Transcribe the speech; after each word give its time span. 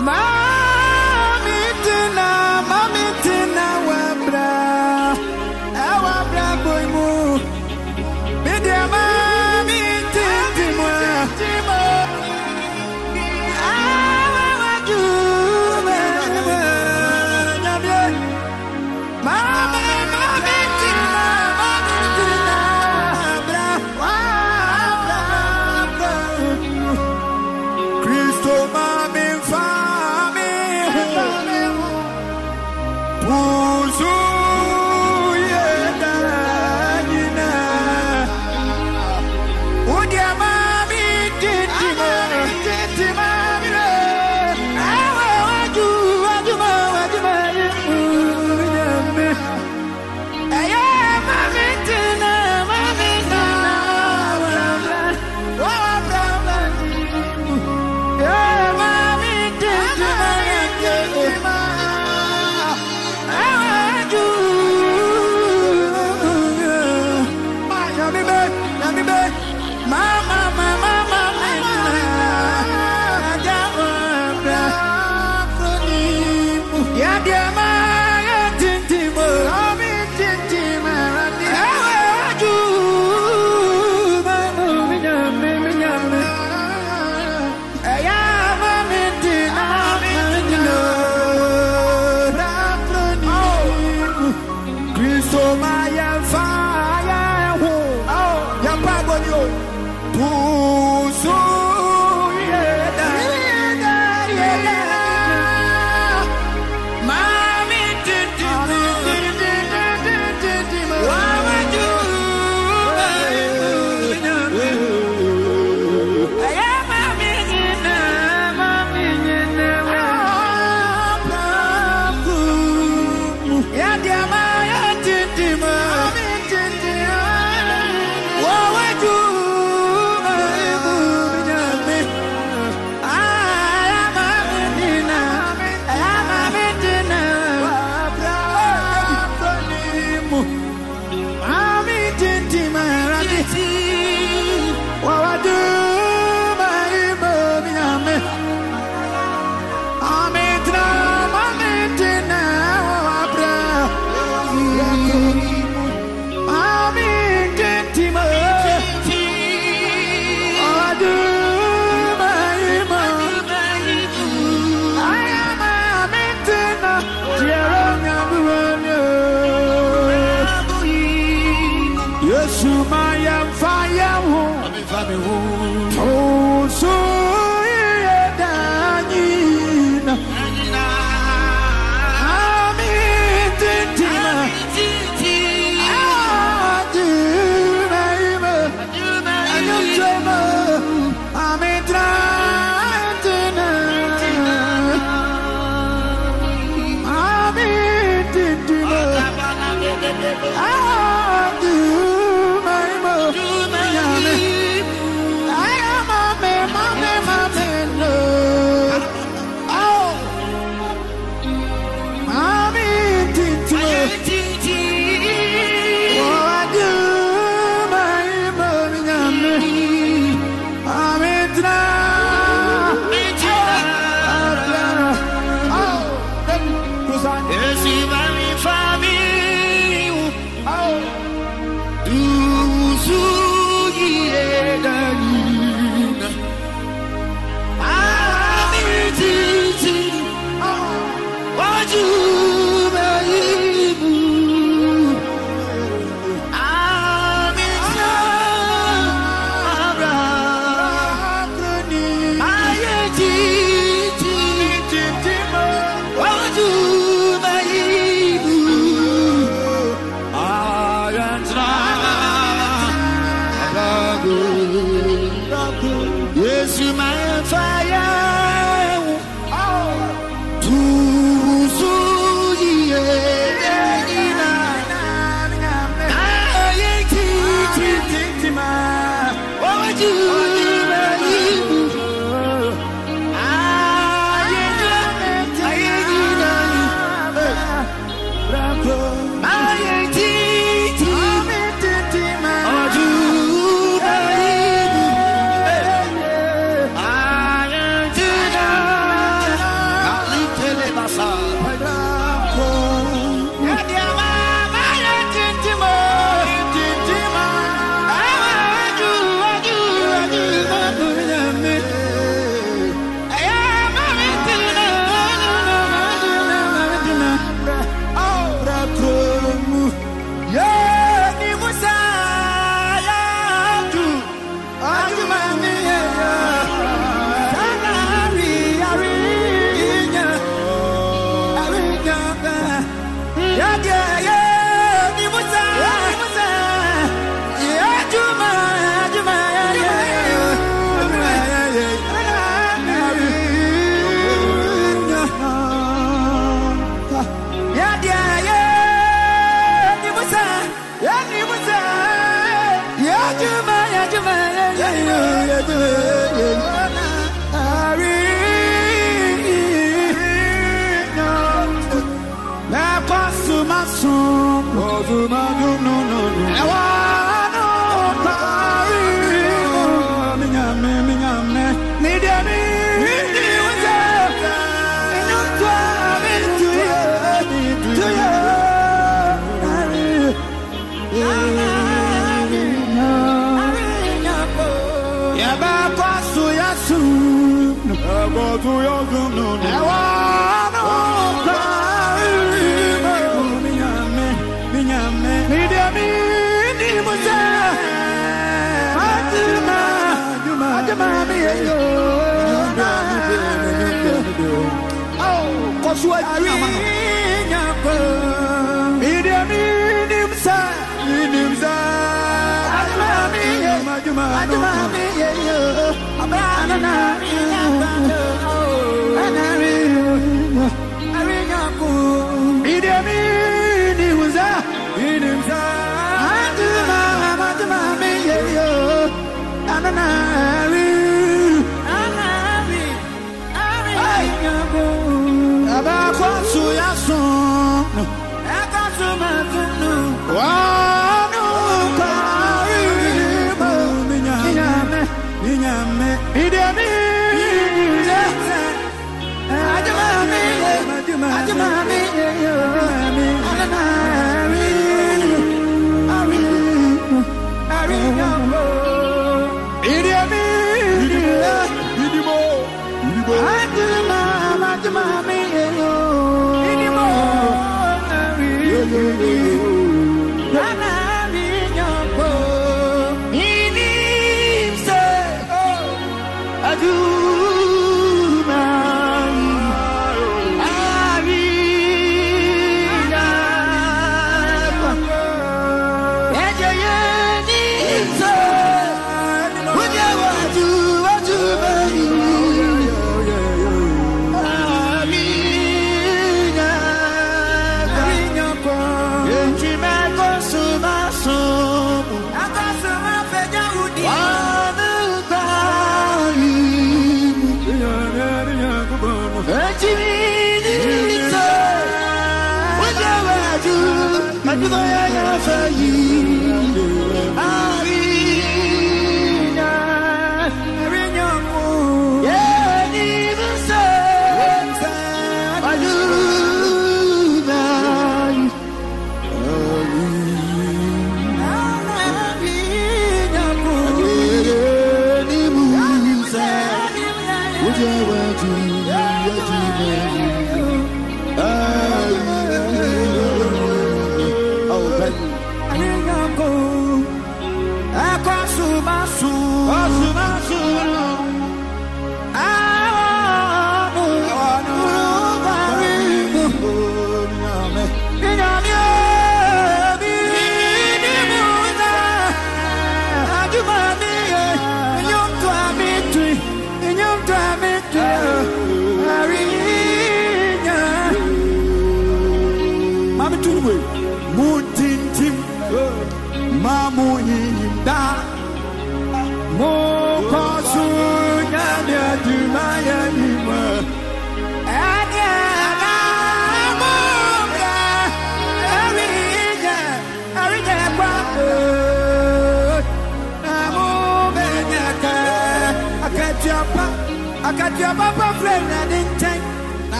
My 0.00 0.39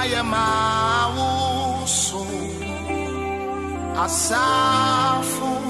Nayamausu 0.00 1.20
Asafu 4.04 5.69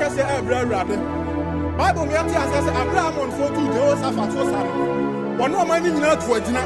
kɛseɛ 0.00 0.24
ɛbrɛ 0.38 0.56
awurade. 0.62 0.96
Bible 1.78 2.04
mu 2.06 2.12
yɛte 2.12 2.34
asɛ 2.42 2.58
sɛ 2.66 2.70
aberɛ 2.80 3.00
a 3.00 3.08
amonfoɔ 3.10 3.48
tuu 3.54 3.66
jehosafa 3.74 4.24
to 4.32 4.40
sa 4.50 4.58
no 4.62 4.72
wɔne 5.38 5.54
ɔma 5.62 5.74
no 5.82 5.88
nyinaa 5.90 6.16
tu 6.20 6.28
agyina. 6.36 6.62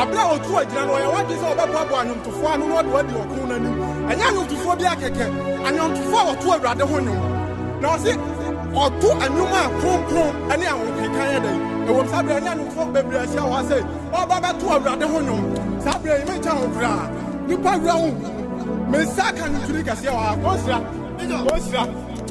Aberɛ 0.00 0.20
a 0.20 0.34
ɔtu 0.34 0.52
agyina 0.60 0.82
no 0.86 0.92
ɔyɛ 0.96 1.08
wagye 1.14 1.36
sɛ 1.40 1.46
ɔbɛboaboa 1.54 1.98
anwomtofoɔ 2.02 2.50
ano 2.54 2.66
na 2.66 2.74
ɔde 2.80 2.90
wadi 2.94 3.12
ɔko 3.20 3.40
no 3.48 3.54
ɛnyɛ 4.10 4.24
anwomtofoɔ 4.28 4.74
bi 4.78 4.84
akɛkɛ. 4.92 5.26
Anwomtofoɔ 5.66 6.20
a 6.20 6.26
wɔto 6.28 6.46
awurade 6.54 6.82
ho 6.90 6.96
nnwom 7.00 7.22
na 7.80 7.88
ɔse 7.94 8.12
ɔto 8.84 9.08
anwom 9.24 9.52
a 9.58 9.62
kronkron 9.80 10.32
ne 10.58 10.66
ahokekan 10.66 11.26
yɛ 11.32 11.38
dɛn? 11.44 11.58
Ɛwɔ 11.86 12.08
saa 12.10 12.22
berɛ 12.22 12.40
ne 12.42 12.50
bebree 12.92 13.18
ahyia 13.22 13.42
wɔ 13.42 13.54
ha 14.12 14.24
ɔba 14.26 14.36
bɛto 14.42 14.66
awurade 14.74 15.04
ho 15.04 15.18
nnwom 15.20 15.44
saa 15.82 15.98
yi 16.04 16.24
menkyɛ 16.28 16.50
ho 16.50 16.66
koraa. 16.74 17.06
Nipa 17.46 17.70
wura 17.78 17.94
wo. 18.02 18.10
Mensa 18.90 19.22
ka 19.32 19.44
nturi 19.46 19.82
kɛseɛ 19.82 20.10
wɔ 20.10 20.22
ha. 20.26 20.36
Kɔnsira 20.36 20.78
kɔnsira 21.18 21.82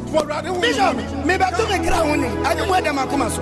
bishop 0.10 0.96
mibɛto 1.28 1.64
me 1.70 1.78
kra 1.86 1.98
ho 2.06 2.16
ni 2.16 2.28
adwemu 2.50 2.74
ada 2.78 2.92
makoma 2.98 3.28
so 3.36 3.42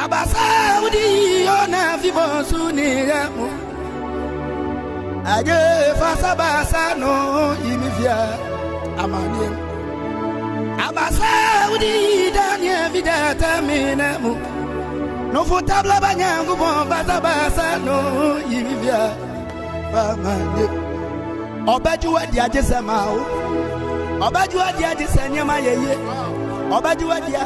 abasa 0.00 0.44
wode 0.82 1.02
yiyɔ 1.16 1.56
na 1.72 1.78
afibɔ 1.94 2.24
so 2.50 2.58
neyɛ 2.76 3.20
mo 3.36 3.46
aye 5.32 5.58
fasa 6.00 6.30
basa 6.40 6.82
no 7.00 7.12
yimi 7.64 7.88
fia 7.96 8.16
amaneɛ 9.02 9.48
abasa 10.86 11.30
wode 11.70 11.88
yiyi 11.96 12.28
daneɛ 12.36 12.76
fidata 12.92 13.50
menɛ 13.66 14.08
mo 14.22 14.32
nofo 15.32 15.56
tabla 15.68 15.96
ba 16.04 16.10
nyankopɔn 16.20 16.88
basa 16.90 17.16
basa 17.26 17.66
no 17.86 17.96
yimi 18.50 18.74
fia 18.82 19.00
famaneɛ 19.92 20.66
ɔbɛgye 21.72 22.08
wadi 22.14 22.38
agye 22.44 22.60
sɛ 22.70 22.78
ma 22.84 22.96
wo 23.12 23.20
ɔbɛgye 24.26 24.56
wadi 24.62 24.82
agye 24.90 25.06
sɛ 25.14 25.22
nneɛma 25.28 25.56
yɛye 25.66 25.94
ɔbɛgye 26.76 27.04
wadi 27.10 27.32
a 27.34 27.44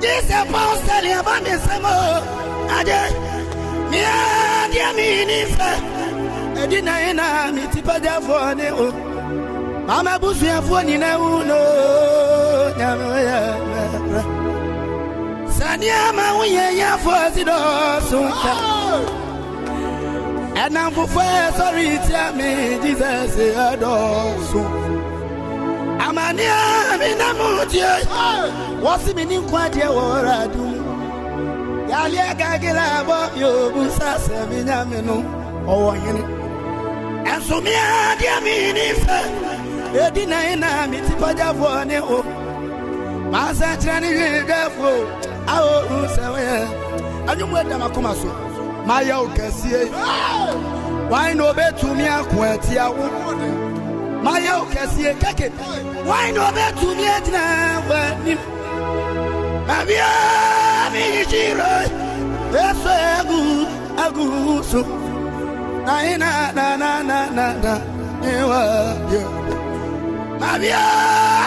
jisɛ 0.00 0.38
paul 0.52 0.76
sɛle 0.86 1.10
aba 1.18 1.34
ne 1.44 1.50
nsɛm 1.58 1.84
o 1.84 1.96
agye 2.78 3.00
mea 3.90 4.14
deɛ 4.72 4.88
meeni 4.96 5.38
sɛ 5.56 5.70
ɛdi 6.60 6.78
na 6.84 6.94
ye 6.98 7.12
na 7.12 7.50
meti 7.52 7.80
pagyafoɔ 7.82 8.56
ne 8.56 8.70
o. 8.70 9.10
Mama 9.90 10.12
busuafoɔ 10.22 10.80
nyina 10.86 11.10
wu 11.20 11.30
no 11.50 11.58
nyame 12.78 13.08
yɛ 13.28 13.38
mɛbrɛ 13.70 14.22
sɛ 15.56 15.68
nneɛma 15.80 16.26
woyɛ 16.38 16.66
yɛfoɔ 16.80 17.22
si 17.34 17.42
dɔɔso 17.48 18.18
nka 18.30 18.54
ɛnam 20.62 20.90
fofoɔ 20.94 21.26
ɛsɔre 21.46 21.84
tia 22.06 22.24
me 22.36 22.48
jesus 22.82 23.34
ɛdɔɔso 23.66 24.62
amanea 26.06 26.98
mi 27.00 27.10
na 27.20 27.28
mu 27.38 27.48
tie 27.70 27.92
wɔsi 28.84 29.10
mi 29.16 29.24
ni 29.24 29.36
nkwagye 29.38 29.86
wɔ 29.96 30.04
radum 30.26 30.72
yaliɛ 31.90 32.28
gagila 32.40 32.86
bɔ 33.08 33.18
yobu 33.40 33.82
sasɛ 33.98 34.36
mi 34.50 34.58
nyame 34.68 34.98
no 35.08 35.16
ɔwɔ 35.72 35.90
hene 36.02 36.22
ɛnso 37.32 37.56
mi 37.64 37.72
adeɛ 37.72 38.34
mi 38.44 38.54
ni 38.76 38.86
fɛ 39.04 39.18
edi 40.06 40.26
na 40.26 40.38
yi 40.48 40.54
na 40.56 40.86
mi 40.90 40.98
ti 41.06 41.12
pagyafoɔ 41.20 41.86
ne 41.86 41.98
o. 42.00 42.18
Maasa 43.30 43.76
kyerɛ 43.82 44.00
ne 44.00 44.08
hwee 44.16 44.42
dɛfo 44.50 44.90
awo 45.54 45.72
nsɛ 46.02 46.24
wɔyɛ 46.34 46.56
anwummu 47.30 47.56
ɛdam 47.62 47.82
akoma 47.86 48.12
so 48.20 48.30
mayɛ 48.88 49.14
wo 49.22 49.28
kɛseɛ 49.36 49.82
wan 51.10 51.36
na 51.36 51.44
obɛtumi 51.52 52.06
ako 52.18 52.36
atia 52.52 52.86
wo 52.90 53.06
mayɛ 54.24 54.52
wo 54.58 54.64
kɛseɛ 54.74 55.12
kɛke 55.22 55.46
wan 56.08 56.26
na 56.34 56.40
ɔbɛtumi 56.48 57.04
agyina 57.16 57.42
w'anim 57.88 58.40
mamia 59.68 60.08
meyikyirɛ 60.92 61.72
ɛsɛ 62.66 62.94
agu 63.18 63.40
agu 64.04 64.26
so 64.70 64.80
na 65.86 65.94
ena 66.12 66.30
nanananana 66.56 67.74
ewayɛ 68.32 69.22
mamia 70.40 70.82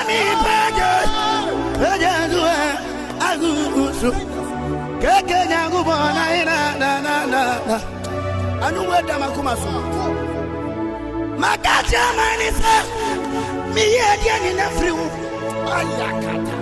mepɛgye 0.07 0.91
pɛgye 1.79 2.11
aguɛ 2.23 2.57
agu 3.29 3.51
so 4.01 4.09
kɛkɛ 5.01 5.37
nyankopɔn 5.49 6.01
na 6.17 6.25
ena 6.39 6.57
nananana 6.81 7.75
anuwɛ 8.65 8.97
damakoma 9.07 9.53
so 9.63 9.71
maka 11.41 11.75
kyerɛ 11.89 12.27
ni 12.39 12.49
sɛ 12.59 12.73
meyɛ 13.73 14.01
adeɛ 14.13 14.35
nyina 14.43 14.65
firi 14.77 14.91
wo 14.99 15.05
ayakata 15.77 16.55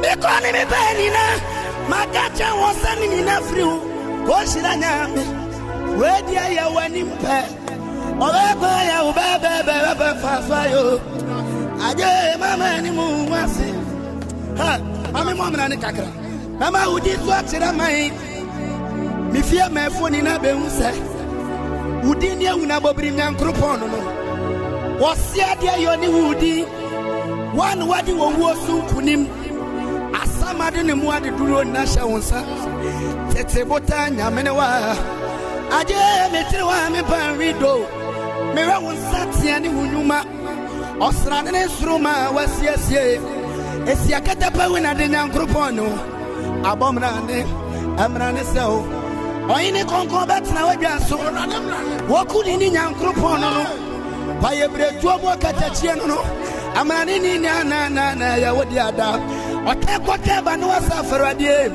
mekɔ 0.00 0.32
ne 0.42 0.50
mebɛɛ 0.56 0.90
nyina 0.98 1.24
maka 1.90 2.24
kyerɛ 2.36 2.54
wɔ 2.60 2.68
sɛ 2.82 2.90
ne 3.00 3.06
nyina 3.14 3.34
firi 3.46 3.64
wo 3.70 3.76
kɔhyira 4.26 4.72
nyame 4.82 5.22
weadi 5.98 6.34
ayɛ 6.44 6.64
w'anim 6.74 7.10
pɛ 7.22 7.36
ɔbɛkɔ 8.26 8.70
yɛ 8.88 8.96
wo 9.04 9.12
bɛbɛbɛbɛbɛ 9.18 10.08
fafa 10.22 10.60
yo. 10.72 11.00
Agye 11.86 12.38
mama 12.38 12.64
anim 12.76 12.96
wo 12.96 13.34
ase 13.34 13.66
ha 14.58 14.78
mame 15.12 15.32
mɔmena 15.38 15.68
ne 15.68 15.76
kakra. 15.76 16.08
Mama 16.58 16.78
wodi 16.92 17.12
so 17.24 17.30
akyerɛ 17.38 17.70
man 17.76 18.10
mefie 19.32 19.66
maɛfoɔ 19.74 20.08
nyina 20.12 20.38
bɛhu 20.38 20.66
sɛ 20.78 20.90
wo 22.04 22.14
din 22.14 22.38
ne 22.38 22.46
awu 22.46 22.66
na 22.66 22.78
bɔbiri 22.80 23.10
nyankoropɔn 23.12 23.80
no. 23.80 23.86
No 23.86 23.98
wɔseɛ 25.00 25.50
deɛ 25.60 25.74
yɛ 25.82 25.88
ɔne 25.94 26.08
wo 26.12 26.34
din 26.34 26.64
woa 27.56 27.74
ne 27.74 27.84
woade 27.84 28.12
wɔ 28.20 28.26
wuo 28.38 28.54
so 28.66 28.72
nkonim 28.82 29.22
asamade 30.20 30.84
ne 30.84 30.94
mu 30.94 31.06
adeduro 31.10 31.64
hyɛ 31.64 32.02
wo 32.10 32.18
nsa. 32.18 32.40
Tete 33.32 33.64
botaa 33.68 34.10
nyamene 34.10 34.54
wa. 34.54 34.66
Agye 35.78 35.96
mekyere 36.32 36.64
wa 36.66 36.90
me 36.90 37.00
ban 37.02 37.38
rido 37.38 37.86
mewɛ 38.54 38.76
wo 38.82 38.92
nsa 38.92 39.20
tea 39.40 39.58
ne 39.60 39.68
wo 39.68 39.82
nnwuma 39.82 40.18
ɔsrade 41.00 41.50
ne 41.52 41.64
nsoroma 41.66 42.12
a 42.26 42.32
wɔasiesie 42.34 43.20
ɛsiakatapa 43.90 44.70
wi 44.72 44.80
nade 44.80 45.08
nyankoropɔn 45.08 45.74
no 45.74 45.86
abɔmmerane 46.70 47.44
ɛmmera 47.96 48.32
ne 48.34 48.42
sɛ 48.42 48.62
o 48.68 49.03
ɔyene 49.48 49.82
kɔnkɔn 49.84 50.26
bɛtena 50.28 50.62
wadwa 50.68 51.00
so. 51.08 51.16
Wɔku 52.08 52.44
ne 52.46 52.56
ne 52.56 52.70
nyankoropɔn 52.70 53.40
no 53.40 53.50
no 53.50 53.64
payɛberɛtuo 54.40 55.20
mu 55.20 55.28
ɔkatakyie 55.34 55.96
no 55.96 56.06
no 56.06 56.18
amane 56.74 57.20
ne 57.20 57.38
ne 57.38 57.48
ananana 57.48 58.38
yɛwo 58.38 58.64
de 58.70 58.78
ada. 58.78 59.20
Ɔtɛ 59.66 60.04
kɔtɛ 60.04 60.44
ba 60.44 60.56
ne 60.56 60.66
wasa 60.66 61.02
afɛradeɛ 61.02 61.72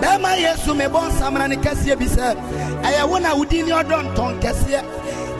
bɛrima 0.00 0.38
yesu 0.38 0.74
mebɔ 0.74 1.08
nsamana 1.10 1.48
ne 1.48 1.56
kɛseɛ 1.56 1.98
bi 1.98 2.06
sɛ 2.06 2.36
ɛyɛ 2.82 3.08
wo 3.08 3.18
na 3.18 3.34
wodi 3.34 3.62
ne 3.64 3.72
ɔdɔ 3.72 4.14
ntɔn 4.14 4.40
kɛseɛ. 4.40 4.82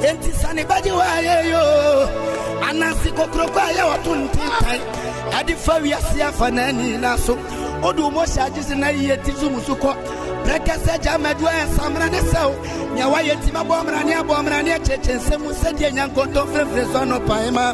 Enti 0.02 0.32
sane 0.34 0.62
bɛgye 0.64 0.90
hɔ 0.90 1.02
ayɛyo 1.16 2.28
ananse 2.68 3.10
kokuroko 3.14 3.58
a 3.58 3.72
yɛ 3.72 3.84
wɔto 3.90 4.12
ntentan 4.14 4.80
ɛde 5.30 5.54
fa 5.56 5.80
wiase 5.80 6.20
afa 6.22 6.50
n'ani 6.50 6.98
na 7.00 7.16
so 7.16 7.34
wode 7.82 7.98
wo 8.00 8.10
mɔhyɛ 8.10 8.46
agye 8.46 8.62
se 8.62 8.74
na 8.74 8.88
yiyɛ 8.88 9.24
ti 9.24 9.32
so 9.32 9.50
mu 9.50 9.60
so 9.60 9.74
kɔ 9.74 9.96
brɛkɛ 10.48 10.74
sɛ 10.84 10.94
gya 11.02 11.14
mɛdoa 11.24 11.52
ɛ 11.62 11.64
samena 11.76 12.06
ne 12.10 12.20
sɛw 12.32 12.50
nea 12.94 13.06
woayɛ 13.12 13.34
ti 13.44 13.50
mabɔ 13.52 13.74
mmrane 13.84 14.12
abɔ 14.20 14.34
mmrane 14.42 14.70
akyɛkyɛ 14.76 15.14
nsɛm 15.20 15.40
mu 15.44 15.50
sɛdeɛ 15.60 15.90
nyankɔntɔ 15.96 16.40
frɛfrɛ 16.52 16.82
so 16.92 16.98
anɔpae 17.04 17.50
ma 17.52 17.64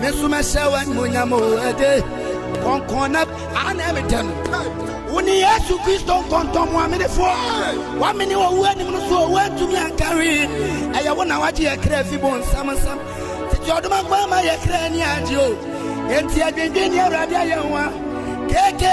me 0.00 0.08
so 0.18 0.26
mɛhyɛ 0.28 0.62
wo 0.70 0.76
animonyam 0.82 1.32
o 1.32 1.40
ɛde 1.68 1.90
kɔnkɔn 2.62 3.10
na 3.14 3.20
ana 3.68 3.82
ɛmetɛ 3.90 4.20
no 4.26 4.32
wo 5.12 5.20
ne 5.20 5.32
yesu 5.44 5.74
kristo 5.84 6.14
nkɔntɔmmoamenefoɔ 6.24 7.34
woamene 8.00 8.34
wɔwu 8.42 8.62
anim 8.70 8.92
no 8.92 8.98
so 9.08 9.16
ɔwu 9.24 9.36
antumi 9.44 9.76
ankare 9.84 10.32
ɛyɛ 10.96 11.16
wo 11.16 11.22
na 11.24 11.40
wagye 11.40 11.64
yɛ 11.70 11.80
kra 11.82 12.04
fi 12.04 12.16
bo 12.18 12.28
nsamnsam 12.36 12.98
tete 13.50 13.70
ɔdoma 13.76 14.28
ma 14.28 14.38
yɛ 14.42 14.54
kra 14.64 14.76
ani 14.84 15.00
agye 15.00 15.38
o. 15.38 15.56
Enti 16.10 16.40
adwendwen 16.42 16.90
ne 16.92 16.98
awurade 16.98 17.36
ayɛ 17.42 17.56
ho 17.62 18.09
keke 18.50 18.92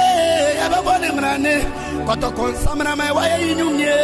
yɛbɛbɔ 0.60 0.94
ne 1.02 1.08
mmarane 1.12 1.54
kɔtɔkɔ 2.08 2.44
nsamna 2.54 2.92
ma 2.98 3.04
ɛwayɛ 3.12 3.38
yi 3.46 3.52
nwumnie 3.56 3.96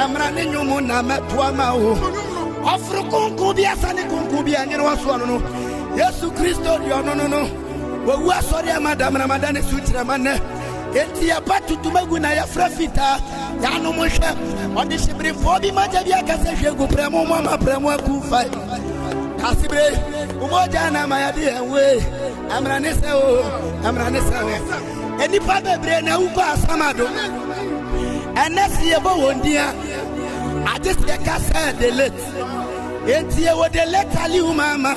amrane 0.00 0.42
nwom 0.52 0.86
na 0.86 1.02
mɛtoa 1.02 1.48
ma 1.58 1.66
wo 1.74 1.94
ɔforo 2.72 3.02
konko 3.10 3.54
bi 3.56 3.64
asa 3.66 3.92
ne 3.92 4.02
konko 4.10 4.42
bi 4.44 4.52
anyene 4.56 4.82
wasoɔ 4.88 5.18
no 5.20 5.24
no 5.26 5.36
yesu 5.96 6.30
kristo 6.36 6.78
deɛ 6.82 6.92
ɔno 7.00 7.12
no 7.16 7.26
no 7.28 7.40
wɔwu 8.06 8.30
asɔre 8.38 8.70
ama 8.76 8.94
damramada 8.96 9.52
ne 9.52 9.60
so 9.62 9.76
kyerɛma 9.76 10.16
nnɛ 10.18 10.34
enti 11.00 11.24
yɛba 11.30 11.56
tutumagu 11.66 12.18
na 12.20 12.28
yɛfrɛ 12.38 12.66
fitaa 12.76 13.18
yɛanom 13.62 13.96
hwɛ 14.00 14.30
ɔde 14.80 14.96
hyeberefoɔ 15.02 15.60
bi 15.62 15.70
magya 15.72 16.02
bi 16.04 16.12
aka 16.12 16.34
sɛ 16.42 16.50
hwɛ 16.56 16.76
gu 16.78 16.86
prɛmo 16.86 17.26
mu 17.28 17.34
ama 17.34 17.56
prɛmo 17.58 17.90
asibire 19.48 19.88
umoja 20.44 20.90
na 20.92 21.06
mayade 21.06 21.44
ɛnwe 21.58 21.82
amranisɛ 22.56 23.10
o 23.12 23.28
amranisɛ 23.88 24.38
o 24.44 24.48
enipa 25.22 25.56
bebree 25.64 26.00
na 26.04 26.12
ewu 26.16 26.26
kɔ 26.36 26.42
asama 26.54 26.88
do 26.96 27.06
ɛnɛ 28.42 28.62
si 28.74 28.84
yɛ 28.92 28.98
bɔ 29.04 29.12
wɔn 29.22 29.42
diya 29.44 29.66
adi 30.72 30.90
si 30.98 31.04
yɛ 31.10 31.16
kasa 31.26 31.72
delete 31.80 32.22
eti 33.06 33.40
yɛ 33.46 33.52
wɔ 33.60 33.66
delete 33.72 34.16
ali 34.24 34.40
umama. 34.40 34.92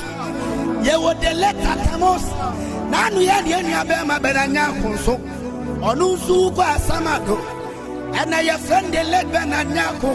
Yɛ 0.87 0.95
wɔ 1.03 1.11
delete 1.21 1.63
atamos. 1.71 2.23
Nanu 2.91 3.19
yɛ 3.29 3.43
ni 3.43 3.51
enua 3.53 3.81
bɛɛ 3.89 4.05
ma 4.07 4.17
bɛ 4.23 4.29
na 4.33 4.43
nya 4.53 4.63
nkonso 4.73 5.13
ɔno 5.89 6.05
nso 6.15 6.35
kɔ 6.55 6.63
asama 6.75 7.13
do 7.25 7.35
ɛnɛ 8.19 8.37
yɛ 8.47 8.55
fɛn 8.67 8.91
delete 8.91 9.27
bɛ 9.33 9.41
na 9.51 9.63
nya 9.63 9.85
ko 10.01 10.09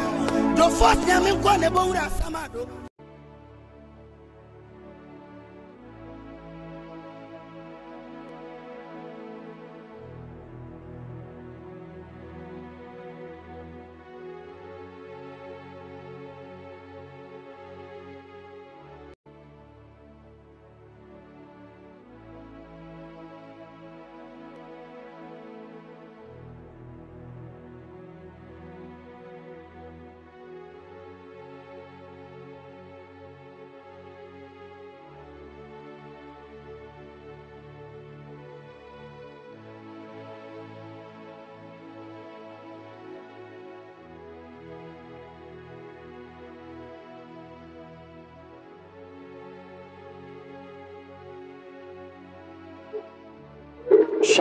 do 0.56 0.64
fɔ 0.78 0.88
nyame 1.06 1.60
ne 1.60 1.68
bɔ 1.68 1.80
wura 1.88 2.04
asama. 2.08 2.81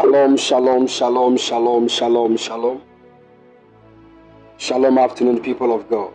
Shalom, 0.02 0.36
shalom, 0.36 0.88
shalom, 0.88 1.38
shalom, 1.38 1.88
shalom, 1.88 2.36
shalom. 2.36 2.82
Shalom, 4.58 4.98
afternoon, 4.98 5.42
people 5.42 5.76
of 5.76 5.88
God. 5.92 6.12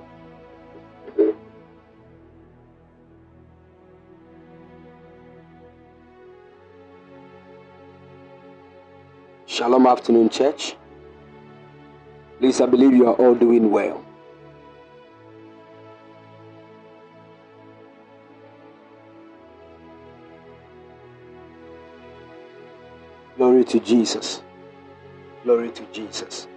Shalom, 9.47 9.87
afternoon, 9.87 10.31
church. 10.31 10.75
Please, 12.41 12.61
I 12.61 12.67
believe 12.67 12.93
you 12.93 13.07
are 13.07 13.15
all 13.15 13.37
doing 13.37 13.71
well. 13.71 14.05
Glory 23.37 23.65
to 23.65 23.81
Jesus. 23.81 24.43
Glory 25.45 25.71
to 25.73 25.85
Jesus. 25.93 26.49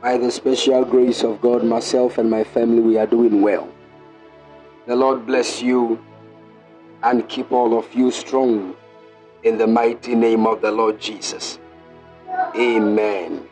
By 0.00 0.16
the 0.16 0.30
special 0.30 0.84
grace 0.84 1.22
of 1.22 1.42
God, 1.42 1.62
myself 1.62 2.16
and 2.16 2.30
my 2.30 2.42
family, 2.42 2.80
we 2.80 2.96
are 2.96 3.06
doing 3.06 3.42
well. 3.42 3.68
The 4.86 4.96
Lord 4.96 5.26
bless 5.26 5.60
you 5.60 6.02
and 7.02 7.28
keep 7.28 7.52
all 7.52 7.78
of 7.78 7.92
you 7.94 8.10
strong 8.10 8.74
in 9.42 9.58
the 9.58 9.66
mighty 9.66 10.14
name 10.14 10.46
of 10.46 10.62
the 10.62 10.72
Lord 10.72 10.98
Jesus. 10.98 11.58
Amen. 12.56 13.46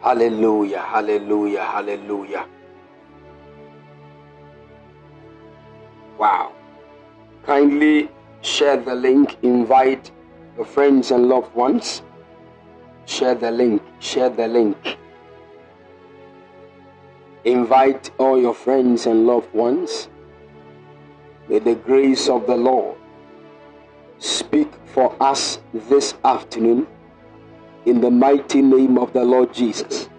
Hallelujah, 0.00 0.80
hallelujah, 0.80 1.62
hallelujah. 1.64 2.46
Wow. 6.18 6.52
Kindly 7.44 8.08
share 8.40 8.76
the 8.76 8.94
link, 8.94 9.36
invite 9.42 10.10
your 10.58 10.66
friends 10.66 11.12
and 11.12 11.28
loved 11.28 11.54
ones. 11.54 12.02
Share 13.06 13.36
the 13.36 13.50
link, 13.50 13.80
share 14.00 14.28
the 14.28 14.48
link. 14.48 14.98
Invite 17.44 18.10
all 18.18 18.38
your 18.38 18.52
friends 18.52 19.06
and 19.06 19.24
loved 19.24 19.54
ones. 19.54 20.08
May 21.48 21.60
the 21.60 21.76
grace 21.76 22.28
of 22.28 22.48
the 22.48 22.56
Lord 22.56 22.98
speak 24.18 24.68
for 24.86 25.14
us 25.22 25.60
this 25.72 26.14
afternoon 26.24 26.88
in 27.86 28.00
the 28.00 28.10
mighty 28.10 28.60
name 28.60 28.98
of 28.98 29.12
the 29.12 29.24
Lord 29.24 29.54
Jesus. 29.54 30.10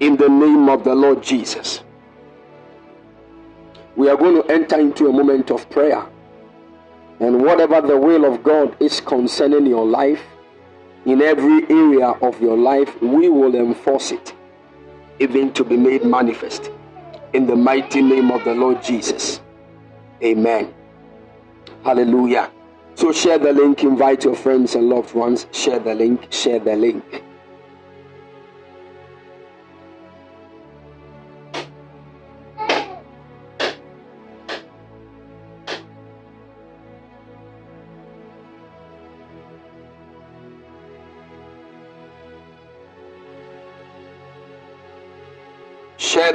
In 0.00 0.16
the 0.16 0.28
name 0.28 0.68
of 0.68 0.82
the 0.82 0.94
Lord 0.94 1.22
Jesus 1.22 1.84
we 4.00 4.08
are 4.08 4.16
going 4.16 4.42
to 4.42 4.50
enter 4.50 4.80
into 4.80 5.08
a 5.08 5.12
moment 5.12 5.50
of 5.50 5.68
prayer. 5.68 6.02
And 7.20 7.42
whatever 7.42 7.82
the 7.86 7.98
will 7.98 8.24
of 8.24 8.42
God 8.42 8.74
is 8.80 8.98
concerning 8.98 9.66
your 9.66 9.84
life, 9.84 10.22
in 11.04 11.20
every 11.20 11.68
area 11.68 12.08
of 12.22 12.40
your 12.40 12.56
life, 12.56 13.02
we 13.02 13.28
will 13.28 13.54
enforce 13.54 14.10
it, 14.10 14.34
even 15.18 15.52
to 15.52 15.64
be 15.64 15.76
made 15.76 16.02
manifest. 16.02 16.70
In 17.34 17.46
the 17.46 17.54
mighty 17.54 18.00
name 18.00 18.30
of 18.30 18.42
the 18.44 18.54
Lord 18.54 18.82
Jesus. 18.82 19.42
Amen. 20.24 20.72
Hallelujah. 21.84 22.50
So 22.94 23.12
share 23.12 23.38
the 23.38 23.52
link, 23.52 23.84
invite 23.84 24.24
your 24.24 24.34
friends 24.34 24.76
and 24.76 24.88
loved 24.88 25.14
ones. 25.14 25.46
Share 25.52 25.78
the 25.78 25.94
link, 25.94 26.32
share 26.32 26.58
the 26.58 26.74
link. 26.74 27.22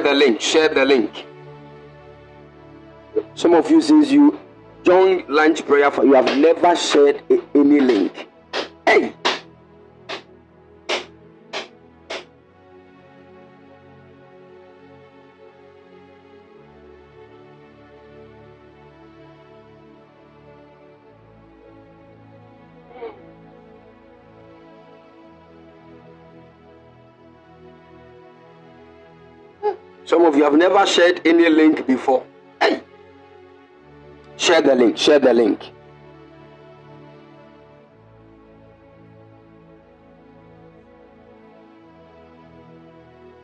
The 0.06 0.14
link, 0.14 0.40
share 0.40 0.70
the 0.70 0.86
link. 0.86 1.26
Some 3.34 3.56
of 3.56 3.72
you, 3.72 3.82
since 3.82 4.12
you 4.12 4.40
joined 4.84 5.28
lunch 5.28 5.66
prayer, 5.66 5.90
for 5.90 6.06
you 6.06 6.14
have 6.14 6.38
never 6.38 6.76
shared 6.76 7.24
a- 7.32 7.42
any 7.56 7.80
link. 7.80 8.25
Some 30.16 30.24
of 30.24 30.38
you 30.38 30.46
have 30.46 30.54
never 30.54 30.86
shared 30.86 31.20
any 31.28 31.50
link 31.50 31.86
before. 31.86 32.26
Hey, 32.62 32.82
share 34.38 34.62
the 34.62 34.74
link, 34.74 34.98
share 34.98 35.20
the 35.20 35.34
link. 35.34 35.60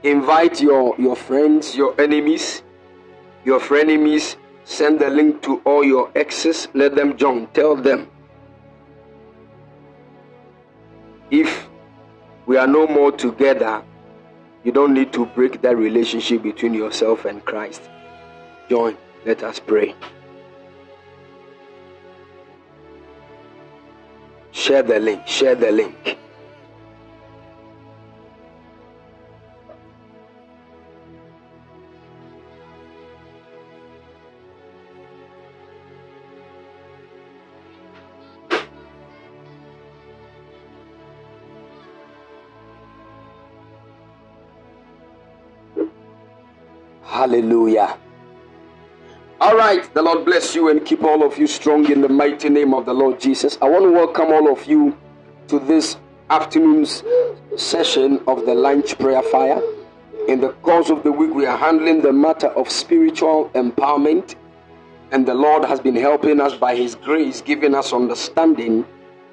Invite 0.04 0.62
your, 0.62 0.96
your 0.98 1.18
friends, 1.18 1.76
your 1.76 2.00
enemies, 2.00 2.64
your 3.44 3.60
frenemies, 3.60 4.38
Send 4.64 5.00
the 5.00 5.10
link 5.10 5.42
to 5.42 5.58
all 5.66 5.84
your 5.84 6.10
exes. 6.16 6.70
Let 6.74 6.96
them 6.96 7.18
join. 7.18 7.48
Tell 7.48 7.76
them. 7.76 8.10
If 11.30 11.68
we 12.46 12.56
are 12.56 12.68
no 12.68 12.88
more 12.88 13.12
together, 13.12 13.84
you 14.64 14.72
don't 14.72 14.94
need 14.94 15.12
to 15.14 15.26
break 15.26 15.62
that 15.62 15.78
relationship 15.78 16.44
between 16.44 16.74
yourself 16.74 17.26
and 17.26 17.44
Christ. 17.44 17.82
Join. 18.70 18.98
Let 19.26 19.44
us 19.44 19.60
pray. 19.60 19.96
Share 24.52 24.84
the 24.84 25.00
link. 25.00 25.28
Share 25.28 25.56
the 25.56 25.72
link. 25.72 26.18
Hallelujah. 47.22 48.00
All 49.40 49.56
right, 49.56 49.94
the 49.94 50.02
Lord 50.02 50.26
bless 50.26 50.56
you 50.56 50.70
and 50.70 50.84
keep 50.84 51.04
all 51.04 51.24
of 51.24 51.38
you 51.38 51.46
strong 51.46 51.88
in 51.92 52.02
the 52.02 52.10
mighty 52.10 52.50
name 52.50 52.74
of 52.74 52.88
the 52.88 52.96
Lord 52.96 53.20
Jesus. 53.20 53.60
I 53.62 53.70
want 53.70 53.84
to 53.84 53.92
welcome 53.92 54.30
all 54.32 54.52
of 54.52 54.66
you 54.66 54.98
to 55.48 55.60
this 55.60 55.98
afternoon's 56.32 57.04
session 57.56 58.24
of 58.26 58.48
the 58.48 58.56
lunch 58.56 58.98
prayer 58.98 59.22
fire. 59.22 59.62
In 60.28 60.42
the 60.42 60.50
course 60.64 60.90
of 60.90 61.04
the 61.04 61.12
week, 61.12 61.32
we 61.32 61.46
are 61.46 61.56
handling 61.56 62.02
the 62.02 62.12
matter 62.12 62.48
of 62.48 62.72
spiritual 62.72 63.52
empowerment, 63.54 64.34
and 65.12 65.24
the 65.24 65.36
Lord 65.36 65.64
has 65.66 65.80
been 65.80 65.96
helping 65.96 66.42
us 66.42 66.56
by 66.56 66.76
His 66.76 66.96
grace, 66.96 67.40
giving 67.40 67.76
us 67.76 67.94
understanding 67.94 68.84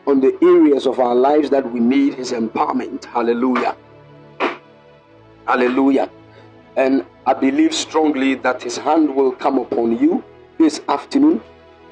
on 0.06 0.20
the 0.20 0.36
areas 0.42 0.86
of 0.86 1.00
our 1.00 1.14
lives 1.14 1.48
that 1.48 1.72
we 1.72 1.80
need 1.80 2.12
His 2.16 2.32
empowerment. 2.32 3.06
Hallelujah. 3.06 3.74
Hallelujah. 5.46 6.10
And 6.76 7.06
I 7.28 7.34
believe 7.34 7.74
strongly 7.74 8.36
that 8.36 8.62
His 8.62 8.78
hand 8.78 9.14
will 9.14 9.32
come 9.32 9.58
upon 9.58 9.98
you 9.98 10.24
this 10.56 10.80
afternoon 10.88 11.42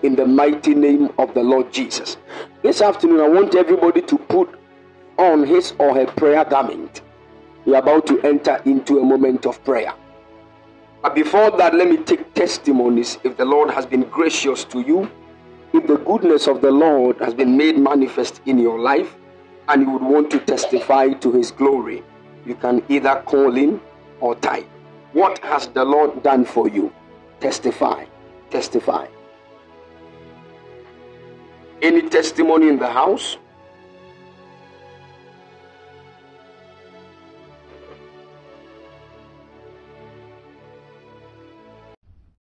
in 0.03 0.16
the 0.16 0.24
mighty 0.24 0.74
name 0.74 1.11
of 1.18 1.34
the 1.34 1.43
Lord 1.43 1.70
Jesus. 1.70 2.16
This 2.62 2.80
afternoon, 2.80 3.20
I 3.20 3.28
want 3.28 3.55
everybody 3.55 4.01
to 4.01 4.16
put 4.16 4.59
on 5.18 5.47
his 5.47 5.74
or 5.78 5.95
her 5.95 6.07
prayer 6.07 6.43
garment. 6.47 7.03
We 7.66 7.74
are 7.74 7.82
about 7.82 8.07
to 8.07 8.18
enter 8.22 8.62
into 8.64 8.99
a 8.99 9.05
moment 9.05 9.45
of 9.45 9.62
prayer. 9.62 9.93
But 11.03 11.14
before 11.14 11.51
that, 11.59 11.74
let 11.74 11.91
me 11.91 11.99
take 11.99 12.32
testimonies 12.32 13.18
if 13.22 13.37
the 13.37 13.45
Lord 13.45 13.70
has 13.72 13.84
been 13.84 14.05
gracious 14.05 14.64
to 14.64 14.80
you, 14.80 15.11
if 15.74 15.87
the 15.87 15.99
goodness 15.99 16.47
of 16.47 16.62
the 16.62 16.70
Lord 16.70 17.18
has 17.18 17.34
been 17.34 17.59
made 17.59 17.76
manifest 17.76 18.41
in 18.47 18.59
your 18.59 18.78
life, 18.78 19.14
and 19.68 19.82
you 19.82 19.91
would 19.91 20.03
want 20.03 20.30
to 20.30 20.39
testify 20.41 21.11
to 21.11 21.30
his 21.30 21.51
glory. 21.51 22.03
You 22.47 22.55
can 22.55 22.82
either 22.89 23.22
call 23.26 23.55
in 23.55 23.82
or 24.20 24.34
type. 24.37 24.66
What 25.17 25.39
has 25.39 25.69
the 25.69 25.83
Lord 25.83 26.23
done 26.23 26.45
for 26.45 26.69
you? 26.69 26.93
Testify. 27.41 28.05
Testify. 28.51 29.07
Any 31.81 32.03
testimony 32.11 32.69
in 32.69 32.79
the 32.79 32.87
house? 32.87 33.39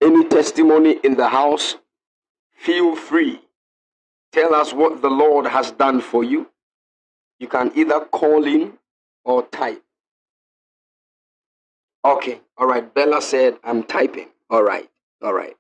Any 0.01 0.25
testimony 0.29 1.01
in 1.03 1.17
the 1.17 1.27
house? 1.27 1.79
Feel 2.53 2.95
free. 2.95 3.41
Tell 4.31 4.55
us 4.55 4.73
what 4.73 5.03
the 5.03 5.11
Lord 5.11 5.49
has 5.49 5.73
done 5.73 6.01
for 6.01 6.23
you. 6.23 6.49
You 7.41 7.49
can 7.49 7.73
either 7.75 7.99
call 8.03 8.45
in 8.45 8.75
or 9.25 9.43
type. 9.49 9.82
Okay, 12.05 12.41
all 12.59 12.67
right. 12.67 12.93
Bella 12.95 13.23
said, 13.23 13.59
I'm 13.63 13.85
typing. 13.85 14.27
All 14.51 14.65
right, 14.65 14.91
all 15.23 15.33
right. 15.33 15.55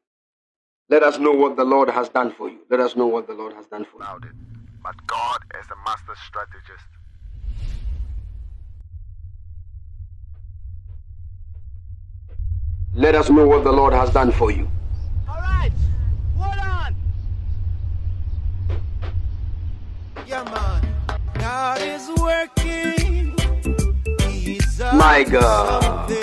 Let 0.88 1.04
us 1.04 1.18
know 1.20 1.30
what 1.30 1.56
the 1.56 1.64
Lord 1.64 1.88
has 1.88 2.08
done 2.08 2.32
for 2.32 2.48
you. 2.50 2.58
Let 2.68 2.80
us 2.80 2.96
know 2.96 3.06
what 3.06 3.28
the 3.28 3.32
Lord 3.32 3.52
has 3.54 3.66
done 3.66 3.84
for 3.84 3.98
you. 3.98 4.28
It. 4.28 4.34
But 4.82 4.96
God 5.06 5.38
is 5.60 5.66
a 5.70 5.76
master 5.86 6.14
strategist. 6.26 6.84
Let 12.92 13.14
us 13.14 13.30
know 13.30 13.46
what 13.46 13.62
the 13.62 13.72
Lord 13.72 13.94
has 13.94 14.10
done 14.10 14.32
for 14.32 14.50
you. 14.50 14.68
All 15.28 15.36
right, 15.36 15.72
hold 16.36 16.58
on. 16.58 16.96
Yeah, 20.26 20.42
man. 20.42 20.94
God 21.38 21.80
is 21.82 22.10
working. 22.20 23.36
He's 24.28 24.78
My 24.80 25.22
God. 25.22 26.08
something. 26.10 26.21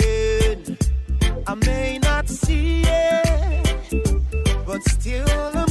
It, 5.06 5.69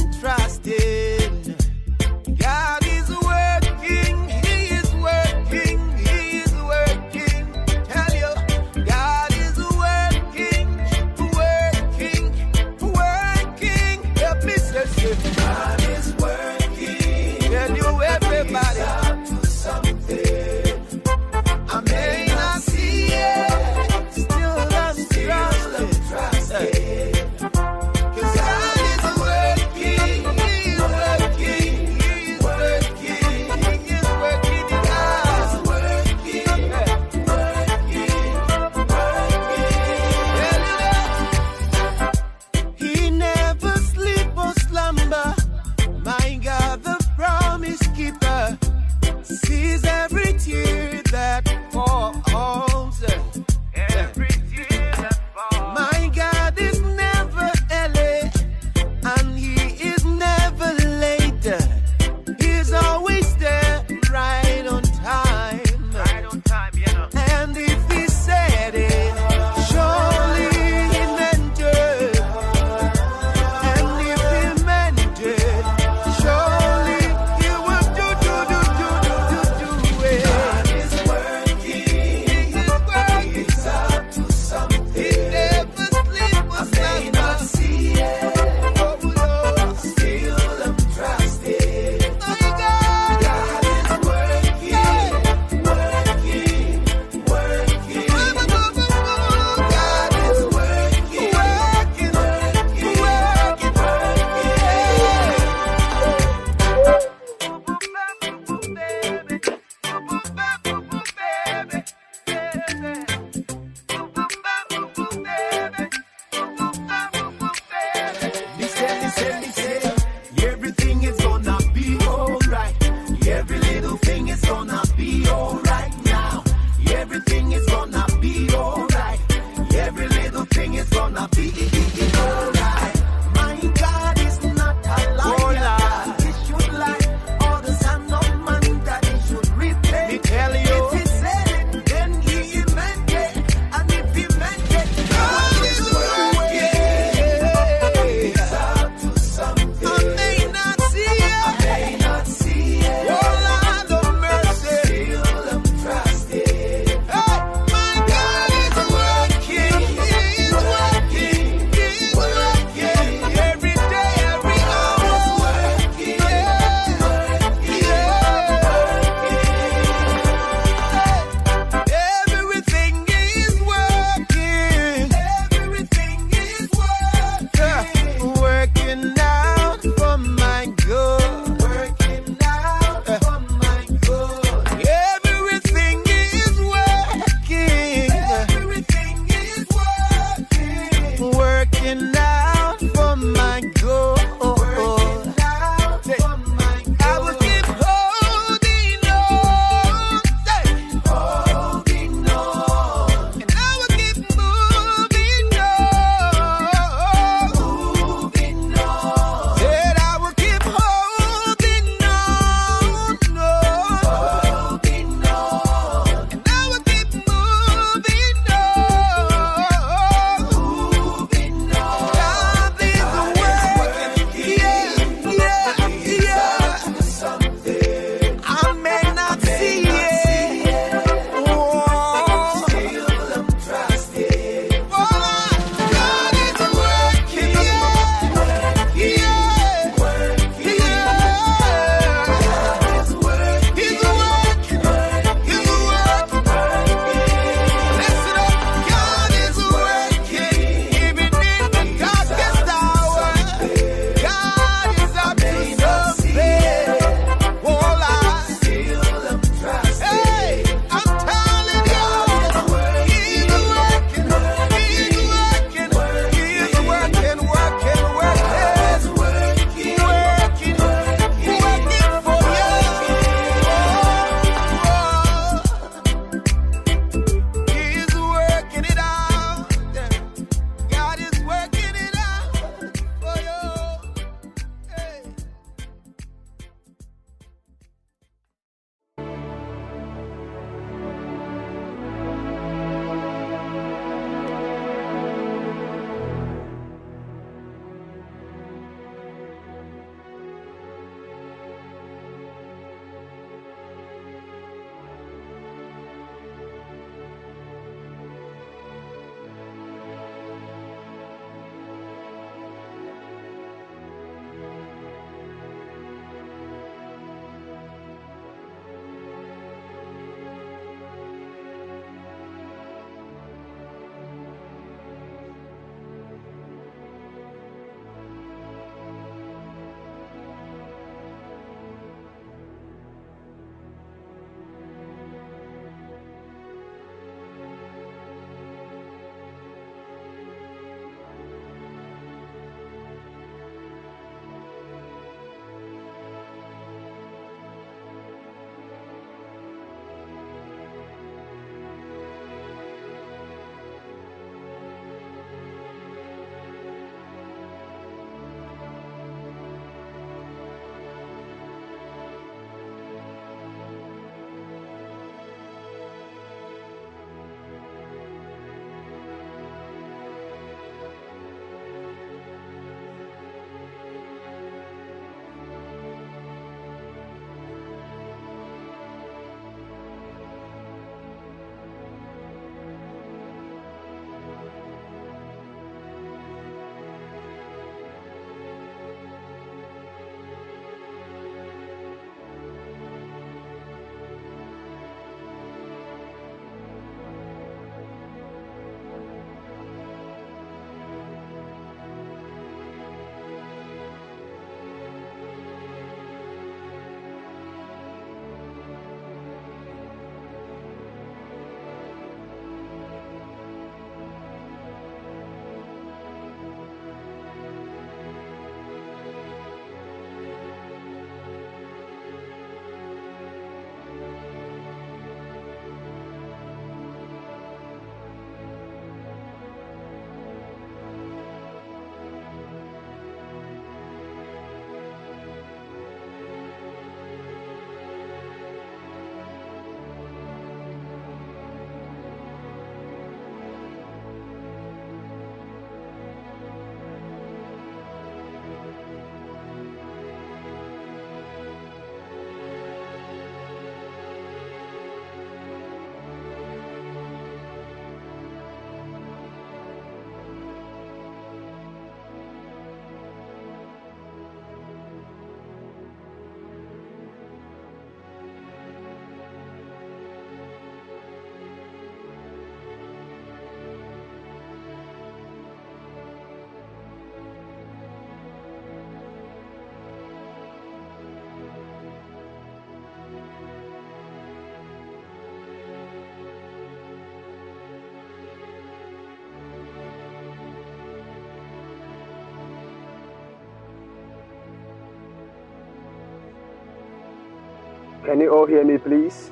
Can 498.30 498.40
you 498.40 498.50
all 498.50 498.64
hear 498.64 498.84
me, 498.84 498.96
please? 498.96 499.50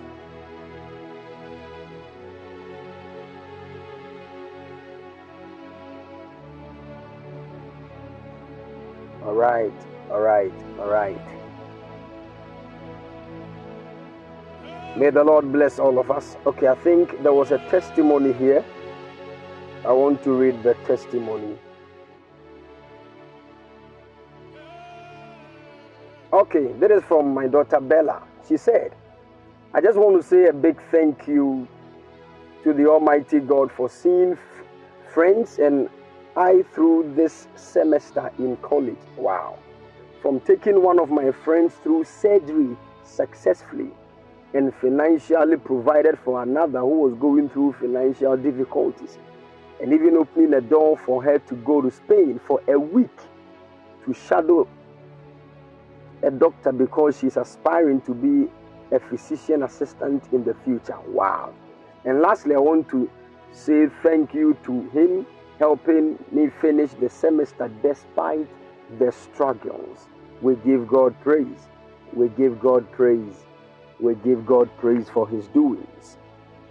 All 9.25 9.35
right, 9.35 9.73
all 10.13 10.21
right, 10.21 10.53
all 10.79 10.89
right. 10.89 11.19
May 14.97 15.11
the 15.11 15.25
Lord 15.25 15.51
bless 15.51 15.81
all 15.81 15.99
of 15.99 16.13
us. 16.13 16.37
Okay, 16.47 16.69
I 16.69 16.77
think 16.77 17.21
there 17.25 17.33
was 17.33 17.51
a 17.51 17.59
testimony 17.71 18.33
here. 18.33 18.65
I 19.85 19.91
want 19.91 20.23
to 20.23 20.31
read 20.31 20.63
the 20.63 20.75
testimony. 20.87 21.59
Okay, 26.33 26.73
this 26.79 26.93
is 26.93 27.03
from 27.09 27.35
my 27.35 27.49
daughter 27.49 27.81
Bella. 27.81 28.23
She 28.49 28.57
said, 28.57 28.95
I 29.75 29.83
just 29.83 29.99
want 29.99 30.21
to 30.21 30.27
say 30.27 30.47
a 30.47 30.53
big 30.53 30.81
thank 30.91 31.29
you 31.29 31.69
to 32.65 32.73
the 32.73 32.87
Almighty 32.89 33.41
God 33.41 33.71
for 33.71 33.91
seeing 33.91 34.33
f- 34.33 34.39
friends 35.13 35.59
and 35.59 35.91
I 36.35 36.63
through 36.73 37.13
this 37.15 37.47
semester 37.57 38.31
in 38.39 38.57
college. 38.59 38.97
Wow. 39.17 39.59
From 40.23 40.41
taking 40.41 40.83
one 40.83 40.99
of 40.99 41.11
my 41.11 41.31
friends 41.31 41.75
through 41.75 42.05
surgery 42.05 42.75
successfully 43.05 43.91
and 44.55 44.75
financially 44.77 45.59
provided 45.59 46.19
for 46.19 46.43
another 46.43 46.81
who 46.81 47.01
was 47.01 47.15
going 47.15 47.51
through 47.51 47.75
financial 47.75 48.35
difficulties, 48.37 49.19
and 49.83 49.93
even 49.93 50.17
opening 50.17 50.55
a 50.55 50.61
door 50.63 50.97
for 50.97 51.23
her 51.23 51.39
to 51.39 51.55
go 51.57 51.83
to 51.83 51.91
Spain 51.91 52.41
for 52.47 52.63
a 52.67 52.79
week 52.79 53.15
to 54.07 54.15
shadow 54.15 54.67
a 56.23 56.31
doctor 56.31 56.73
because 56.73 57.19
she's 57.19 57.37
aspiring 57.37 58.01
to 58.03 58.15
be 58.15 58.49
a 58.95 58.99
physician 58.99 59.63
assistant 59.63 60.25
in 60.33 60.45
the 60.45 60.55
future. 60.65 60.99
Wow. 61.09 61.53
And 62.05 62.21
lastly, 62.21 62.55
I 62.55 62.59
want 62.59 62.89
to 62.91 63.11
say 63.53 63.89
thank 64.03 64.35
you 64.35 64.57
to 64.65 64.89
him 64.91 65.27
helping 65.59 66.19
me 66.31 66.49
finish 66.61 66.93
the 66.93 67.09
semester 67.09 67.71
despite 67.83 68.49
the 68.99 69.13
struggles. 69.13 70.09
We 70.41 70.55
give 70.57 70.87
God 70.89 71.15
praise. 71.21 71.69
We 72.13 72.29
give 72.29 72.61
God 72.61 72.91
praise. 72.93 73.45
We 74.01 74.15
give 74.15 74.47
God 74.47 74.71
praise 74.79 75.09
for 75.11 75.29
his 75.29 75.49
doings. 75.49 76.17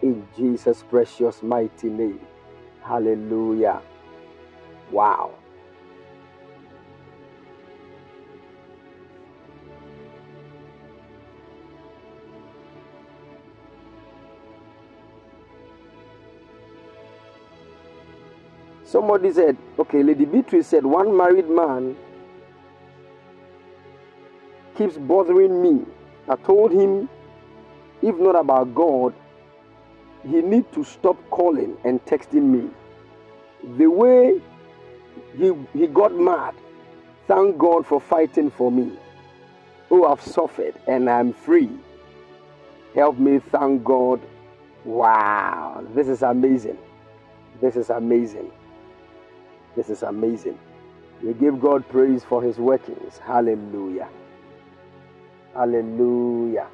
In 0.01 0.25
Jesus' 0.37 0.83
precious 0.89 1.43
mighty 1.43 1.89
name. 1.89 2.21
Hallelujah. 2.83 3.81
Wow. 4.91 5.33
Somebody 18.97 19.31
said, 19.31 19.55
okay, 19.77 20.01
Lady 20.01 20.25
Beatrice 20.25 20.65
said, 20.65 20.83
one 20.83 21.15
married 21.15 21.47
man 21.47 21.95
keeps 24.75 24.97
bothering 24.97 25.61
me. 25.61 25.85
I 26.27 26.35
told 26.35 26.71
him, 26.71 27.07
if 28.01 28.17
not 28.17 28.35
about 28.35 28.73
God, 28.73 29.13
he 30.23 30.41
need 30.41 30.71
to 30.71 30.83
stop 30.83 31.15
calling 31.29 31.77
and 31.83 32.03
texting 32.05 32.41
me. 32.41 32.71
The 33.77 33.85
way 33.85 34.41
he, 35.37 35.53
he 35.73 35.85
got 35.85 36.15
mad, 36.15 36.55
thank 37.27 37.55
God 37.59 37.85
for 37.85 38.01
fighting 38.01 38.49
for 38.49 38.71
me. 38.71 38.93
Oh, 39.91 40.11
I've 40.11 40.21
suffered 40.21 40.73
and 40.87 41.07
I'm 41.07 41.33
free. 41.33 41.69
Help 42.95 43.19
me 43.19 43.37
thank 43.51 43.83
God. 43.83 44.19
Wow, 44.85 45.85
this 45.93 46.07
is 46.07 46.23
amazing. 46.23 46.79
This 47.61 47.75
is 47.75 47.91
amazing. 47.91 48.51
This 49.77 49.91
is 49.91 50.03
amazing. 50.03 50.59
We 51.23 51.35
give 51.35 51.61
God 51.61 51.87
praise 51.89 52.25
for 52.25 52.43
his 52.43 52.57
workings. 52.59 53.19
Hallelujah. 53.19 54.09
Hallelujah. 55.55 56.67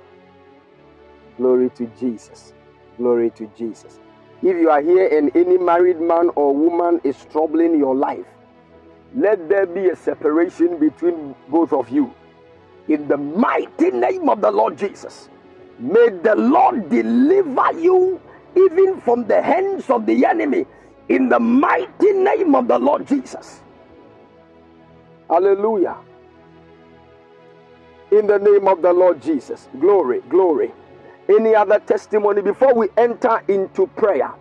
Glory 1.37 1.69
to 1.71 1.87
Jesus. 1.99 2.53
Glory 2.97 3.31
to 3.31 3.47
Jesus. 3.57 3.99
If 4.41 4.57
you 4.57 4.69
are 4.71 4.81
here 4.81 5.07
and 5.17 5.35
any 5.35 5.57
married 5.57 6.01
man 6.01 6.31
or 6.35 6.55
woman 6.55 7.01
is 7.03 7.17
troubling 7.31 7.77
your 7.77 7.95
life, 7.95 8.25
let 9.15 9.49
there 9.49 9.67
be 9.67 9.89
a 9.89 9.97
separation 9.97 10.79
between 10.79 11.35
both 11.49 11.73
of 11.73 11.89
you. 11.89 12.13
In 12.89 13.07
the 13.09 13.17
mighty 13.17 13.91
name 13.91 14.29
of 14.29 14.41
the 14.41 14.51
Lord 14.51 14.77
Jesus, 14.77 15.29
may 15.79 16.09
the 16.09 16.35
Lord 16.35 16.89
deliver 16.89 17.73
you 17.79 18.21
even 18.55 19.01
from 19.01 19.27
the 19.27 19.41
hands 19.41 19.89
of 19.89 20.05
the 20.05 20.25
enemy. 20.25 20.65
In 21.09 21.29
the 21.29 21.39
mighty 21.39 22.13
name 22.13 22.55
of 22.55 22.67
the 22.67 22.79
Lord 22.79 23.07
Jesus. 23.07 23.61
Hallelujah. 25.29 25.97
In 28.11 28.27
the 28.27 28.39
name 28.39 28.67
of 28.67 28.81
the 28.81 28.93
Lord 28.93 29.21
Jesus. 29.21 29.69
Glory, 29.79 30.21
glory. 30.29 30.73
Any 31.29 31.55
other 31.55 31.79
testimony 31.79 32.41
before 32.41 32.73
we 32.75 32.89
enter 32.97 33.41
into 33.47 33.87
prayer? 33.87 34.33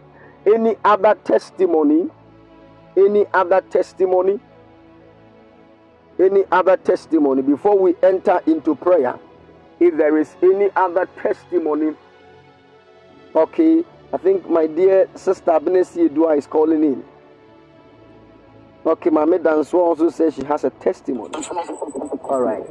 Any 0.47 0.77
other 0.85 1.17
testimony? 1.25 2.09
Any 2.97 3.27
other 3.35 3.63
testimony? 3.63 4.41
Any 6.21 6.45
other 6.53 6.77
testimony 6.79 7.43
before 7.43 7.79
we 7.79 7.95
enter 8.03 8.41
into 8.47 8.75
prayer? 8.77 9.19
If 9.81 9.97
there 9.97 10.19
is 10.19 10.35
any 10.43 10.71
other 10.77 11.07
testimony, 11.23 11.97
okay, 13.37 13.85
I 14.13 14.19
think 14.19 14.49
my 14.51 14.67
dear 14.67 15.09
sister 15.17 15.53
Abnesi 15.53 16.09
Edua 16.11 16.39
is 16.39 16.47
calling 16.49 16.85
in. 16.85 17.05
Okay, 18.87 19.11
Mame 19.11 19.39
Danso 19.39 19.75
also 19.79 20.11
says 20.11 20.35
she 20.35 20.45
has 20.45 20.65
a 20.65 20.71
testimony. 20.71 21.37
All 22.29 22.43
right. 22.43 22.65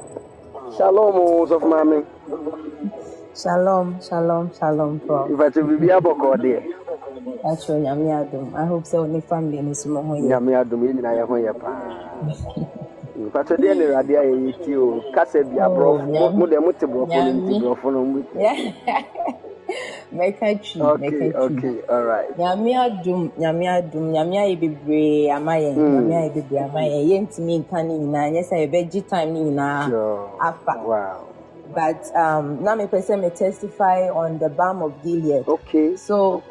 Shalom, 0.77 1.15
of 1.51 1.63
Mame. 1.65 2.05
Shalom, 3.35 3.99
shalom, 4.01 4.51
shalom, 4.53 4.99
Prof. 5.01 5.33
If 5.33 5.39
I 5.39 5.49
to 5.51 5.79
be 5.79 5.89
able 5.91 6.15
to 6.15 6.37
there. 6.41 6.67
That's 7.43 7.67
your 7.69 7.79
Nyame 7.79 8.09
Adom. 8.11 8.55
I 8.55 8.67
hope 8.67 8.87
so. 8.87 8.99
Only 9.03 9.21
family 9.21 9.59
and 9.59 9.69
his 9.69 9.85
mom 9.87 10.15
here. 10.15 10.37
Nyame 10.39 10.53
adom 10.55 10.81
yɛ 10.83 10.93
nyinaa 10.95 11.15
yɛ 11.19 11.27
ho 11.27 11.35
yɛ 11.35 11.53
paa. 11.59 12.33
Mpatɔ 13.17 13.57
deɛ 13.59 13.77
ne 13.77 13.85
Awurade 13.85 14.15
ayɛ 14.17 14.35
yɛ 14.45 14.61
ti 14.63 14.75
o. 14.77 15.03
Kasa 15.11 15.43
bi 15.43 15.57
aborɔfo. 15.57 16.13
Mo- 16.17 16.31
Mo 16.35 16.47
deɛ 16.47 16.61
mote 16.63 16.85
borɔfo 16.87 17.23
no 17.23 17.31
nti 17.33 17.53
Nyame. 17.53 17.55
borɔfo 17.55 17.91
no 17.93 18.05
mo. 18.05 18.25
Mɛka 20.13 20.47
twi, 20.63 20.81
Okay, 20.81 21.01
mɛka 21.01 21.33
twi. 21.33 21.55
okay, 21.57 21.81
all 21.89 22.03
right. 22.03 22.37
Nyame 22.37 22.71
adom, 22.75 23.31
Nyame 23.37 23.65
adom, 23.67 24.11
Nyame 24.11 24.35
ayɛ 24.43 24.59
bebree 24.59 25.29
ama 25.31 25.53
yɛn. 25.53 25.75
Nyame 25.75 26.13
ayɛ 26.21 26.33
bebree 26.35 26.63
ama 26.63 26.79
yɛn. 26.79 27.07
Yɛntumi 27.11 27.59
nka 27.65 27.85
ne 27.87 27.93
nyinaa. 27.99 28.31
Nyɛ 28.31 28.43
sɛ 28.49 28.55
yɛbɛgye 28.67 29.07
time 29.09 29.33
ne 29.33 29.39
nyinaa 29.43 29.91
afa. 30.41 30.73
Wow. 30.83 31.27
But 31.73 32.03
um, 32.15 32.63
na 32.63 32.75
mepɛ 32.75 32.99
sɛ 33.07 33.21
me 33.21 33.29
testify 33.29 34.09
on 34.09 34.39
the 34.39 34.49
balm 34.49 34.81
of 34.81 35.01
Gilead. 35.03 35.47
Okay. 35.47 35.95
So, 35.95 36.43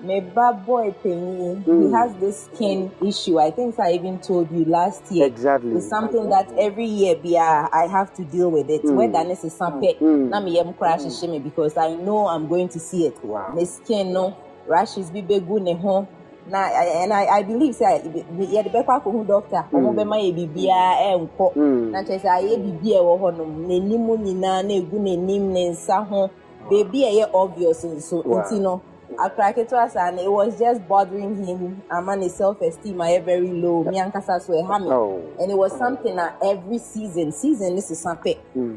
my 0.00 0.20
bad 0.20 0.64
boy 0.64 0.92
Penny, 1.02 1.62
he 1.64 1.92
has 1.92 2.14
this 2.16 2.44
skin 2.44 2.90
issue. 3.04 3.38
I 3.38 3.50
think 3.50 3.78
I 3.78 3.92
even 3.92 4.18
told 4.18 4.50
you 4.52 4.64
last 4.64 5.10
year. 5.10 5.26
Exactly. 5.26 5.72
It's 5.72 5.88
something 5.88 6.28
that 6.30 6.50
every 6.58 6.86
year 6.86 7.16
be 7.16 7.36
uh, 7.36 7.68
I 7.72 7.86
have 7.90 8.14
to 8.14 8.24
deal 8.24 8.50
with 8.50 8.70
it. 8.70 8.84
Whether 8.84 9.24
this 9.24 9.44
is 9.44 9.54
something, 9.54 9.94
na 10.30 10.40
me 10.40 10.56
yam 10.56 10.74
crash 10.74 11.04
me 11.22 11.38
because 11.38 11.76
I 11.76 11.94
know 11.94 12.28
I'm 12.28 12.48
going 12.48 12.68
to 12.70 12.78
see 12.78 13.06
it. 13.06 13.22
Wow. 13.24 13.52
My 13.54 13.64
skin 13.64 14.12
no 14.12 14.36
rashes 14.66 15.10
be 15.10 15.22
big 15.22 15.48
ne 15.48 15.74
ho. 15.74 16.06
Na 16.46 16.64
and 17.02 17.12
I, 17.12 17.26
I 17.26 17.42
believe 17.42 17.74
say 17.74 18.00
yeah 18.38 18.62
the 18.62 18.70
better 18.70 19.00
ko 19.00 19.24
doctor. 19.24 19.66
Omo 19.72 19.96
be 19.96 20.04
ma 20.04 20.16
ye 20.16 20.32
bibia 20.32 21.12
e 21.12 21.18
nko. 21.18 21.56
Na 21.90 22.02
kyerɛ 22.02 22.20
sɛ 22.20 22.28
ayɛ 22.28 22.56
biribi 22.56 22.94
a 22.94 23.00
ɛwɔ 23.02 23.20
hɔnom 23.20 23.66
n'anim 23.66 24.06
nyinaa 24.24 24.62
na 24.64 24.74
egu 24.74 24.98
n'anim 24.98 25.52
ne 25.52 25.70
nsa 25.70 26.06
ho 26.08 26.30
beebi 26.70 27.04
a 27.04 27.10
ɛyɛ 27.12 27.30
obvious 27.34 27.84
nso 27.84 28.22
nti 28.24 28.60
no 28.60 28.80
akora 29.18 29.52
ketewa 29.52 29.90
saa 29.90 30.10
no 30.10 30.22
it 30.22 30.30
was 30.30 30.58
just 30.58 30.86
bothering 30.88 31.34
him. 31.44 31.82
Ama 31.90 32.16
ne 32.16 32.28
self 32.28 32.60
esteem 32.62 32.96
ayɛ 32.98 33.24
very 33.24 33.50
low. 33.52 33.82
Me 33.84 33.98
ankasa 33.98 34.40
so 34.40 34.52
ɛha 34.52 34.80
me 34.80 34.86
Oh. 34.92 35.20
and 35.40 35.50
it 35.50 35.56
was 35.58 35.72
something 35.76 36.14
na 36.16 36.30
every 36.42 36.78
season 36.78 37.32
season 37.32 37.74
ne 37.74 37.80
sesa 37.80 38.16
pɛ 38.16 38.36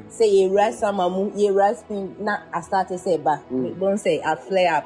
sɛ 0.09 0.25
yɛwura 0.25 0.73
summer 0.73 1.09
mu 1.09 1.29
yɛwura 1.31 1.75
spring 1.75 2.15
na 2.19 2.37
asate 2.53 2.97
sɛ 2.97 3.17
ɛba 3.19 3.39
don 3.79 3.93
sɛ 3.93 4.19
a 4.25 4.35
flare 4.35 4.77
up. 4.77 4.85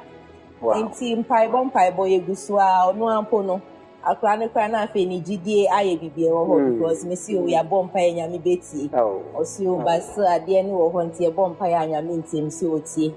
Wow. 0.62 0.74
nti 0.84 1.16
mpaebɔ 1.24 1.72
mpaebɔ 1.72 2.04
yɛgu 2.20 2.36
so 2.38 2.58
a 2.58 2.92
ɔno 2.92 3.08
ampo 3.12 3.46
no 3.46 3.62
akora 4.06 4.38
ne 4.40 4.48
kora 4.48 4.68
na 4.68 4.86
afei 4.88 5.08
ne 5.08 5.20
gyidie 5.22 5.68
ayɛ 5.70 6.00
biribi 6.00 6.24
ɛwɔ 6.30 6.48
hɔ 6.48 6.74
because 6.80 7.06
mesi 7.06 7.36
o 7.38 7.44
yɛabɔ 7.46 7.90
mpaeɛ 7.92 8.16
nyame 8.16 8.40
bɛtie 8.44 8.90
Oh. 8.94 9.22
ɔsi 9.40 9.68
o 9.68 9.78
ba 9.84 10.00
so 10.02 10.22
adeɛ 10.22 10.64
ne 10.66 10.72
wɔ 10.72 10.92
hɔ 10.94 11.12
nti 11.12 11.30
ɛbɔ 11.32 11.56
mpaeɛ 11.58 11.76
a 11.84 11.88
nyame 11.88 12.24
ntɛm 12.24 12.52
si 12.52 12.66
otie 12.66 13.14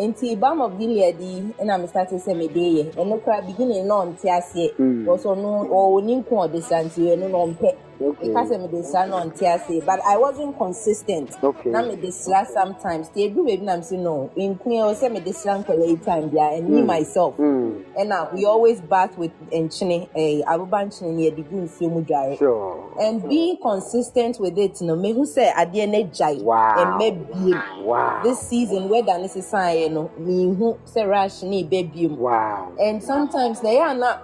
nti 0.00 0.36
balm 0.38 0.60
of 0.60 0.78
gilead 0.78 1.20
yi 1.20 1.42
ɛna 1.60 1.80
me 1.80 1.86
start 1.86 2.10
sɛ 2.10 2.34
mede 2.36 2.60
yɛ 2.60 2.84
ɛno 2.96 3.22
kora 3.24 3.42
beginning 3.42 3.86
na 3.86 3.94
ɔnte 4.04 4.28
aseɛ 4.28 4.76
because 4.76 5.24
ɔno 5.24 5.68
ɔwɔ 5.68 6.04
ne 6.04 6.14
nko 6.16 6.34
ɔde 6.46 6.60
sa 6.62 6.76
nti 6.82 7.00
ɛno 7.16 7.28
na 7.30 7.38
ɔmpɛ 7.38 7.74
Okay. 8.00 8.28
Because 8.28 8.50
the 8.50 8.82
son 8.82 9.12
on 9.12 9.34
TSA, 9.34 9.82
but 9.86 10.00
I 10.06 10.16
wasn't 10.16 10.56
consistent. 10.58 11.36
Okay. 11.42 11.70
Now 11.70 11.86
me 11.86 11.96
disra 11.96 12.46
sometimes. 12.46 13.08
They 13.10 13.28
do 13.28 13.44
baby 13.44 13.68
I'm 13.68 13.82
saying 13.82 14.02
no. 14.04 14.30
In 14.36 14.56
Queen 14.56 14.82
I 14.82 14.92
say 14.94 15.08
me 15.08 15.20
disra 15.20 15.66
late 15.68 16.02
time 16.04 16.30
there 16.30 16.52
and 16.52 16.68
me 16.68 16.82
myself. 16.82 17.36
Mm. 17.38 17.84
And 17.98 18.08
now 18.10 18.30
we 18.32 18.44
always 18.44 18.80
bath 18.80 19.16
with 19.16 19.32
enchine 19.50 20.08
eh 20.14 20.42
abuba 20.46 20.84
enchine 20.84 21.14
near 21.14 21.30
the 21.30 21.42
good 21.42 21.70
mu 21.80 22.04
dware. 22.04 22.38
Sure. 22.38 22.92
And 23.00 23.26
being 23.28 23.56
consistent 23.62 24.38
with 24.40 24.58
it, 24.58 24.80
no 24.82 24.96
me 24.96 25.12
who 25.12 25.24
say 25.24 25.50
adeɛ 25.56 25.88
na 25.88 25.98
gyae 26.08 26.42
Wow. 26.42 26.74
and 26.78 26.96
maybe 26.98 27.54
Wow. 27.82 28.20
this 28.22 28.40
season 28.40 28.88
weather 28.88 29.18
ne 29.18 29.28
sisan 29.28 29.92
no 29.92 30.10
me 30.18 30.54
who 30.54 30.78
say 30.84 31.04
rush 31.04 31.42
ne 31.42 31.62
baby 31.62 32.06
Wow. 32.06 32.72
and 32.78 33.02
sometimes 33.02 33.60
they 33.60 33.78
are 33.78 33.94
not 33.94 34.22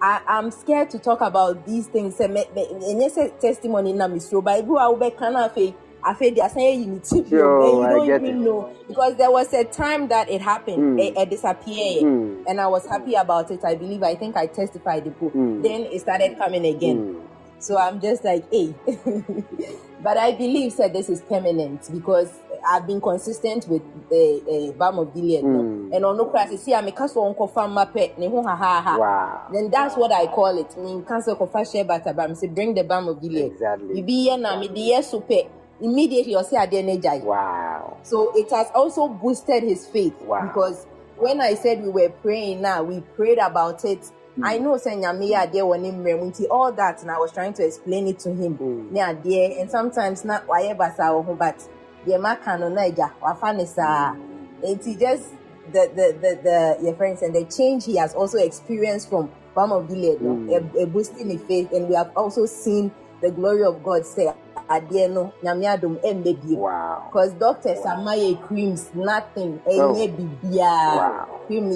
I, 0.00 0.20
I'm 0.28 0.50
scared 0.50 0.90
to 0.90 0.98
talk 0.98 1.20
about 1.20 1.66
these 1.66 1.86
things. 1.88 2.16
Say, 2.16 2.28
me, 2.28 2.44
me, 2.54 2.66
enye 2.66 3.10
say 3.10 3.32
testimony 3.40 3.92
na 3.92 4.06
misro, 4.08 4.42
but 4.42 4.64
ibu 4.64 4.78
awu 4.78 4.98
be 5.00 5.10
kana 5.10 5.48
fe, 5.48 5.74
afe 6.04 6.34
di 6.34 6.40
asan 6.40 6.62
ye 6.62 6.72
unity. 6.74 7.24
Yo, 7.28 7.60
and 7.62 7.72
you 7.72 7.82
I 7.82 7.90
don't 7.90 8.24
even 8.24 8.24
it. 8.26 8.44
know 8.44 8.72
because 8.86 9.16
there 9.16 9.30
was 9.30 9.52
a 9.52 9.64
time 9.64 10.08
that 10.08 10.30
it 10.30 10.40
happened, 10.40 11.00
it, 11.00 11.16
it 11.16 11.30
disappeared, 11.30 12.04
Mm. 12.04 12.44
and 12.46 12.60
I 12.60 12.66
was 12.68 12.86
happy 12.86 13.14
about 13.14 13.50
it. 13.50 13.64
I 13.64 13.74
believe 13.74 14.02
I 14.02 14.14
think 14.14 14.36
I 14.36 14.46
testified 14.46 15.04
the 15.04 15.10
book. 15.10 15.34
Mm. 15.34 15.62
Then 15.62 15.80
it 15.82 16.00
started 16.00 16.38
coming 16.38 16.64
again. 16.66 17.16
So 17.60 17.76
I'm 17.76 18.00
just 18.00 18.24
like, 18.24 18.44
hey. 18.52 18.74
but 20.02 20.16
I 20.16 20.32
believe 20.32 20.76
that 20.76 20.92
this 20.92 21.08
is 21.08 21.20
permanent 21.22 21.88
because 21.92 22.30
I've 22.66 22.86
been 22.86 23.00
consistent 23.00 23.66
with 23.68 23.82
the 24.08 24.70
uh, 24.70 24.78
Balm 24.78 24.98
of 24.98 25.14
Gilead. 25.14 25.44
no? 25.44 25.60
Mm. 25.62 25.96
And 25.96 26.04
on 26.04 26.16
no 26.16 26.26
crisis, 26.26 26.64
see, 26.64 26.74
I'm 26.74 26.86
a 26.86 26.92
cast 26.92 27.16
on 27.16 27.34
cofa 27.34 27.68
mape, 27.68 28.18
ne 28.18 28.28
ho 28.28 28.42
ha 28.42 28.56
ha 28.56 28.82
ha. 28.82 28.96
Wow. 28.98 29.48
Then 29.52 29.70
that's 29.70 29.96
what 29.96 30.12
I 30.12 30.26
call 30.26 30.58
it. 30.58 30.72
I 30.76 30.80
mean, 30.80 31.04
cancel 31.04 31.36
kofa 31.36 31.70
share 31.70 31.84
butter, 31.84 32.12
but 32.12 32.22
I'm 32.22 32.34
say 32.34 32.46
bring 32.48 32.74
the 32.74 32.84
Balm 32.84 33.08
of 33.08 33.20
Gilead. 33.20 33.52
Exactly. 33.52 33.94
Bibi 33.94 34.12
ye 34.12 34.36
na 34.36 34.58
me 34.58 34.68
the 34.68 34.80
yes 34.80 35.10
super. 35.10 35.34
Immediately, 35.80 36.32
you 36.32 36.42
see 36.42 36.56
a 36.56 36.66
DNA 36.66 37.22
Wow. 37.22 37.98
so 38.02 38.32
it 38.36 38.50
has 38.50 38.66
also 38.74 39.06
boosted 39.06 39.62
his 39.62 39.86
faith 39.86 40.20
Wow. 40.22 40.46
because 40.48 40.86
when 41.16 41.40
I 41.40 41.54
said 41.54 41.82
we 41.82 41.88
were 41.90 42.08
praying 42.08 42.62
now, 42.62 42.82
we 42.82 43.00
prayed 43.00 43.38
about 43.38 43.84
it. 43.84 44.04
I 44.42 44.58
know 44.58 44.76
saying 44.76 45.02
Nyame 45.02 45.52
there 45.52 45.66
when 45.66 45.84
him 45.84 46.32
all 46.50 46.72
that 46.72 47.02
and 47.02 47.10
I 47.10 47.18
was 47.18 47.32
trying 47.32 47.52
to 47.54 47.64
explain 47.66 48.06
it 48.06 48.18
to 48.20 48.30
him. 48.30 48.58
Mm. 48.58 48.92
Adeɛ, 48.92 49.60
and 49.60 49.70
sometimes 49.70 50.24
not 50.24 50.46
why 50.46 50.72
wo 50.72 51.22
ho 51.22 51.34
but 51.34 51.68
the 52.06 52.18
maka 52.18 52.56
no 52.58 52.68
na 52.68 52.82
agya 52.82 53.12
wafa 53.20 53.52
ne 53.52 53.64
saa. 53.64 54.14
Nti 54.62 54.98
just 54.98 55.34
the 55.72 55.90
the 55.94 56.16
the 56.20 56.40
the 56.42 56.84
your 56.84 56.94
friends 56.94 57.22
and 57.22 57.34
the 57.34 57.44
change 57.44 57.84
he 57.84 57.96
has 57.96 58.14
also 58.14 58.38
experienced 58.38 59.08
from 59.08 59.30
Balm 59.54 59.72
of 59.72 59.88
Gilead, 59.88 60.20
no, 60.22 60.54
a, 60.54 60.82
a 60.82 60.86
boosting 60.86 61.30
his 61.30 61.42
faith, 61.42 61.72
and 61.72 61.88
we 61.88 61.94
have 61.94 62.12
also 62.14 62.46
seen 62.46 62.92
the 63.20 63.30
glory 63.30 63.64
of 63.64 63.82
God 63.82 64.06
say, 64.06 64.32
"Adeɛ 64.70 65.12
no 65.12 65.32
Nyame 65.42 65.66
adom 65.66 65.98
ɛmmɛ 66.04 66.40
bio." 66.42 66.56
Wow. 66.58 67.08
Because 67.10 67.32
doctors 67.34 67.84
are 67.84 68.02
my 68.02 68.38
creams, 68.46 68.90
nothing, 68.94 69.58
bibia. 69.66 70.60
Wow. 70.62 71.40
Cream 71.46 71.70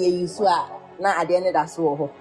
na 0.99 1.09
at 1.19 1.27
the 1.27 1.35
end 1.35 1.47
of 1.47 1.53
that 1.53 1.69
so. 1.69 2.11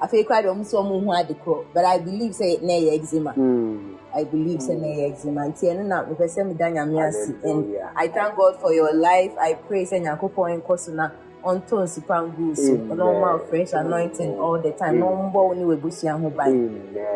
I 0.00 0.06
feel 0.08 0.24
quite 0.24 0.46
almost 0.46 0.70
so 0.70 0.82
who 0.82 1.12
had 1.12 1.28
the 1.28 1.34
crow, 1.34 1.66
but 1.72 1.84
I 1.84 1.98
believe 1.98 2.34
say 2.34 2.58
nay 2.62 2.90
eczema. 2.94 3.32
Mm. 3.32 3.96
I 4.14 4.24
believe 4.24 4.62
say 4.62 4.74
nay 4.76 5.06
eczema. 5.10 5.42
And 5.42 5.54
tiɛ 5.54 5.76
no 5.76 5.82
na 5.84 6.04
mepɛ 6.04 6.26
sɛ 6.28 6.46
meda 6.46 6.64
nyame 6.70 7.08
ase. 7.08 7.32
And 7.44 7.66
I 7.96 8.08
thank 8.08 8.36
God 8.36 8.60
for 8.60 8.72
your 8.74 8.92
life. 8.94 9.32
I 9.40 9.54
pray 9.54 9.84
sɛ 9.84 10.00
nyankopɔn 10.04 10.62
nkɔ 10.62 10.78
so 10.78 10.92
na 10.92 11.10
ɔntɔ 11.44 11.84
nsupa 11.84 12.28
ngu 12.28 12.48
wo 12.48 12.54
so. 12.54 12.74
Amen. 12.74 12.88
Ɔno 12.90 13.04
wo 13.20 13.38
fresh 13.48 13.72
anointing 13.72 14.34
all 14.38 14.60
the 14.60 14.72
time. 14.72 14.98
Na 15.00 15.06
ɔmbɔ 15.06 15.32
wo 15.34 15.52
ne 15.54 15.64
w'abusua 15.64 16.20
ho 16.20 16.30
ban. 16.30 16.54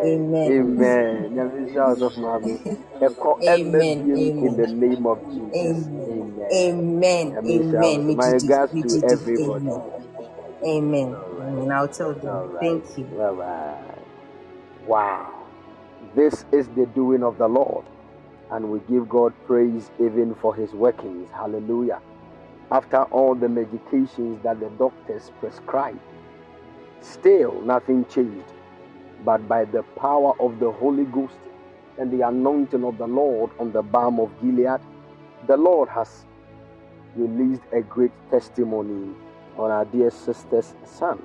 Amen. 0.02 0.22
Amen. 0.46 0.52
Amen. 0.52 1.34
Nyame 1.34 1.72
shout 1.72 2.02
of 2.02 2.16
mommy. 2.16 2.58
Ɛkɔ 3.02 3.30
Amen. 3.42 3.98
ɛmɛ 4.06 4.40
in 4.40 4.56
Amen. 4.56 4.56
the 4.56 4.66
name 4.68 5.06
of 5.06 5.18
Jesus. 5.34 5.90
Amen. 6.08 6.48
Amen. 6.52 6.52
Amen. 6.52 7.36
shout. 7.70 8.04
Me 8.06 8.14
My 8.14 8.28
Gigi. 8.28 8.36
regards 8.40 8.72
Me 8.72 8.82
to 8.82 8.88
Gigi. 8.88 9.04
everybody. 9.04 9.74
Amen. 9.74 9.82
Amen. 10.64 10.66
Amen. 10.66 11.16
I'll 11.72 11.88
tell 11.88 12.14
them. 12.14 12.52
Right. 12.52 12.60
Thank 12.60 12.98
you. 12.98 13.22
All 13.22 13.34
right. 13.34 13.98
Wow. 14.86 15.34
This 16.14 16.44
is 16.52 16.68
the 16.68 16.86
doing 16.86 17.22
of 17.22 17.38
the 17.38 17.48
Lord. 17.48 17.84
And 18.50 18.70
we 18.70 18.80
give 18.90 19.08
God 19.08 19.32
praise 19.46 19.90
even 20.00 20.34
for 20.36 20.54
his 20.54 20.72
workings. 20.72 21.30
Hallelujah. 21.32 22.00
After 22.72 23.02
all 23.04 23.34
the 23.34 23.46
medications 23.46 24.42
that 24.42 24.60
the 24.60 24.70
doctors 24.70 25.30
prescribed, 25.40 26.00
still 27.00 27.60
nothing 27.62 28.04
changed. 28.06 28.52
But 29.24 29.48
by 29.48 29.64
the 29.66 29.82
power 29.98 30.34
of 30.40 30.60
the 30.60 30.70
Holy 30.72 31.04
Ghost 31.04 31.36
and 31.98 32.10
the 32.12 32.26
anointing 32.26 32.84
of 32.84 32.98
the 32.98 33.06
Lord 33.06 33.50
on 33.58 33.72
the 33.72 33.82
balm 33.82 34.20
of 34.20 34.30
Gilead, 34.40 34.80
the 35.46 35.56
Lord 35.56 35.88
has 35.90 36.24
released 37.16 37.62
a 37.72 37.82
great 37.82 38.12
testimony 38.30 39.14
on 39.58 39.70
our 39.70 39.84
dear 39.84 40.10
sister's 40.10 40.74
son. 40.84 41.22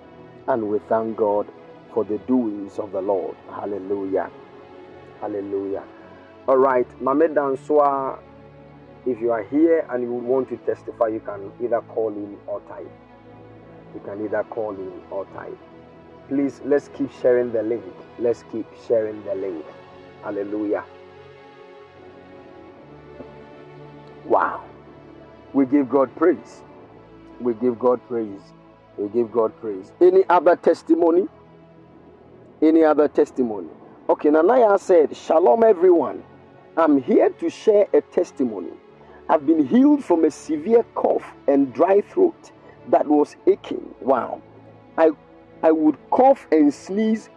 And 0.48 0.70
we 0.70 0.80
thank 0.90 1.18
God 1.18 1.48
for 1.94 2.04
the 2.06 2.20
doings 2.20 2.80
of 2.80 2.92
the 2.94 3.02
Lord. 3.02 3.36
Hallelujah. 3.50 4.30
Hallelujah. 5.22 5.84
All 6.48 6.58
right, 6.58 6.88
Mame 7.02 7.34
Danswa, 7.36 8.20
if 9.06 9.20
you 9.22 9.32
are 9.32 9.44
here 9.44 9.88
and 9.92 10.04
you 10.04 10.14
want 10.14 10.50
to 10.50 10.58
testify, 10.60 11.08
you 11.10 11.22
can 11.22 11.52
either 11.64 11.82
call 11.82 12.10
in 12.10 12.38
or 12.48 12.62
type. 12.62 12.92
You 13.94 14.02
can 14.06 14.24
either 14.26 14.44
call 14.50 14.72
in 14.72 15.02
or 15.12 15.26
type. 15.36 15.58
Please, 16.30 16.62
let's 16.66 16.90
keep 16.90 17.12
sharing 17.22 17.52
the 17.54 17.64
link. 17.64 17.84
Let's 18.20 18.44
keep 18.52 18.68
sharing 18.88 19.24
the 19.26 19.36
link. 19.36 19.66
Hallelujah. 20.24 20.86
Wow. 24.26 24.64
We 25.54 25.66
give 25.68 25.90
God 25.90 26.16
praise. 26.16 26.64
We 27.42 27.54
give 27.56 27.80
God 27.80 28.02
praise. 28.08 28.42
We 28.98 29.10
give 29.10 29.32
God 29.32 29.60
praise. 29.60 29.92
Any 30.02 30.24
other 30.30 30.56
testimony? 30.56 31.28
Any 32.62 32.84
other 32.84 33.08
testimony? 33.08 33.70
Okay, 34.10 34.30
Nanaya 34.30 34.80
said, 34.80 35.16
Shalom 35.16 35.64
everyone. 35.64 36.24
I'm 36.78 37.02
here 37.02 37.30
to 37.30 37.50
share 37.50 37.88
a 37.94 38.02
testimony. 38.02 38.72
I've 39.30 39.46
been 39.46 39.66
healed 39.66 40.04
from 40.04 40.24
a 40.26 40.32
severe 40.32 40.84
cough 40.94 41.24
and 41.48 41.74
dry 41.74 42.02
throat 42.02 42.52
that 42.90 43.08
was 43.08 43.36
aching. 43.48 43.94
Wow. 44.02 44.42
I 44.98 45.12
I 45.64 45.72
would 45.72 45.98
cough 46.12 46.48
and 46.52 46.74
sneeze 46.74 47.30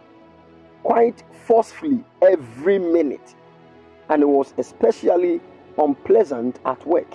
quite 0.83 1.23
forcefully 1.45 2.03
every 2.21 2.77
minute, 2.79 3.35
and 4.09 4.21
it 4.21 4.27
was 4.27 4.53
especially 4.57 5.41
unpleasant 5.77 6.59
at 6.65 6.85
work. 6.85 7.11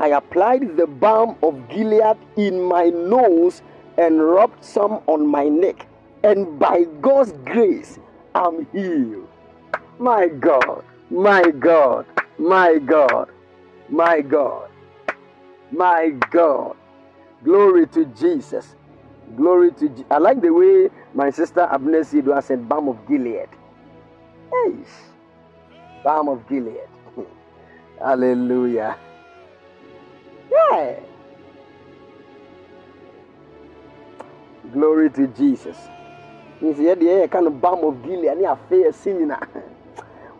I 0.00 0.08
applied 0.08 0.76
the 0.76 0.86
balm 0.86 1.36
of 1.42 1.68
Gilead 1.68 2.16
in 2.36 2.62
my 2.62 2.86
nose 2.86 3.62
and 3.98 4.22
rubbed 4.22 4.64
some 4.64 5.00
on 5.06 5.26
my 5.26 5.44
neck, 5.48 5.86
and 6.22 6.58
by 6.58 6.84
God's 7.00 7.32
grace, 7.44 7.98
I'm 8.34 8.66
healed. 8.72 9.28
My 9.98 10.28
God, 10.28 10.84
my 11.10 11.42
God, 11.50 12.06
my 12.38 12.78
God, 12.78 13.30
my 13.88 14.20
God, 14.20 14.70
my 15.72 16.10
God. 16.30 16.76
Glory 17.44 17.86
to 17.88 18.04
Jesus. 18.06 18.74
Glory 19.36 19.72
to 19.72 19.88
Je- 19.88 20.04
I 20.10 20.18
like 20.18 20.40
the 20.40 20.50
way 20.50 20.90
my 21.14 21.30
sister 21.30 21.60
Abner 21.62 22.00
Sidwa 22.04 22.42
said, 22.42 22.68
Balm 22.68 22.88
of 22.88 22.98
Gilead. 23.08 23.48
Hey, 24.50 24.74
Balm 26.04 26.28
of 26.28 26.46
Gilead. 26.48 26.88
Hallelujah. 28.00 28.96
Yeah. 30.50 31.00
Glory 34.72 35.10
to 35.10 35.26
Jesus. 35.28 35.76
Nti 36.62 36.82
yɛ 36.82 37.30
ka 37.30 37.40
no 37.40 37.50
balm 37.50 37.84
of 37.84 38.02
Gilead 38.02 38.38
ne 38.38 38.44
afei 38.44 38.84
ɛsi 38.88 39.12
nyina. 39.14 39.38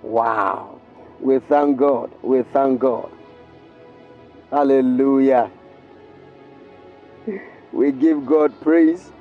Wow. 0.02 0.78
We 1.20 1.38
thank 1.40 1.76
God. 1.78 2.10
We 2.22 2.42
thank 2.42 2.80
God. 2.80 3.10
Hallelujah. 4.50 5.50
We 7.72 7.92
give 7.92 8.24
God 8.24 8.58
praise. 8.62 9.12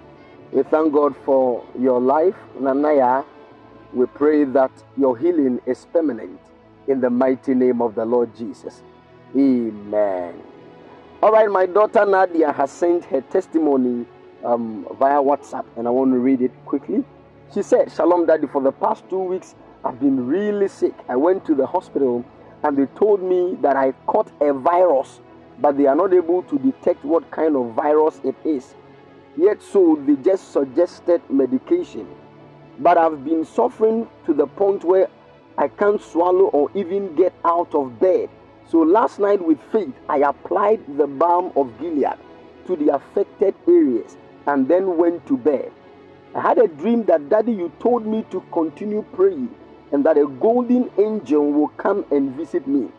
We 0.52 0.64
thank 0.64 0.94
God 0.94 1.16
for 1.26 1.66
your 1.78 2.00
life, 2.00 2.36
Nanaya. 2.60 3.26
We 3.94 4.06
pray 4.06 4.46
that 4.46 4.72
your 4.98 5.18
healing 5.18 5.60
is 5.66 5.86
permanent 5.92 6.40
in 6.88 7.02
the 7.02 7.10
mighty 7.10 7.54
name 7.54 7.82
of 7.82 7.96
the 7.96 8.06
Lord 8.06 8.36
Jesus. 8.38 8.82
Amen. 9.36 10.42
All 11.22 11.32
right, 11.32 11.50
my 11.50 11.66
daughter 11.66 12.06
Nadia 12.06 12.52
has 12.54 12.72
sent 12.72 13.06
her 13.06 13.22
testimony 13.22 14.06
um, 14.46 14.88
via 15.00 15.22
WhatsApp, 15.22 15.66
and 15.76 15.88
I 15.88 15.92
want 15.92 16.12
to 16.12 16.20
read 16.20 16.42
it 16.42 16.52
quickly. 16.66 17.04
She 17.54 17.62
said, 17.62 17.92
Shalom, 17.92 18.26
Daddy, 18.26 18.48
for 18.48 18.62
the 18.62 18.72
past 18.72 19.04
two 19.10 19.20
weeks, 19.20 19.56
I've 19.84 20.00
been 20.00 20.26
really 20.28 20.68
sick. 20.68 20.94
I 21.10 21.16
went 21.16 21.46
to 21.46 21.56
the 21.56 21.66
hospital 21.66 22.26
and 22.64 22.78
they 22.78 22.86
told 22.98 23.22
me 23.22 23.58
that 23.62 23.76
I 23.76 23.92
caught 24.08 24.32
a 24.42 24.54
virus, 24.54 25.20
but 25.60 25.78
they 25.78 25.86
are 25.86 25.96
not 25.96 26.14
able 26.14 26.44
to 26.44 26.58
detect 26.60 27.04
what 27.06 27.30
kind 27.32 27.56
of 27.56 27.74
virus 27.74 28.20
it 28.24 28.36
is. 28.44 28.74
Yet, 29.38 29.62
so 29.62 30.02
they 30.06 30.16
just 30.16 30.52
suggested 30.52 31.22
medication. 31.30 32.08
But 32.80 32.98
I've 32.98 33.24
been 33.24 33.46
suffering 33.46 34.08
to 34.26 34.34
the 34.34 34.48
point 34.48 34.84
where 34.84 35.08
I 35.58 35.68
can't 35.68 36.02
swallow 36.02 36.46
or 36.46 36.70
even 36.74 37.16
get 37.16 37.34
out 37.46 37.74
of 37.76 38.00
bed. 38.00 38.30
So 38.68 38.80
last 38.80 39.20
night, 39.20 39.46
with 39.46 39.60
faith, 39.72 39.94
I 40.10 40.18
applied 40.18 40.82
the 40.98 41.08
balm 41.08 41.52
of 41.56 41.78
Gilead 41.80 42.18
to 42.66 42.76
the 42.76 42.96
affected 42.96 43.54
areas 43.68 44.18
and 44.48 44.68
then 44.68 44.98
went 44.98 45.26
to 45.28 45.38
bed. 45.38 45.72
I 46.36 46.42
had 46.42 46.58
a 46.58 46.68
dream 46.68 47.04
that, 47.06 47.30
Daddy, 47.30 47.54
you 47.54 47.72
told 47.80 48.06
me 48.06 48.26
to 48.32 48.44
continue 48.52 49.04
praying 49.14 49.54
and 49.92 50.06
that 50.06 50.18
a 50.18 50.28
golden 50.28 50.90
angel 50.98 51.52
will 51.52 51.70
come 51.70 52.06
and 52.12 52.36
visit 52.36 52.68
me. 52.68 52.90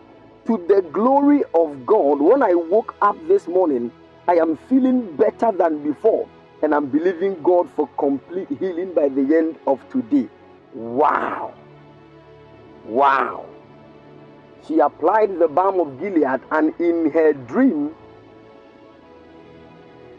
To 0.46 0.64
the 0.68 0.82
glory 0.92 1.42
of 1.54 1.84
God, 1.84 2.20
when 2.20 2.42
I 2.42 2.54
woke 2.54 2.94
up 3.02 3.16
this 3.26 3.48
morning, 3.48 3.90
I 4.28 4.34
am 4.34 4.56
feeling 4.68 5.14
better 5.16 5.52
than 5.52 5.82
before 5.82 6.28
and 6.62 6.74
I'm 6.74 6.86
believing 6.86 7.42
God 7.42 7.68
for 7.76 7.88
complete 7.98 8.48
healing 8.58 8.94
by 8.94 9.08
the 9.08 9.36
end 9.36 9.58
of 9.66 9.80
today. 9.90 10.28
Wow! 10.74 11.54
Wow! 12.86 13.46
She 14.66 14.80
applied 14.80 15.38
the 15.38 15.48
balm 15.48 15.78
of 15.80 16.00
Gilead, 16.00 16.40
and 16.50 16.74
in 16.80 17.10
her 17.12 17.32
dream, 17.32 17.94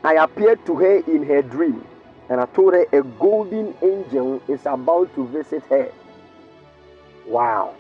I 0.08 0.24
appeared 0.24 0.66
to 0.68 0.76
her 0.78 1.00
in 1.00 1.24
her 1.24 1.42
dream, 1.42 1.86
and 2.30 2.40
I 2.40 2.46
told 2.46 2.74
her 2.74 2.86
a 2.94 3.04
golden 3.20 3.76
angel 3.82 4.42
is 4.48 4.62
about 4.66 5.14
to 5.16 5.28
visit 5.28 5.64
her. 5.64 5.92
Wow. 7.28 7.76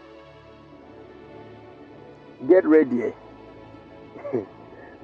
Get 2.46 2.66
ready. 2.66 3.14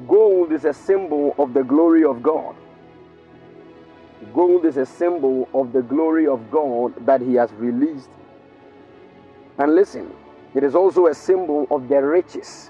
Gold 0.05 0.51
is 0.51 0.65
a 0.65 0.73
symbol 0.73 1.33
of 1.39 1.53
the 1.53 1.63
glory 1.63 2.03
of 2.03 2.21
God. 2.21 2.57
Gold 4.33 4.65
is 4.65 4.75
a 4.75 4.85
symbol 4.85 5.47
of 5.53 5.71
the 5.71 5.81
glory 5.81 6.27
of 6.27 6.51
God 6.51 6.93
that 7.05 7.21
He 7.21 7.35
has 7.35 7.53
released. 7.53 8.09
And 9.59 9.75
listen, 9.75 10.11
it 10.55 10.65
is 10.65 10.75
also 10.75 11.07
a 11.07 11.15
symbol 11.15 11.67
of 11.71 11.87
the 11.87 12.03
riches 12.03 12.69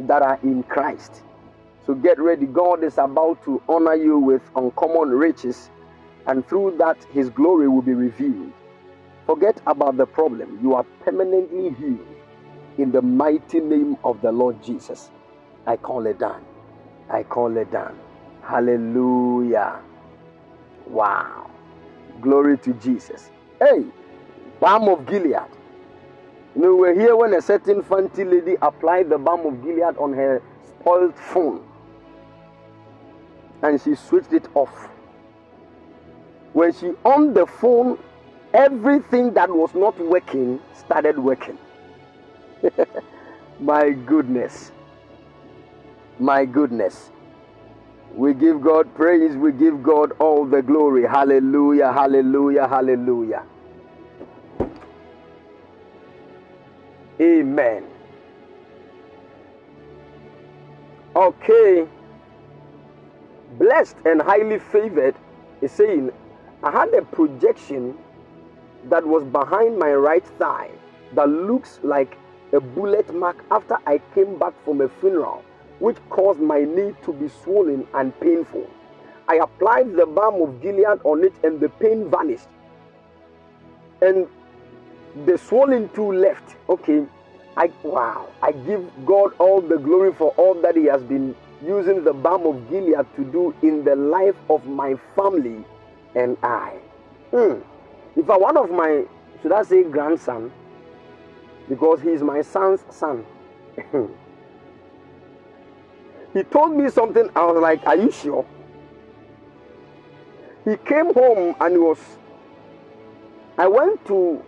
that 0.00 0.20
are 0.20 0.38
in 0.42 0.64
Christ. 0.64 1.22
So 1.88 1.94
get 1.94 2.20
ready. 2.20 2.44
God 2.44 2.84
is 2.84 2.98
about 2.98 3.42
to 3.46 3.62
honor 3.66 3.94
you 3.94 4.18
with 4.18 4.42
uncommon 4.54 5.08
riches, 5.08 5.70
and 6.26 6.46
through 6.46 6.76
that, 6.76 7.02
His 7.14 7.30
glory 7.30 7.66
will 7.66 7.80
be 7.80 7.94
revealed. 7.94 8.52
Forget 9.24 9.62
about 9.66 9.96
the 9.96 10.04
problem. 10.04 10.58
You 10.62 10.74
are 10.74 10.84
permanently 11.02 11.70
healed 11.70 12.06
in 12.76 12.92
the 12.92 13.00
mighty 13.00 13.60
name 13.60 13.96
of 14.04 14.20
the 14.20 14.30
Lord 14.30 14.62
Jesus. 14.62 15.10
I 15.66 15.78
call 15.78 16.04
it 16.04 16.18
done. 16.18 16.44
I 17.08 17.22
call 17.22 17.56
it 17.56 17.72
done. 17.72 17.98
Hallelujah. 18.42 19.80
Wow. 20.88 21.50
Glory 22.20 22.58
to 22.58 22.74
Jesus. 22.74 23.30
Hey, 23.60 23.86
balm 24.60 24.90
of 24.90 25.06
Gilead. 25.06 25.40
You 26.54 26.60
know, 26.60 26.76
we're 26.76 27.00
here 27.00 27.16
when 27.16 27.32
a 27.32 27.40
certain 27.40 27.82
fancy 27.82 28.24
lady 28.26 28.56
applied 28.60 29.08
the 29.08 29.16
balm 29.16 29.46
of 29.46 29.62
Gilead 29.62 29.96
on 29.96 30.12
her 30.12 30.42
spoiled 30.82 31.14
phone 31.14 31.64
and 33.62 33.80
she 33.80 33.94
switched 33.94 34.32
it 34.32 34.46
off. 34.54 34.88
When 36.52 36.72
she 36.72 36.88
on 37.04 37.34
the 37.34 37.46
phone, 37.46 37.98
everything 38.54 39.34
that 39.34 39.50
was 39.50 39.74
not 39.74 39.98
working 40.00 40.60
started 40.74 41.18
working. 41.18 41.58
My 43.60 43.90
goodness. 43.90 44.72
My 46.18 46.44
goodness. 46.44 47.10
We 48.14 48.34
give 48.34 48.62
God 48.62 48.94
praise. 48.94 49.36
We 49.36 49.52
give 49.52 49.82
God 49.82 50.12
all 50.20 50.44
the 50.46 50.62
glory. 50.62 51.06
Hallelujah, 51.06 51.92
hallelujah, 51.92 52.68
hallelujah. 52.68 53.44
Amen. 57.20 57.84
Okay. 61.16 61.88
Blessed 63.52 63.96
and 64.04 64.20
highly 64.20 64.58
favored 64.58 65.14
is 65.62 65.72
saying, 65.72 66.12
I 66.62 66.70
had 66.70 66.92
a 66.92 67.02
projection 67.02 67.96
that 68.84 69.06
was 69.06 69.24
behind 69.24 69.78
my 69.78 69.92
right 69.94 70.24
thigh 70.38 70.70
that 71.14 71.28
looks 71.28 71.80
like 71.82 72.16
a 72.52 72.60
bullet 72.60 73.14
mark 73.14 73.42
after 73.50 73.78
I 73.86 74.00
came 74.14 74.38
back 74.38 74.52
from 74.64 74.80
a 74.80 74.88
funeral, 74.88 75.42
which 75.78 75.96
caused 76.10 76.40
my 76.40 76.60
knee 76.60 76.94
to 77.04 77.12
be 77.12 77.28
swollen 77.28 77.86
and 77.94 78.18
painful. 78.20 78.68
I 79.28 79.36
applied 79.36 79.94
the 79.94 80.06
balm 80.06 80.42
of 80.42 80.60
Gilead 80.60 81.00
on 81.04 81.24
it 81.24 81.34
and 81.42 81.60
the 81.60 81.68
pain 81.68 82.10
vanished. 82.10 82.48
And 84.00 84.26
the 85.26 85.36
swollen 85.38 85.88
too 85.90 86.12
left. 86.12 86.56
Okay, 86.68 87.04
I 87.56 87.70
wow, 87.82 88.28
I 88.42 88.52
give 88.52 88.88
God 89.04 89.32
all 89.38 89.60
the 89.60 89.76
glory 89.78 90.12
for 90.12 90.30
all 90.36 90.54
that 90.62 90.76
He 90.76 90.84
has 90.84 91.02
been 91.02 91.34
using 91.64 92.04
the 92.04 92.12
balm 92.12 92.46
of 92.46 92.68
Gilead 92.70 93.06
to 93.16 93.24
do 93.24 93.54
in 93.62 93.84
the 93.84 93.96
life 93.96 94.36
of 94.48 94.66
my 94.66 94.94
family 95.16 95.64
and 96.14 96.36
I. 96.42 96.78
Hmm. 97.30 97.60
If 98.16 98.30
I 98.30 98.36
one 98.36 98.56
of 98.56 98.70
my 98.70 99.04
should 99.42 99.52
I 99.52 99.62
say 99.62 99.84
grandson, 99.84 100.50
because 101.68 102.00
he 102.00 102.10
is 102.10 102.22
my 102.22 102.42
son's 102.42 102.82
son. 102.90 103.24
he 106.34 106.42
told 106.44 106.72
me 106.76 106.90
something. 106.90 107.28
I 107.36 107.44
was 107.44 107.60
like, 107.60 107.86
Are 107.86 107.96
you 107.96 108.10
sure? 108.10 108.44
He 110.64 110.76
came 110.76 111.14
home 111.14 111.54
and 111.60 111.72
he 111.72 111.78
was. 111.78 111.98
I 113.56 113.66
went 113.68 114.04
to 114.06 114.44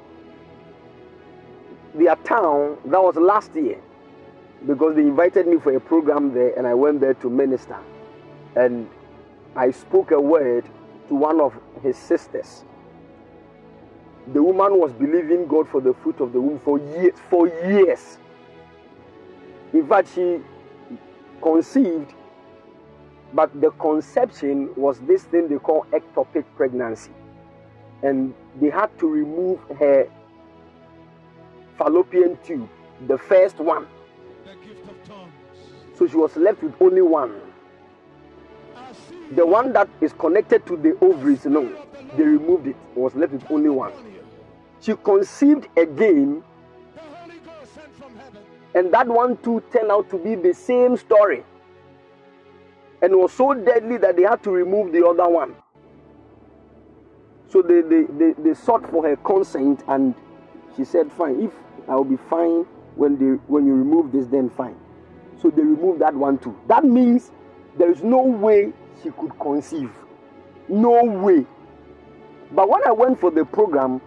their 1.95 2.17
town, 2.17 2.79
that 2.87 3.03
was 3.03 3.17
last 3.17 3.55
year, 3.55 3.81
because 4.67 4.97
they 4.97 5.03
invited 5.03 5.47
me 5.47 5.59
for 5.59 5.75
a 5.75 5.81
program 5.81 6.35
there 6.35 6.53
and 6.57 6.67
I 6.67 6.75
went 6.75 7.01
there 7.01 7.15
to 7.15 7.31
minister. 7.31 7.79
And 8.57 8.89
I 9.57 9.71
spoke 9.71 10.11
a 10.11 10.21
word 10.21 10.65
to 11.09 11.15
one 11.15 11.41
of 11.41 11.59
his 11.83 11.97
sisters 11.97 12.65
the 14.33 14.43
woman 14.43 14.79
was 14.79 14.93
believing 14.93 15.47
God 15.47 15.69
for 15.69 15.81
the 15.81 15.93
fruit 15.93 16.21
of 16.21 16.33
the 16.33 16.41
womb 16.41 16.59
for 16.61 16.79
years. 16.79 17.15
For 17.29 17.49
years. 17.49 18.19
In 19.73 19.87
fact, 19.87 20.09
she 20.15 20.41
conceived, 21.43 22.13
but 23.33 23.61
the 23.61 23.71
conception 23.73 24.71
was 24.77 24.99
this 25.01 25.25
thing 25.25 25.49
they 25.49 25.59
call 25.59 25.87
ectopic 25.93 26.45
pregnancy. 26.57 27.11
And 28.03 28.35
they 28.61 28.71
had 28.71 28.97
to 28.99 29.09
remove 29.09 29.61
her 29.79 30.09
fallopian 31.77 32.39
tube, 32.45 32.69
the 33.07 33.19
first 33.19 33.59
one. 33.59 33.87
So 36.01 36.07
she 36.07 36.17
was 36.17 36.35
left 36.35 36.63
with 36.63 36.73
only 36.81 37.03
one. 37.03 37.39
The 39.33 39.45
one 39.45 39.75
that 39.75 39.87
is 40.01 40.15
connected 40.15 40.65
to 40.65 40.79
the 40.79 40.97
ovaries, 41.05 41.45
no, 41.45 41.71
they 42.17 42.23
removed 42.23 42.69
it. 42.69 42.77
was 42.95 43.15
left 43.15 43.35
with 43.35 43.45
only 43.51 43.69
one. 43.69 43.93
She 44.81 44.95
conceived 44.97 45.69
again, 45.77 46.43
and 48.75 48.91
that 48.95 49.09
one 49.09 49.37
too 49.37 49.63
turned 49.71 49.91
out 49.91 50.09
to 50.09 50.17
be 50.17 50.37
the 50.37 50.55
same 50.55 50.97
story. 50.97 51.45
And 53.03 53.15
was 53.17 53.35
so 53.35 53.53
deadly 53.53 53.99
that 53.99 54.17
they 54.17 54.23
had 54.23 54.43
to 54.45 54.51
remove 54.51 54.93
the 54.93 55.07
other 55.07 55.29
one. 55.29 55.55
So 57.51 57.61
they, 57.61 57.83
they, 57.83 58.05
they, 58.05 58.33
they 58.43 58.55
sought 58.55 58.91
for 58.91 59.07
her 59.07 59.17
consent, 59.17 59.85
and 59.87 60.15
she 60.79 60.85
said, 60.87 61.13
Fine, 61.13 61.43
if 61.43 61.53
I 61.87 61.97
will 61.97 62.05
be 62.05 62.17
fine 62.31 62.65
when, 62.97 63.19
they, 63.19 63.37
when 63.49 63.67
you 63.67 63.75
remove 63.75 64.13
this, 64.13 64.27
then 64.27 64.49
fine. 64.49 64.80
So 65.41 65.51
they 65.51 65.63
removed 65.63 66.01
that 66.01 66.15
one 66.15 66.39
too. 66.39 66.57
That 66.69 66.85
means 66.85 67.31
there 67.79 67.91
is 67.91 68.03
no 68.03 68.23
way 68.23 68.73
she 69.03 69.11
could 69.11 69.39
conceive. 69.39 69.91
No 70.69 71.05
way. 71.05 71.47
But 72.53 72.69
when 72.69 72.87
I 72.87 72.93
went 72.93 73.21
for 73.21 73.31
the 73.31 73.45
program, 73.45 74.01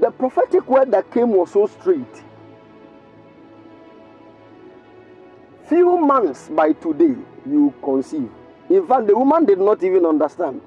the 0.00 0.10
prophetic 0.10 0.68
word 0.68 0.90
that 0.92 1.10
came 1.10 1.30
was 1.30 1.52
so 1.52 1.66
straight. 1.66 2.22
Few 5.68 5.98
months 5.98 6.48
by 6.48 6.72
today, 6.72 7.16
you 7.44 7.74
conceive. 7.82 8.30
In 8.70 8.86
fact, 8.86 9.06
the 9.06 9.16
woman 9.16 9.44
did 9.46 9.58
not 9.58 9.82
even 9.82 10.04
understand. 10.06 10.60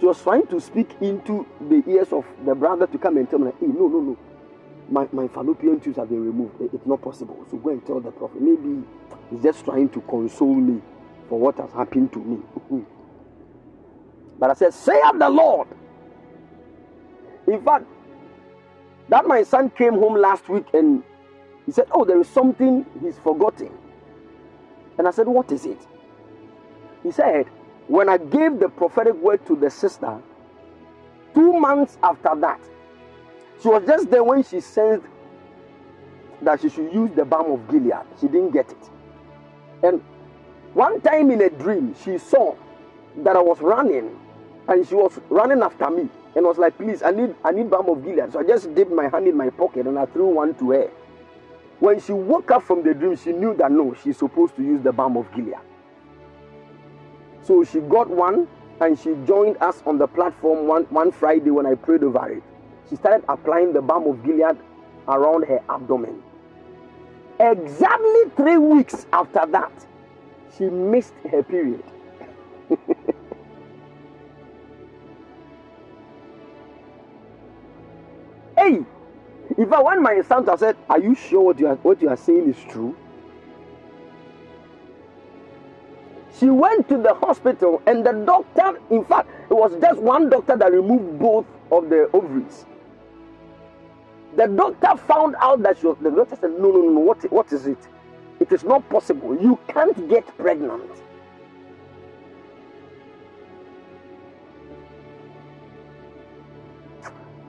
She 0.00 0.06
was 0.06 0.20
trying 0.20 0.46
to 0.48 0.60
speak 0.60 0.90
into 1.00 1.46
the 1.60 1.82
ears 1.88 2.12
of 2.12 2.26
the 2.44 2.54
brother 2.54 2.86
to 2.86 2.98
come 2.98 3.16
and 3.16 3.30
tell 3.30 3.38
me, 3.38 3.52
hey, 3.60 3.66
no, 3.66 3.88
no, 3.88 4.00
no. 4.00 4.18
My, 4.90 5.08
my 5.12 5.28
fallopian 5.28 5.80
tubes 5.80 5.96
have 5.96 6.08
been 6.08 6.24
removed. 6.24 6.56
It's 6.60 6.86
not 6.86 7.00
possible. 7.00 7.46
So 7.50 7.56
go 7.56 7.70
and 7.70 7.86
tell 7.86 8.00
the 8.00 8.10
prophet. 8.10 8.42
Maybe 8.42 8.82
he's 9.32 9.42
just 9.42 9.64
trying 9.64 9.88
to 9.90 10.00
console 10.02 10.54
me 10.54 10.80
for 11.28 11.38
what 11.38 11.56
has 11.58 11.72
happened 11.72 12.12
to 12.12 12.18
me. 12.20 12.84
but 14.38 14.50
I 14.50 14.54
said, 14.54 14.74
Say 14.74 15.00
of 15.08 15.18
the 15.18 15.28
Lord. 15.28 15.68
In 17.46 17.62
fact, 17.64 17.86
that 19.08 19.26
my 19.26 19.42
son 19.42 19.70
came 19.70 19.94
home 19.94 20.14
last 20.16 20.48
week 20.48 20.66
and 20.74 21.02
he 21.66 21.72
said, 21.72 21.86
Oh, 21.92 22.04
there 22.04 22.20
is 22.20 22.28
something 22.28 22.86
he's 23.02 23.18
forgotten. 23.18 23.70
And 24.98 25.08
I 25.08 25.10
said, 25.10 25.26
What 25.28 25.50
is 25.52 25.66
it? 25.66 25.78
He 27.02 27.10
said, 27.10 27.46
When 27.88 28.08
I 28.08 28.18
gave 28.18 28.60
the 28.60 28.68
prophetic 28.68 29.14
word 29.14 29.44
to 29.46 29.56
the 29.56 29.70
sister, 29.70 30.20
two 31.34 31.52
months 31.58 31.98
after 32.02 32.34
that, 32.40 32.60
she 33.62 33.68
was 33.68 33.84
just 33.86 34.10
there 34.10 34.24
when 34.24 34.42
she 34.42 34.60
sensed 34.60 35.06
that 36.42 36.60
she 36.60 36.68
should 36.68 36.92
use 36.92 37.10
the 37.14 37.24
balm 37.24 37.52
of 37.52 37.68
Gilead. 37.68 38.04
She 38.20 38.26
didn't 38.26 38.50
get 38.50 38.70
it. 38.70 38.90
And 39.82 40.00
one 40.74 41.00
time 41.00 41.30
in 41.30 41.42
a 41.42 41.50
dream, 41.50 41.94
she 42.02 42.18
saw 42.18 42.54
that 43.18 43.36
I 43.36 43.40
was 43.40 43.60
running 43.60 44.18
and 44.68 44.86
she 44.86 44.94
was 44.94 45.20
running 45.28 45.62
after 45.62 45.90
me 45.90 46.08
and 46.34 46.46
was 46.46 46.56
like, 46.58 46.76
please, 46.78 47.02
I 47.02 47.10
need 47.10 47.34
I 47.44 47.50
need 47.50 47.70
balm 47.70 47.88
of 47.88 48.04
Gilead. 48.04 48.32
So 48.32 48.40
I 48.40 48.44
just 48.44 48.74
dipped 48.74 48.92
my 48.92 49.08
hand 49.08 49.26
in 49.26 49.36
my 49.36 49.50
pocket 49.50 49.86
and 49.86 49.98
I 49.98 50.06
threw 50.06 50.26
one 50.26 50.54
to 50.54 50.70
her. 50.70 50.90
When 51.80 52.00
she 52.00 52.12
woke 52.12 52.50
up 52.50 52.62
from 52.62 52.84
the 52.84 52.94
dream, 52.94 53.16
she 53.16 53.32
knew 53.32 53.54
that 53.56 53.72
no, 53.72 53.94
she's 54.02 54.16
supposed 54.16 54.54
to 54.56 54.62
use 54.62 54.82
the 54.82 54.92
balm 54.92 55.16
of 55.16 55.30
Gilead. 55.34 55.56
So 57.42 57.64
she 57.64 57.80
got 57.80 58.08
one 58.08 58.46
and 58.80 58.98
she 58.98 59.14
joined 59.26 59.56
us 59.60 59.82
on 59.84 59.98
the 59.98 60.06
platform 60.06 60.66
one, 60.68 60.84
one 60.84 61.10
Friday 61.10 61.50
when 61.50 61.66
I 61.66 61.74
prayed 61.74 62.04
over 62.04 62.30
it. 62.30 62.42
She 62.88 62.96
started 62.96 63.24
applying 63.28 63.72
the 63.72 63.82
balm 63.82 64.06
of 64.06 64.24
Gilead 64.24 64.56
around 65.08 65.44
her 65.44 65.60
abdomen. 65.68 66.22
Exactly 67.42 68.22
three 68.36 68.56
weeks 68.56 69.04
after 69.12 69.44
that, 69.46 69.72
she 70.56 70.66
missed 70.66 71.12
her 71.28 71.42
period. 71.42 71.82
hey, 78.56 78.84
if 79.58 79.72
I 79.72 79.82
want 79.82 80.02
my 80.02 80.22
son 80.22 80.46
to 80.46 80.56
said, 80.56 80.76
Are 80.88 81.00
you 81.00 81.16
sure 81.16 81.40
what 81.42 81.58
you 81.58 81.66
are 81.66 81.74
what 81.76 82.00
you 82.00 82.10
are 82.10 82.16
saying 82.16 82.48
is 82.48 82.56
true? 82.70 82.96
She 86.38 86.48
went 86.48 86.88
to 86.90 86.96
the 86.96 87.14
hospital 87.14 87.82
and 87.88 88.06
the 88.06 88.12
doctor, 88.12 88.78
in 88.90 89.04
fact, 89.04 89.28
it 89.50 89.54
was 89.54 89.72
just 89.80 90.00
one 90.00 90.30
doctor 90.30 90.56
that 90.56 90.72
removed 90.72 91.18
both 91.18 91.46
of 91.72 91.88
the 91.90 92.08
ovaries. 92.12 92.66
The 94.36 94.46
doctor 94.46 94.96
found 95.06 95.36
out 95.40 95.62
that 95.62 95.78
she 95.78 95.86
was, 95.86 95.98
the 96.00 96.10
doctor 96.10 96.36
said, 96.36 96.52
No, 96.52 96.70
no, 96.70 96.88
no, 96.88 97.00
what, 97.00 97.22
what 97.30 97.52
is 97.52 97.66
it? 97.66 97.78
It 98.40 98.50
is 98.50 98.64
not 98.64 98.88
possible. 98.88 99.38
You 99.40 99.58
can't 99.68 100.08
get 100.08 100.26
pregnant. 100.38 100.90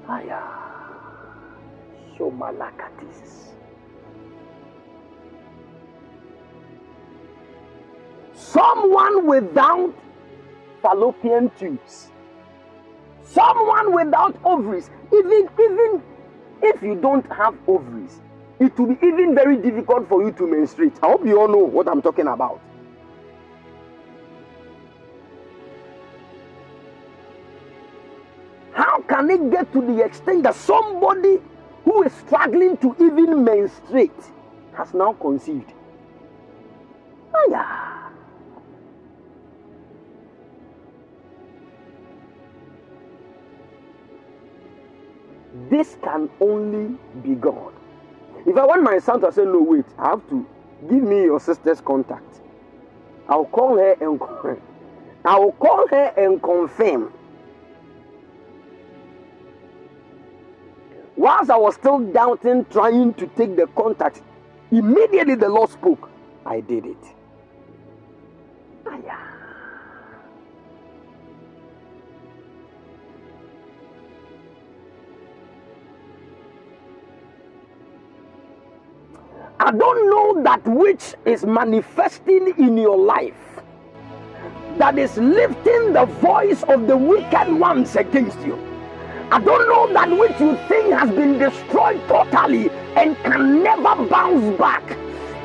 Aya. 0.07 0.41
Shomalakatis. 2.17 3.53
Someone 8.33 9.25
without 9.25 9.95
fallopian 10.81 11.49
tubes. 11.57 12.09
Someone 13.23 13.95
without 13.95 14.35
ovaries. 14.43 14.89
Even, 15.11 15.49
even 15.59 16.03
if 16.63 16.81
you 16.81 16.95
don't 16.95 17.29
have 17.31 17.55
ovaries, 17.67 18.21
it 18.59 18.77
will 18.79 18.95
be 18.95 19.05
even 19.05 19.35
very 19.35 19.57
difficult 19.57 20.07
for 20.07 20.23
you 20.23 20.31
to 20.31 20.47
menstruate. 20.47 20.93
I 21.03 21.07
hope 21.07 21.25
you 21.25 21.39
all 21.39 21.47
know 21.47 21.57
what 21.57 21.87
I'm 21.87 22.01
talking 22.01 22.27
about. 22.27 22.61
How 28.73 29.01
can 29.01 29.29
it 29.29 29.51
get 29.51 29.71
to 29.73 29.81
the 29.81 30.03
extent 30.03 30.43
that 30.43 30.55
somebody 30.55 31.39
who 31.83 32.03
is 32.03 32.13
struggling 32.13 32.77
to 32.77 32.95
even 32.99 33.43
menstruate 33.43 34.11
has 34.73 34.93
now 34.93 35.13
conceived? 35.13 35.73
Aya. 37.35 38.02
This 45.69 45.97
can 46.03 46.29
only 46.41 46.97
be 47.21 47.35
God. 47.35 47.73
If 48.45 48.57
I 48.57 48.65
want 48.65 48.83
my 48.83 48.99
son 48.99 49.21
to 49.21 49.31
say, 49.31 49.45
No, 49.45 49.61
wait, 49.61 49.85
I 49.97 50.09
have 50.09 50.27
to 50.29 50.45
give 50.89 51.03
me 51.03 51.23
your 51.23 51.39
sister's 51.39 51.79
contact. 51.79 52.41
I'll 53.29 53.45
call 53.45 53.77
her 53.77 53.95
and 54.01 54.19
confirm. 54.19 54.61
I 55.25 55.37
will 55.39 55.53
call 55.53 55.87
her 55.87 56.13
and 56.17 56.41
confirm. 56.41 57.13
Whilst 61.15 61.51
I 61.51 61.57
was 61.57 61.75
still 61.75 61.99
doubting, 61.99 62.65
trying 62.71 63.13
to 63.13 63.27
take 63.27 63.55
the 63.55 63.67
contact, 63.67 64.21
immediately 64.71 65.35
the 65.35 65.47
Lord 65.47 65.69
spoke. 65.69 66.09
I 66.45 66.59
did 66.59 66.85
it. 66.85 66.97
Aya. 68.85 69.32
I 79.63 79.71
don't 79.71 80.09
know 80.09 80.43
that 80.43 80.61
which 80.67 81.15
is 81.23 81.45
manifesting 81.45 82.53
in 82.57 82.77
your 82.77 82.97
life 82.97 83.61
that 84.77 84.99
is 84.99 85.15
lifting 85.15 85.93
the 85.93 86.03
voice 86.19 86.63
of 86.63 86.85
the 86.85 86.97
wicked 86.97 87.49
ones 87.49 87.95
against 87.95 88.37
you. 88.41 88.55
I 89.31 89.39
don't 89.39 89.69
know 89.69 89.93
that 89.93 90.09
which 90.11 90.37
you 90.41 90.57
think 90.67 90.93
has 90.93 91.09
been 91.11 91.39
destroyed 91.39 92.01
totally 92.09 92.69
and 92.97 93.15
can 93.19 93.63
never 93.63 94.05
bounce 94.09 94.59
back. 94.59 94.83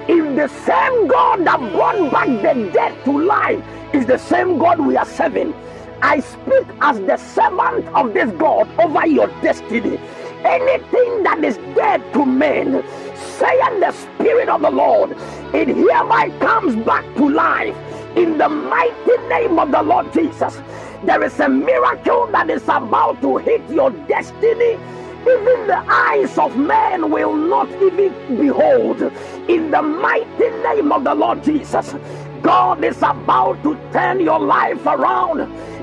If 0.08 0.34
the 0.34 0.48
same 0.64 1.06
God 1.06 1.46
that 1.46 1.60
brought 1.70 2.10
back 2.10 2.26
the 2.26 2.72
dead 2.72 3.04
to 3.04 3.22
life 3.22 3.64
is 3.94 4.04
the 4.04 4.18
same 4.18 4.58
God 4.58 4.80
we 4.80 4.96
are 4.96 5.06
serving, 5.06 5.54
I 6.02 6.18
speak 6.18 6.66
as 6.80 6.98
the 7.02 7.18
servant 7.18 7.86
of 7.94 8.14
this 8.14 8.32
God 8.32 8.68
over 8.80 9.06
your 9.06 9.28
destiny. 9.42 10.00
Anything 10.44 11.22
that 11.24 11.42
is 11.42 11.56
dead 11.74 12.00
to 12.12 12.24
men, 12.24 12.84
saying 13.38 13.80
the 13.80 13.92
Spirit 13.92 14.48
of 14.48 14.62
the 14.62 14.70
Lord, 14.70 15.12
it 15.54 15.68
hereby 15.68 16.30
comes 16.40 16.76
back 16.84 17.04
to 17.16 17.28
life 17.28 17.76
in 18.16 18.38
the 18.38 18.48
mighty 18.48 19.16
name 19.28 19.58
of 19.58 19.70
the 19.70 19.82
Lord 19.82 20.12
Jesus. 20.12 20.60
There 21.04 21.22
is 21.22 21.38
a 21.40 21.48
miracle 21.48 22.26
that 22.28 22.50
is 22.50 22.62
about 22.64 23.20
to 23.22 23.36
hit 23.38 23.68
your 23.70 23.90
destiny. 24.08 24.78
Even 25.20 25.66
the 25.66 25.84
eyes 25.88 26.38
of 26.38 26.56
men 26.56 27.10
will 27.10 27.34
not 27.34 27.70
even 27.82 28.12
behold. 28.40 29.02
In 29.48 29.70
the 29.70 29.82
mighty 29.82 30.50
name 30.62 30.92
of 30.92 31.04
the 31.04 31.14
Lord 31.14 31.44
Jesus, 31.44 31.94
God 32.42 32.82
is 32.84 32.98
about 32.98 33.62
to 33.62 33.78
turn 33.92 34.20
your 34.20 34.38
life 34.40 34.84
around 34.86 35.40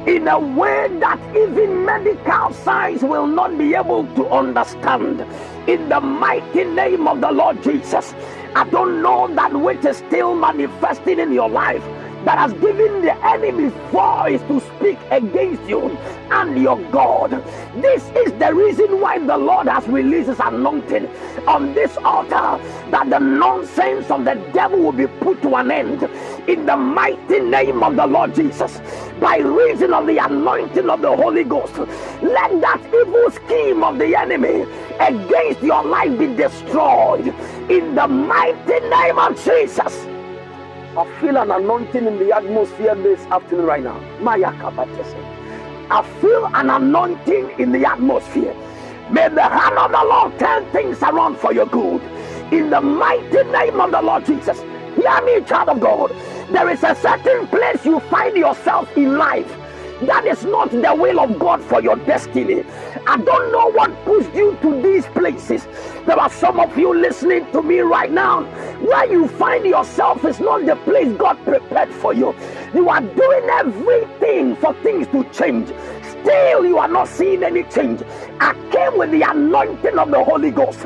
in 0.07 0.27
a 0.27 0.39
way 0.39 0.87
that 0.99 1.19
even 1.35 1.85
medical 1.85 2.53
science 2.53 3.01
will 3.01 3.27
not 3.27 3.57
be 3.57 3.73
able 3.73 4.05
to 4.15 4.27
understand. 4.27 5.21
In 5.67 5.89
the 5.89 5.99
mighty 5.99 6.63
name 6.63 7.07
of 7.07 7.21
the 7.21 7.31
Lord 7.31 7.63
Jesus, 7.63 8.13
I 8.55 8.69
don't 8.69 9.01
know 9.01 9.27
that 9.33 9.53
which 9.53 9.83
is 9.83 9.97
still 9.97 10.35
manifesting 10.35 11.19
in 11.19 11.31
your 11.31 11.49
life 11.49 11.83
that 12.25 12.37
has 12.39 12.53
given 12.53 13.01
the 13.03 13.13
enemy 13.25 13.69
voice 13.91 14.41
to 14.49 14.59
speak 14.77 14.99
against 15.11 15.63
you 15.69 15.89
and 16.31 16.61
your 16.61 16.77
God. 16.91 17.31
This 17.75 18.03
is 18.15 18.33
the 18.39 18.53
reason 18.53 18.99
why 18.99 19.19
the 19.19 19.37
Lord 19.37 19.67
has 19.67 19.87
released 19.87 20.29
his 20.29 20.39
anointing 20.39 21.07
on 21.47 21.73
this 21.73 21.95
altar 21.97 22.59
that 22.91 23.09
the 23.09 23.19
nonsense 23.19 24.09
of 24.11 24.25
the 24.25 24.35
devil 24.53 24.79
will 24.79 24.91
be 24.91 25.07
put 25.07 25.41
to 25.43 25.55
an 25.55 25.71
end 25.71 26.03
in 26.49 26.65
the 26.65 26.75
mighty 26.77 27.39
name 27.39 27.83
of 27.83 27.95
the 27.95 28.07
Lord 28.07 28.35
Jesus 28.35 28.81
by 29.19 29.37
reason 29.37 29.93
of 29.93 30.07
the 30.07 30.17
anointing 30.17 30.89
of 30.89 31.01
the 31.01 31.15
Holy 31.15 31.43
Ghost. 31.43 31.77
Let 31.77 32.61
that 32.61 32.81
evil 32.93 33.31
scheme 33.31 33.83
of 33.83 33.99
the 33.99 34.15
enemy 34.15 34.65
against 34.99 35.61
your 35.61 35.83
life 35.83 36.17
be 36.17 36.27
destroyed 36.35 37.27
in 37.69 37.95
the 37.95 38.07
mighty 38.07 38.79
name 38.89 39.19
of 39.19 39.43
Jesus. 39.43 40.14
I 40.97 41.05
feel 41.19 41.37
an 41.37 41.51
anointing 41.51 42.05
in 42.07 42.19
the 42.19 42.35
atmosphere 42.35 42.95
this 42.95 43.19
afternoon 43.25 43.65
right 43.65 43.83
now. 43.83 43.99
Maya. 44.21 44.53
I 45.91 46.03
feel 46.21 46.45
an 46.53 46.69
anointing 46.69 47.59
in 47.59 47.73
the 47.73 47.85
atmosphere. 47.85 48.55
May 49.11 49.27
the 49.29 49.43
hand 49.43 49.77
of 49.77 49.91
the 49.91 50.03
Lord 50.03 50.39
turn 50.39 50.65
things 50.71 51.01
around 51.03 51.37
for 51.37 51.53
your 51.53 51.65
good. 51.65 52.01
In 52.53 52.69
the 52.69 52.79
mighty 52.81 53.43
name 53.43 53.81
of 53.81 53.91
the 53.91 54.01
Lord 54.01 54.25
Jesus. 54.25 54.61
Hear 54.95 55.21
me, 55.25 55.41
child 55.45 55.69
of 55.69 55.81
God. 55.81 56.11
There 56.51 56.69
is 56.69 56.83
a 56.83 56.95
certain 56.95 57.47
place 57.47 57.85
you 57.85 57.99
find 58.01 58.37
yourself 58.37 58.95
in 58.97 59.17
life 59.17 59.49
that 60.03 60.25
is 60.25 60.43
not 60.45 60.71
the 60.71 60.95
will 60.95 61.19
of 61.19 61.39
God 61.39 61.61
for 61.63 61.81
your 61.81 61.97
destiny. 61.97 62.63
I 63.07 63.17
don't 63.17 63.51
know 63.51 63.69
what 63.71 63.93
pushed 64.03 64.33
you 64.33 64.57
to 64.61 64.81
these 64.81 65.05
places. 65.07 65.67
There 66.05 66.19
are 66.19 66.29
some 66.29 66.59
of 66.59 66.77
you 66.77 66.93
listening 66.93 67.45
to 67.51 67.61
me 67.61 67.79
right 67.79 68.11
now 68.11 68.43
where 68.81 69.11
you 69.11 69.27
find 69.27 69.65
yourself 69.65 70.25
is 70.25 70.39
not 70.39 70.65
the 70.65 70.75
place 70.77 71.15
God 71.17 71.37
prepared 71.43 71.89
for 71.93 72.13
you. 72.13 72.35
You 72.73 72.89
are 72.89 73.01
doing 73.01 73.49
everything 73.49 74.55
for 74.55 74.73
things 74.75 75.07
to 75.07 75.23
change. 75.31 75.69
Still, 76.25 76.65
you 76.65 76.79
are 76.79 76.87
not 76.87 77.07
seeing 77.07 77.43
any 77.43 77.61
change. 77.65 78.01
I 78.39 78.53
came 78.71 78.97
with 78.97 79.11
the 79.11 79.21
anointing 79.21 79.99
of 79.99 80.09
the 80.09 80.23
Holy 80.23 80.49
Ghost. 80.49 80.79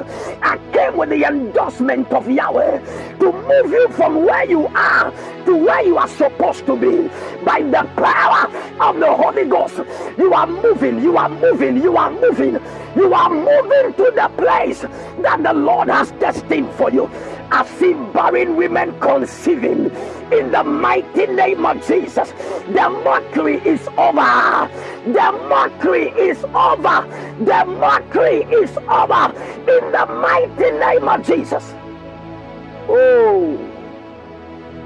I 0.43 0.59
came 0.73 0.97
with 0.97 1.09
the 1.11 1.23
endorsement 1.23 2.11
of 2.11 2.29
Yahweh 2.29 2.79
to 3.19 3.31
move 3.31 3.71
you 3.71 3.87
from 3.93 4.25
where 4.25 4.43
you 4.45 4.67
are 4.67 5.13
to 5.45 5.55
where 5.55 5.81
you 5.85 5.97
are 5.97 6.09
supposed 6.09 6.65
to 6.65 6.75
be 6.75 7.07
by 7.45 7.61
the 7.61 7.87
power 7.95 8.51
of 8.81 8.99
the 8.99 9.13
Holy 9.13 9.45
Ghost. 9.45 9.77
You 10.17 10.33
are 10.33 10.45
moving, 10.45 11.01
you 11.01 11.15
are 11.17 11.29
moving, 11.29 11.77
you 11.77 11.95
are 11.95 12.11
moving 12.11 12.59
You 12.95 13.13
are 13.13 13.29
moving 13.29 13.93
to 13.93 14.11
the 14.15 14.31
place 14.37 14.81
that 15.21 15.43
the 15.43 15.53
Lord 15.53 15.89
has 15.89 16.11
destined 16.13 16.71
for 16.73 16.89
you. 16.89 17.09
I 17.51 17.65
see 17.77 17.93
barren 17.93 18.55
women 18.55 18.99
conceiving 18.99 19.91
in 20.31 20.51
the 20.51 20.63
mighty 20.63 21.27
name 21.27 21.65
of 21.65 21.85
Jesus. 21.87 22.31
The 22.67 22.89
mockery 23.03 23.57
is 23.65 23.87
over. 23.89 24.69
The 25.05 25.31
mockery 25.47 26.09
is 26.09 26.43
over. 26.45 27.07
The 27.39 27.65
mockery 27.65 28.43
is 28.43 28.75
over 28.77 29.33
in 29.59 29.91
the 29.91 30.05
mighty 30.21 30.71
name 30.71 31.07
of 31.07 31.25
Jesus. 31.25 31.73
Oh, 32.87 33.57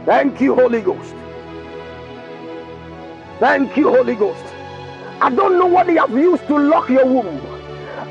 thank 0.06 0.42
you, 0.42 0.56
Holy 0.56 0.82
Ghost. 0.82 1.16
Thank 3.40 3.76
you, 3.78 3.90
Holy 3.90 4.16
Ghost. 4.16 4.44
I 5.22 5.30
don't 5.30 5.58
know 5.58 5.68
what 5.68 5.88
they 5.88 5.96
have 5.96 6.12
used 6.12 6.46
to 6.48 6.58
lock 6.58 6.90
your 6.90 7.06
womb. 7.06 7.53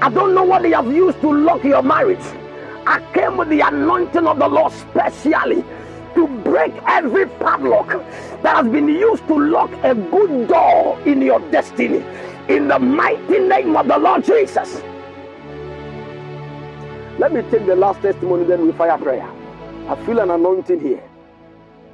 I 0.02 0.08
don't 0.08 0.34
know 0.34 0.42
what 0.42 0.62
they 0.62 0.72
have 0.72 0.92
used 0.92 1.20
to 1.20 1.32
lock 1.32 1.62
your 1.62 1.80
marriage. 1.80 2.18
I 2.88 3.00
came 3.14 3.36
with 3.36 3.50
the 3.50 3.60
anointing 3.60 4.26
of 4.26 4.36
the 4.40 4.48
Lord 4.48 4.72
specially 4.72 5.64
to 6.16 6.26
break 6.42 6.72
every 6.88 7.26
padlock 7.28 7.86
that 8.42 8.56
has 8.56 8.66
been 8.66 8.88
used 8.88 9.24
to 9.28 9.38
lock 9.38 9.70
a 9.84 9.94
good 9.94 10.48
door 10.48 11.00
in 11.06 11.22
your 11.22 11.38
destiny. 11.52 12.04
In 12.48 12.66
the 12.66 12.80
mighty 12.80 13.38
name 13.38 13.76
of 13.76 13.86
the 13.86 13.96
Lord 13.96 14.24
Jesus. 14.24 14.82
Let 17.20 17.32
me 17.32 17.42
take 17.52 17.64
the 17.64 17.76
last 17.76 18.02
testimony, 18.02 18.42
then 18.42 18.66
we 18.66 18.72
fire 18.72 18.98
prayer. 18.98 19.30
I 19.88 19.94
feel 20.04 20.18
an 20.18 20.32
anointing 20.32 20.80
here. 20.80 21.08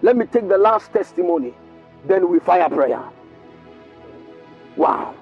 Let 0.01 0.17
me 0.17 0.25
take 0.25 0.49
the 0.49 0.57
last 0.57 0.95
testimony, 0.95 1.53
then 2.07 2.31
we 2.31 2.39
fire 2.39 2.71
prayer. 2.71 3.05
Wow. 4.79 5.15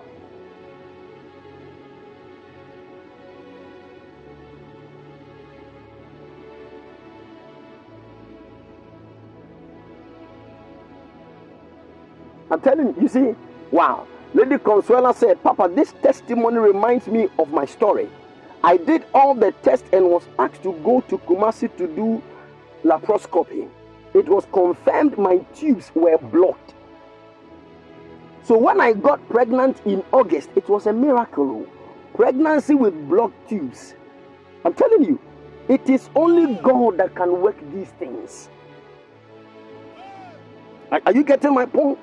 I'm 12.50 12.60
telling 12.60 12.88
you, 12.88 13.02
you 13.02 13.08
see, 13.08 13.34
wow. 13.70 14.06
Lady 14.34 14.56
Consuela 14.56 15.14
said, 15.14 15.42
Papa, 15.42 15.70
this 15.74 15.92
testimony 16.02 16.58
reminds 16.58 17.06
me 17.06 17.28
of 17.38 17.50
my 17.52 17.64
story. 17.64 18.08
I 18.62 18.76
did 18.76 19.04
all 19.14 19.34
the 19.34 19.52
tests 19.62 19.88
and 19.92 20.06
was 20.10 20.24
asked 20.38 20.62
to 20.64 20.72
go 20.84 21.00
to 21.02 21.18
Kumasi 21.18 21.74
to 21.76 21.86
do 21.86 22.22
laparoscopy. 22.84 23.68
It 24.14 24.28
was 24.28 24.46
confirmed 24.52 25.18
my 25.18 25.38
tubes 25.54 25.90
were 25.94 26.18
blocked. 26.18 26.74
So 28.44 28.56
when 28.56 28.80
I 28.80 28.92
got 28.92 29.26
pregnant 29.28 29.80
in 29.84 30.04
August, 30.12 30.50
it 30.56 30.68
was 30.68 30.86
a 30.86 30.92
miracle. 30.92 31.66
Pregnancy 32.14 32.74
with 32.74 33.08
blocked 33.08 33.48
tubes. 33.48 33.94
I'm 34.64 34.72
telling 34.74 35.04
you, 35.04 35.20
it 35.68 35.88
is 35.90 36.08
only 36.14 36.54
God 36.62 36.98
that 36.98 37.14
can 37.14 37.40
work 37.40 37.56
these 37.72 37.88
things. 37.98 38.48
Are 40.92 41.00
are 41.06 41.12
you 41.12 41.24
getting 41.24 41.54
my 41.54 41.66
point? 41.66 41.98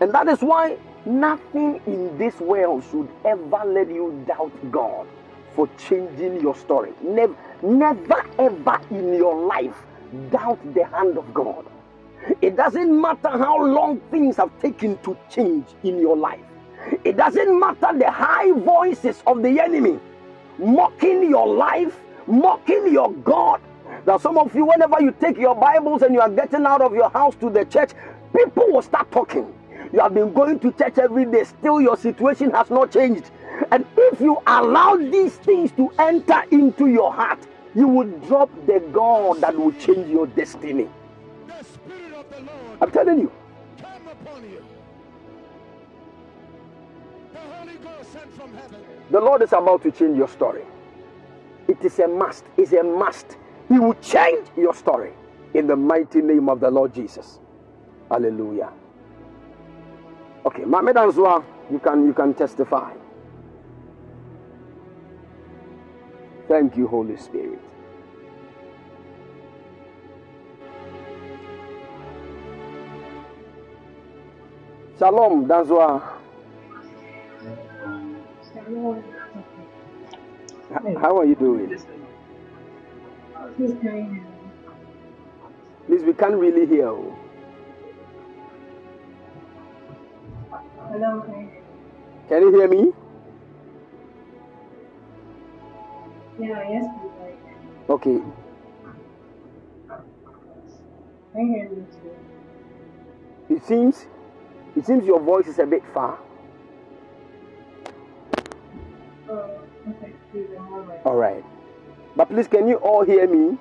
And 0.00 0.12
that 0.12 0.28
is 0.28 0.40
why 0.40 0.76
nothing 1.06 1.80
in 1.86 2.16
this 2.18 2.38
world 2.40 2.84
should 2.90 3.08
ever 3.24 3.62
let 3.66 3.88
you 3.88 4.24
doubt 4.26 4.52
God 4.70 5.06
for 5.54 5.68
changing 5.78 6.40
your 6.40 6.54
story. 6.54 6.92
Never, 7.02 7.34
never 7.62 8.24
ever 8.38 8.80
in 8.90 9.14
your 9.14 9.46
life 9.46 9.74
doubt 10.30 10.58
the 10.74 10.84
hand 10.86 11.18
of 11.18 11.32
God. 11.34 11.66
It 12.42 12.56
doesn't 12.56 13.00
matter 13.00 13.30
how 13.30 13.64
long 13.64 14.00
things 14.10 14.36
have 14.36 14.50
taken 14.60 14.98
to 14.98 15.16
change 15.30 15.66
in 15.82 15.98
your 15.98 16.16
life. 16.16 16.40
It 17.04 17.16
doesn't 17.16 17.58
matter 17.58 17.96
the 17.98 18.10
high 18.10 18.52
voices 18.52 19.22
of 19.26 19.42
the 19.42 19.60
enemy 19.60 19.98
mocking 20.58 21.28
your 21.28 21.46
life, 21.48 21.98
mocking 22.26 22.92
your 22.92 23.12
God. 23.12 23.60
Now, 24.06 24.18
some 24.18 24.38
of 24.38 24.54
you, 24.54 24.66
whenever 24.66 25.00
you 25.00 25.14
take 25.20 25.38
your 25.38 25.54
Bibles 25.54 26.02
and 26.02 26.14
you 26.14 26.20
are 26.20 26.30
getting 26.30 26.66
out 26.66 26.80
of 26.82 26.94
your 26.94 27.10
house 27.10 27.34
to 27.36 27.50
the 27.50 27.64
church, 27.64 27.90
people 28.36 28.72
will 28.72 28.82
start 28.82 29.10
talking. 29.12 29.52
You 29.92 30.00
have 30.00 30.14
been 30.14 30.32
going 30.32 30.60
to 30.60 30.72
church 30.72 30.98
every 30.98 31.24
day, 31.24 31.44
still 31.44 31.80
your 31.80 31.96
situation 31.96 32.52
has 32.52 32.70
not 32.70 32.92
changed. 32.92 33.30
And 33.72 33.84
if 33.96 34.20
you 34.20 34.38
allow 34.46 34.96
these 34.96 35.34
things 35.36 35.72
to 35.72 35.90
enter 35.98 36.42
into 36.50 36.86
your 36.86 37.12
heart, 37.12 37.40
you 37.74 37.88
will 37.88 38.06
drop 38.28 38.50
the 38.66 38.80
God 38.92 39.40
that 39.40 39.56
will 39.56 39.72
change 39.72 40.08
your 40.08 40.26
destiny. 40.28 40.88
The 41.46 41.64
Spirit 41.64 42.14
of 42.14 42.30
the 42.30 42.40
Lord 42.40 42.78
I'm 42.80 42.90
telling 42.90 43.18
you. 43.20 43.32
come 43.80 44.08
upon 44.08 44.42
you. 44.48 44.64
The 47.32 47.38
Holy 47.40 47.74
Ghost 47.76 48.12
sent 48.12 48.32
from 48.34 48.54
heaven. 48.54 48.80
The 49.10 49.20
Lord 49.20 49.42
is 49.42 49.52
about 49.52 49.82
to 49.82 49.90
change 49.90 50.16
your 50.16 50.28
story. 50.28 50.62
It 51.68 51.84
is 51.84 51.98
a 51.98 52.08
must. 52.08 52.44
It's 52.56 52.72
a 52.72 52.82
must. 52.82 53.36
He 53.68 53.78
will 53.78 53.94
change 53.94 54.48
your 54.56 54.74
story 54.74 55.12
in 55.54 55.66
the 55.66 55.76
mighty 55.76 56.20
name 56.22 56.48
of 56.48 56.60
the 56.60 56.70
Lord 56.70 56.94
Jesus. 56.94 57.38
Hallelujah. 58.08 58.72
Okay, 60.46 60.64
Mame 60.64 60.92
Danzua, 60.94 61.44
you 61.70 61.78
can 61.78 62.06
you 62.06 62.14
can 62.14 62.32
testify. 62.34 62.92
Thank 66.48 66.76
you, 66.76 66.86
Holy 66.88 67.16
Spirit. 67.16 67.60
Shalom, 74.98 75.46
Danzua. 75.46 76.02
How 81.00 81.18
are 81.18 81.24
you 81.24 81.34
doing? 81.34 81.76
Please, 85.86 86.02
we 86.02 86.12
can't 86.14 86.34
really 86.34 86.66
hear. 86.66 86.86
you. 86.92 87.29
Hello. 90.90 91.22
Can 92.28 92.42
you 92.42 92.50
hear 92.50 92.66
me? 92.66 92.92
Yeah, 96.40 96.68
yes, 96.68 96.84
please. 97.00 97.88
Okay. 97.88 98.18
I 99.88 101.38
hear 101.38 101.64
you 101.70 101.86
too. 101.92 103.54
It 103.54 103.64
seems 103.64 104.06
it 104.74 104.84
seems 104.84 105.04
your 105.04 105.20
voice 105.20 105.46
is 105.46 105.60
a 105.60 105.66
bit 105.66 105.84
far. 105.94 106.18
Oh, 109.28 109.60
okay. 109.90 110.12
Please, 110.32 110.48
a 110.56 110.60
moment. 110.60 111.00
All 111.04 111.14
right. 111.14 111.44
But 112.16 112.30
please, 112.30 112.48
can 112.48 112.66
you 112.66 112.76
all 112.76 113.04
hear 113.04 113.28
me? 113.28 113.56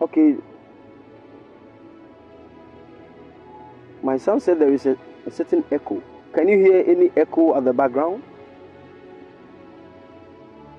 Okay. 0.00 0.36
My 4.02 4.16
son 4.16 4.40
said 4.40 4.58
there 4.58 4.72
is 4.72 4.86
a, 4.86 4.96
a 5.26 5.30
certain 5.30 5.64
echo. 5.70 6.02
Can 6.32 6.48
you 6.48 6.58
hear 6.58 6.84
any 6.86 7.10
echo 7.16 7.56
at 7.56 7.64
the 7.64 7.72
background? 7.72 8.22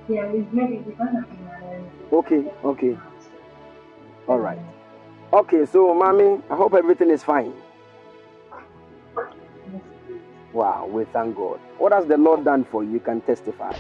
Yeah, 0.10 0.24
it's 0.32 0.52
maybe 0.54 0.78
because 0.78 1.10
of. 1.18 2.14
Okay, 2.14 2.46
okay. 2.64 2.98
All 4.28 4.40
right. 4.40 4.60
Okay, 5.34 5.66
so, 5.66 5.94
mommy, 5.94 6.42
I 6.50 6.56
hope 6.56 6.74
everything 6.74 7.10
is 7.10 7.24
fine. 7.24 7.54
Wow, 10.54 10.88
we 10.90 11.04
thank 11.06 11.36
God. 11.36 11.60
What 11.78 11.92
has 11.92 12.06
the 12.06 12.18
Lord 12.18 12.46
done 12.46 12.64
for 12.64 12.84
you? 12.84 12.92
You 12.92 13.00
can 13.00 13.22
testify. 13.22 13.76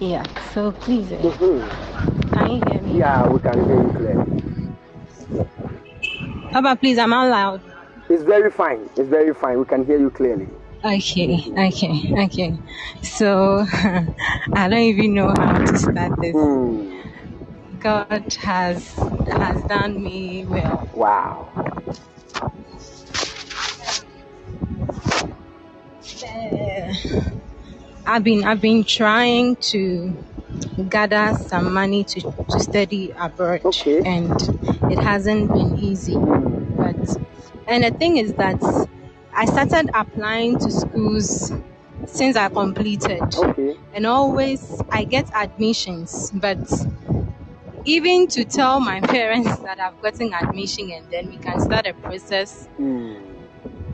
Yeah, 0.00 0.24
so 0.54 0.72
please, 0.72 1.12
eh, 1.12 1.20
Mhm. 1.20 1.60
can 2.32 2.50
you 2.50 2.62
hear 2.66 2.80
me? 2.82 2.98
Yeah, 2.98 3.28
we 3.28 3.38
can 3.38 3.64
hear 3.66 3.82
you 3.84 3.90
clearly. 3.92 4.42
Papa, 6.52 6.76
please, 6.80 6.96
I'm 6.98 7.12
out 7.12 7.28
loud. 7.28 7.60
It's 8.08 8.22
very 8.24 8.50
fine. 8.50 8.80
It's 8.96 9.08
very 9.10 9.34
fine. 9.34 9.58
We 9.58 9.66
can 9.66 9.84
hear 9.84 9.98
you 10.00 10.08
clearly. 10.08 10.48
Okay, 10.82 11.52
okay, 11.52 12.14
okay. 12.24 12.58
So, 13.02 13.66
I 14.54 14.68
don't 14.70 14.78
even 14.78 15.12
know 15.14 15.34
how 15.36 15.58
to 15.58 15.76
start 15.76 16.12
this. 16.22 16.32
Hmm. 16.32 17.00
God 17.78 18.24
has 18.40 18.88
has 19.28 19.62
done 19.68 20.02
me 20.02 20.46
well. 20.48 20.88
Wow. 20.94 21.48
Eh, 26.24 26.92
I've 28.10 28.24
been 28.24 28.44
I've 28.44 28.60
been 28.60 28.82
trying 28.84 29.56
to 29.72 30.16
gather 30.88 31.32
some 31.34 31.72
money 31.72 32.02
to, 32.04 32.20
to 32.50 32.60
study 32.60 33.12
abroad 33.18 33.64
Okay. 33.64 34.02
and 34.04 34.32
it 34.90 34.98
hasn't 34.98 35.52
been 35.52 35.78
easy 35.78 36.16
but 36.16 36.96
and 37.68 37.84
the 37.84 37.92
thing 37.92 38.16
is 38.16 38.34
that 38.34 38.60
I 39.32 39.44
started 39.46 39.90
applying 39.94 40.58
to 40.58 40.70
schools 40.72 41.52
since 42.06 42.34
I 42.36 42.48
completed 42.48 43.22
Okay. 43.36 43.76
and 43.94 44.06
always 44.06 44.82
I 44.90 45.04
get 45.04 45.30
admissions 45.34 46.32
but 46.34 46.58
even 47.84 48.26
to 48.28 48.44
tell 48.44 48.80
my 48.80 49.00
parents 49.16 49.56
that 49.60 49.80
I've 49.80 50.00
gotten 50.02 50.32
admission 50.34 50.90
and 50.90 51.10
then 51.10 51.28
we 51.28 51.36
can 51.38 51.60
start 51.60 51.86
a 51.86 51.94
process, 51.94 52.68
Mm. 52.78 53.20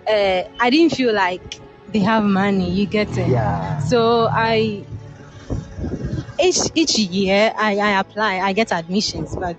uh, 0.08 0.42
I 0.60 0.70
didn't 0.70 0.94
feel 0.94 1.12
like 1.14 1.60
they 1.88 2.00
have 2.00 2.24
money. 2.24 2.70
You 2.70 2.86
get 2.86 3.16
it? 3.16 3.28
Yeah. 3.28 3.78
So 3.78 4.28
I 4.30 4.84
each 6.40 6.58
each 6.74 6.98
year 6.98 7.52
I, 7.56 7.76
I 7.78 8.00
apply, 8.00 8.40
I 8.40 8.52
get 8.52 8.72
admissions, 8.72 9.36
but 9.36 9.56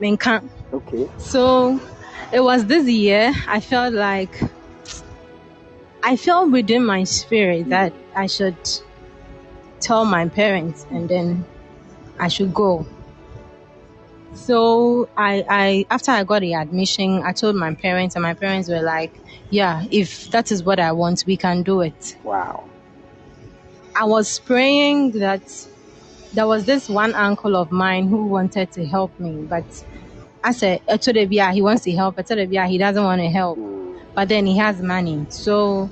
then 0.00 0.16
can't. 0.16 0.50
Okay. 0.72 1.08
So 1.18 1.80
it 2.32 2.40
was 2.40 2.66
this 2.66 2.86
year 2.86 3.32
I 3.46 3.60
felt 3.60 3.94
like 3.94 4.40
I 6.02 6.16
felt 6.16 6.50
within 6.50 6.84
my 6.84 7.04
spirit 7.04 7.68
that 7.70 7.92
I 8.14 8.26
should 8.26 8.56
tell 9.80 10.04
my 10.04 10.28
parents 10.28 10.86
and 10.90 11.08
then 11.08 11.44
I 12.18 12.28
should 12.28 12.54
go. 12.54 12.86
So 14.46 15.08
I, 15.16 15.44
I 15.48 15.86
after 15.90 16.10
I 16.12 16.24
got 16.24 16.40
the 16.40 16.54
admission, 16.54 17.22
I 17.22 17.32
told 17.32 17.56
my 17.56 17.74
parents 17.74 18.14
and 18.16 18.22
my 18.22 18.34
parents 18.34 18.68
were 18.68 18.80
like, 18.80 19.12
Yeah, 19.50 19.84
if 19.90 20.30
that 20.30 20.50
is 20.50 20.62
what 20.62 20.80
I 20.80 20.92
want, 20.92 21.24
we 21.26 21.36
can 21.36 21.62
do 21.62 21.80
it. 21.82 22.16
Wow. 22.22 22.64
I 23.94 24.04
was 24.04 24.38
praying 24.38 25.12
that 25.18 25.42
there 26.32 26.46
was 26.46 26.64
this 26.64 26.88
one 26.88 27.14
uncle 27.14 27.56
of 27.56 27.72
mine 27.72 28.08
who 28.08 28.26
wanted 28.26 28.70
to 28.72 28.86
help 28.86 29.18
me, 29.18 29.42
but 29.42 29.64
I 30.44 30.52
said, 30.52 30.82
I 30.88 30.96
told 30.98 31.16
him, 31.16 31.32
yeah, 31.32 31.52
he 31.52 31.62
wants 31.62 31.82
to 31.84 31.92
help. 31.92 32.14
I 32.18 32.22
told 32.22 32.38
him, 32.40 32.52
yeah, 32.52 32.66
he 32.68 32.78
doesn't 32.78 33.02
want 33.02 33.20
to 33.20 33.28
help. 33.28 33.58
Hmm. 33.58 33.96
But 34.14 34.28
then 34.28 34.46
he 34.46 34.56
has 34.58 34.80
money. 34.80 35.26
So 35.30 35.90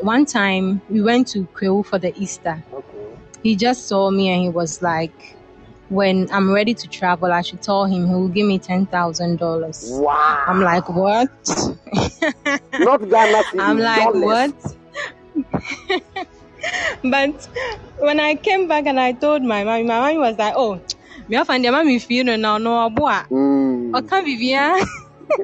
one 0.00 0.24
time 0.26 0.80
we 0.88 1.02
went 1.02 1.28
to 1.28 1.46
Kwahu 1.54 1.84
for 1.84 1.98
the 1.98 2.14
Easter. 2.16 2.64
Okay. 2.72 3.18
He 3.42 3.56
just 3.56 3.86
saw 3.86 4.10
me 4.10 4.30
and 4.30 4.42
he 4.42 4.48
was 4.48 4.80
like, 4.80 5.33
when 5.94 6.28
I'm 6.32 6.50
ready 6.50 6.74
to 6.74 6.88
travel, 6.88 7.32
I 7.32 7.42
should 7.42 7.62
tell 7.62 7.84
him 7.84 8.06
he 8.08 8.14
will 8.14 8.28
give 8.28 8.46
me 8.46 8.58
$10,000. 8.58 10.00
Wow. 10.00 10.44
I'm 10.46 10.60
like, 10.60 10.88
what? 10.88 11.30
Not 12.78 13.08
Ghana 13.08 13.42
I'm 13.60 13.78
like, 13.78 14.12
dollars. 14.12 14.52
what? 14.52 14.76
but 17.04 17.48
when 17.98 18.20
I 18.20 18.34
came 18.34 18.66
back 18.68 18.86
and 18.86 18.98
I 18.98 19.12
told 19.12 19.42
my 19.42 19.62
mommy, 19.64 19.84
my 19.84 20.00
mommy 20.00 20.18
was 20.18 20.36
like, 20.38 20.54
oh, 20.56 20.80
me 21.28 21.42
find 21.44 21.64
the 21.64 21.70
mommy 21.70 21.98
feel 21.98 22.24
no 22.24 22.58
no 22.58 22.88
aboa. 22.88 23.26
Mm. 23.30 23.96
O 23.96 24.02
kan 24.02 24.24
bibia. 24.24 24.76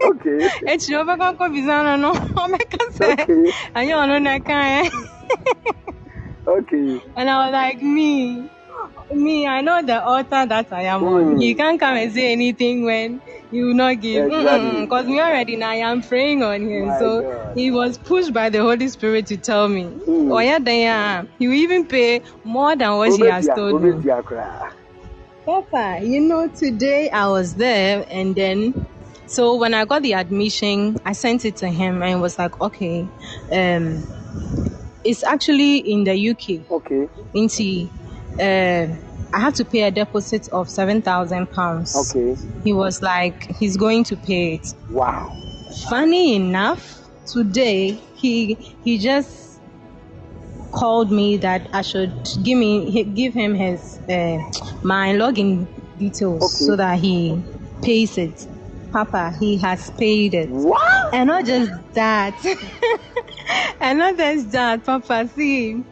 Okay. 0.05 0.49
Echi 0.73 0.95
o 0.99 1.05
beka 1.05 1.37
ko 1.39 1.49
visa 1.49 1.83
no 1.83 1.97
no. 1.97 2.11
O 2.13 2.49
meka 2.49 2.93
say. 2.93 3.13
Okay. 3.13 3.53
Anyo 3.75 3.97
ono 4.03 4.19
na 4.19 4.39
kan. 4.39 4.85
eh. 4.85 4.91
Okay. 6.47 7.01
And 7.17 7.31
I 7.31 7.47
was 7.47 7.53
like, 7.53 7.83
me, 7.83 8.51
me, 9.13 9.47
I 9.47 9.61
know 9.61 9.83
the 9.83 10.05
author 10.05 10.47
that 10.47 10.73
I 10.73 10.83
am 10.83 11.05
on. 11.05 11.37
Mm. 11.37 11.43
You 11.43 11.57
can't 11.57 11.79
come 11.79 11.97
and 11.97 12.13
say 12.13 12.33
anything 12.33 12.85
when 12.85 13.21
you 13.51 13.67
will 13.67 13.75
not 13.75 14.01
give. 14.01 14.27
Exactly. 14.27 14.83
Because 14.83 15.07
me 15.07 15.21
already 15.21 15.57
now 15.57 15.71
I 15.71 15.77
am 15.77 16.03
praying 16.03 16.43
on 16.43 16.63
him. 16.63 16.89
My 16.89 16.99
so 16.99 17.23
God. 17.23 17.57
he 17.57 17.71
was 17.71 17.99
pushed 17.99 18.33
by 18.33 18.51
the 18.51 18.61
Holy 18.61 18.89
Spirit 18.89 19.27
to 19.29 19.37
tell 19.37 19.69
me. 19.69 19.85
Mm. 19.85 20.33
Oh 20.33 20.39
yeah, 20.39 20.59
then 20.59 21.29
he 21.39 21.49
will 21.49 21.55
even 21.55 21.87
pay 21.87 22.23
more 22.45 22.77
than 22.77 22.97
what 22.97 23.17
he 23.19 23.27
has 23.27 23.49
told 23.49 23.83
me. 23.83 23.93
Papa, 25.45 26.01
you 26.03 26.21
know, 26.21 26.49
today 26.49 27.11
I 27.11 27.27
was 27.29 27.55
there 27.55 28.07
and 28.11 28.37
then 28.37 28.87
so 29.27 29.55
when 29.55 29.75
I 29.75 29.85
got 29.85 30.03
the 30.03 30.15
admission, 30.15 30.97
I 31.05 31.13
sent 31.13 31.45
it 31.45 31.57
to 31.59 31.69
him 31.69 32.03
and 32.03 32.21
was 32.21 32.37
like, 32.37 32.61
okay, 32.61 33.09
um, 33.53 34.09
it's 35.05 35.23
actually 35.23 35.79
in 35.79 36.03
the 36.03 36.31
UK. 36.31 36.69
Okay. 36.71 37.09
in 37.33 37.43
Into, 37.45 37.89
uh, 38.39 38.87
I 39.33 39.39
have 39.41 39.55
to 39.55 39.65
pay 39.65 39.83
a 39.83 39.91
deposit 39.91 40.49
of 40.53 40.69
seven 40.69 41.03
thousand 41.03 41.51
pounds. 41.51 41.95
Okay. 42.15 42.37
He 42.65 42.73
was 42.73 43.03
like, 43.03 43.47
he's 43.59 43.77
going 43.77 44.05
to 44.05 44.17
pay 44.17 44.55
it. 44.55 44.67
Wow. 44.91 45.33
Funny 45.89 46.35
enough, 46.35 47.09
today 47.27 47.93
he 48.17 48.55
he 48.85 48.99
just 48.99 49.61
called 50.73 51.11
me 51.11 51.37
that 51.39 51.69
I 51.73 51.83
should 51.83 52.13
give 52.45 52.59
me 52.59 52.91
he- 52.91 53.05
give 53.05 53.35
him 53.35 53.55
his 53.55 53.99
uh, 54.09 54.39
my 54.83 55.13
login 55.15 55.69
details 55.99 56.43
Okay. 56.43 56.65
so 56.67 56.77
that 56.77 56.99
he 56.99 57.43
pays 57.83 58.19
it. 58.19 58.47
Papa, 58.93 59.35
he 59.39 59.57
has 59.59 59.91
paid 59.91 60.35
it. 60.35 60.49
What? 60.51 61.15
And 61.15 61.29
not 61.29 61.45
just 61.47 61.71
that. 61.95 62.35
and 63.81 63.99
not 64.01 64.17
just 64.17 64.51
that, 64.51 64.85
Papa. 64.85 65.29
See, 65.33 65.85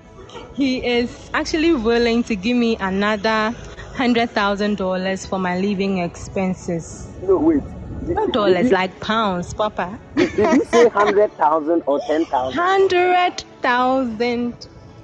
he 0.55 0.84
is 0.84 1.30
actually 1.34 1.74
willing 1.74 2.22
to 2.24 2.36
give 2.36 2.56
me 2.56 2.76
another 2.80 3.55
hundred 3.94 4.30
thousand 4.30 4.76
dollars 4.76 5.26
for 5.26 5.38
my 5.38 5.59
living 5.59 5.98
expenses. 5.98 7.09
No, 7.22 7.38
wait. 7.38 7.62
Did, 8.06 8.16
Not 8.16 8.32
dollars, 8.32 8.70
like 8.70 8.98
pounds, 9.00 9.52
Papa. 9.55 9.98
did 10.16 10.36
you 10.38 10.64
say 10.64 10.84
100,000 10.84 11.82
or 11.86 12.00
10,000? 12.06 12.52
Hundred 12.52 12.60
thousand. 12.60 12.62
Hundred 12.62 13.44
thousand 13.60 14.55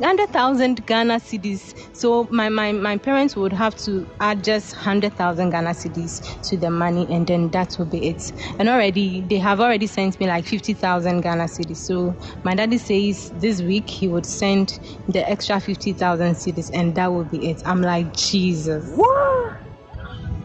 Ghana 0.00 1.18
cedis. 1.20 1.74
So 1.94 2.26
my, 2.30 2.48
my, 2.48 2.72
my 2.72 2.96
parents 2.96 3.36
would 3.36 3.52
have 3.52 3.76
to 3.84 4.06
add 4.20 4.42
just 4.44 4.74
hundred 4.74 5.14
thousand 5.14 5.50
Ghana 5.50 5.70
cedis 5.70 6.20
to 6.48 6.56
the 6.56 6.70
money, 6.70 7.06
and 7.10 7.26
then 7.26 7.50
that 7.50 7.76
will 7.78 7.86
be 7.86 8.08
it. 8.08 8.32
And 8.58 8.68
already 8.68 9.22
they 9.22 9.38
have 9.38 9.60
already 9.60 9.86
sent 9.86 10.18
me 10.20 10.26
like 10.26 10.46
fifty 10.46 10.74
thousand 10.74 11.20
Ghana 11.22 11.44
cedis. 11.44 11.78
So 11.78 12.16
my 12.44 12.54
daddy 12.54 12.78
says 12.78 13.30
this 13.34 13.62
week 13.62 13.88
he 13.88 14.08
would 14.08 14.26
send 14.26 14.78
the 15.08 15.28
extra 15.28 15.60
fifty 15.60 15.92
thousand 15.92 16.34
cedis, 16.34 16.70
and 16.74 16.94
that 16.96 17.12
will 17.12 17.24
be 17.24 17.50
it. 17.50 17.62
I'm 17.64 17.82
like 17.82 18.16
Jesus. 18.16 18.90
What? 18.96 19.58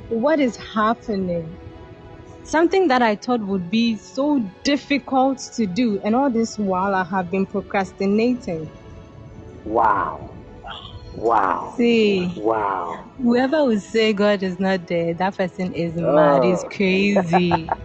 what 0.10 0.40
is 0.40 0.56
happening? 0.58 1.58
Something 2.44 2.88
that 2.88 3.02
I 3.02 3.16
thought 3.16 3.42
would 3.42 3.70
be 3.70 3.96
so 3.98 4.40
difficult 4.64 5.40
to 5.56 5.68
do, 5.68 6.00
and 6.04 6.16
all 6.16 6.30
this 6.32 6.58
while 6.58 6.96
I 6.96 7.04
have 7.04 7.30
been 7.30 7.46
procrastinating. 7.46 8.70
Wow. 9.66 10.38
Wow. 11.14 11.76
See, 11.78 12.28
Wow. 12.36 13.12
whoever 13.18 13.66
would 13.66 13.82
say 13.82 14.14
God 14.14 14.44
is 14.44 14.60
not 14.60 14.88
there, 14.88 15.14
that 15.16 15.38
person 15.38 15.74
is 15.74 15.96
oh. 16.02 16.08
mad, 16.14 16.46
is 16.46 16.64
Oh. 16.64 16.70
crazy. 16.72 17.78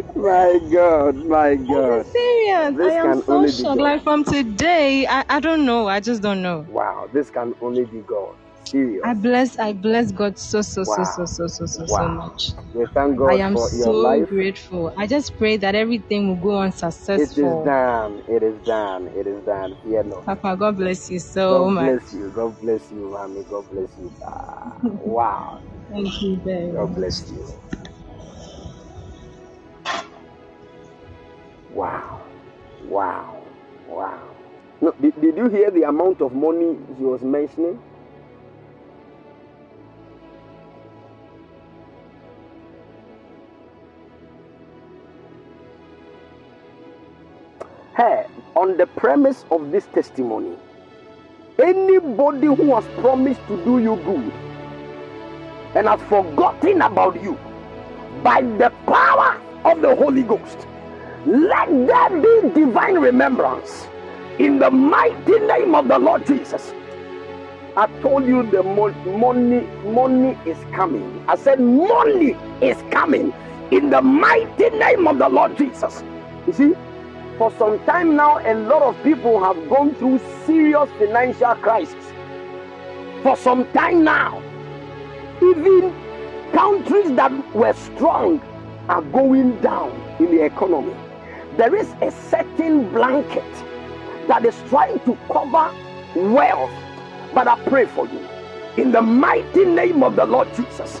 My 0.16 0.60
God. 0.72 1.16
My 1.16 1.56
I'm 1.56 1.56
God. 1.56 2.04
serious. 2.04 2.76
This 2.76 2.94
I 2.94 2.94
am 2.94 3.14
so 3.14 3.46
shocked. 3.46 3.80
Like 3.80 4.02
from 4.04 4.24
today, 4.24 5.06
I, 5.08 5.24
I 5.28 5.40
don't 5.40 5.66
know. 5.66 5.88
I 5.88 6.00
just 6.00 6.22
don't 6.22 6.42
know. 6.42 6.68
Wow. 6.68 7.08
This 7.12 7.30
can 7.30 7.54
only 7.62 7.86
be 7.86 8.02
God. 8.02 8.36
Serious. 8.70 9.04
I 9.04 9.14
bless 9.14 9.58
I 9.58 9.72
bless 9.74 10.12
God 10.12 10.38
so 10.38 10.62
so 10.62 10.84
so 10.84 11.04
Wow. 11.04 11.04
so 11.04 11.26
so 11.26 11.46
so 11.48 11.66
so 11.66 11.86
so 11.86 12.08
Wow. 12.08 12.08
much. 12.08 12.52
We 12.74 12.86
thank 12.94 13.18
God 13.18 13.30
I 13.32 13.34
am 13.34 13.54
for 13.54 13.70
so 13.70 13.76
your 13.76 13.94
life. 13.94 14.28
grateful. 14.28 14.92
I 14.96 15.06
just 15.06 15.36
pray 15.38 15.56
that 15.58 15.74
everything 15.74 16.28
will 16.28 16.36
go 16.50 16.56
on 16.56 16.72
successful. 16.72 17.22
It 17.22 17.38
is 17.38 17.64
done. 17.64 18.22
It 18.28 18.42
is 18.42 18.60
done. 18.66 19.08
It 19.08 19.26
is 19.26 19.44
done. 19.44 19.76
Fear 19.82 20.04
not. 20.04 20.26
Papa, 20.26 20.56
God 20.58 20.76
bless 20.78 21.10
you 21.10 21.20
so 21.20 21.64
God 21.64 21.64
much. 21.66 21.86
bless 21.86 22.12
you. 22.14 22.30
God 22.34 22.60
bless 22.60 22.90
you, 22.92 23.10
mommy. 23.12 23.44
God 23.44 23.66
bless 23.70 23.98
you. 23.98 24.12
Ah, 24.26 24.78
wow. 24.98 25.62
Thank 25.90 26.22
you 26.22 26.40
very 26.44 26.72
God 26.72 26.94
bless 26.96 27.30
you. 27.30 27.46
Wow. 31.70 32.22
Wow. 32.84 33.44
Wow. 33.88 34.36
No, 34.80 34.94
did, 35.00 35.20
did 35.20 35.36
you 35.36 35.48
hear 35.50 35.70
the 35.70 35.84
amount 35.84 36.22
of 36.22 36.32
money 36.34 36.78
he 36.98 37.04
was 37.04 37.22
mentioning? 37.22 37.80
Hey, 47.98 48.26
on 48.54 48.76
the 48.76 48.86
premise 48.86 49.44
of 49.50 49.72
this 49.72 49.86
testimony, 49.86 50.56
anybody 51.58 52.46
who 52.46 52.72
has 52.76 52.84
promised 53.00 53.44
to 53.48 53.56
do 53.64 53.80
you 53.80 53.96
good 54.04 54.32
and 55.74 55.88
has 55.88 56.00
forgotten 56.02 56.80
about 56.82 57.20
you 57.20 57.36
by 58.22 58.42
the 58.42 58.72
power 58.86 59.42
of 59.64 59.82
the 59.82 59.96
Holy 59.96 60.22
Ghost, 60.22 60.68
let 61.26 61.68
there 61.88 62.22
be 62.22 62.54
divine 62.54 63.00
remembrance 63.00 63.88
in 64.38 64.60
the 64.60 64.70
mighty 64.70 65.40
name 65.40 65.74
of 65.74 65.88
the 65.88 65.98
Lord 65.98 66.24
Jesus. 66.24 66.72
I 67.76 67.88
told 68.00 68.26
you 68.26 68.48
the 68.48 68.62
money, 68.62 69.66
money 69.84 70.38
is 70.46 70.58
coming. 70.72 71.24
I 71.26 71.34
said 71.34 71.58
money 71.58 72.36
is 72.60 72.80
coming 72.92 73.34
in 73.72 73.90
the 73.90 74.00
mighty 74.00 74.70
name 74.70 75.08
of 75.08 75.18
the 75.18 75.28
Lord 75.28 75.58
Jesus. 75.58 76.04
You 76.46 76.52
see, 76.52 76.74
for 77.38 77.52
some 77.58 77.78
time 77.86 78.16
now, 78.16 78.38
a 78.40 78.54
lot 78.54 78.82
of 78.82 79.02
people 79.04 79.42
have 79.42 79.70
gone 79.70 79.94
through 79.96 80.20
serious 80.46 80.90
financial 80.98 81.54
crisis. 81.56 82.04
For 83.22 83.36
some 83.36 83.70
time 83.72 84.04
now, 84.04 84.42
even 85.42 85.94
countries 86.52 87.12
that 87.16 87.32
were 87.54 87.72
strong 87.74 88.40
are 88.88 89.02
going 89.02 89.60
down 89.60 89.90
in 90.20 90.26
the 90.32 90.44
economy. 90.44 90.94
There 91.56 91.74
is 91.76 91.88
a 92.02 92.10
certain 92.10 92.90
blanket 92.90 93.44
that 94.28 94.44
is 94.44 94.56
trying 94.68 95.00
to 95.00 95.16
cover 95.32 95.72
wealth, 96.16 96.72
but 97.34 97.48
I 97.48 97.58
pray 97.64 97.86
for 97.86 98.06
you. 98.08 98.26
in 98.78 98.92
the 98.92 99.02
mighty 99.02 99.64
name 99.64 100.02
of 100.02 100.16
the 100.16 100.24
Lord 100.26 100.48
Jesus. 100.54 101.00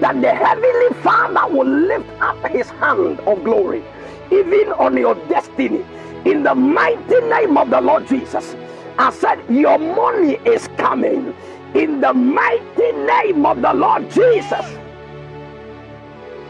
That 0.00 0.20
the 0.20 0.34
heavenly 0.34 1.02
Father 1.02 1.54
will 1.54 1.66
lift 1.68 2.10
up 2.20 2.46
his 2.48 2.68
hand 2.70 3.20
of 3.20 3.44
glory, 3.44 3.84
even 4.32 4.72
on 4.72 4.96
your 4.96 5.14
destiny, 5.28 5.84
in 6.24 6.42
the 6.42 6.54
mighty 6.54 7.20
name 7.20 7.56
of 7.56 7.70
the 7.70 7.80
Lord 7.80 8.06
Jesus. 8.06 8.56
I 8.98 9.10
said, 9.10 9.42
Your 9.50 9.78
money 9.78 10.34
is 10.46 10.68
coming 10.76 11.34
in 11.74 12.00
the 12.00 12.12
mighty 12.12 12.92
name 12.92 13.44
of 13.44 13.60
the 13.60 13.72
Lord 13.72 14.10
Jesus. 14.10 14.66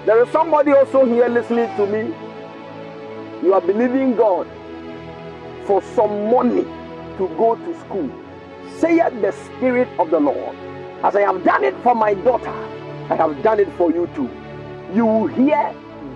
There 0.05 0.23
is 0.23 0.29
somebody 0.31 0.73
also 0.73 1.05
here 1.05 1.29
listening 1.29 1.75
to 1.77 1.87
me. 1.87 2.15
You 3.43 3.55
are 3.55 3.61
believing 3.61 4.17
God 4.17 4.47
for 5.67 5.81
some 5.95 6.31
money 6.31 6.65
to 7.19 7.29
go 7.39 7.57
to 7.57 7.81
school. 7.81 8.11
Saith 8.79 9.21
the 9.21 9.33
Spirit 9.33 9.89
of 9.99 10.11
the 10.11 10.19
Lord. 10.21 10.57
As 11.05 11.17
I 11.17 11.23
have 11.23 11.45
done 11.45 11.65
it 11.65 11.75
for 11.83 11.95
my 11.95 12.15
daughter, 12.15 12.51
I 13.11 13.17
have 13.17 13.43
done 13.43 13.61
it 13.61 13.71
for 13.79 13.93
you 13.93 14.09
too. 14.15 14.31
You 14.95 15.07
will 15.07 15.27
hear 15.29 15.75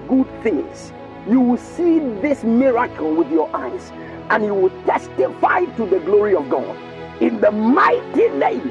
good 0.09 0.29
things. 0.43 0.93
You 1.29 1.41
will 1.41 1.57
see 1.59 1.99
this 1.99 2.45
miracle 2.45 3.13
with 3.13 3.31
your 3.33 3.55
eyes, 3.55 3.91
and 4.31 4.45
you 4.45 4.55
will 4.55 4.85
testify 4.85 5.65
to 5.65 5.85
the 5.85 5.99
glory 6.01 6.37
of 6.37 6.49
God. 6.49 6.77
In 7.21 7.41
the 7.41 7.51
mighty 7.51 8.29
name 8.29 8.71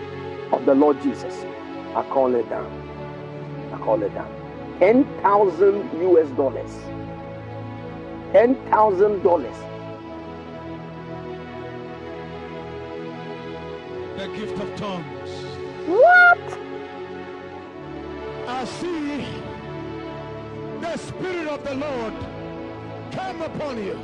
of 0.54 0.66
the 0.66 0.74
Lord 0.74 1.02
Jesus, 1.02 1.46
I 1.96 2.04
call 2.04 2.34
it 2.34 2.50
down. 2.50 2.72
I 3.74 3.78
call 3.80 4.02
it 4.04 4.14
down. 4.14 4.32
10,000 4.80 6.02
US 6.02 6.30
dollars. 6.38 6.72
$10,000. 8.32 9.56
The 14.18 14.28
gift 14.30 14.58
of 14.62 14.76
tongues. 14.78 15.30
What? 15.88 16.60
I 18.48 18.64
see 18.64 19.26
the 20.80 20.98
Spirit 20.98 21.48
of 21.48 21.64
the 21.66 21.76
Lord 21.76 22.14
come 23.12 23.42
upon 23.42 23.84
you. 23.84 24.00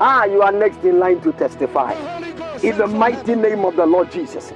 Ah, 0.00 0.24
you 0.24 0.42
are 0.42 0.52
next 0.52 0.84
in 0.84 0.98
line 0.98 1.20
to 1.22 1.32
testify. 1.32 1.94
The 2.58 2.68
In 2.68 2.78
the 2.78 2.86
mighty 2.86 3.34
name 3.34 3.64
of 3.64 3.76
the 3.76 3.86
Lord 3.86 4.10
Jesus. 4.12 4.52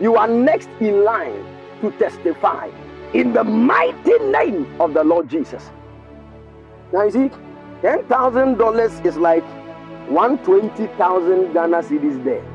You 0.00 0.16
are 0.16 0.28
next 0.28 0.68
in 0.80 1.04
line 1.04 1.44
to 1.80 1.90
testify. 1.92 2.70
In 3.14 3.32
the 3.32 3.44
mighty 3.44 4.18
name 4.18 4.80
of 4.80 4.94
the 4.94 5.04
Lord 5.04 5.28
Jesus. 5.28 5.70
Now 6.92 7.04
you 7.04 7.10
see, 7.10 7.30
$10,000 7.82 9.06
is 9.06 9.16
like 9.16 9.44
120,000 10.08 11.52
Ghana 11.52 11.82
cedis 11.82 12.22
there. 12.24 12.51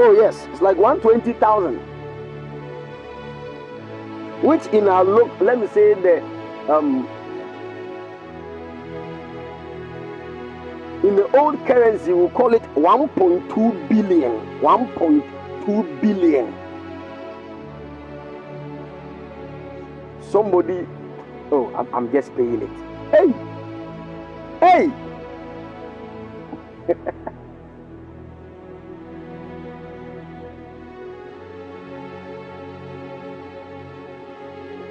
Oh, 0.00 0.12
yes, 0.12 0.46
it's 0.52 0.62
like 0.62 0.76
120,000. 0.76 1.76
Which 4.42 4.66
in 4.68 4.86
our 4.86 5.04
look, 5.04 5.28
let 5.40 5.58
me 5.58 5.66
say 5.66 5.94
the 5.94 6.22
um 6.72 7.08
in 11.02 11.16
the 11.16 11.28
old 11.36 11.58
currency 11.66 12.12
we 12.12 12.28
call 12.28 12.54
it 12.54 12.62
1.2 12.74 13.88
billion. 13.88 14.60
1.2 14.60 16.00
billion. 16.00 16.54
Somebody, 20.20 20.86
oh, 21.50 21.74
I'm, 21.74 21.92
I'm 21.92 22.12
just 22.12 22.32
paying 22.36 22.62
it. 22.62 22.70
Hey, 23.10 23.32
hey. 24.60 24.92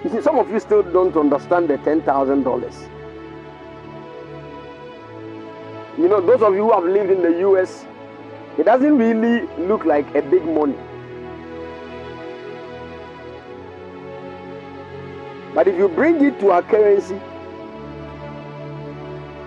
You 0.03 0.11
see, 0.11 0.21
some 0.21 0.37
of 0.37 0.49
you 0.51 0.59
still 0.59 0.83
don't 0.83 1.15
understand 1.17 1.69
the 1.69 1.77
ten 1.79 2.01
thousand 2.01 2.43
dollars. 2.43 2.87
You 5.97 6.07
know, 6.07 6.21
those 6.21 6.43
of 6.43 6.53
you 6.53 6.65
who 6.65 6.71
have 6.73 6.83
lived 6.83 7.09
in 7.09 7.23
the 7.23 7.39
US, 7.39 7.85
it 8.57 8.65
doesn't 8.65 8.97
really 8.97 9.47
look 9.67 9.85
like 9.85 10.05
a 10.13 10.21
big 10.21 10.45
money. 10.45 10.77
But 15.55 15.67
if 15.67 15.75
you 15.75 15.87
bring 15.89 16.23
it 16.23 16.39
to 16.41 16.51
our 16.51 16.61
currency, 16.61 17.19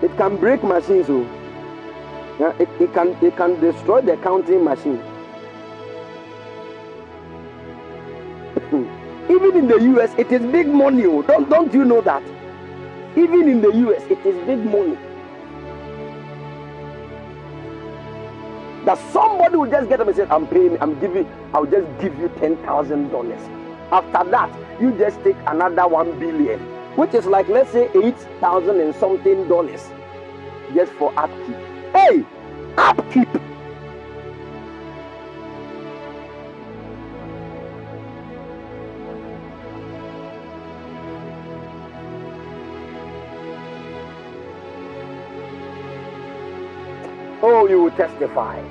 it 0.01 0.17
can 0.17 0.35
break 0.35 0.61
machines. 0.61 1.05
Oh. 1.09 1.25
Yeah, 2.37 2.53
it, 2.59 2.67
it 2.81 2.93
can 2.93 3.15
it 3.21 3.37
can 3.37 3.57
destroy 3.61 4.01
the 4.01 4.17
counting 4.17 4.65
machine. 4.65 4.99
Even 9.29 9.55
in 9.55 9.67
the 9.67 9.79
US, 9.95 10.13
it 10.17 10.31
is 10.31 10.41
big 10.51 10.67
money. 10.67 11.05
Oh. 11.05 11.21
Don't, 11.21 11.49
don't 11.49 11.73
you 11.73 11.85
know 11.85 12.01
that? 12.01 12.23
Even 13.15 13.47
in 13.47 13.61
the 13.61 13.69
US, 13.69 14.03
it 14.09 14.25
is 14.25 14.35
big 14.45 14.59
money. 14.65 14.97
That 18.85 18.97
somebody 19.11 19.57
will 19.57 19.69
just 19.69 19.89
get 19.89 20.01
up 20.01 20.07
and 20.07 20.15
say, 20.15 20.25
I'm 20.29 20.47
paying, 20.47 20.81
I'm 20.81 20.99
giving, 20.99 21.29
I'll 21.53 21.65
just 21.65 21.87
give 21.99 22.17
you 22.17 22.29
$10,000. 22.29 23.91
After 23.91 24.31
that, 24.31 24.81
you 24.81 24.91
just 24.97 25.21
take 25.23 25.35
another 25.45 25.87
1 25.87 26.19
billion, 26.19 26.59
which 26.95 27.13
is 27.13 27.25
like, 27.25 27.47
let's 27.47 27.71
say, 27.71 27.89
8,000 27.93 28.79
and 28.79 28.95
something 28.95 29.47
dollars 29.47 29.87
just 30.73 30.91
for 30.93 31.13
upkeep. 31.19 31.57
Hey, 31.93 32.25
upkeep. 32.77 33.27
You 47.71 47.83
will 47.83 47.91
testify. 47.91 48.61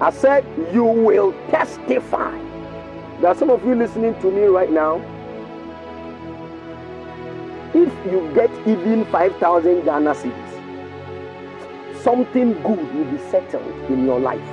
I 0.00 0.10
said, 0.10 0.44
You 0.72 0.84
will 0.84 1.32
testify. 1.50 2.36
There 3.20 3.30
are 3.30 3.34
some 3.34 3.50
of 3.50 3.64
you 3.64 3.74
listening 3.74 4.20
to 4.20 4.30
me 4.30 4.42
right 4.42 4.70
now. 4.70 4.96
If 7.74 7.92
you 8.12 8.30
get 8.34 8.50
even 8.66 9.04
5,000 9.06 9.84
Ghana 9.84 10.14
cedis, 10.14 12.02
something 12.02 12.54
good 12.62 12.94
will 12.94 13.04
be 13.04 13.18
settled 13.30 13.90
in 13.90 14.04
your 14.04 14.18
life. 14.18 14.48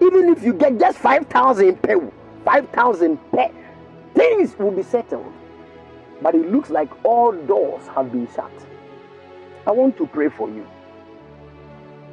Even 0.00 0.28
if 0.30 0.42
you 0.42 0.52
get 0.54 0.78
just 0.78 0.98
5,000 0.98 1.82
per 1.82 2.10
5,000 2.44 3.18
per, 3.30 3.50
things 4.14 4.58
will 4.58 4.70
be 4.70 4.82
settled 4.82 5.32
but 6.20 6.34
it 6.34 6.50
looks 6.50 6.70
like 6.70 6.88
all 7.04 7.32
doors 7.32 7.86
have 7.88 8.10
been 8.12 8.28
shut. 8.34 8.50
I 9.68 9.70
want 9.72 9.98
to 9.98 10.06
pray 10.06 10.30
for 10.30 10.48
you. 10.48 10.66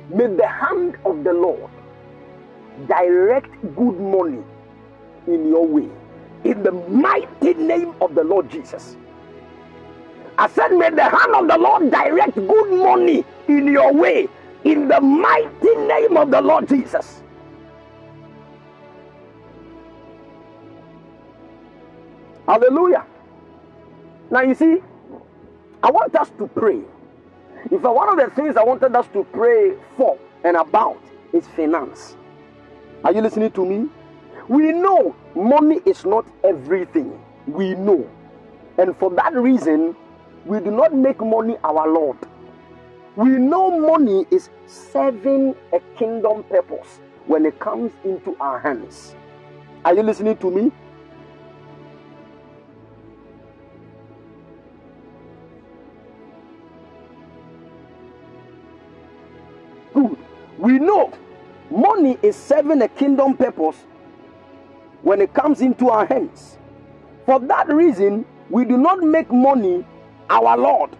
May 0.09 0.27
the 0.27 0.45
hand 0.45 0.97
of 1.05 1.23
the 1.23 1.31
Lord 1.31 1.71
direct 2.85 3.49
good 3.77 3.97
money 3.97 4.43
in 5.25 5.47
your 5.47 5.65
way. 5.65 5.89
In 6.43 6.63
the 6.63 6.73
mighty 6.73 7.53
name 7.53 7.95
of 8.01 8.13
the 8.13 8.25
Lord 8.25 8.51
Jesus. 8.51 8.97
I 10.37 10.49
said, 10.49 10.69
may 10.73 10.89
the 10.89 11.03
hand 11.03 11.33
of 11.33 11.47
the 11.47 11.57
Lord 11.57 11.89
direct 11.91 12.35
good 12.35 12.77
money 12.77 13.23
in 13.47 13.67
your 13.67 13.93
way. 13.93 14.27
In 14.65 14.89
the 14.89 14.99
mighty 14.99 15.75
name 15.75 16.17
of 16.17 16.31
the 16.31 16.41
Lord 16.41 16.67
Jesus. 16.67 17.23
Hallelujah. 22.45 23.05
Now 24.29 24.41
you 24.41 24.55
see, 24.55 24.83
I 25.81 25.89
want 25.89 26.13
us 26.15 26.29
to 26.37 26.47
pray. 26.47 26.81
In 27.71 27.79
fact, 27.81 27.95
one 27.95 28.09
of 28.09 28.17
the 28.17 28.35
things 28.35 28.57
I 28.57 28.63
wanted 28.63 28.95
us 28.95 29.07
to 29.13 29.23
pray 29.33 29.73
for 29.97 30.17
and 30.43 30.55
about 30.55 31.01
is 31.33 31.47
finance. 31.55 32.15
Are 33.03 33.11
you 33.11 33.21
listening 33.21 33.51
to 33.51 33.65
me? 33.65 33.89
We 34.47 34.71
know 34.71 35.15
money 35.35 35.81
is 35.85 36.05
not 36.05 36.25
everything. 36.43 37.19
We 37.47 37.73
know. 37.73 38.07
And 38.77 38.95
for 38.97 39.09
that 39.11 39.33
reason, 39.33 39.95
we 40.45 40.59
do 40.59 40.69
not 40.69 40.93
make 40.93 41.19
money 41.21 41.57
our 41.63 41.91
Lord. 41.91 42.17
We 43.15 43.29
know 43.29 43.79
money 43.79 44.25
is 44.29 44.49
serving 44.67 45.55
a 45.73 45.79
kingdom 45.97 46.43
purpose 46.43 46.99
when 47.25 47.45
it 47.45 47.59
comes 47.59 47.91
into 48.03 48.37
our 48.39 48.59
hands. 48.59 49.15
Are 49.83 49.93
you 49.93 50.03
listening 50.03 50.37
to 50.37 50.51
me? 50.51 50.71
Good. 59.95 60.17
We 60.59 60.77
know 60.77 61.11
money 61.71 62.19
is 62.21 62.35
serving 62.35 62.83
a 62.83 62.87
kingdom 62.89 63.35
purpose 63.35 63.77
when 65.01 65.21
it 65.21 65.33
comes 65.33 65.61
into 65.61 65.89
our 65.89 66.05
hands. 66.05 66.57
For 67.25 67.39
that 67.39 67.69
reason, 67.69 68.25
We 68.49 68.63
do 68.63 68.77
not 68.77 69.01
make 69.01 69.31
money 69.31 69.83
our 70.29 70.55
Lord. 70.57 70.91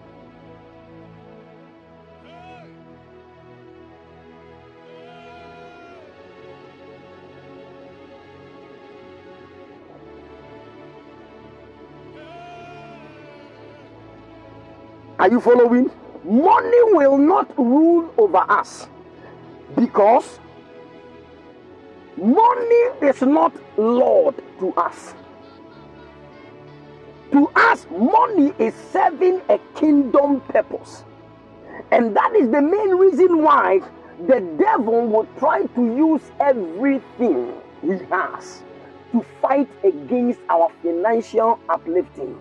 Are 15.20 15.30
you 15.30 15.40
following? 15.40 15.92
Money 16.26 16.84
will 16.96 17.20
not 17.20 17.56
rule 17.56 18.12
over 18.18 18.44
us 18.50 18.88
because 19.76 20.40
money 22.18 22.84
is 23.04 23.22
not 23.22 23.54
Lord 23.78 24.34
to 24.60 24.74
us. 24.74 25.14
To 27.32 27.48
us, 27.56 27.86
money 27.92 28.54
is 28.58 28.74
serving 28.92 29.40
a 29.50 29.60
kingdom 29.76 30.42
purpose. 30.42 31.04
And 31.92 32.16
that 32.16 32.36
is 32.36 32.50
the 32.50 32.62
main 32.62 32.96
reason 32.96 33.44
why 33.44 33.82
the 34.26 34.40
devil 34.58 35.06
will 35.06 35.28
try 35.38 35.68
to 35.68 35.86
use 35.96 36.22
everything 36.40 37.54
he 37.84 38.04
has 38.10 38.64
to 39.12 39.24
fight 39.44 39.70
against 39.84 40.40
our 40.50 40.72
financial 40.82 41.60
uplifting. 41.70 42.36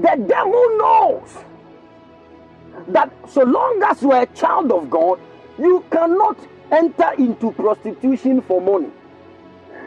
The 0.00 0.24
devil 0.28 0.78
knows 0.78 1.44
that 2.88 3.12
so 3.28 3.42
long 3.42 3.82
as 3.82 4.00
you 4.00 4.12
are 4.12 4.22
a 4.22 4.26
child 4.26 4.70
of 4.70 4.88
God, 4.88 5.18
you 5.58 5.84
cannot 5.90 6.38
enter 6.70 7.12
into 7.18 7.50
prostitution 7.52 8.40
for 8.42 8.60
money. 8.60 8.90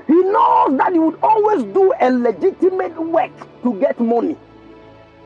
He 0.07 0.13
knows 0.13 0.77
that 0.77 0.93
you 0.93 1.03
would 1.03 1.19
always 1.23 1.63
do 1.73 1.93
a 2.01 2.11
legitimate 2.11 2.97
work 3.01 3.31
to 3.63 3.79
get 3.79 3.99
money. 4.01 4.35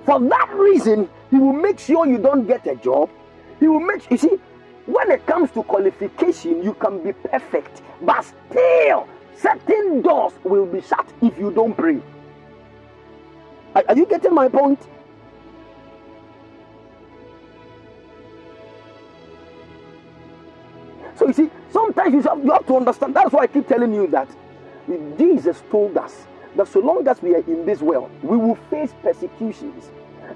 For 0.05 0.19
that 0.19 0.53
reason, 0.53 1.09
he 1.31 1.37
will 1.37 1.53
make 1.53 1.79
sure 1.79 2.05
you 2.05 2.19
don't 2.19 2.45
get 2.45 2.67
a 2.67 2.75
job. 2.75 3.09
He 3.59 3.67
will 3.67 3.79
make 3.79 4.09
you 4.11 4.17
see 4.17 4.39
when 4.85 5.09
it 5.09 5.25
comes 5.25 5.49
to 5.51 5.63
qualification, 5.63 6.61
you 6.61 6.75
can 6.75 7.01
be 7.01 7.13
perfect, 7.13 7.81
but 8.01 8.23
still 8.51 9.07
certain 9.35 10.03
doors 10.03 10.33
will 10.43 10.67
be 10.67 10.81
shut 10.81 11.07
if 11.23 11.35
you 11.39 11.49
don't 11.49 11.75
pray. 11.75 11.99
Are, 13.75 13.83
are 13.89 13.97
you 13.97 14.05
getting 14.05 14.33
my 14.33 14.47
point? 14.47 14.79
So 21.15 21.27
you 21.27 21.33
see, 21.33 21.49
sometimes 21.71 22.13
you 22.13 22.21
have, 22.21 22.43
you 22.43 22.51
have 22.51 22.65
to 22.67 22.75
understand. 22.77 23.15
That's 23.15 23.31
why 23.31 23.43
I 23.43 23.47
keep 23.47 23.67
telling 23.67 23.93
you 23.93 24.07
that 24.07 24.27
Jesus 25.17 25.63
told 25.69 25.97
us 25.97 26.27
that 26.55 26.67
so 26.67 26.79
long 26.79 27.07
as 27.07 27.21
we 27.21 27.35
are 27.35 27.39
in 27.39 27.65
this 27.65 27.81
world, 27.81 28.11
we 28.21 28.37
will 28.37 28.55
face 28.69 28.93
persecutions. 29.01 29.91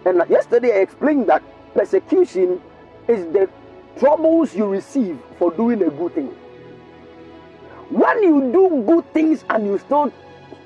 And 0.06 0.22
yesterday 0.30 0.78
I 0.78 0.82
explained 0.82 1.28
that 1.28 1.44
persecution 1.74 2.62
is 3.08 3.26
the 3.34 3.50
troubles 3.98 4.56
you 4.56 4.66
receive 4.68 5.20
for 5.38 5.52
doing 5.52 5.82
a 5.84 5.90
good 5.90 6.16
thing. 6.16 6.28
When 7.90 8.24
you 8.24 8.52
do 8.52 8.84
good 8.86 9.14
things 9.14 9.44
and 9.50 9.66
you 9.66 9.78
still 9.80 10.14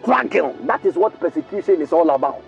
struggle, 0.02 0.56
that 0.64 0.86
is 0.86 0.96
what 0.96 1.20
persecution 1.20 1.82
is 1.82 1.94
all 1.94 2.10
about. 2.10 2.44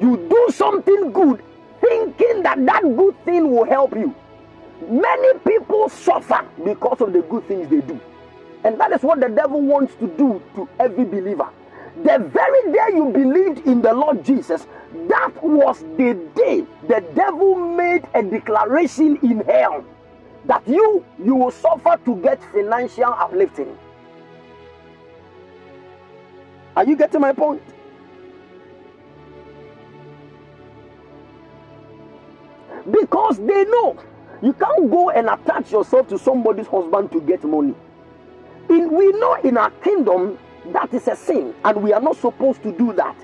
You 0.00 0.16
do 0.16 0.48
something 0.54 1.12
good 1.12 1.42
thinking 1.80 2.42
that 2.42 2.64
that 2.66 2.82
good 2.82 3.24
thing 3.24 3.50
will 3.50 3.64
help 3.64 3.94
you. 3.94 4.14
Many 4.88 5.38
people 5.40 5.88
suffer 5.88 6.44
because 6.64 7.00
of 7.00 7.12
the 7.12 7.22
good 7.22 7.46
things 7.46 7.68
they 7.68 7.80
do. 7.80 8.00
And 8.64 8.80
that 8.80 8.92
is 8.92 9.02
what 9.02 9.20
the 9.20 9.28
devil 9.28 9.60
wants 9.60 9.94
to 9.96 10.06
do 10.06 10.42
to 10.54 10.68
every 10.78 11.04
believer. 11.04 11.48
The 12.04 12.18
very 12.18 12.72
day 12.72 12.96
you 12.96 13.10
believed 13.12 13.66
in 13.66 13.82
the 13.82 13.92
Lord 13.92 14.24
Jesus, 14.24 14.66
that 15.08 15.30
was 15.42 15.80
the 15.96 16.14
day 16.34 16.64
the 16.88 17.04
devil 17.14 17.54
made 17.54 18.06
a 18.14 18.22
declaration 18.22 19.18
in 19.22 19.40
hell 19.40 19.84
that 20.46 20.66
you 20.66 21.04
you 21.22 21.34
will 21.34 21.50
suffer 21.50 21.98
to 22.04 22.16
get 22.22 22.42
financial 22.52 23.12
uplifting. 23.12 23.76
Are 26.76 26.84
you 26.84 26.96
getting 26.96 27.20
my 27.20 27.32
point? 27.32 27.62
Because 32.90 33.38
they 33.38 33.64
know 33.64 33.96
you 34.42 34.52
can't 34.52 34.90
go 34.90 35.10
and 35.10 35.28
attach 35.28 35.70
yourself 35.70 36.08
to 36.08 36.18
somebody's 36.18 36.66
husband 36.66 37.12
to 37.12 37.20
get 37.20 37.44
money. 37.44 37.74
In, 38.68 38.90
we 38.92 39.12
know 39.12 39.34
in 39.34 39.56
our 39.56 39.70
kingdom 39.70 40.38
that 40.66 40.92
is 40.94 41.08
a 41.08 41.16
sin, 41.16 41.54
and 41.64 41.82
we 41.82 41.92
are 41.92 42.00
not 42.00 42.16
supposed 42.16 42.62
to 42.62 42.72
do 42.72 42.92
that. 42.94 43.16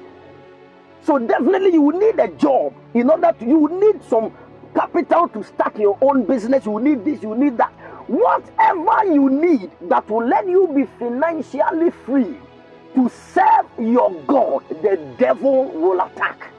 So 1.02 1.18
definitely 1.18 1.72
you 1.72 1.82
will 1.82 1.98
need 1.98 2.18
a 2.18 2.28
job 2.28 2.74
in 2.94 3.08
order 3.08 3.32
to 3.38 3.46
you 3.46 3.58
will 3.58 3.80
need 3.80 4.02
some 4.04 4.32
capital 4.74 5.28
to 5.28 5.42
start 5.42 5.78
your 5.78 5.96
own 6.00 6.24
business. 6.24 6.66
You 6.66 6.78
need 6.80 7.04
this, 7.04 7.22
you 7.22 7.34
need 7.34 7.56
that. 7.58 7.72
Whatever 8.08 9.12
you 9.12 9.30
need 9.30 9.70
that 9.82 10.08
will 10.08 10.26
let 10.26 10.46
you 10.46 10.68
be 10.74 10.84
financially 10.98 11.90
free 11.90 12.36
to 12.94 13.10
serve 13.34 13.66
your 13.78 14.10
God, 14.26 14.64
the 14.68 14.96
devil 15.18 15.64
will 15.64 16.00
attack. 16.00 16.50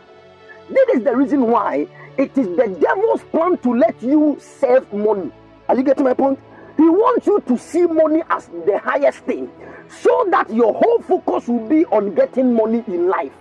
This 0.70 0.90
is 0.96 1.04
the 1.04 1.16
reason 1.16 1.48
why 1.48 1.88
it 2.20 2.38
is 2.38 2.48
the 2.48 2.68
devil's 2.82 3.24
plan 3.32 3.58
to 3.60 3.74
let 3.74 4.04
you 4.04 4.38
save 4.42 4.92
money. 4.92 5.32
Are 5.70 5.78
you 5.78 5.84
getting 5.84 6.04
my 6.04 6.14
point? 6.14 6.38
He 6.76 6.84
wants 6.84 7.26
you 7.26 7.42
to 7.48 7.58
see 7.58 7.86
money 7.86 8.22
as 8.30 8.48
the 8.66 8.78
highest 8.78 9.20
thing 9.20 9.50
so 9.88 10.28
that 10.30 10.54
your 10.54 10.74
whole 10.74 11.00
focus 11.00 11.48
will 11.48 11.66
be 11.66 11.86
on 11.86 12.14
getting 12.16 12.54
money 12.54 12.84
in 12.88 13.08
life. 13.08 13.32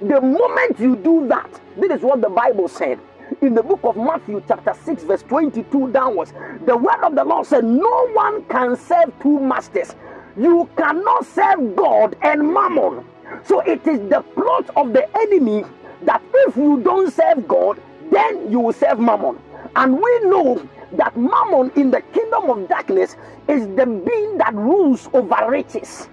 The 0.00 0.20
moment 0.20 0.78
you 0.78 0.94
do 0.94 1.26
that, 1.26 1.50
this 1.76 1.90
is 1.90 2.02
what 2.02 2.20
the 2.20 2.28
Bible 2.28 2.68
said 2.68 3.00
in 3.40 3.54
the 3.54 3.64
book 3.64 3.80
of 3.82 3.96
Matthew, 3.96 4.40
chapter 4.46 4.74
6, 4.74 5.02
verse 5.02 5.22
22 5.22 5.90
downwards. 5.90 6.32
The 6.66 6.76
word 6.76 7.02
of 7.02 7.16
the 7.16 7.24
Lord 7.24 7.46
said, 7.46 7.64
No 7.64 8.08
one 8.12 8.44
can 8.44 8.76
serve 8.76 9.12
two 9.20 9.40
masters. 9.40 9.96
You 10.36 10.70
cannot 10.76 11.26
serve 11.26 11.74
God 11.74 12.16
and 12.22 12.54
mammon. 12.54 13.04
So 13.44 13.58
it 13.60 13.84
is 13.88 13.98
the 14.08 14.20
plot 14.34 14.70
of 14.76 14.92
the 14.92 15.08
enemy 15.18 15.64
that 16.02 16.22
if 16.32 16.56
you 16.56 16.80
don't 16.80 17.12
serve 17.12 17.48
God, 17.48 17.80
then 18.10 18.50
you 18.50 18.60
will 18.60 18.72
serve 18.72 18.98
mammon. 18.98 19.38
And 19.76 19.94
we 19.94 20.20
know 20.24 20.66
that 20.92 21.16
mammon 21.16 21.70
in 21.76 21.90
the 21.90 22.00
kingdom 22.12 22.50
of 22.50 22.68
darkness 22.68 23.16
is 23.48 23.66
the 23.76 23.86
being 23.86 24.38
that 24.38 24.54
rules 24.54 25.08
over 25.12 25.50
riches. 25.50 26.08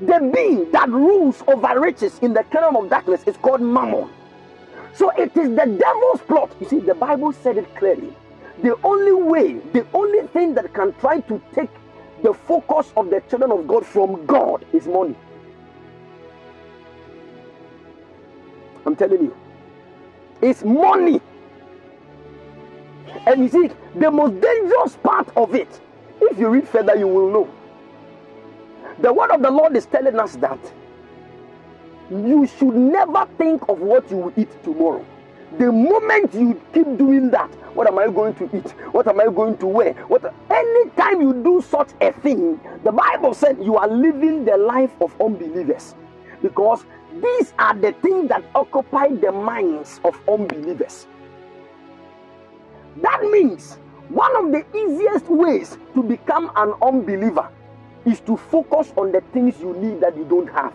The 0.00 0.30
being 0.34 0.70
that 0.72 0.88
rules 0.88 1.42
over 1.46 1.78
riches 1.78 2.18
in 2.20 2.32
the 2.32 2.42
kingdom 2.44 2.76
of 2.76 2.90
darkness 2.90 3.22
is 3.26 3.36
called 3.36 3.60
mammon. 3.60 4.08
So 4.94 5.10
it 5.10 5.36
is 5.36 5.50
the 5.50 5.66
devil's 5.66 6.20
plot. 6.26 6.54
You 6.60 6.68
see, 6.68 6.80
the 6.80 6.94
Bible 6.94 7.32
said 7.32 7.58
it 7.58 7.74
clearly. 7.76 8.12
The 8.62 8.76
only 8.82 9.12
way, 9.12 9.54
the 9.72 9.86
only 9.94 10.26
thing 10.28 10.54
that 10.54 10.72
can 10.74 10.92
try 10.94 11.20
to 11.20 11.40
take 11.54 11.70
the 12.22 12.34
focus 12.34 12.92
of 12.96 13.10
the 13.10 13.22
children 13.30 13.52
of 13.52 13.66
God 13.66 13.86
from 13.86 14.26
God 14.26 14.64
is 14.72 14.86
money. 14.86 15.14
I'm 18.84 18.96
telling 18.96 19.22
you. 19.22 19.36
It's 20.42 20.64
money. 20.64 21.20
And 23.26 23.42
you 23.42 23.48
see, 23.48 23.70
the 23.96 24.10
most 24.10 24.40
dangerous 24.40 24.96
part 24.96 25.28
of 25.36 25.54
it, 25.54 25.80
if 26.20 26.38
you 26.38 26.48
read 26.48 26.68
further, 26.68 26.96
you 26.96 27.06
will 27.06 27.30
know. 27.30 27.50
The 29.00 29.12
word 29.12 29.30
of 29.30 29.42
the 29.42 29.50
Lord 29.50 29.76
is 29.76 29.86
telling 29.86 30.18
us 30.18 30.36
that 30.36 30.58
you 32.10 32.46
should 32.46 32.74
never 32.74 33.26
think 33.38 33.68
of 33.68 33.80
what 33.80 34.10
you 34.10 34.16
will 34.16 34.32
eat 34.36 34.50
tomorrow. 34.62 35.04
The 35.58 35.70
moment 35.72 36.32
you 36.34 36.60
keep 36.72 36.96
doing 36.96 37.30
that, 37.30 37.50
what 37.74 37.86
am 37.86 37.98
I 37.98 38.08
going 38.08 38.34
to 38.34 38.44
eat? 38.56 38.70
What 38.92 39.06
am 39.08 39.20
I 39.20 39.26
going 39.26 39.56
to 39.58 39.66
wear? 39.66 39.94
What 40.08 40.32
anytime 40.50 41.20
you 41.20 41.32
do 41.42 41.62
such 41.62 41.90
a 42.00 42.12
thing, 42.12 42.60
the 42.84 42.92
Bible 42.92 43.34
said 43.34 43.58
you 43.60 43.76
are 43.76 43.88
living 43.88 44.44
the 44.44 44.56
life 44.56 44.92
of 45.00 45.14
unbelievers. 45.20 45.94
Because 46.42 46.84
these 47.22 47.52
are 47.58 47.74
the 47.74 47.92
things 47.92 48.28
that 48.28 48.44
occupy 48.54 49.08
the 49.08 49.32
minds 49.32 50.00
of 50.04 50.18
unbelievers. 50.28 51.06
That 53.02 53.22
means 53.22 53.78
one 54.08 54.34
of 54.36 54.52
the 54.52 54.64
easiest 54.76 55.26
ways 55.28 55.78
to 55.94 56.02
become 56.02 56.50
an 56.56 56.74
unbeliever 56.82 57.48
is 58.04 58.20
to 58.20 58.36
focus 58.36 58.92
on 58.96 59.12
the 59.12 59.20
things 59.32 59.58
you 59.60 59.74
need 59.74 60.00
that 60.00 60.16
you 60.16 60.24
don't 60.24 60.48
have. 60.48 60.74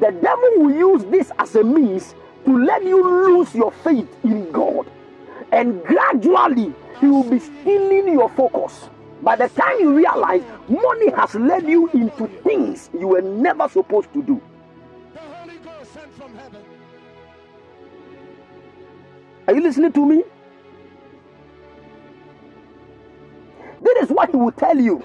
The 0.00 0.10
devil 0.10 0.50
will 0.58 0.74
use 0.74 1.04
this 1.04 1.30
as 1.38 1.54
a 1.56 1.64
means 1.64 2.14
to 2.44 2.64
let 2.64 2.82
you 2.84 3.02
lose 3.02 3.54
your 3.54 3.72
faith 3.72 4.08
in 4.24 4.50
God. 4.50 4.90
And 5.52 5.82
gradually, 5.84 6.74
he 7.00 7.06
will 7.06 7.24
be 7.24 7.38
stealing 7.38 8.12
your 8.12 8.28
focus. 8.30 8.88
By 9.22 9.36
the 9.36 9.48
time 9.48 9.78
you 9.78 9.94
realize 9.94 10.42
money 10.68 11.10
has 11.12 11.34
led 11.34 11.66
you 11.66 11.88
into 11.90 12.26
things 12.42 12.90
you 12.98 13.08
were 13.08 13.22
never 13.22 13.68
supposed 13.68 14.12
to 14.12 14.22
do. 14.22 14.42
Are 19.46 19.54
you 19.54 19.62
listening 19.62 19.92
to 19.92 20.06
me? 20.06 20.22
This 23.82 24.04
is 24.04 24.10
what 24.10 24.30
he 24.30 24.36
will 24.36 24.52
tell 24.52 24.78
you 24.78 25.02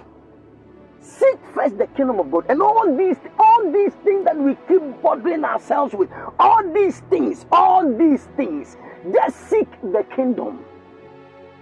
Seek 1.01 1.37
first 1.53 1.77
the 1.77 1.87
kingdom 1.87 2.19
of 2.19 2.31
God. 2.31 2.45
And 2.49 2.61
all 2.61 2.95
these, 2.95 3.17
all 3.39 3.71
these 3.71 3.93
things 4.03 4.25
that 4.25 4.37
we 4.37 4.55
keep 4.67 4.81
bothering 5.01 5.43
ourselves 5.43 5.93
with, 5.93 6.09
all 6.39 6.61
these 6.73 6.99
things, 7.09 7.45
all 7.51 7.91
these 7.97 8.25
things, 8.37 8.77
just 9.13 9.49
seek 9.49 9.67
the 9.81 10.03
kingdom. 10.15 10.63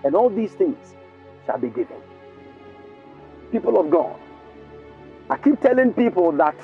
And 0.03 0.15
all 0.15 0.29
these 0.29 0.53
things 0.53 0.77
shall 1.45 1.57
be 1.57 1.69
given. 1.69 1.97
People 3.51 3.79
of 3.79 3.89
God, 3.89 4.19
I 5.29 5.37
keep 5.37 5.59
telling 5.61 5.93
people 5.93 6.31
that 6.33 6.55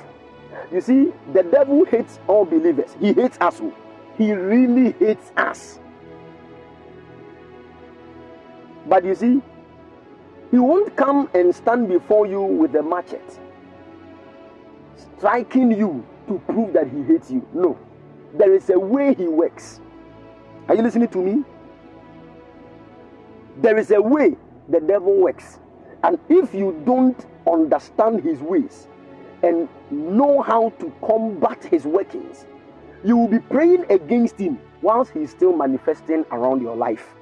you 0.72 0.82
see, 0.82 1.12
the 1.34 1.44
devil 1.44 1.86
hates 1.86 2.20
all 2.28 2.46
believers. 2.46 2.96
He 3.00 3.14
hates 3.14 3.38
us. 3.42 3.62
He 4.18 4.34
really 4.34 4.92
hates 4.94 5.32
us. 5.38 5.80
But 8.88 9.06
you 9.06 9.16
see, 9.16 9.42
he 10.52 10.60
won't 10.60 10.96
come 10.96 11.30
and 11.34 11.54
stand 11.54 11.88
before 11.88 12.28
you 12.28 12.42
with 12.42 12.76
a 12.76 12.84
machete, 12.84 13.40
striking 15.18 15.72
you 15.72 16.06
to 16.28 16.40
prove 16.48 16.74
that 16.74 16.88
he 16.90 17.04
hates 17.04 17.32
you. 17.32 17.48
No. 17.54 17.78
There 18.36 18.54
is 18.54 18.70
a 18.70 18.80
way 18.80 19.14
he 19.14 19.28
works. 19.28 19.80
Are 20.68 20.76
you 20.76 20.82
listening 20.82 21.08
to 21.10 21.18
me? 21.20 21.44
There 23.58 23.78
is 23.78 23.92
a 23.92 24.02
way 24.02 24.36
the 24.70 24.80
devil 24.80 25.14
works. 25.14 25.60
And 26.04 26.20
if 26.30 26.54
you 26.54 26.82
don't 26.86 27.26
understand 27.48 28.24
his 28.24 28.40
ways 28.40 28.88
and 29.44 29.70
know 29.92 30.42
how 30.42 30.70
to 30.80 30.92
combat 31.06 31.64
his 31.64 31.86
workings, 31.86 32.46
you 33.04 33.18
will 33.18 33.28
be 33.28 33.40
praying 33.40 33.86
against 33.90 34.38
him 34.38 34.60
whilst 34.82 35.12
he's 35.12 35.32
still 35.32 35.56
manifesting 35.56 36.26
around 36.32 36.62
your 36.62 36.76
life. 36.76 37.16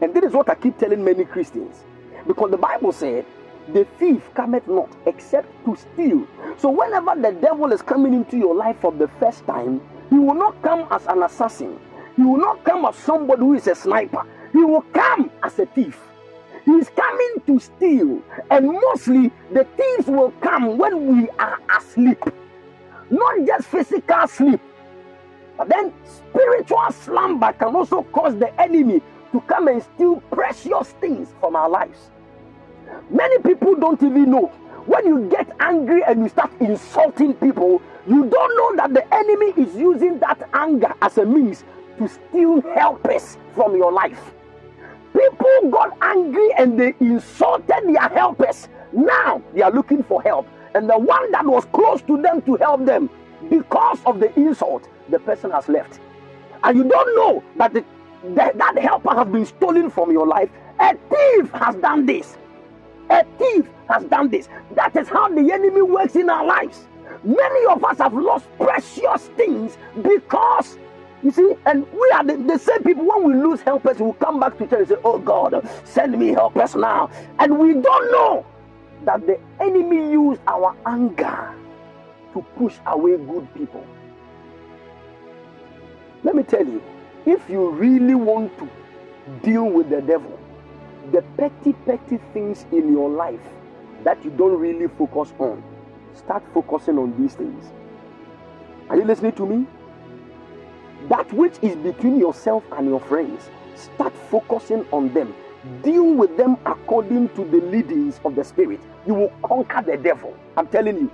And 0.00 0.14
this 0.14 0.24
is 0.24 0.32
what 0.32 0.48
I 0.48 0.54
keep 0.54 0.78
telling 0.78 1.04
many 1.04 1.24
Christians. 1.24 1.84
Because 2.26 2.50
the 2.50 2.56
Bible 2.56 2.92
said, 2.92 3.24
the 3.72 3.84
thief 3.98 4.22
cometh 4.34 4.66
not 4.66 4.88
except 5.06 5.48
to 5.64 5.76
steal. 5.76 6.26
So 6.56 6.70
whenever 6.70 7.14
the 7.20 7.32
devil 7.32 7.72
is 7.72 7.82
coming 7.82 8.14
into 8.14 8.36
your 8.36 8.54
life 8.54 8.76
for 8.80 8.92
the 8.92 9.08
first 9.20 9.44
time, 9.46 9.80
he 10.08 10.18
will 10.18 10.34
not 10.34 10.60
come 10.62 10.86
as 10.90 11.04
an 11.06 11.22
assassin. 11.22 11.78
He 12.16 12.22
will 12.22 12.38
not 12.38 12.64
come 12.64 12.84
as 12.86 12.96
somebody 12.96 13.40
who 13.40 13.54
is 13.54 13.66
a 13.66 13.74
sniper. 13.74 14.22
He 14.52 14.58
will 14.58 14.82
come 14.92 15.30
as 15.42 15.58
a 15.58 15.66
thief. 15.66 16.00
He 16.64 16.72
is 16.72 16.90
coming 16.90 17.42
to 17.46 17.58
steal. 17.60 18.22
And 18.50 18.66
mostly 18.66 19.30
the 19.52 19.64
thieves 19.76 20.08
will 20.08 20.30
come 20.40 20.78
when 20.78 21.06
we 21.06 21.28
are 21.38 21.58
asleep. 21.76 22.22
Not 23.10 23.46
just 23.46 23.68
physical 23.68 24.26
sleep. 24.28 24.60
But 25.56 25.68
then 25.68 25.92
spiritual 26.04 26.90
slumber 26.92 27.52
can 27.52 27.74
also 27.74 28.02
cause 28.04 28.36
the 28.36 28.58
enemy 28.60 29.02
to 29.32 29.40
come 29.42 29.68
and 29.68 29.82
steal 29.82 30.20
precious 30.30 30.88
things 31.00 31.28
from 31.40 31.56
our 31.56 31.68
lives. 31.68 32.10
Many 33.10 33.38
people 33.42 33.74
don't 33.74 34.02
even 34.02 34.30
know. 34.30 34.46
When 34.86 35.06
you 35.06 35.28
get 35.28 35.54
angry 35.60 36.02
and 36.02 36.22
you 36.22 36.28
start 36.28 36.50
insulting 36.60 37.34
people, 37.34 37.82
you 38.06 38.24
don't 38.24 38.56
know 38.56 38.76
that 38.76 38.94
the 38.94 39.14
enemy 39.14 39.52
is 39.56 39.76
using 39.76 40.18
that 40.20 40.48
anger 40.54 40.94
as 41.02 41.18
a 41.18 41.26
means 41.26 41.64
to 41.98 42.08
steal 42.08 42.62
helpers 42.74 43.36
from 43.54 43.76
your 43.76 43.92
life. 43.92 44.32
People 45.12 45.70
got 45.70 45.96
angry 46.00 46.52
and 46.56 46.78
they 46.80 46.94
insulted 47.00 47.82
their 47.86 48.08
helpers. 48.08 48.68
Now 48.92 49.42
they 49.52 49.60
are 49.62 49.70
looking 49.70 50.02
for 50.02 50.22
help. 50.22 50.48
And 50.74 50.88
the 50.88 50.98
one 50.98 51.30
that 51.32 51.44
was 51.44 51.66
close 51.66 52.00
to 52.02 52.20
them 52.22 52.40
to 52.42 52.56
help 52.56 52.86
them, 52.86 53.10
because 53.50 53.98
of 54.06 54.20
the 54.20 54.32
insult, 54.38 54.88
the 55.10 55.18
person 55.18 55.50
has 55.50 55.68
left. 55.68 56.00
And 56.62 56.78
you 56.78 56.84
don't 56.84 57.16
know 57.16 57.44
that 57.56 57.74
the 57.74 57.84
that, 58.24 58.58
that 58.58 58.78
helper 58.78 59.14
has 59.14 59.28
been 59.28 59.46
stolen 59.46 59.90
from 59.90 60.10
your 60.10 60.26
life. 60.26 60.50
A 60.80 60.94
thief 61.10 61.50
has 61.52 61.74
done 61.76 62.06
this. 62.06 62.36
A 63.10 63.24
thief 63.38 63.68
has 63.88 64.04
done 64.04 64.28
this. 64.28 64.48
That 64.74 64.96
is 64.96 65.08
how 65.08 65.28
the 65.28 65.52
enemy 65.52 65.82
works 65.82 66.16
in 66.16 66.28
our 66.28 66.44
lives. 66.44 66.86
Many 67.24 67.66
of 67.66 67.82
us 67.84 67.98
have 67.98 68.14
lost 68.14 68.46
precious 68.58 69.28
things 69.36 69.76
because 70.02 70.78
you 71.22 71.32
see, 71.32 71.54
and 71.66 71.84
we 71.92 72.10
are 72.14 72.24
the, 72.24 72.36
the, 72.36 72.58
same 72.58 72.82
people. 72.84 73.04
When 73.04 73.24
we 73.24 73.34
lose 73.34 73.60
helpers, 73.60 73.98
we 73.98 74.12
come 74.14 74.38
back 74.38 74.56
to 74.58 74.66
church 74.66 74.78
and 74.80 74.88
say, 74.88 74.96
Oh 75.02 75.18
God, 75.18 75.68
send 75.84 76.16
me 76.16 76.28
helpers 76.28 76.76
now. 76.76 77.10
And 77.40 77.58
we 77.58 77.72
don't 77.72 78.12
know 78.12 78.46
that 79.04 79.26
the 79.26 79.40
enemy 79.60 80.12
used 80.12 80.40
our 80.46 80.76
anger 80.86 81.54
to 82.34 82.42
push 82.56 82.76
away 82.86 83.16
good 83.16 83.52
people. 83.54 83.84
Let 86.22 86.36
me 86.36 86.42
tell 86.44 86.64
you, 86.64 86.82
if 87.28 87.48
you 87.50 87.68
really 87.68 88.14
want 88.14 88.56
to 88.58 88.68
deal 89.42 89.64
with 89.64 89.90
the 89.90 90.00
devil, 90.00 90.38
the 91.12 91.20
petty, 91.36 91.74
petty 91.84 92.18
things 92.32 92.64
in 92.72 92.90
your 92.90 93.10
life 93.10 93.40
that 94.02 94.24
you 94.24 94.30
don't 94.30 94.58
really 94.58 94.88
focus 94.88 95.34
on, 95.38 95.62
start 96.14 96.42
focusing 96.54 96.98
on 96.98 97.14
these 97.20 97.34
things. 97.34 97.70
Are 98.88 98.96
you 98.96 99.04
listening 99.04 99.32
to 99.32 99.44
me? 99.46 99.66
That 101.10 101.30
which 101.34 101.56
is 101.60 101.76
between 101.76 102.18
yourself 102.18 102.64
and 102.72 102.88
your 102.88 103.00
friends, 103.00 103.50
start 103.74 104.14
focusing 104.30 104.86
on 104.90 105.12
them. 105.12 105.34
Deal 105.82 106.14
with 106.14 106.34
them 106.38 106.56
according 106.64 107.28
to 107.30 107.44
the 107.44 107.60
leadings 107.60 108.20
of 108.24 108.36
the 108.36 108.44
Spirit. 108.44 108.80
You 109.06 109.12
will 109.14 109.32
conquer 109.42 109.82
the 109.82 109.98
devil. 109.98 110.34
I'm 110.56 110.66
telling 110.66 110.96
you. 110.96 111.12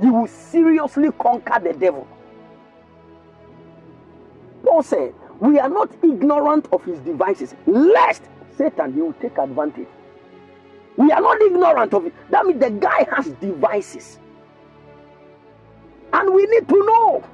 You 0.00 0.12
will 0.12 0.28
seriously 0.28 1.08
conquer 1.18 1.58
the 1.58 1.72
devil. 1.72 2.06
Paul 4.62 4.82
said, 4.82 5.14
we 5.40 5.58
are 5.58 5.68
not 5.68 5.90
ignorant 6.02 6.68
of 6.72 6.84
his 6.84 6.98
devices, 7.00 7.54
lest 7.66 8.22
Satan 8.56 8.94
he 8.94 9.00
will 9.00 9.12
take 9.14 9.36
advantage. 9.38 9.88
We 10.96 11.10
are 11.12 11.20
not 11.20 11.40
ignorant 11.42 11.92
of 11.92 12.06
it. 12.06 12.14
That 12.30 12.46
means 12.46 12.60
the 12.60 12.70
guy 12.70 13.06
has 13.14 13.26
devices. 13.34 14.18
And 16.12 16.34
we 16.34 16.46
need 16.46 16.68
to 16.68 16.86
know. 16.86 17.24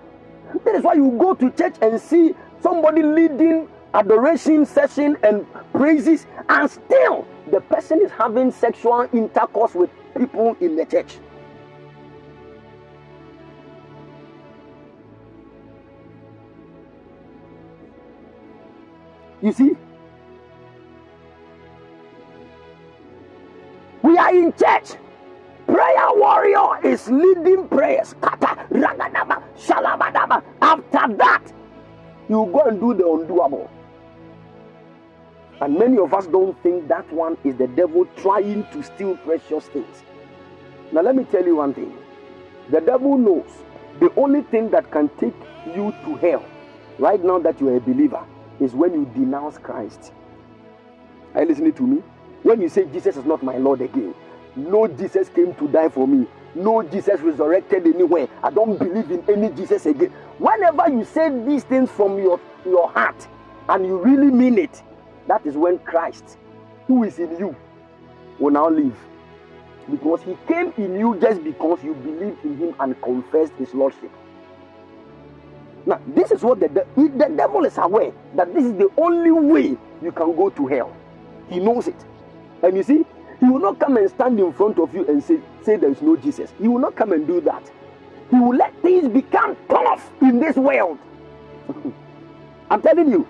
That 0.65 0.75
is 0.75 0.83
why 0.83 0.95
you 0.95 1.17
go 1.19 1.35
to 1.35 1.51
church 1.53 1.77
and 1.81 2.01
see 2.01 2.35
somebody 2.61 3.03
leading 3.03 3.69
adoration 3.95 4.67
session 4.67 5.17
and 5.23 5.47
praises, 5.73 6.27
and 6.49 6.71
still 6.71 7.27
the 7.51 7.61
person 7.61 8.01
is 8.03 8.11
having 8.11 8.51
sexual 8.51 9.09
intercourse 9.13 9.75
with 9.75 9.91
people 10.17 10.57
in 10.61 10.77
the 10.77 10.85
church. 10.85 11.19
You 19.43 19.53
see? 19.53 19.73
We 24.03 24.17
are 24.17 24.33
in 24.35 24.53
church. 24.53 24.93
Prayer 25.67 26.09
warrior 26.15 26.85
is 26.87 27.09
leading 27.11 27.67
prayers. 27.69 28.15
After 28.23 28.47
that, 31.17 31.53
you 32.29 32.51
go 32.53 32.61
and 32.67 32.81
do 32.81 32.95
the 32.95 33.03
undoable. 33.03 33.69
And 35.61 35.79
many 35.79 35.99
of 35.99 36.15
us 36.15 36.27
don't 36.27 36.61
think 36.63 36.89
that 36.89 37.13
one 37.13 37.37
is 37.45 37.57
the 37.57 37.67
devil 37.69 38.05
trying 38.17 38.65
to 38.73 38.83
steal 38.83 39.17
precious 39.19 39.65
things. 39.67 40.03
Now, 40.93 41.03
let 41.03 41.17
me 41.17 41.25
tell 41.25 41.45
you 41.45 41.57
one 41.57 41.75
thing 41.75 41.93
the 42.71 42.81
devil 42.81 43.17
knows 43.19 43.51
the 43.99 44.13
only 44.17 44.43
thing 44.43 44.71
that 44.71 44.91
can 44.91 45.09
take 45.19 45.35
you 45.67 45.93
to 46.05 46.17
hell 46.17 46.45
right 46.99 47.23
now 47.25 47.39
that 47.41 47.61
you 47.61 47.69
are 47.69 47.77
a 47.77 47.81
believer 47.81 48.25
is 48.61 48.75
when 48.75 48.93
you 48.95 49.11
denounce 49.15 49.59
Christ. 49.59 50.13
Are 51.35 51.43
you 51.43 51.49
listening 51.49 51.73
to 51.75 51.83
me? 51.83 52.03
When 52.43 52.61
you 52.61 52.69
say 52.69 52.85
Jesus 52.87 53.17
is 53.17 53.25
not 53.25 53.43
my 53.43 53.57
Lord 53.57 53.81
again, 53.81 54.15
no 54.57 54.87
Jesus 54.89 55.29
came 55.29 55.55
to 55.55 55.69
die 55.69 55.89
for 55.89 56.07
me, 56.07 56.27
no 56.55 56.83
Jesus 56.83 57.21
resurrected 57.21 57.87
anywhere. 57.87 58.29
I 58.43 58.51
don't 58.51 58.79
believe 58.79 59.11
in 59.11 59.25
any 59.29 59.51
Jesus 59.55 59.87
again. 59.87 60.13
Whenever 60.39 60.91
you 60.91 61.05
say 61.05 61.31
these 61.47 61.65
things 61.65 61.91
from 61.91 62.19
your, 62.19 62.41
your 62.65 62.91
heart 62.91 63.29
and 63.69 63.87
you 63.87 63.99
really 63.99 64.31
mean 64.31 64.59
it, 64.59 64.83
that 65.29 65.47
is 65.47 65.57
when 65.57 65.79
Christ, 65.81 66.37
who 66.87 67.05
is 67.05 67.19
in 67.19 67.39
you, 67.39 67.57
will 68.39 68.51
now 68.51 68.69
live. 68.69 68.97
Because 69.91 70.23
he 70.23 70.37
came 70.47 70.73
in 70.77 70.99
you 70.99 71.19
just 71.21 71.43
because 71.43 71.83
you 71.83 71.95
believed 71.95 72.45
in 72.45 72.57
him 72.57 72.75
and 72.81 73.01
confessed 73.03 73.53
his 73.59 73.73
lordship. 73.75 74.11
Now, 75.87 76.01
this 76.09 76.31
is 76.31 76.43
what 76.43 76.61
the, 76.61 76.69
the, 76.69 76.87
the 76.97 77.35
devil 77.37 77.65
is 77.65 77.77
aware 77.79 78.13
that 78.37 78.55
this 78.55 78.65
is 78.65 78.73
the 78.75 78.91
only 78.97 79.33
way 79.33 79.77
you 80.03 80.13
can 80.13 80.37
go 80.37 80.51
to 80.51 80.67
hell. 80.67 80.97
He 81.49 81.59
knows 81.59 81.89
it. 81.89 81.97
And 82.63 82.77
you 82.77 82.83
see, 82.83 83.05
he 83.41 83.47
will 83.47 83.59
not 83.59 83.81
come 83.81 83.97
and 83.97 84.09
stand 84.09 84.39
in 84.39 84.53
front 84.53 84.79
of 84.79 84.95
you 84.95 85.07
and 85.09 85.23
say, 85.23 85.41
say 85.65 85.77
there 85.77 85.91
is 85.91 86.01
no 86.01 86.17
Jesus. 86.17 86.53
He 86.61 86.69
will 86.69 86.79
not 86.79 86.95
come 86.95 87.13
and 87.13 87.27
do 87.27 87.41
that. 87.43 87.71
He 88.31 88.37
will 88.39 88.57
let 88.57 88.81
things 88.83 89.09
become 89.09 89.57
tough 89.69 90.11
in 90.21 90.39
this 90.39 90.57
world. 90.57 90.99
I'm 92.71 92.81
telling 92.81 93.11
you, 93.11 93.27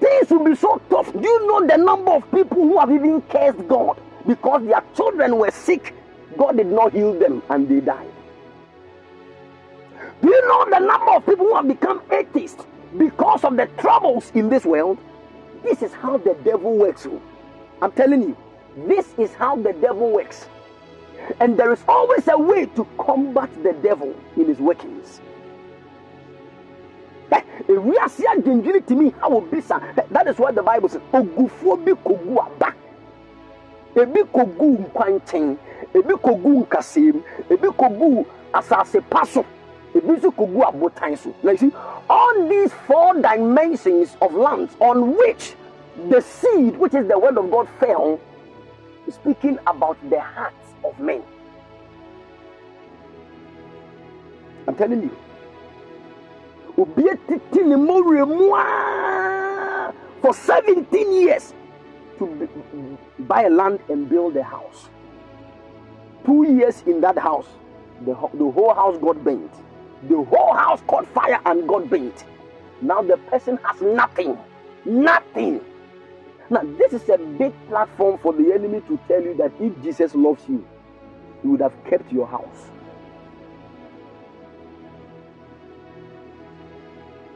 things 0.00 0.30
will 0.30 0.44
be 0.44 0.56
so 0.56 0.80
tough. 0.90 1.12
Do 1.12 1.20
you 1.20 1.46
know 1.46 1.66
the 1.66 1.76
number 1.76 2.12
of 2.12 2.30
people 2.32 2.56
who 2.56 2.78
have 2.80 2.90
even 2.90 3.22
cursed 3.22 3.68
God 3.68 4.00
because 4.26 4.64
their 4.64 4.82
children 4.96 5.36
were 5.36 5.50
sick? 5.50 5.94
God 6.38 6.56
did 6.56 6.68
not 6.68 6.92
heal 6.94 7.12
them 7.18 7.42
and 7.50 7.68
they 7.68 7.80
died. 7.80 8.11
Do 10.22 10.28
you 10.28 10.48
know 10.48 10.64
the 10.70 10.78
number 10.78 11.10
of 11.12 11.26
people 11.26 11.46
who 11.46 11.54
have 11.56 11.66
become 11.68 12.00
atheists 12.12 12.64
because 12.96 13.44
of 13.44 13.56
the 13.56 13.66
troubles 13.78 14.30
in 14.34 14.48
this 14.48 14.64
world? 14.64 14.98
This 15.62 15.82
is 15.82 15.92
how 15.92 16.18
the 16.18 16.34
devil 16.44 16.76
works. 16.76 17.06
I'm 17.80 17.92
telling 17.92 18.22
you, 18.22 18.36
This 18.76 19.06
is 19.18 19.34
how 19.34 19.56
the 19.56 19.72
devil 19.74 20.10
works. 20.10 20.46
And 21.40 21.56
there 21.58 21.72
is 21.72 21.82
always 21.86 22.26
a 22.28 22.38
way 22.38 22.66
to 22.66 22.86
combat 22.98 23.50
the 23.62 23.72
devil 23.74 24.14
in 24.36 24.46
his 24.46 24.58
workings. 24.58 25.20
Eh, 27.30 27.42
Eh, 27.68 27.72
that 30.10 30.26
is 30.26 30.38
what 30.38 30.54
the 30.54 30.62
bible 30.62 30.88
says 30.88 31.02
ebi 31.12 31.36
ebi 31.54 31.94
ebi 37.48 38.24
ebi 39.94 40.12
nso 40.12 40.30
kogu 40.30 40.62
abotan 40.64 41.16
so 41.16 41.34
na 41.42 41.52
you 41.52 41.58
see 41.58 41.72
all 42.08 42.48
these 42.48 42.72
four 42.86 43.14
dimensions 43.14 44.16
of 44.20 44.34
lands 44.34 44.76
on 44.80 45.16
which 45.16 45.54
the 46.08 46.20
seed 46.20 46.76
which 46.76 46.94
is 46.94 47.06
the 47.08 47.18
word 47.18 47.36
of 47.38 47.50
god 47.50 47.68
fell 47.80 48.18
speaking 49.10 49.58
about 49.66 49.96
the 50.10 50.20
hearts 50.20 50.74
of 50.84 50.98
men 51.00 51.22
i'm 54.66 54.74
telling 54.74 55.02
you 55.02 55.10
for 60.22 60.32
seventeen 60.32 61.12
years 61.12 61.52
to 62.18 62.48
buy 63.20 63.48
land 63.48 63.80
and 63.88 64.08
build 64.08 64.36
a 64.36 64.42
house. 64.42 64.88
Two 66.24 66.44
years 66.56 66.82
in 66.86 67.00
that 67.00 67.18
house, 67.18 67.46
the, 68.04 68.14
the 68.34 68.50
whole 68.50 68.74
house 68.74 68.96
got 68.98 69.22
burnt. 69.24 69.52
The 70.08 70.22
whole 70.22 70.54
house 70.54 70.82
caught 70.86 71.06
fire 71.08 71.40
and 71.46 71.68
got 71.68 71.88
burnt. 71.88 72.24
Now 72.80 73.02
the 73.02 73.16
person 73.16 73.58
has 73.64 73.80
nothing. 73.80 74.38
Nothing. 74.84 75.60
Now, 76.50 76.60
this 76.76 76.92
is 76.92 77.08
a 77.08 77.16
big 77.16 77.52
platform 77.68 78.18
for 78.18 78.32
the 78.34 78.52
enemy 78.52 78.82
to 78.82 78.98
tell 79.08 79.22
you 79.22 79.34
that 79.36 79.52
if 79.58 79.80
Jesus 79.82 80.14
loves 80.14 80.42
you, 80.48 80.62
he 81.40 81.48
would 81.48 81.60
have 81.60 81.72
kept 81.84 82.12
your 82.12 82.26
house. 82.26 82.70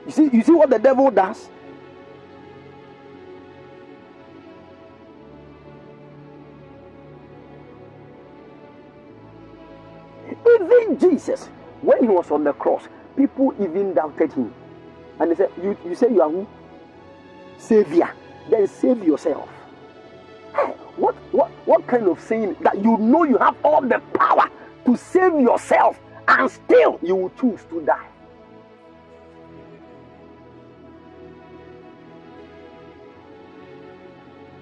You 0.05 0.12
see, 0.12 0.30
you 0.32 0.43
see 0.43 0.52
what 0.52 0.70
the 0.70 0.78
devil 0.78 1.10
does? 1.10 1.48
Even 10.28 10.98
Jesus, 10.98 11.48
when 11.82 12.02
he 12.02 12.08
was 12.08 12.30
on 12.30 12.44
the 12.44 12.52
cross, 12.52 12.88
people 13.16 13.54
even 13.60 13.94
doubted 13.94 14.32
him. 14.32 14.52
And 15.18 15.30
they 15.30 15.34
said, 15.34 15.50
You, 15.62 15.76
you 15.84 15.94
say 15.94 16.10
you 16.10 16.22
are 16.22 16.30
who? 16.30 16.46
Savior. 17.58 18.10
Then 18.50 18.66
save 18.66 19.02
yourself. 19.04 19.48
What, 20.96 21.14
what, 21.32 21.50
what 21.66 21.86
kind 21.86 22.06
of 22.08 22.20
saying 22.20 22.56
that 22.60 22.76
you 22.82 22.96
know 22.96 23.24
you 23.24 23.36
have 23.38 23.56
all 23.62 23.82
the 23.82 24.00
power 24.14 24.48
to 24.86 24.96
save 24.96 25.38
yourself 25.40 25.98
and 26.28 26.50
still 26.50 26.98
you 27.02 27.14
will 27.16 27.32
choose 27.38 27.62
to 27.70 27.80
die? 27.82 28.08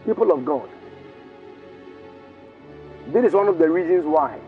People 0.05 0.33
of 0.33 0.45
God, 0.45 0.69
this 3.09 3.25
is 3.25 3.33
one 3.33 3.49
of 3.49 3.59
the 3.59 3.69
reasons 3.71 4.05
why 4.05 4.39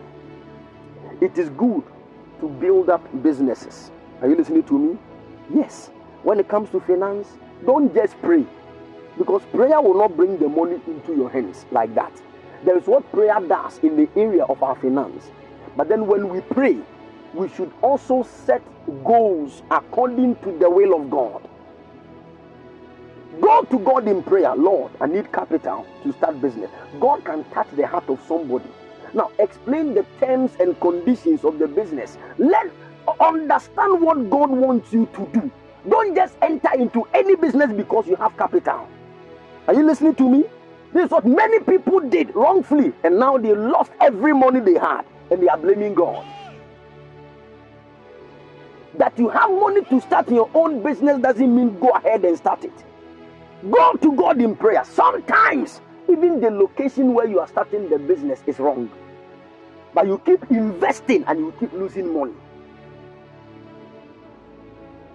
it 1.20 1.38
is 1.38 1.48
good 1.50 1.82
to 2.40 2.48
build 2.48 2.90
up 2.90 3.02
businesses. 3.22 3.90
Are 4.22 4.28
you 4.28 4.36
listening 4.36 4.64
to 4.64 4.78
me? 4.78 4.98
Yes. 5.54 5.90
When 6.22 6.40
it 6.40 6.48
comes 6.48 6.70
to 6.70 6.80
finance, 6.80 7.28
don't 7.64 7.94
just 7.94 8.20
pray 8.22 8.44
because 9.18 9.42
prayer 9.52 9.80
will 9.80 9.94
not 9.94 10.16
bring 10.16 10.38
the 10.38 10.48
money 10.48 10.80
into 10.86 11.14
your 11.14 11.30
hands 11.30 11.66
like 11.70 11.94
that. 11.94 12.12
There 12.64 12.76
is 12.76 12.86
what 12.86 13.10
prayer 13.12 13.38
does 13.40 13.78
in 13.78 13.96
the 13.96 14.08
area 14.16 14.44
of 14.44 14.62
our 14.62 14.74
finance. 14.76 15.30
But 15.76 15.88
then 15.88 16.06
when 16.06 16.28
we 16.28 16.40
pray, 16.40 16.78
we 17.34 17.48
should 17.50 17.72
also 17.82 18.22
set 18.22 18.62
goals 19.04 19.62
according 19.70 20.36
to 20.36 20.52
the 20.58 20.68
will 20.68 20.94
of 21.00 21.10
God. 21.10 21.48
Go 23.40 23.62
to 23.64 23.78
God 23.78 24.08
in 24.08 24.22
prayer, 24.22 24.54
Lord, 24.56 24.92
I 25.00 25.06
need 25.06 25.30
capital 25.32 25.86
to 26.02 26.12
start 26.14 26.40
business. 26.40 26.70
God 27.00 27.24
can 27.24 27.44
touch 27.50 27.68
the 27.76 27.86
heart 27.86 28.08
of 28.08 28.20
somebody. 28.26 28.70
Now, 29.16 29.30
explain 29.38 29.94
the 29.94 30.04
terms 30.20 30.52
and 30.60 30.78
conditions 30.78 31.42
of 31.42 31.58
the 31.58 31.66
business. 31.66 32.18
Let 32.36 32.70
understand 33.18 34.02
what 34.02 34.28
God 34.28 34.50
wants 34.50 34.92
you 34.92 35.06
to 35.14 35.26
do. 35.32 35.50
Don't 35.88 36.14
just 36.14 36.36
enter 36.42 36.68
into 36.74 37.08
any 37.14 37.34
business 37.34 37.72
because 37.72 38.06
you 38.06 38.16
have 38.16 38.36
capital. 38.36 38.86
Are 39.68 39.72
you 39.72 39.86
listening 39.86 40.16
to 40.16 40.28
me? 40.28 40.44
This 40.92 41.06
is 41.06 41.10
what 41.10 41.24
many 41.24 41.60
people 41.60 42.00
did 42.00 42.34
wrongfully, 42.34 42.92
and 43.04 43.18
now 43.18 43.38
they 43.38 43.54
lost 43.54 43.90
every 44.02 44.34
money 44.34 44.60
they 44.60 44.78
had, 44.78 45.06
and 45.30 45.42
they 45.42 45.48
are 45.48 45.56
blaming 45.56 45.94
God. 45.94 46.22
That 48.98 49.18
you 49.18 49.30
have 49.30 49.48
money 49.50 49.82
to 49.84 50.00
start 50.02 50.30
your 50.30 50.50
own 50.52 50.82
business 50.82 51.22
doesn't 51.22 51.56
mean 51.56 51.78
go 51.80 51.88
ahead 51.88 52.22
and 52.26 52.36
start 52.36 52.64
it. 52.64 52.84
Go 53.70 53.94
to 53.94 54.12
God 54.14 54.42
in 54.42 54.56
prayer. 54.56 54.84
Sometimes, 54.84 55.80
even 56.06 56.38
the 56.38 56.50
location 56.50 57.14
where 57.14 57.26
you 57.26 57.40
are 57.40 57.48
starting 57.48 57.88
the 57.88 57.98
business 57.98 58.42
is 58.46 58.58
wrong. 58.58 58.90
But 59.96 60.08
you 60.08 60.20
keep 60.26 60.50
investing 60.50 61.24
and 61.26 61.38
you 61.38 61.54
keep 61.58 61.72
losing 61.72 62.12
money. 62.12 62.34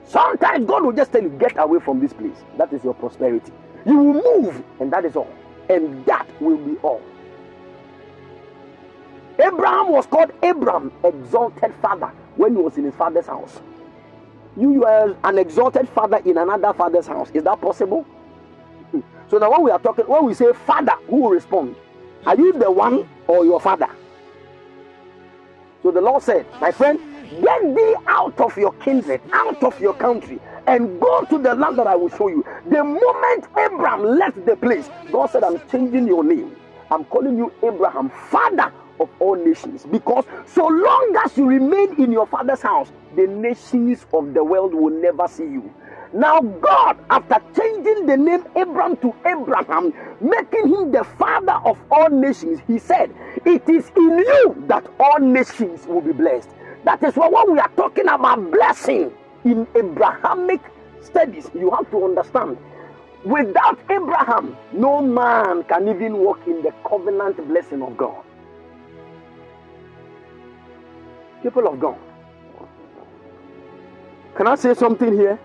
Sometimes 0.05 0.65
God 0.65 0.83
will 0.83 0.91
just 0.91 1.11
tell 1.11 1.21
you, 1.21 1.29
get 1.29 1.53
away 1.57 1.79
from 1.79 1.99
this 1.99 2.13
place. 2.13 2.37
That 2.57 2.73
is 2.73 2.83
your 2.83 2.95
prosperity. 2.95 3.51
You 3.85 3.95
will 3.95 4.41
move, 4.41 4.63
and 4.79 4.91
that 4.91 5.05
is 5.05 5.15
all. 5.15 5.31
And 5.69 6.03
that 6.07 6.27
will 6.41 6.57
be 6.57 6.77
all. 6.77 6.99
Abraham 9.37 9.91
was 9.91 10.07
called 10.07 10.31
Abram, 10.41 10.91
exalted 11.03 11.75
father, 11.79 12.11
when 12.35 12.55
he 12.55 12.61
was 12.63 12.75
in 12.79 12.85
his 12.85 12.95
father's 12.95 13.27
house. 13.27 13.61
You 14.57 14.71
were 14.71 15.15
an 15.23 15.37
exalted 15.37 15.89
father 15.89 16.17
in 16.25 16.39
another 16.39 16.73
father's 16.73 17.05
house. 17.05 17.29
Is 17.35 17.43
that 17.43 17.61
possible? 17.61 18.01
Hmm. 18.89 19.01
So 19.29 19.37
now 19.37 19.51
when 19.51 19.61
we 19.61 19.69
are 19.69 19.79
talking, 19.79 20.05
when 20.07 20.25
we 20.25 20.33
say 20.33 20.51
father, 20.53 20.93
who 21.07 21.17
will 21.17 21.29
respond? 21.29 21.75
Are 22.25 22.35
you 22.35 22.53
the 22.53 22.71
one 22.71 23.07
or 23.27 23.45
your 23.45 23.61
father? 23.61 23.87
So 25.83 25.91
the 25.91 26.01
Lord 26.01 26.23
said, 26.23 26.45
My 26.59 26.71
friend, 26.71 26.99
get 27.41 27.75
thee 27.75 27.95
out 28.07 28.39
of 28.39 28.57
your 28.57 28.73
kindred, 28.73 29.21
out 29.33 29.63
of 29.63 29.79
your 29.79 29.93
country, 29.93 30.39
and 30.67 30.99
go 30.99 31.25
to 31.25 31.37
the 31.37 31.55
land 31.55 31.77
that 31.79 31.87
I 31.87 31.95
will 31.95 32.09
show 32.09 32.27
you. 32.27 32.45
The 32.69 32.83
moment 32.83 33.45
Abraham 33.57 34.03
left 34.03 34.45
the 34.45 34.55
place, 34.55 34.89
God 35.11 35.27
said, 35.27 35.43
I'm 35.43 35.61
changing 35.69 36.07
your 36.07 36.23
name. 36.23 36.55
I'm 36.91 37.05
calling 37.05 37.37
you 37.37 37.51
Abraham, 37.63 38.09
father 38.09 38.71
of 38.99 39.09
all 39.19 39.35
nations. 39.35 39.85
Because 39.89 40.25
so 40.45 40.67
long 40.67 41.15
as 41.25 41.37
you 41.37 41.47
remain 41.47 41.99
in 42.01 42.11
your 42.11 42.27
father's 42.27 42.61
house, 42.61 42.91
the 43.15 43.27
nations 43.27 44.05
of 44.13 44.33
the 44.33 44.43
world 44.43 44.73
will 44.73 44.91
never 45.01 45.27
see 45.27 45.43
you. 45.43 45.73
Now, 46.13 46.41
God, 46.41 46.97
after 47.09 47.37
changing 47.55 48.05
the 48.05 48.17
name 48.17 48.43
Abram 48.55 48.97
to 48.97 49.15
Abraham, 49.25 49.93
making 50.19 50.67
him 50.67 50.91
the 50.91 51.05
father 51.17 51.53
of 51.63 51.77
all 51.89 52.09
nations, 52.09 52.59
he 52.67 52.79
said, 52.79 53.13
It 53.45 53.67
is 53.69 53.89
in 53.95 54.19
you 54.19 54.63
that 54.67 54.85
all 54.99 55.19
nations 55.19 55.87
will 55.87 56.01
be 56.01 56.11
blessed. 56.11 56.49
That 56.83 57.01
is 57.03 57.15
when 57.15 57.31
we 57.53 57.59
are 57.59 57.71
talking 57.77 58.09
about 58.09 58.51
blessing 58.51 59.11
in 59.45 59.65
Abrahamic 59.75 60.59
studies, 61.01 61.49
you 61.53 61.71
have 61.71 61.89
to 61.91 62.03
understand. 62.03 62.57
Without 63.23 63.79
Abraham, 63.89 64.57
no 64.73 65.01
man 65.01 65.63
can 65.63 65.87
even 65.87 66.17
walk 66.17 66.39
in 66.47 66.61
the 66.61 66.73
covenant 66.87 67.37
blessing 67.47 67.81
of 67.83 67.95
God. 67.95 68.23
People 71.43 71.67
of 71.67 71.79
God, 71.79 71.97
can 74.35 74.47
I 74.47 74.55
say 74.55 74.73
something 74.73 75.13
here? 75.13 75.39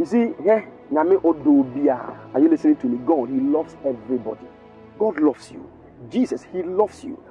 You 0.00 0.06
see, 0.06 0.32
yeah, 0.42 0.64
Nyame 0.90 1.16
odo 1.22 1.62
biara. 1.62 2.16
Are 2.32 2.40
you 2.40 2.48
listening 2.48 2.76
to 2.76 2.86
me? 2.86 2.96
God, 3.04 3.28
He 3.28 3.38
loves 3.38 3.76
everybody. 3.84 4.46
God 4.98 5.20
loves 5.20 5.52
you. 5.52 5.70
Jesus, 6.08 6.42
He 6.50 6.62
loves 6.62 7.04
you. 7.04 7.22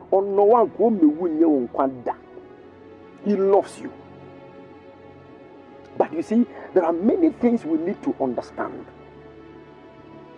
He 3.26 3.36
loves 3.36 3.80
you. 3.80 3.92
But 5.98 6.14
you 6.14 6.22
see, 6.22 6.46
there 6.76 6.86
are 6.86 6.94
many 6.94 7.32
things 7.32 7.66
we 7.66 7.80
need 7.80 8.04
to 8.04 8.16
understand. 8.22 8.86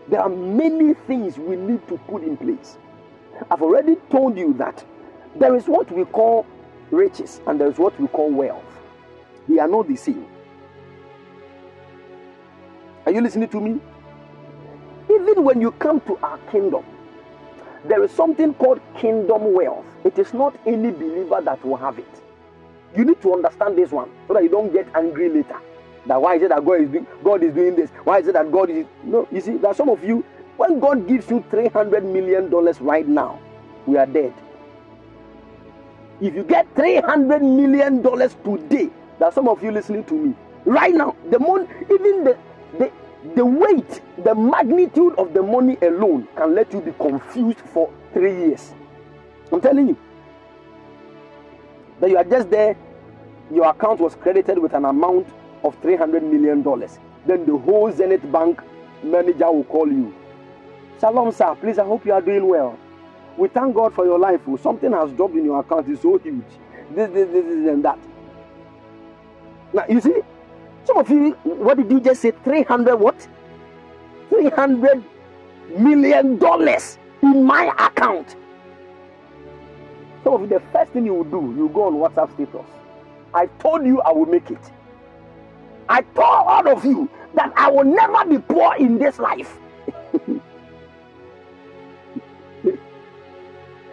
There 0.08 0.22
are 0.22 0.30
many 0.30 0.94
things 0.94 1.38
we 1.38 1.58
need 1.58 1.86
to 1.90 1.98
put 1.98 2.24
in 2.24 2.38
place. 2.38 2.78
I've 3.52 3.62
already 3.62 3.98
told 4.10 4.38
you 4.38 4.54
that 4.54 4.86
there 5.36 5.54
is 5.58 5.68
what 5.68 5.92
we 5.92 6.06
call 6.06 6.46
riches 6.92 7.42
and 7.46 7.60
there 7.60 7.68
is 7.70 7.78
what 7.78 8.00
we 8.00 8.08
call 8.08 8.32
wealth. 8.32 8.64
They 9.50 9.60
are 9.60 9.68
not 9.68 9.90
the 9.90 9.98
same. 9.98 10.26
Are 13.12 13.14
you 13.14 13.20
listening 13.20 13.50
to 13.50 13.60
me? 13.60 13.78
Even 15.14 15.44
when 15.44 15.60
you 15.60 15.72
come 15.72 16.00
to 16.08 16.18
our 16.24 16.38
kingdom, 16.50 16.86
there 17.84 18.02
is 18.06 18.12
something 18.12 18.54
called 18.54 18.80
kingdom 18.98 19.52
wealth. 19.52 19.84
It 20.06 20.18
is 20.18 20.34
not 20.34 20.58
any 20.66 20.92
believer 20.92 21.42
that 21.42 21.62
will 21.66 21.76
have 21.76 22.00
it. 22.00 22.08
You 22.96 23.04
need 23.04 23.22
to 23.24 23.34
understand 23.34 23.78
this 23.78 23.92
one 23.92 24.10
so 24.30 24.34
that 24.36 24.44
you 24.44 24.48
don't 24.48 24.72
get 24.72 24.88
angry 24.96 25.28
later. 25.28 25.58
That 26.06 26.22
why 26.22 26.36
is 26.36 26.44
it 26.44 26.50
that 26.52 26.64
God 26.64 26.80
is 26.84 26.90
doing 26.90 27.08
God 27.22 27.44
is 27.44 27.54
doing 27.54 27.76
this? 27.76 27.90
Why 28.06 28.20
is 28.20 28.30
it 28.30 28.34
that 28.36 28.50
God 28.50 28.70
is 28.70 28.86
no? 29.04 29.28
You 29.30 29.42
see, 29.42 29.58
that 29.58 29.76
some 29.76 29.90
of 29.90 30.02
you, 30.06 30.24
when 30.56 30.80
God 30.80 31.06
gives 31.06 31.30
you 31.30 31.44
three 31.50 31.68
hundred 31.68 32.06
million 32.06 32.50
dollars 32.50 32.80
right 32.80 33.06
now, 33.06 33.42
we 33.88 33.98
are 33.98 34.06
dead. 34.06 34.34
If 36.22 36.34
you 36.34 36.44
get 36.44 36.66
three 36.78 36.96
hundred 36.96 37.44
million 37.44 38.02
dollars 38.02 38.38
today, 38.46 38.90
that 39.20 39.34
some 39.34 39.50
of 39.50 39.62
you 39.62 39.72
listening 39.74 40.06
to 40.06 40.14
me 40.14 40.34
right 40.64 40.94
now, 40.96 41.18
the 41.30 41.40
moon, 41.40 41.68
even 41.92 42.24
the 42.24 42.38
the 42.80 42.90
the 43.36 43.46
weight, 43.46 44.02
the 44.24 44.34
magnitude 44.34 45.14
of 45.18 45.34
the 45.34 45.42
money 45.42 45.78
alone 45.82 46.28
can 46.36 46.56
let 46.56 46.74
you 46.74 46.82
be 46.82 46.92
confused 46.94 47.60
for 47.60 47.92
three 48.14 48.36
years. 48.36 48.74
I'm 49.52 49.62
telling 49.62 49.90
you. 49.90 49.98
That 52.00 52.10
you 52.10 52.18
are 52.18 52.24
just 52.24 52.50
there, 52.50 52.76
your 53.54 53.70
account 53.70 54.00
was 54.00 54.16
credited 54.16 54.58
with 54.58 54.74
an 54.74 54.86
amount 54.86 55.28
of 55.64 55.80
$300 55.82 56.24
million. 56.24 56.64
Then 57.26 57.46
the 57.46 57.58
whole 57.58 57.92
Zenith 57.92 58.30
Bank 58.32 58.60
manager 59.04 59.52
will 59.52 59.66
call 59.66 59.88
you. 59.88 60.14
Shalom, 61.00 61.32
sir. 61.32 61.56
Please, 61.56 61.78
I 61.78 61.86
hope 61.86 62.06
you 62.06 62.14
are 62.14 62.22
doing 62.22 62.48
well. 62.48 62.78
We 63.38 63.48
thank 63.50 63.76
God 63.76 63.94
for 63.94 64.06
your 64.06 64.20
life. 64.20 64.42
oh. 64.48 64.58
Something 64.58 64.92
has 64.94 65.12
dropped 65.12 65.36
in 65.36 65.46
your 65.46 65.60
account. 65.60 65.88
It's 65.90 66.02
so 66.02 66.18
huge. 66.18 66.44
This, 66.96 67.10
this, 67.12 67.30
this, 67.30 67.46
this, 67.46 67.70
and 67.70 67.86
that. 67.86 68.00
Now, 69.74 69.86
you 69.88 70.02
see, 70.02 70.22
some 70.86 70.98
of 70.98 71.10
you, 71.10 71.32
what 71.44 71.78
did 71.78 71.92
you 71.92 72.00
just 72.00 72.22
say? 72.22 72.32
300 72.32 72.96
what? 72.96 73.28
300 74.30 75.04
million 75.78 76.38
dollars 76.38 76.98
in 77.22 77.44
my 77.44 77.66
account. 77.78 78.36
Some 80.24 80.34
of 80.34 80.42
you, 80.42 80.48
the 80.48 80.60
first 80.72 80.92
thing 80.92 81.06
you 81.06 81.14
will 81.14 81.24
do, 81.24 81.54
you 81.58 81.70
go 81.74 81.86
on 81.88 81.94
WhatsApp 81.94 82.34
status. 82.34 82.66
I 83.34 83.48
told 83.60 83.86
you 83.86 84.02
I 84.02 84.12
will 84.12 84.26
make 84.26 84.50
it. 84.52 84.60
I 85.90 86.02
told 86.02 86.18
all 86.48 86.68
of 86.68 86.86
you 86.86 87.10
that 87.36 87.52
I 87.56 87.70
will 87.70 87.84
never 87.84 88.26
be 88.26 88.38
poor 88.40 88.76
in 88.76 88.98
this 88.98 89.20
life. 89.20 89.58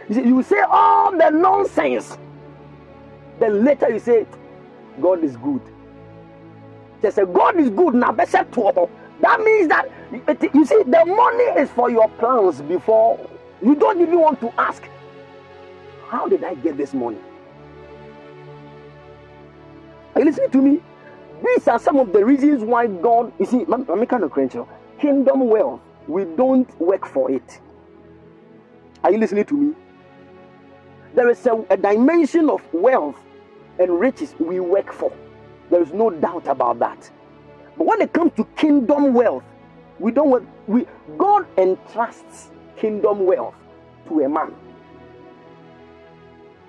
you, 0.08 0.42
say 0.42 0.60
all 0.68 1.12
the 1.12 1.30
nonsense. 1.30 2.18
Then 3.38 3.64
later 3.64 3.88
you 3.90 3.98
say, 4.00 4.26
God 5.00 5.22
is 5.24 5.36
good. 5.36 5.62
They 7.00 7.10
say, 7.10 7.24
God 7.24 7.56
is 7.58 7.70
good. 7.70 7.94
Now, 7.94 8.12
That 8.12 9.40
means 9.40 9.68
that, 9.68 9.90
you 10.54 10.64
see, 10.64 10.82
the 10.84 11.04
money 11.06 11.60
is 11.60 11.70
for 11.70 11.90
your 11.90 12.08
plans 12.10 12.60
before 12.62 13.18
you 13.62 13.74
don't 13.74 14.00
even 14.00 14.20
want 14.20 14.40
to 14.40 14.52
ask, 14.60 14.82
How 16.08 16.28
did 16.28 16.44
I 16.44 16.54
get 16.54 16.76
this 16.76 16.94
money? 16.94 17.18
Are 20.14 20.20
you 20.20 20.26
listening 20.26 20.50
to 20.50 20.58
me? 20.62 20.80
These 21.44 21.68
are 21.68 21.78
some 21.78 21.98
of 21.98 22.12
the 22.12 22.24
reasons 22.24 22.64
why 22.64 22.88
God, 22.88 23.32
you 23.38 23.46
see, 23.46 23.64
I'm 23.72 23.84
kind 24.06 24.24
of 24.24 24.30
credential. 24.32 24.68
Kingdom 25.00 25.48
wealth, 25.48 25.80
we 26.08 26.24
don't 26.24 26.68
work 26.80 27.06
for 27.06 27.30
it. 27.30 27.60
Are 29.04 29.12
you 29.12 29.18
listening 29.18 29.44
to 29.44 29.54
me? 29.54 29.74
There 31.14 31.30
is 31.30 31.46
a, 31.46 31.64
a 31.70 31.76
dimension 31.76 32.50
of 32.50 32.62
wealth 32.74 33.16
and 33.78 34.00
riches 34.00 34.34
we 34.40 34.58
work 34.58 34.92
for. 34.92 35.12
There 35.70 35.82
is 35.82 35.92
no 35.92 36.10
doubt 36.10 36.46
about 36.48 36.78
that. 36.80 37.10
But 37.76 37.86
when 37.86 38.00
it 38.02 38.12
comes 38.12 38.32
to 38.36 38.44
kingdom 38.56 39.14
wealth, 39.14 39.44
we 39.98 40.12
don't. 40.12 40.48
We 40.66 40.86
God 41.18 41.46
entrusts 41.58 42.50
kingdom 42.76 43.26
wealth 43.26 43.54
to 44.08 44.20
a 44.20 44.28
man. 44.28 44.54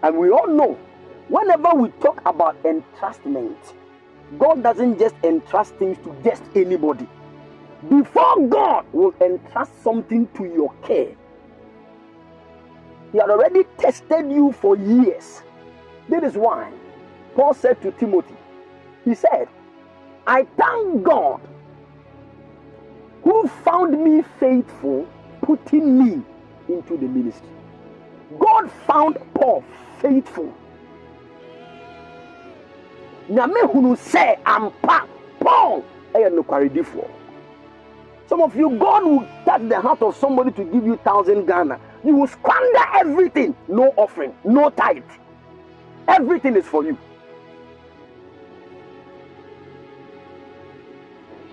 And 0.03 0.17
we 0.17 0.29
all 0.31 0.47
know 0.47 0.77
whenever 1.29 1.71
we 1.75 1.89
talk 2.01 2.21
about 2.25 2.61
entrustment, 2.63 3.57
God 4.39 4.63
doesn't 4.63 4.99
just 4.99 5.15
entrust 5.23 5.75
things 5.75 5.97
to 5.99 6.15
just 6.23 6.43
anybody. 6.55 7.07
Before 7.89 8.47
God 8.47 8.85
will 8.93 9.13
entrust 9.21 9.83
something 9.83 10.27
to 10.35 10.45
your 10.45 10.73
care, 10.83 11.15
He 13.11 13.19
had 13.19 13.29
already 13.29 13.65
tested 13.77 14.31
you 14.31 14.51
for 14.53 14.77
years. 14.77 15.43
That 16.09 16.23
is 16.23 16.35
why 16.35 16.71
Paul 17.35 17.53
said 17.53 17.81
to 17.83 17.91
Timothy, 17.93 18.35
He 19.05 19.15
said, 19.15 19.47
I 20.27 20.45
thank 20.57 21.03
God 21.03 21.41
who 23.23 23.47
found 23.63 24.01
me 24.03 24.23
faithful, 24.39 25.07
putting 25.41 25.97
me 25.97 26.23
into 26.67 26.97
the 26.97 27.07
ministry. 27.07 27.49
God 28.39 28.71
found 28.87 29.17
Paul 29.33 29.63
faithful. 29.99 30.53
Nyame 33.29 33.61
hunu 33.71 33.95
sɛ 33.95 34.37
ampa 34.45 35.05
Paul 35.39 35.83
ɛyɛ 36.13 36.29
nokwaridifoɔ. 36.33 37.07
Some 38.27 38.41
of 38.41 38.55
you, 38.55 38.69
God 38.77 39.03
will 39.05 39.27
touch 39.43 39.61
the 39.67 39.81
heart 39.81 40.01
of 40.03 40.15
somebody 40.15 40.51
to 40.51 40.63
give 40.63 40.85
you 40.85 40.97
thousand 40.97 41.47
Ghana. 41.47 41.79
You 42.03 42.15
will 42.15 42.27
squander 42.27 42.85
everything. 42.95 43.55
No 43.67 43.91
offering, 43.97 44.35
no 44.43 44.69
tithe. 44.69 45.03
Everything 46.07 46.55
is 46.55 46.65
for 46.65 46.83
you. 46.83 46.95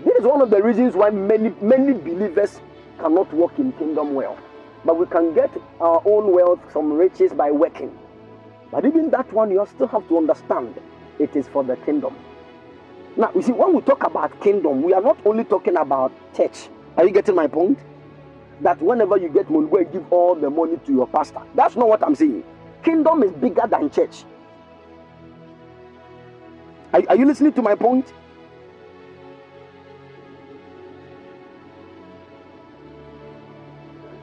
This 0.07 0.19
is 0.19 0.25
one 0.25 0.41
of 0.41 0.51
the 0.51 0.63
reasons 0.63 0.95
why 0.95 1.11
many 1.11 1.53
many 1.61 1.93
believers 1.93 2.61
cannot 3.01 3.33
walk 3.35 3.59
in 3.59 3.73
kingdom 3.73 4.15
wealth. 4.15 4.39
But 4.85 5.01
we 5.01 5.07
can 5.07 5.35
get 5.35 5.51
our 5.81 6.01
own 6.05 6.33
wealth, 6.33 6.61
some 6.73 6.93
riches 6.93 7.33
by 7.33 7.51
working. 7.51 7.91
But 8.71 8.87
even 8.87 9.11
that 9.11 9.33
one, 9.33 9.51
you 9.51 9.67
still 9.75 9.89
have 9.89 10.07
to 10.07 10.17
understand 10.17 10.81
it 11.19 11.35
is 11.35 11.49
for 11.49 11.65
the 11.65 11.75
kingdom. 11.79 12.15
Now, 13.17 13.33
you 13.35 13.43
see, 13.43 13.51
when 13.51 13.75
we 13.75 13.81
talk 13.81 14.05
about 14.05 14.41
kingdom, 14.41 14.83
we 14.83 14.95
are 14.95 15.01
not 15.01 15.19
only 15.27 15.43
talking 15.43 15.77
about 15.77 16.13
church. 16.37 16.69
Are 16.97 17.05
you 17.05 17.11
getting 17.11 17.35
my 17.35 17.49
point? 17.49 17.81
That 18.61 18.81
whenever 18.81 19.17
you 19.17 19.29
get 19.29 19.51
money, 19.51 19.67
go 19.69 19.83
give 19.83 20.13
all 20.13 20.37
the 20.37 20.51
money 20.51 20.79
to 20.87 20.93
your 20.93 21.09
pastor. 21.09 21.43
That's 21.57 21.75
not 21.75 21.89
what 21.89 22.05
I'm 22.05 22.15
saying. 22.15 22.45
Kingdom 22.85 23.25
is 23.25 23.33
bigger 23.33 23.67
than 23.69 23.91
church. 23.91 24.25
Are, 26.93 27.03
are 27.09 27.17
you 27.17 27.27
listening 27.27 27.55
to 27.55 27.63
my 27.63 27.75
point? 27.75 28.13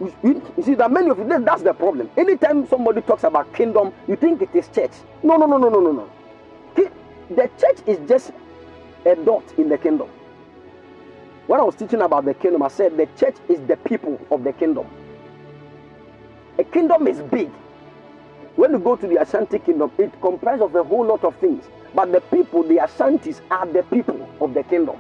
You, 0.03 0.13
you- 0.23 0.63
see 0.63 0.75
that 0.75 0.91
many 0.91 1.09
of 1.09 1.19
you, 1.19 1.25
that's 1.45 1.63
the 1.63 1.73
problem. 1.73 2.11
Anytime 2.17 2.67
somebody 2.67 3.01
talks 3.01 3.23
about 3.25 3.53
kingdom, 3.53 3.93
you 4.07 4.17
think 4.17 4.41
it 4.43 4.55
is 4.55 4.69
church. 4.69 4.91
No, 5.23 5.37
no, 5.37 5.47
no, 5.47 5.57
no, 5.57 5.69
no, 5.69 5.81
no, 5.81 5.93
no. 5.93 6.09
The 7.31 7.49
church 7.59 7.79
is 7.87 7.99
just 8.09 8.33
a 9.05 9.15
dot 9.15 9.43
in 9.57 9.69
the 9.69 9.77
kingdom. 9.79 10.09
When 11.47 11.59
I 11.59 11.63
was 11.63 11.75
teaching 11.75 12.01
about 12.01 12.25
the 12.25 12.33
kingdom, 12.35 12.63
I 12.63 12.69
said 12.69 12.97
the 12.97 13.07
church 13.17 13.35
is 13.49 13.59
the 13.67 13.77
people 13.77 14.19
of 14.31 14.43
the 14.43 14.53
kingdom. 14.53 14.87
A 16.59 16.63
kingdom 16.65 17.07
is 17.07 17.21
big. 17.21 17.51
When 18.55 18.71
you 18.73 18.79
go 18.79 18.95
to 18.97 19.07
the 19.07 19.17
Ashanti 19.21 19.59
kingdom, 19.59 19.91
it 19.97 20.11
comprises 20.21 20.63
of 20.63 20.75
a 20.75 20.83
whole 20.83 21.05
lot 21.05 21.23
of 21.25 21.35
things. 21.37 21.65
But 21.95 22.11
the 22.13 22.21
people, 22.21 22.63
the 22.63 22.77
Ashantis, 22.77 23.41
are 23.51 23.65
the 23.67 23.83
people 23.83 24.29
of 24.41 24.53
the 24.53 24.63
kingdom. 24.63 24.97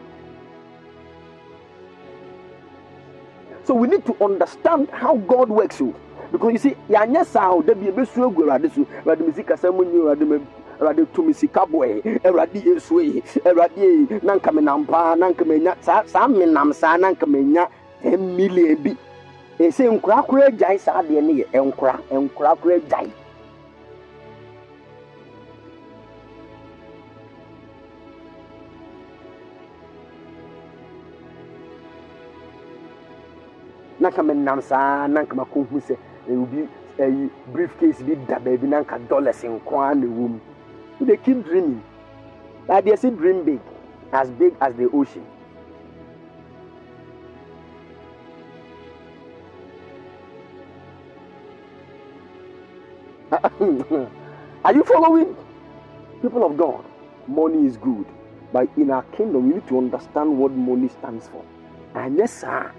So 3.65 3.73
we 3.73 3.87
need 3.87 4.05
to 4.05 4.15
understand 4.23 4.89
how 4.91 5.17
God 5.17 5.49
works. 5.49 5.79
oh. 5.81 5.93
Because 6.31 6.51
you 6.53 6.57
see, 6.57 6.75
yanya 6.89 7.25
sao 7.25 7.61
de 7.61 7.73
bi 7.75 7.87
ebesu 7.87 8.27
egu 8.29 8.43
Awurade 8.43 8.73
so. 8.73 8.85
Awurade 9.05 9.25
mi 9.25 9.31
si 9.33 9.43
kasa 9.43 9.71
mu 9.71 9.83
nyi 9.85 9.99
Awurade 9.99 10.27
me 10.27 10.39
Awurade 10.79 11.13
to 11.13 11.23
mi 11.23 11.33
sika. 11.33 11.61
Awurade 11.61 12.59
yesu 12.65 12.99
yi. 13.01 13.21
Awurade 13.45 13.77
yi 13.77 14.19
na 14.23 14.35
nka 14.35 14.53
me 14.53 14.61
nam 14.61 14.85
paa 14.85 15.15
na 15.15 15.29
nka 15.29 15.45
me 15.45 15.59
nya 15.59 15.75
saa 15.81 16.03
saa 16.05 16.27
nam 16.27 16.73
saa 16.73 16.97
na 16.97 17.11
nka 17.11 17.25
me 17.27 17.39
nya 17.43 17.67
10 18.03 18.17
million 18.35 18.75
bi. 18.83 18.97
Ese 19.59 19.87
nkura 19.87 20.23
kura 20.27 20.47
agyae 20.47 20.77
saa 20.79 21.01
deɛ 21.03 21.21
ne 21.21 21.33
yɛ 21.43 21.61
nkura 21.71 21.99
nkura 22.11 22.55
kura 22.61 22.75
agyae. 22.75 23.22
Na 34.03 34.09
nka 34.09 34.23
me 34.23 34.33
nam 34.33 34.59
saa 34.61 35.07
na 35.07 35.21
nka 35.23 35.35
makɔhu 35.35 35.79
sɛ 35.87 35.95
eh, 36.29 36.35
obi 36.43 36.67
ɛyi 36.99 37.29
briefcase 37.53 38.03
bi 38.03 38.15
da 38.27 38.37
baabi 38.39 38.67
na 38.67 38.83
dollars 39.09 39.43
nko 39.43 39.79
ara 39.81 39.95
na 39.95 40.05
ɛwɔ 40.07 40.27
mu 40.29 40.39
so 40.99 41.05
they 41.05 41.17
keep 41.17 41.43
dreaming. 41.45 41.81
But 42.67 42.85
they 42.85 42.95
say 42.95 43.09
dream 43.09 43.43
big 43.43 43.59
as 44.11 44.29
big 44.31 44.53
as 44.61 44.75
the 44.75 44.89
ocean. 44.91 45.25
Are 54.63 54.73
you 54.73 54.83
following? 54.83 55.35
People 56.21 56.45
of 56.45 56.55
god 56.57 56.85
money 57.27 57.65
is 57.65 57.77
good 57.77 58.05
but 58.51 58.67
in 58.77 58.91
our 58.91 59.03
kingdom 59.15 59.47
we 59.47 59.53
need 59.55 59.67
to 59.67 59.77
understand 59.77 60.37
what 60.37 60.51
money 60.51 60.89
stands 60.89 61.27
for. 61.29 61.43
And 61.95 62.17
yes 62.17 62.33
sir 62.41 62.71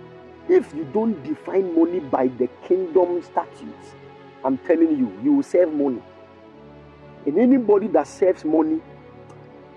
if 0.49 0.75
you 0.75 0.85
don't 0.93 1.23
define 1.25 1.75
money 1.75 2.01
by 2.01 2.29
the 2.29 2.49
kingdom 2.67 3.23
statutes, 3.23 3.95
I'm 4.45 4.59
telling 4.59 4.99
you, 4.99 5.13
you 5.23 5.33
will 5.35 5.43
save 5.43 5.73
money. 5.73 6.03
And 7.27 7.39
anybody 7.39 7.87
that 7.89 8.07
saves 8.07 8.45
money 8.45 8.81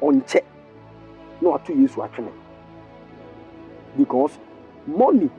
on 0.02 0.24
check, 0.26 0.44
na 1.42 1.50
wato 1.50 1.74
yesu 1.74 2.04
atwene 2.04 2.32
because 3.98 4.38
money 4.86 5.30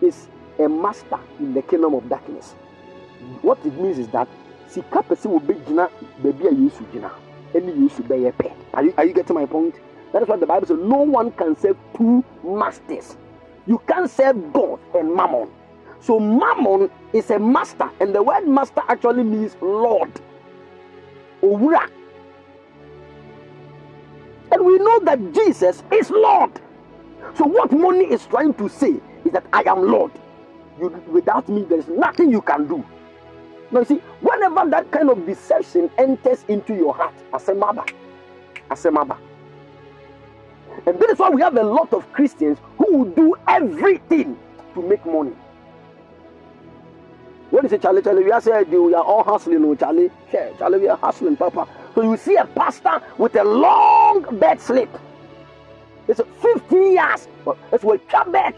is 0.00 0.28
a 0.58 0.68
master 0.68 1.18
in 1.38 1.54
the 1.54 1.62
kingdom 1.62 1.94
of 1.94 2.08
darkness. 2.08 2.52
What 3.42 3.58
it 3.64 3.74
means 3.78 3.98
is 3.98 4.08
that 4.08 4.28
sika 4.68 5.02
pɛ 5.02 5.14
sɛ 5.16 5.28
wɔbɛgyina 5.30 5.88
baabi 6.22 6.46
a 6.46 6.52
yesu 6.54 6.84
gyina 6.92 7.10
ɛne 7.54 7.74
yesu 7.82 8.02
bɛyɛ 8.02 8.32
pɛ. 8.32 8.52
Are 8.74 8.84
you, 8.84 8.94
are 8.96 9.04
you 9.04 9.14
getting 9.14 9.34
my 9.34 9.46
point? 9.46 9.74
That 10.12 10.22
is 10.22 10.28
what 10.28 10.40
the 10.40 10.46
bible 10.46 10.66
says 10.66 10.78
no 10.80 10.98
one 11.02 11.30
can 11.32 11.56
serve 11.56 11.76
two 11.96 12.24
masters 12.44 13.16
you 13.66 13.78
can't 13.86 14.10
serve 14.10 14.52
god 14.52 14.78
and 14.94 15.14
mammon. 15.14 15.50
So 16.00 16.20
mammon 16.20 16.90
is 17.12 17.30
a 17.30 17.38
master 17.38 17.90
and 18.00 18.14
the 18.14 18.22
word 18.22 18.46
master 18.46 18.82
actually 18.88 19.24
means 19.24 19.56
lord. 19.60 20.12
Owura. 21.42 21.88
And 24.52 24.64
we 24.64 24.78
know 24.78 25.00
that 25.00 25.32
jesus 25.32 25.82
is 25.92 26.10
lord. 26.10 26.52
So 27.34 27.44
what 27.44 27.72
money 27.72 28.04
is 28.04 28.26
trying 28.26 28.54
to 28.54 28.68
say 28.68 29.00
is 29.24 29.32
that 29.32 29.44
i 29.52 29.62
am 29.66 29.90
lord. 29.90 30.12
You, 30.78 30.88
without 31.10 31.48
me 31.48 31.62
there 31.62 31.78
is 31.78 31.88
nothing 31.88 32.30
you 32.30 32.42
can 32.42 32.68
do. 32.68 32.84
Now, 33.70 33.80
you 33.80 33.86
see, 33.86 34.02
whenever 34.20 34.68
that 34.70 34.90
kind 34.92 35.10
of 35.10 35.26
deception 35.26 35.90
enters 35.98 36.44
into 36.46 36.74
your 36.74 36.94
heart, 36.94 37.14
as 37.34 37.48
a 37.48 37.54
mother, 37.54 37.82
as 38.70 38.84
a 38.84 38.90
mother, 38.92 39.16
and 40.84 40.98
that 40.98 41.10
is 41.10 41.18
why 41.18 41.30
we 41.30 41.40
have 41.40 41.56
a 41.56 41.62
lot 41.62 41.92
of 41.92 42.10
Christians 42.12 42.58
who 42.78 42.98
will 42.98 43.10
do 43.10 43.34
everything 43.48 44.38
to 44.74 44.82
make 44.82 45.04
money. 45.06 45.32
When 47.50 47.62
you 47.62 47.68
say 47.68 47.78
Charlie, 47.78 48.02
Charlie, 48.02 48.24
we 48.24 48.32
are 48.32 48.40
saying 48.40 48.70
we 48.70 48.94
are 48.94 49.04
all 49.04 49.22
hustling, 49.22 49.64
oh 49.64 49.74
Charlie, 49.74 50.10
yeah, 50.32 50.50
Charlie, 50.58 50.80
we 50.80 50.88
are 50.88 50.96
hustling, 50.96 51.36
Papa. 51.36 51.66
So 51.94 52.02
you 52.02 52.16
see 52.16 52.36
a 52.36 52.44
pastor 52.44 53.00
with 53.18 53.36
a 53.36 53.44
long 53.44 54.38
bed 54.38 54.60
slip. 54.60 54.90
It's 56.08 56.20
15 56.40 56.92
years, 56.92 57.28
it's 57.72 57.84
what 57.84 58.00
you 58.12 58.32
bed 58.32 58.54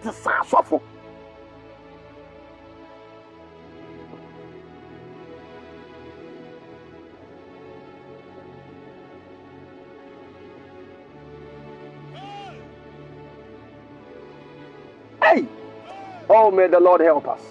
Oh, 16.28 16.50
may 16.50 16.68
the 16.68 16.80
Lord 16.80 17.00
help 17.00 17.28
us. 17.28 17.42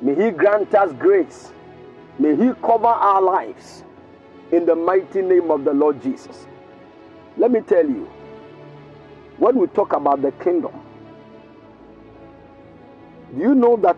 May 0.00 0.14
He 0.14 0.30
grant 0.30 0.74
us 0.74 0.92
grace. 0.94 1.52
May 2.18 2.36
He 2.36 2.52
cover 2.62 2.86
our 2.86 3.22
lives 3.22 3.84
in 4.52 4.66
the 4.66 4.74
mighty 4.76 5.22
name 5.22 5.50
of 5.50 5.64
the 5.64 5.72
Lord 5.72 6.02
Jesus. 6.02 6.46
Let 7.36 7.50
me 7.50 7.60
tell 7.60 7.86
you, 7.86 8.08
when 9.38 9.56
we 9.56 9.66
talk 9.68 9.92
about 9.92 10.22
the 10.22 10.32
kingdom, 10.32 10.72
do 13.34 13.42
you 13.42 13.54
know 13.54 13.76
that 13.78 13.96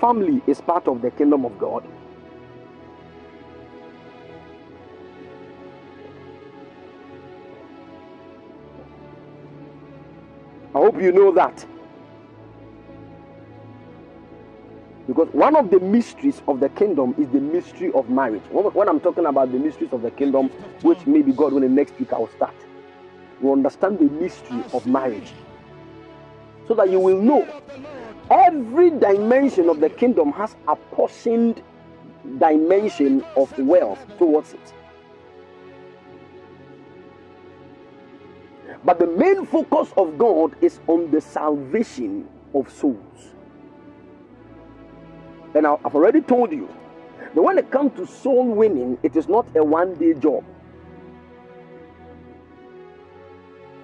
family 0.00 0.42
is 0.46 0.60
part 0.60 0.88
of 0.88 1.02
the 1.02 1.10
kingdom 1.10 1.44
of 1.44 1.58
God? 1.58 1.84
I 10.74 10.78
hope 10.78 11.00
you 11.02 11.12
know 11.12 11.32
that. 11.32 11.66
Because 15.10 15.26
one 15.32 15.56
of 15.56 15.70
the 15.72 15.80
mysteries 15.80 16.40
of 16.46 16.60
the 16.60 16.68
kingdom 16.68 17.16
is 17.18 17.26
the 17.30 17.40
mystery 17.40 17.90
of 17.94 18.08
marriage. 18.08 18.44
When, 18.52 18.88
I'm 18.88 19.00
talking 19.00 19.26
about 19.26 19.50
the 19.50 19.58
mysteries 19.58 19.92
of 19.92 20.02
the 20.02 20.12
kingdom, 20.12 20.50
which 20.82 21.04
maybe 21.04 21.32
God 21.32 21.52
will 21.52 21.68
next 21.68 21.98
week 21.98 22.12
I'll 22.12 22.28
start, 22.28 22.54
you 23.42 23.52
understand 23.52 23.98
the 23.98 24.04
mystery 24.04 24.62
of 24.72 24.86
marriage. 24.86 25.32
So 26.68 26.74
that 26.74 26.90
you 26.90 27.00
will 27.00 27.20
know 27.20 27.44
every 28.30 28.90
dimension 28.90 29.68
of 29.68 29.80
the 29.80 29.90
kingdom 29.90 30.30
has 30.30 30.54
a 30.68 30.76
portioned 30.76 31.60
dimension 32.38 33.24
of 33.36 33.58
wealth 33.58 33.98
towards 34.16 34.52
it. 34.52 34.72
But 38.84 39.00
the 39.00 39.08
main 39.08 39.44
focus 39.44 39.92
of 39.96 40.16
God 40.18 40.54
is 40.62 40.78
on 40.86 41.10
the 41.10 41.20
salvation 41.20 42.28
of 42.54 42.70
souls. 42.70 43.29
And 45.54 45.66
I've 45.66 45.94
already 45.94 46.20
told 46.20 46.52
you 46.52 46.68
that 47.34 47.42
when 47.42 47.58
it 47.58 47.70
comes 47.70 47.96
to 47.96 48.06
soul 48.06 48.46
winning, 48.46 48.98
it 49.02 49.16
is 49.16 49.28
not 49.28 49.46
a 49.56 49.64
one 49.64 49.94
day 49.94 50.14
job. 50.14 50.44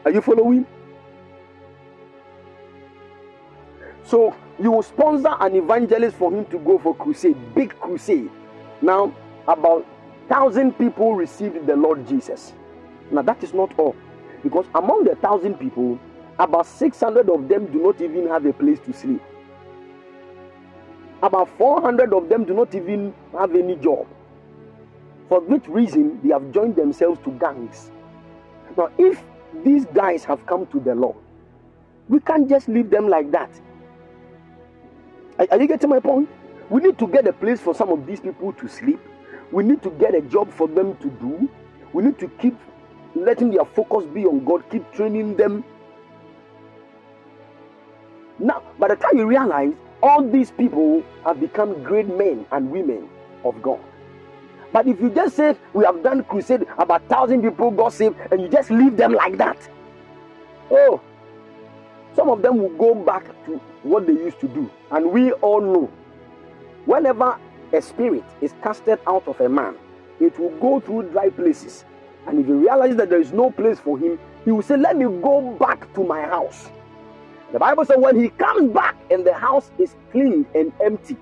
Are 0.04 0.10
you 0.12 0.20
following? 0.20 0.64
So 4.04 4.34
you 4.60 4.70
will 4.70 4.82
sponsor 4.82 5.34
an 5.40 5.56
evangelist 5.56 6.16
for 6.16 6.30
him 6.32 6.44
to 6.46 6.58
go 6.58 6.78
for 6.78 6.94
crusade, 6.94 7.36
big 7.54 7.78
crusade. 7.80 8.30
Now, 8.80 9.12
about 9.48 9.84
thousand 10.28 10.78
people 10.78 11.14
received 11.14 11.66
the 11.66 11.74
Lord 11.74 12.06
Jesus. 12.06 12.52
Now 13.10 13.22
that 13.22 13.42
is 13.42 13.52
not 13.52 13.76
all, 13.78 13.96
because 14.42 14.66
among 14.74 15.04
the 15.04 15.16
thousand 15.16 15.54
people, 15.54 15.98
about 16.38 16.66
six 16.66 17.00
hundred 17.00 17.28
of 17.28 17.48
them 17.48 17.66
do 17.66 17.82
not 17.82 18.00
even 18.00 18.28
have 18.28 18.46
a 18.46 18.52
place 18.52 18.78
to 18.80 18.92
sleep. 18.92 19.22
About 21.26 21.48
400 21.58 22.14
of 22.14 22.28
them 22.28 22.44
do 22.44 22.54
not 22.54 22.72
even 22.72 23.12
have 23.32 23.52
any 23.56 23.74
job. 23.74 24.06
For 25.28 25.40
which 25.40 25.66
reason 25.66 26.20
they 26.22 26.28
have 26.28 26.52
joined 26.52 26.76
themselves 26.76 27.18
to 27.24 27.32
gangs. 27.32 27.90
Now, 28.76 28.90
if 28.96 29.20
these 29.64 29.86
guys 29.86 30.22
have 30.22 30.46
come 30.46 30.66
to 30.68 30.78
the 30.78 30.94
Lord, 30.94 31.16
we 32.08 32.20
can't 32.20 32.48
just 32.48 32.68
leave 32.68 32.90
them 32.90 33.08
like 33.08 33.32
that. 33.32 33.50
Are, 35.40 35.48
are 35.50 35.60
you 35.60 35.66
getting 35.66 35.90
my 35.90 35.98
point? 35.98 36.28
We 36.70 36.80
need 36.80 36.96
to 37.00 37.08
get 37.08 37.26
a 37.26 37.32
place 37.32 37.60
for 37.60 37.74
some 37.74 37.88
of 37.88 38.06
these 38.06 38.20
people 38.20 38.52
to 38.52 38.68
sleep. 38.68 39.00
We 39.50 39.64
need 39.64 39.82
to 39.82 39.90
get 39.90 40.14
a 40.14 40.20
job 40.20 40.52
for 40.52 40.68
them 40.68 40.96
to 40.98 41.10
do. 41.10 41.50
We 41.92 42.04
need 42.04 42.20
to 42.20 42.28
keep 42.38 42.56
letting 43.16 43.50
their 43.50 43.64
focus 43.64 44.04
be 44.14 44.26
on 44.26 44.44
God, 44.44 44.62
keep 44.70 44.92
training 44.92 45.36
them. 45.36 45.64
Now, 48.38 48.62
by 48.78 48.86
the 48.86 48.96
time 48.96 49.18
you 49.18 49.26
realize 49.26 49.72
all 50.02 50.28
these 50.28 50.50
people 50.50 51.02
have 51.24 51.40
become 51.40 51.82
great 51.82 52.06
men 52.06 52.46
and 52.52 52.70
women 52.70 53.08
of 53.44 53.60
God. 53.62 53.80
But 54.72 54.86
if 54.86 55.00
you 55.00 55.10
just 55.10 55.36
say 55.36 55.56
we 55.72 55.84
have 55.84 56.02
done 56.02 56.24
crusade, 56.24 56.66
about 56.78 57.08
thousand 57.08 57.42
people 57.42 57.70
got 57.70 57.92
saved, 57.92 58.16
and 58.30 58.40
you 58.40 58.48
just 58.48 58.70
leave 58.70 58.96
them 58.96 59.12
like 59.12 59.38
that, 59.38 59.56
oh, 60.70 61.00
some 62.14 62.28
of 62.28 62.42
them 62.42 62.58
will 62.58 62.76
go 62.76 62.94
back 62.94 63.24
to 63.46 63.60
what 63.82 64.06
they 64.06 64.12
used 64.12 64.40
to 64.40 64.48
do. 64.48 64.70
And 64.90 65.10
we 65.10 65.32
all 65.32 65.60
know 65.60 65.90
whenever 66.84 67.38
a 67.72 67.82
spirit 67.82 68.24
is 68.40 68.54
casted 68.62 68.98
out 69.06 69.26
of 69.26 69.40
a 69.40 69.48
man, 69.48 69.76
it 70.20 70.38
will 70.38 70.56
go 70.58 70.80
through 70.80 71.10
dry 71.10 71.30
places. 71.30 71.84
And 72.26 72.40
if 72.40 72.46
he 72.46 72.52
realizes 72.52 72.96
that 72.96 73.10
there 73.10 73.20
is 73.20 73.32
no 73.32 73.50
place 73.50 73.78
for 73.78 73.98
him, 73.98 74.18
he 74.44 74.50
will 74.50 74.62
say, 74.62 74.76
Let 74.76 74.96
me 74.96 75.04
go 75.04 75.56
back 75.60 75.92
to 75.94 76.02
my 76.02 76.22
house. 76.22 76.70
The 77.52 77.58
Bible 77.58 77.84
says 77.84 77.96
when 77.98 78.20
he 78.20 78.28
comes 78.30 78.72
back 78.72 78.96
and 79.10 79.24
the 79.24 79.34
house 79.34 79.70
is 79.78 79.94
clean 80.10 80.46
and 80.54 80.72
empty, 80.84 81.16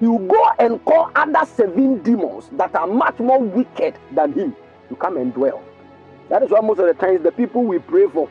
he 0.00 0.06
will 0.06 0.18
go 0.18 0.50
and 0.58 0.84
call 0.84 1.10
other 1.16 1.46
seven 1.46 2.02
demons 2.02 2.50
that 2.52 2.74
are 2.74 2.86
much 2.86 3.18
more 3.18 3.40
wicked 3.40 3.98
than 4.12 4.32
him 4.34 4.56
to 4.90 4.96
come 4.96 5.16
and 5.16 5.32
dwell. 5.32 5.62
That 6.28 6.42
is 6.42 6.50
why 6.50 6.60
most 6.60 6.78
of 6.78 6.86
the 6.86 6.94
times 6.94 7.22
the 7.22 7.32
people 7.32 7.62
we 7.64 7.78
pray 7.78 8.06
for, 8.08 8.28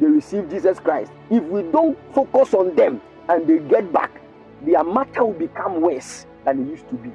they 0.00 0.06
receive 0.06 0.48
Jesus 0.48 0.78
Christ. 0.78 1.12
If 1.30 1.42
we 1.44 1.62
don't 1.62 1.98
focus 2.14 2.54
on 2.54 2.74
them 2.74 3.00
and 3.28 3.46
they 3.46 3.58
get 3.58 3.92
back, 3.92 4.20
their 4.62 4.82
matter 4.82 5.24
will 5.24 5.34
become 5.34 5.80
worse 5.80 6.26
than 6.44 6.66
it 6.66 6.70
used 6.70 6.88
to 6.88 6.94
be. 6.94 7.12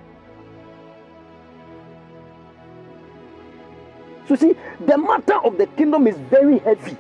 So, 4.27 4.35
see, 4.35 4.55
the 4.85 4.97
matter 4.97 5.37
of 5.39 5.57
the 5.57 5.67
kingdom 5.67 6.05
is 6.05 6.17
very 6.17 6.59
heavy. 6.59 6.97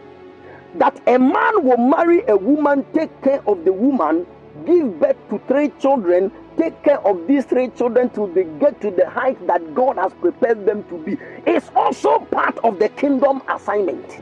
That 0.75 0.99
a 1.07 1.17
man 1.17 1.63
will 1.63 1.77
marry 1.77 2.23
a 2.27 2.37
woman, 2.37 2.85
take 2.93 3.21
care 3.21 3.41
of 3.47 3.65
the 3.65 3.73
woman, 3.73 4.27
give 4.65 4.99
birth 4.99 5.17
to 5.29 5.39
three 5.47 5.71
children, 5.79 6.31
take 6.57 6.81
care 6.83 6.99
of 6.99 7.27
these 7.27 7.45
three 7.45 7.69
children 7.69 8.09
till 8.09 8.27
they 8.27 8.43
get 8.59 8.79
to 8.81 8.91
the 8.91 9.09
height 9.09 9.45
that 9.47 9.73
God 9.73 9.97
has 9.97 10.13
prepared 10.13 10.65
them 10.65 10.83
to 10.89 10.97
be, 10.97 11.17
is 11.49 11.69
also 11.75 12.19
part 12.19 12.57
of 12.59 12.79
the 12.79 12.89
kingdom 12.89 13.41
assignment. 13.49 14.21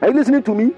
Are 0.00 0.08
you 0.08 0.14
listening 0.14 0.42
to 0.44 0.54
me? 0.54 0.72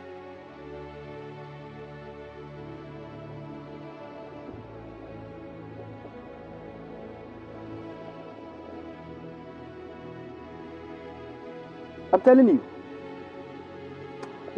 I'm 12.12 12.20
telling 12.22 12.48
you. 12.48 12.79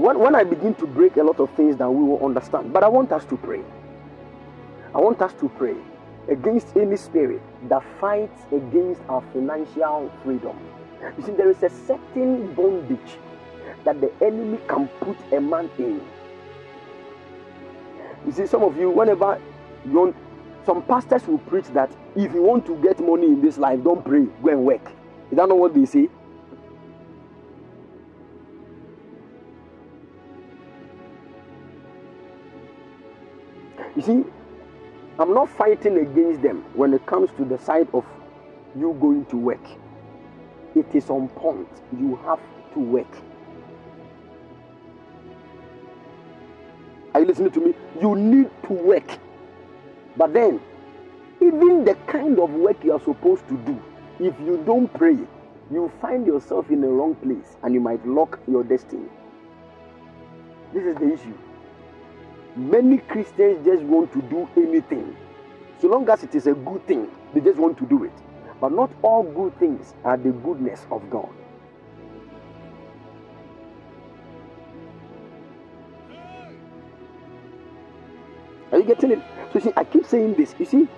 When, 0.02 0.18
when 0.18 0.34
I 0.34 0.42
begin 0.42 0.74
to 0.74 0.86
break 0.88 1.16
a 1.16 1.22
lot 1.22 1.38
of 1.38 1.48
things 1.50 1.76
down, 1.76 1.96
we 1.96 2.02
will 2.02 2.26
understand. 2.26 2.72
But 2.72 2.82
I 2.82 2.88
want 2.88 3.12
us 3.12 3.24
to 3.26 3.36
pray. 3.36 3.62
I 4.92 4.98
want 4.98 5.22
us 5.22 5.32
to 5.34 5.48
pray 5.48 5.76
against 6.28 6.76
any 6.76 6.96
spirit 6.96 7.40
that 7.68 7.84
fights 8.00 8.42
against 8.50 9.00
our 9.08 9.22
financial 9.32 10.10
freedom. 10.24 10.58
You 11.16 11.24
see, 11.24 11.30
there 11.30 11.48
is 11.48 11.62
a 11.62 11.70
certain 11.70 12.52
bondage 12.52 13.16
that 13.84 14.00
the 14.00 14.10
enemy 14.20 14.58
can 14.66 14.88
put 14.98 15.16
a 15.32 15.40
man 15.40 15.70
in. 15.78 16.00
You 18.26 18.32
see, 18.32 18.46
some 18.46 18.64
of 18.64 18.76
you, 18.76 18.90
whenever 18.90 19.40
you 19.86 19.92
want, 19.92 20.16
some 20.66 20.82
pastors 20.82 21.28
will 21.28 21.38
preach 21.38 21.66
that 21.74 21.92
if 22.16 22.34
you 22.34 22.42
want 22.42 22.66
to 22.66 22.74
get 22.82 22.98
money 22.98 23.26
in 23.26 23.40
this 23.40 23.56
life, 23.56 23.80
don't 23.84 24.04
pray, 24.04 24.26
go 24.42 24.50
and 24.50 24.64
work. 24.64 24.84
Is 24.84 25.36
that 25.36 25.36
not 25.36 25.50
know 25.50 25.54
what 25.54 25.74
they 25.74 25.84
say? 25.84 26.08
You 34.02 34.24
see, 34.24 34.30
I'm 35.20 35.32
not 35.32 35.48
fighting 35.48 35.98
against 35.98 36.42
them 36.42 36.64
when 36.74 36.92
it 36.92 37.06
comes 37.06 37.30
to 37.36 37.44
the 37.44 37.56
side 37.56 37.86
of 37.94 38.04
you 38.76 38.96
going 39.00 39.26
to 39.26 39.36
work. 39.36 39.64
It 40.74 40.92
is 40.92 41.08
on 41.08 41.28
point. 41.28 41.68
You 41.96 42.16
have 42.24 42.40
to 42.74 42.80
work. 42.80 43.16
Are 47.14 47.20
you 47.20 47.26
listening 47.26 47.52
to 47.52 47.60
me? 47.60 47.74
You 48.00 48.16
need 48.16 48.50
to 48.64 48.72
work. 48.72 49.18
But 50.16 50.32
then, 50.32 50.60
even 51.40 51.84
the 51.84 51.94
kind 52.08 52.40
of 52.40 52.50
work 52.54 52.82
you 52.82 52.94
are 52.94 53.00
supposed 53.00 53.46
to 53.50 53.56
do, 53.58 53.80
if 54.18 54.34
you 54.40 54.60
don't 54.66 54.92
pray, 54.94 55.18
you 55.70 55.92
find 56.00 56.26
yourself 56.26 56.70
in 56.70 56.80
the 56.80 56.88
wrong 56.88 57.14
place 57.16 57.56
and 57.62 57.72
you 57.72 57.80
might 57.80 58.04
lock 58.04 58.40
your 58.48 58.64
destiny. 58.64 59.08
This 60.72 60.86
is 60.86 60.96
the 60.96 61.12
issue. 61.12 61.38
Many 62.54 62.98
Christians 62.98 63.64
just 63.64 63.82
want 63.82 64.12
to 64.12 64.22
do 64.22 64.48
anything. 64.56 65.16
So 65.80 65.88
long 65.88 66.08
as 66.10 66.22
it 66.22 66.34
is 66.34 66.46
a 66.46 66.52
good 66.52 66.86
thing, 66.86 67.10
they 67.32 67.40
just 67.40 67.58
want 67.58 67.78
to 67.78 67.86
do 67.86 68.04
it. 68.04 68.12
But 68.60 68.72
not 68.72 68.90
all 69.02 69.22
good 69.22 69.58
things 69.58 69.94
are 70.04 70.16
the 70.16 70.30
goodness 70.30 70.86
of 70.90 71.08
God. 71.10 71.30
Are 78.70 78.78
you 78.78 78.84
getting 78.84 79.12
it? 79.12 79.22
So 79.52 79.58
see, 79.58 79.72
I 79.76 79.84
keep 79.84 80.06
saying 80.06 80.34
this. 80.34 80.54
You 80.58 80.66
see, 80.66 80.88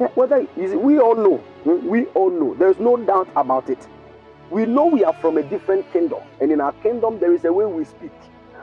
eh, 0.00 0.08
whether 0.14 0.46
you 0.56 0.68
see, 0.68 0.76
we 0.76 0.98
all 0.98 1.16
know, 1.16 1.38
hmm, 1.64 1.86
we 1.86 2.06
all 2.06 2.30
know. 2.30 2.54
There 2.54 2.70
is 2.70 2.78
no 2.78 2.96
doubt 2.96 3.28
about 3.36 3.70
it. 3.70 3.88
We 4.50 4.66
know 4.66 4.86
we 4.86 5.04
are 5.04 5.14
from 5.14 5.38
a 5.38 5.42
different 5.42 5.90
kingdom, 5.92 6.20
and 6.40 6.52
in 6.52 6.60
our 6.60 6.72
kingdom 6.74 7.18
there 7.18 7.32
is 7.32 7.44
a 7.44 7.52
way 7.52 7.64
we 7.66 7.84
speak. 7.84 8.12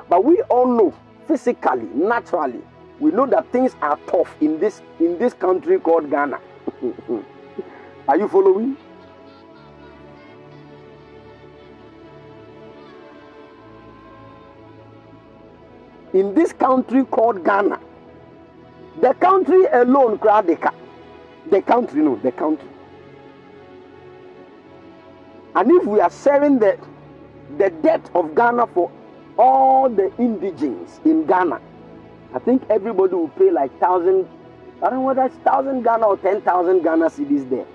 But 0.10 0.23
we 0.23 0.41
all 0.44 0.68
know 0.68 0.94
physically, 1.27 1.88
naturally, 1.93 2.61
we 2.99 3.11
know 3.11 3.26
that 3.26 3.52
things 3.52 3.76
are 3.81 3.98
tough 4.07 4.35
in 4.41 4.60
this 4.60 4.81
in 4.99 5.18
this 5.18 5.34
country 5.34 5.80
called 5.80 6.10
Ghana. 6.10 6.39
are 8.07 8.18
you 8.18 8.27
following? 8.27 8.77
In 16.14 16.34
this 16.35 16.52
country 16.53 17.06
called 17.06 17.43
Ghana, 17.43 17.80
the 19.02 19.14
country 19.14 19.65
alone, 19.72 20.18
Kradika, 20.19 20.73
the 21.49 21.61
country, 21.61 22.02
no, 22.02 22.18
the 22.18 22.31
country. 22.31 22.68
And 25.56 25.72
if 25.72 25.85
we 25.85 25.99
are 25.99 26.11
sharing 26.11 26.60
the 26.60 26.77
the 27.57 27.69
debt 27.69 28.10
of 28.15 28.34
Ghana 28.35 28.68
for 28.68 28.91
all 29.38 29.90
the 29.90 30.12
indigents 30.18 30.99
in 31.06 31.26
Ghana, 31.26 31.60
I 32.34 32.40
think 32.40 32.64
everybody 32.70 33.16
will 33.16 33.30
pay 33.30 33.52
like 33.52 33.78
thousand. 33.80 34.28
I 34.82 34.90
don't 34.90 34.99
know 34.99 35.02
whether 35.02 35.24
it's 35.24 35.36
thousand 35.38 35.84
Ghana 35.84 36.06
or 36.06 36.18
ten 36.18 36.41
thousand 36.41 36.84
Ghana 36.84 37.06
cedis 37.06 37.49
there. 37.49 37.66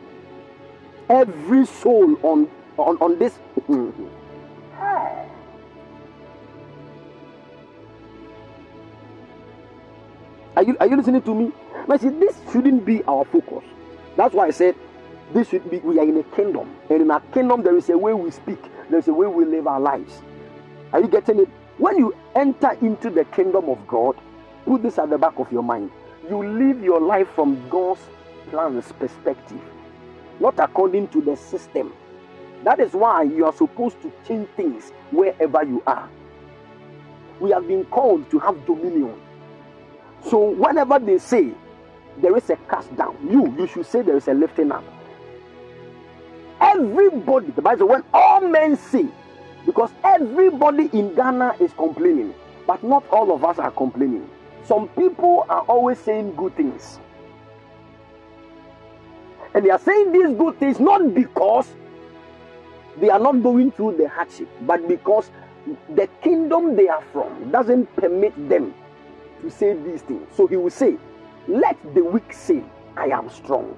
Every 1.09 1.67
soul 1.67 2.17
on 2.23 2.49
on 2.79 2.97
on 2.99 3.19
this. 3.19 3.39
Mm-hmm. 3.69 4.07
Are 10.57 10.63
you 10.63 10.77
are 10.81 10.87
you 10.87 10.97
listening 10.97 11.23
to 11.23 11.35
me? 11.35 11.53
Now 11.87 11.97
see, 11.99 12.09
this 12.09 12.35
shouldn't 12.51 12.87
be 12.87 13.03
our 13.05 13.25
focus. 13.27 13.63
That's 14.17 14.35
why 14.35 14.47
I 14.47 14.51
said 14.51 14.75
this 15.35 15.49
should 15.49 15.71
be. 15.71 15.79
We 15.79 15.99
are 15.99 16.05
in 16.09 16.17
a 16.17 16.23
kingdom, 16.23 16.75
and 16.89 17.03
in 17.03 17.11
our 17.11 17.21
kingdom 17.35 17.63
there 17.63 17.77
is 17.77 17.91
a 17.91 17.99
way 17.99 18.15
we 18.15 18.31
speak. 18.31 18.59
There 18.89 18.99
is 18.99 19.09
a 19.09 19.13
way 19.13 19.27
we 19.27 19.45
live 19.45 19.67
our 19.67 19.81
lives. 19.81 20.23
Are 20.97 21.01
you 21.01 21.09
getting 21.09 21.41
it? 21.41 21.49
When 21.77 21.99
you 21.99 22.17
enter 22.35 22.71
into 22.81 23.11
the 23.11 23.27
kingdom 23.27 23.69
of 23.69 23.87
God, 23.87 24.17
put 24.65 24.83
this 24.83 24.99
at 24.99 25.11
the 25.11 25.19
back 25.19 25.39
of 25.39 25.53
your 25.53 25.63
mind. 25.63 25.91
You 26.27 26.43
live 26.43 26.83
your 26.83 27.03
life 27.03 27.29
from 27.35 27.69
God's 27.69 28.01
plans 28.49 28.91
perspective, 28.93 29.61
not 30.41 30.59
according 30.59 31.09
to 31.09 31.21
the 31.21 31.37
system. 31.37 31.93
That 32.65 32.81
is 32.81 32.95
why 32.95 33.25
you 33.25 33.45
are 33.45 33.53
supposed 33.53 34.01
to 34.01 34.13
change 34.27 34.49
things 34.57 34.91
wherever 35.11 35.63
you 35.65 35.83
are. 35.87 36.09
We 37.41 37.51
have 37.51 37.69
been 37.69 37.85
called 37.85 38.31
to 38.31 38.39
have 38.39 38.65
dominion. 38.65 39.21
So 40.31 40.49
whenever 40.53 40.99
they 40.99 41.19
say 41.19 41.53
there 42.23 42.35
is 42.39 42.49
a 42.49 42.57
cast 42.71 42.97
down, 42.97 43.19
you 43.31 43.55
you 43.59 43.67
should 43.67 43.85
say 43.85 44.01
there 44.01 44.17
is 44.17 44.29
a 44.29 44.33
lifting 44.33 44.73
up. 44.73 44.85
Everybody, 46.59 47.49
the 47.49 47.61
Bible, 47.61 47.89
when 47.89 48.03
all 48.15 48.41
men 48.49 48.79
say, 48.79 49.07
because 49.67 49.91
everybody 50.05 50.89
in 50.93 51.15
Ghana 51.15 51.57
is 51.61 51.73
complaining, 51.73 52.33
but 52.67 52.83
not 52.83 53.05
all 53.11 53.33
of 53.33 53.45
us 53.45 53.59
are 53.59 53.73
complaining. 53.73 54.31
Some 54.65 54.89
people 54.91 55.45
are 55.49 55.63
always 55.63 55.99
saying 55.99 56.37
good 56.37 56.57
things. 56.57 57.01
And 59.55 59.65
they 59.65 59.71
are 59.71 59.79
saying 59.79 60.13
these 60.13 60.37
good 60.39 60.59
things 60.59 60.79
not 60.79 61.15
because 61.15 61.67
they 62.99 63.11
are 63.11 63.19
not 63.19 63.43
going 63.43 63.73
through 63.73 63.97
the 63.97 64.09
hardship, 64.09 64.49
but 64.63 64.87
because 64.89 65.31
the 65.95 66.09
kingdom 66.23 66.77
they 66.77 66.89
are 66.89 67.03
from 67.13 67.51
doesn't 67.51 67.95
permit 67.97 68.33
them 68.49 68.73
to 69.43 69.51
say 69.51 69.75
these 69.75 70.03
things. 70.03 70.27
So 70.37 70.47
he 70.47 70.57
will 70.57 70.71
say, 70.71 70.97
Let 71.49 71.77
the 71.95 72.05
weak 72.05 72.33
say, 72.33 72.63
I 72.97 73.07
am 73.07 73.29
strong. 73.31 73.77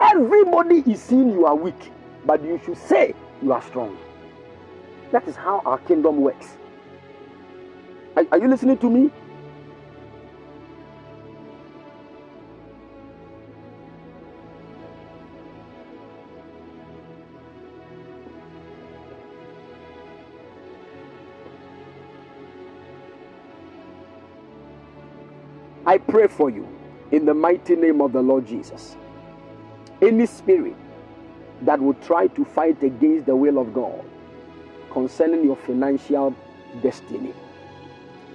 Everybody 0.00 0.82
is 0.90 1.00
seeing 1.02 1.30
you 1.30 1.46
are 1.46 1.54
weak, 1.54 1.92
but 2.24 2.42
you 2.42 2.60
should 2.64 2.78
say 2.78 3.14
you 3.42 3.52
are 3.52 3.62
strong. 3.62 3.96
That 5.12 5.26
is 5.26 5.36
how 5.36 5.60
our 5.64 5.78
kingdom 5.78 6.20
works. 6.20 6.56
Are, 8.16 8.24
are 8.32 8.38
you 8.38 8.48
listening 8.48 8.78
to 8.78 8.90
me? 8.90 9.10
I 25.86 25.98
pray 25.98 26.28
for 26.28 26.50
you 26.50 26.68
in 27.10 27.24
the 27.24 27.34
mighty 27.34 27.74
name 27.74 28.00
of 28.00 28.12
the 28.12 28.22
Lord 28.22 28.46
Jesus. 28.46 28.96
Any 30.00 30.26
spirit 30.26 30.76
that 31.62 31.80
would 31.80 32.00
try 32.02 32.28
to 32.28 32.44
fight 32.44 32.82
against 32.82 33.26
the 33.26 33.34
will 33.34 33.58
of 33.58 33.74
God 33.74 34.09
concerning 34.90 35.44
your 35.44 35.56
financial 35.56 36.34
destiny, 36.82 37.32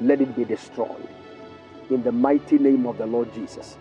let 0.02 0.22
it 0.22 0.36
be 0.36 0.46
destroyed 0.46 1.08
in 1.90 2.04
the 2.04 2.12
mighty 2.12 2.58
name 2.58 2.86
of 2.86 2.98
the 2.98 3.06
Lord 3.06 3.34
Jesus. 3.34 3.78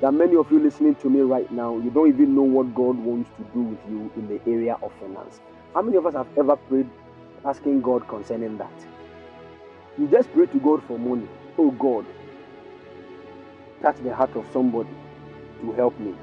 There 0.00 0.08
are 0.08 0.12
many 0.12 0.36
of 0.36 0.50
you 0.50 0.58
listening 0.58 0.94
to 0.96 1.10
me 1.10 1.20
right 1.20 1.50
now, 1.52 1.76
you 1.78 1.90
don't 1.90 2.08
even 2.08 2.34
know 2.34 2.42
what 2.42 2.74
God 2.74 2.96
wants 2.98 3.30
to 3.36 3.44
do 3.52 3.60
with 3.60 3.78
you 3.90 4.10
in 4.16 4.28
the 4.28 4.40
area 4.50 4.78
of 4.82 4.92
finance. 5.00 5.40
How 5.74 5.82
many 5.82 5.96
of 5.96 6.06
us 6.06 6.14
have 6.14 6.28
ever 6.38 6.56
prayed 6.56 6.88
asking 7.44 7.82
God 7.82 8.08
concerning 8.08 8.56
that? 8.58 8.72
You 9.98 10.08
just 10.08 10.32
pray 10.32 10.46
to 10.46 10.58
God 10.60 10.82
for 10.84 10.98
money. 10.98 11.28
Oh 11.58 11.70
God, 11.72 12.06
touch 13.82 13.96
the 14.02 14.14
heart 14.14 14.34
of 14.36 14.46
somebody 14.52 14.88
to 15.60 15.72
help 15.72 15.98
me. 16.00 16.14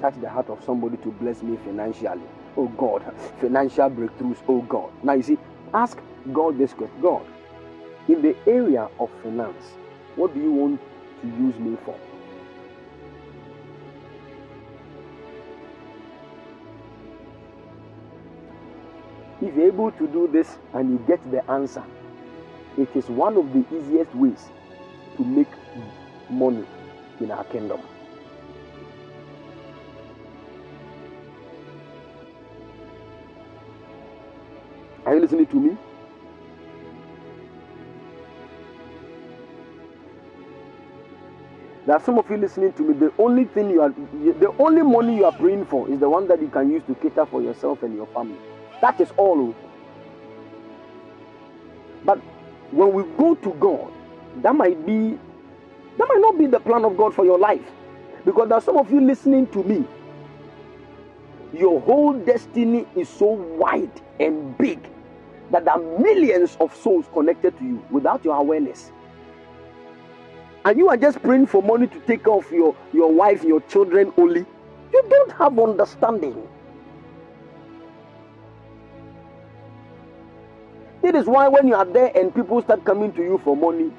Touch 0.00 0.14
the 0.20 0.28
heart 0.28 0.50
of 0.50 0.62
somebody 0.64 0.98
to 0.98 1.10
bless 1.12 1.42
me 1.42 1.56
financially. 1.64 2.20
Oh 2.56 2.68
God, 2.68 3.04
financial 3.40 3.90
breakthroughs. 3.90 4.38
Oh 4.48 4.62
God. 4.62 4.90
Now 5.02 5.14
you 5.14 5.22
see, 5.22 5.38
ask 5.74 5.98
God 6.32 6.58
this 6.58 6.72
question 6.72 7.00
God, 7.02 7.26
in 8.08 8.22
the 8.22 8.36
area 8.46 8.88
of 8.98 9.10
finance, 9.22 9.64
what 10.16 10.34
do 10.34 10.40
you 10.40 10.52
want 10.52 10.80
to 11.22 11.28
use 11.28 11.56
me 11.58 11.76
for? 11.84 11.98
If 19.42 19.54
you're 19.54 19.66
able 19.68 19.92
to 19.92 20.06
do 20.06 20.28
this 20.28 20.56
and 20.72 20.90
you 20.90 21.04
get 21.06 21.30
the 21.30 21.48
answer, 21.50 21.84
it 22.78 22.88
is 22.94 23.06
one 23.08 23.36
of 23.36 23.52
the 23.52 23.64
easiest 23.76 24.14
ways 24.14 24.50
to 25.16 25.24
make 25.24 25.48
money 26.30 26.64
in 27.20 27.30
our 27.30 27.44
kingdom. 27.44 27.80
Are 35.06 35.14
you 35.14 35.20
listening 35.20 35.46
to 35.46 35.56
me? 35.56 35.76
There 41.86 41.94
are 41.94 42.02
some 42.02 42.18
of 42.18 42.28
you 42.28 42.36
listening 42.36 42.72
to 42.72 42.82
me. 42.82 42.94
The 42.94 43.12
only 43.16 43.44
thing 43.44 43.70
you 43.70 43.80
are, 43.80 43.90
the 43.90 44.52
only 44.58 44.82
money 44.82 45.16
you 45.16 45.24
are 45.24 45.32
praying 45.32 45.66
for 45.66 45.88
is 45.88 46.00
the 46.00 46.08
one 46.10 46.26
that 46.26 46.42
you 46.42 46.48
can 46.48 46.72
use 46.72 46.82
to 46.88 46.96
cater 46.96 47.24
for 47.24 47.40
yourself 47.40 47.84
and 47.84 47.94
your 47.94 48.06
family. 48.08 48.36
That 48.80 49.00
is 49.00 49.12
all. 49.16 49.40
oh. 49.40 49.54
But 52.04 52.18
when 52.72 52.92
we 52.92 53.04
go 53.16 53.36
to 53.36 53.50
God, 53.60 53.92
that 54.42 54.56
might 54.56 54.84
be, 54.84 55.10
that 55.98 56.08
might 56.08 56.20
not 56.20 56.36
be 56.36 56.46
the 56.46 56.58
plan 56.58 56.84
of 56.84 56.96
God 56.96 57.14
for 57.14 57.24
your 57.24 57.38
life, 57.38 57.62
because 58.24 58.48
there 58.48 58.58
are 58.58 58.62
some 58.62 58.76
of 58.76 58.90
you 58.90 59.00
listening 59.00 59.46
to 59.48 59.62
me. 59.62 59.84
Your 61.52 61.80
whole 61.80 62.12
destiny 62.12 62.86
is 62.96 63.08
so 63.08 63.26
wide 63.26 64.00
and 64.18 64.58
big 64.58 64.80
that 65.50 65.64
there 65.64 65.74
are 65.74 65.98
millions 65.98 66.56
of 66.60 66.74
souls 66.74 67.06
connected 67.12 67.56
to 67.58 67.64
you 67.64 67.84
without 67.90 68.24
your 68.24 68.36
awareness 68.36 68.92
and 70.66 70.78
you 70.78 70.88
are 70.88 70.96
just 70.96 71.22
praying 71.22 71.46
for 71.46 71.62
money 71.62 71.86
to 71.86 72.00
take 72.00 72.24
care 72.24 72.32
of 72.34 72.50
your, 72.50 72.74
your 72.92 73.12
wife, 73.12 73.44
your 73.44 73.60
children 73.62 74.12
only, 74.18 74.44
you 74.92 75.02
don't 75.08 75.30
have 75.30 75.56
understanding. 75.60 76.36
It 81.04 81.14
is 81.14 81.26
why 81.26 81.46
when 81.46 81.68
you 81.68 81.76
are 81.76 81.84
there 81.84 82.10
and 82.16 82.34
people 82.34 82.60
start 82.62 82.84
coming 82.84 83.12
to 83.12 83.22
you 83.22 83.40
for 83.44 83.56
money, 83.56 83.92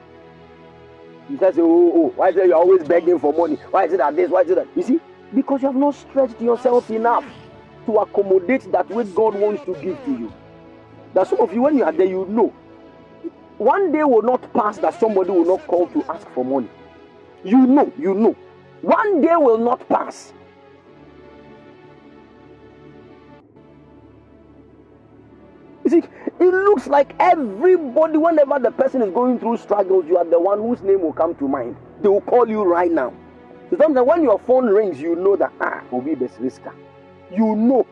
you 1.29 1.37
just 1.37 1.55
say, 1.55 1.61
Oh, 1.61 1.91
oh, 1.95 2.13
why 2.17 2.29
is 2.29 2.35
it 2.35 2.47
you're 2.47 2.55
always 2.57 2.85
begging 2.85 3.17
for 3.17 3.31
money? 3.31 3.55
Why 3.71 3.85
is 3.85 3.93
it 3.93 3.97
that 3.97 4.17
this? 4.17 4.29
Why 4.29 4.41
is 4.41 4.49
it 4.49 4.55
that? 4.55 4.67
You 4.75 4.83
see, 4.83 4.99
because 5.33 5.61
you 5.61 5.69
have 5.69 5.77
not 5.77 5.95
stretched 5.95 6.41
yourself 6.41 6.89
enough 6.89 7.23
to 7.85 7.97
accommodate 7.99 8.69
that 8.73 8.89
which 8.89 9.15
God 9.15 9.35
wants 9.35 9.63
to 9.63 9.73
give 9.75 10.03
to 10.03 10.11
you. 10.11 10.33
That 11.17 11.25
some 11.25 11.39
of 11.39 11.51
you, 11.51 11.63
when 11.63 11.75
you 11.75 11.83
are 11.83 11.91
there, 11.91 12.05
you 12.05 12.27
know 12.29 12.53
one 13.57 13.91
day 13.91 14.03
will 14.03 14.21
not 14.21 14.53
pass 14.53 14.77
that 14.77 14.99
somebody 14.99 15.31
will 15.31 15.45
not 15.45 15.65
call 15.65 15.87
to 15.87 16.03
ask 16.11 16.29
for 16.29 16.45
money. 16.45 16.69
You 17.43 17.65
know, 17.65 17.91
you 17.97 18.13
know. 18.13 18.35
One 18.81 19.21
day 19.21 19.35
will 19.35 19.57
not 19.57 19.89
pass. 19.89 20.31
You 25.83 25.89
see, 25.89 26.03
it 26.39 26.53
looks 26.53 26.85
like 26.85 27.15
everybody, 27.19 28.17
whenever 28.17 28.59
the 28.59 28.69
person 28.69 29.01
is 29.01 29.11
going 29.11 29.39
through 29.39 29.57
struggles, 29.57 30.05
you 30.07 30.17
are 30.17 30.25
the 30.25 30.39
one 30.39 30.59
whose 30.59 30.83
name 30.83 31.01
will 31.01 31.13
come 31.13 31.33
to 31.35 31.47
mind. 31.47 31.77
They 32.03 32.09
will 32.09 32.21
call 32.21 32.47
you 32.47 32.61
right 32.63 32.91
now. 32.91 33.11
So 33.71 33.77
sometimes 33.77 34.07
when 34.07 34.21
your 34.21 34.37
phone 34.37 34.67
rings, 34.67 35.01
you 35.01 35.15
know 35.15 35.35
that 35.35 35.51
ah, 35.61 35.81
will 35.89 36.01
be 36.01 36.13
the 36.13 36.27
risker. 36.27 36.75
You 37.35 37.55
know. 37.55 37.87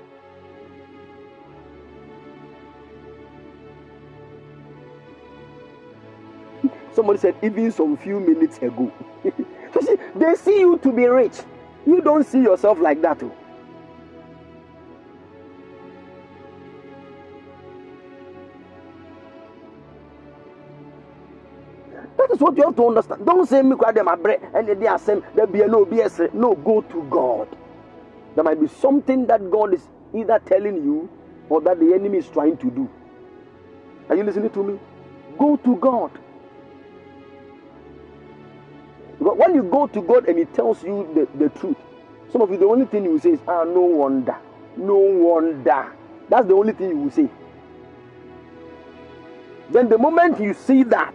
Somebody 6.95 7.19
said 7.19 7.35
even 7.43 7.71
some 7.71 7.97
few 7.97 8.19
minutes 8.19 8.57
ago. 8.59 8.91
so 9.73 9.81
see, 9.81 9.95
they 10.15 10.35
see 10.35 10.59
you 10.61 10.77
to 10.77 10.91
be 10.93 11.05
rich. 11.05 11.41
You 11.85 12.01
don't 12.01 12.25
see 12.25 12.41
yourself 12.41 12.79
like 12.79 13.01
that. 13.01 13.21
Oh. 13.21 13.31
That 22.17 22.31
is 22.31 22.39
what 22.39 22.57
you 22.57 22.63
have 22.63 22.75
to 22.77 22.87
understand. 22.87 23.25
Don't 23.25 23.47
say 23.47 23.61
me 23.61 23.75
them 23.93 24.05
my 24.05 24.15
bread 24.15 24.39
and 24.53 24.67
they 24.67 24.87
are 24.87 24.99
saying 24.99 25.23
there 25.35 25.47
be 25.47 25.59
no 25.59 25.85
BS. 25.85 26.33
No, 26.33 26.55
go 26.55 26.81
to 26.81 27.03
God. 27.09 27.47
There 28.35 28.43
might 28.43 28.59
be 28.61 28.67
something 28.67 29.27
that 29.27 29.51
God 29.51 29.73
is 29.73 29.87
either 30.13 30.39
telling 30.45 30.77
you 30.77 31.09
or 31.49 31.61
that 31.61 31.79
the 31.79 31.93
enemy 31.93 32.19
is 32.19 32.27
trying 32.29 32.57
to 32.57 32.71
do. 32.71 32.89
Are 34.09 34.15
you 34.15 34.23
listening 34.23 34.49
to 34.51 34.63
me? 34.63 34.79
Go 35.37 35.57
to 35.57 35.75
God. 35.77 36.11
When 39.33 39.55
you 39.55 39.63
go 39.63 39.87
to 39.87 40.01
God 40.03 40.29
and 40.29 40.37
He 40.37 40.45
tells 40.45 40.83
you 40.83 41.09
the, 41.15 41.27
the 41.37 41.49
truth, 41.59 41.77
some 42.31 42.41
of 42.41 42.51
you, 42.51 42.57
the 42.57 42.65
only 42.65 42.85
thing 42.85 43.05
you 43.05 43.11
will 43.11 43.19
say 43.19 43.31
is, 43.31 43.39
ah, 43.47 43.63
no 43.63 43.81
wonder. 43.81 44.35
No 44.77 44.97
wonder. 44.97 45.91
That's 46.29 46.47
the 46.47 46.53
only 46.53 46.73
thing 46.73 46.89
you 46.89 46.97
will 46.97 47.11
say. 47.11 47.29
Then 49.71 49.89
the 49.89 49.97
moment 49.97 50.39
you 50.39 50.53
see 50.53 50.83
that, 50.83 51.13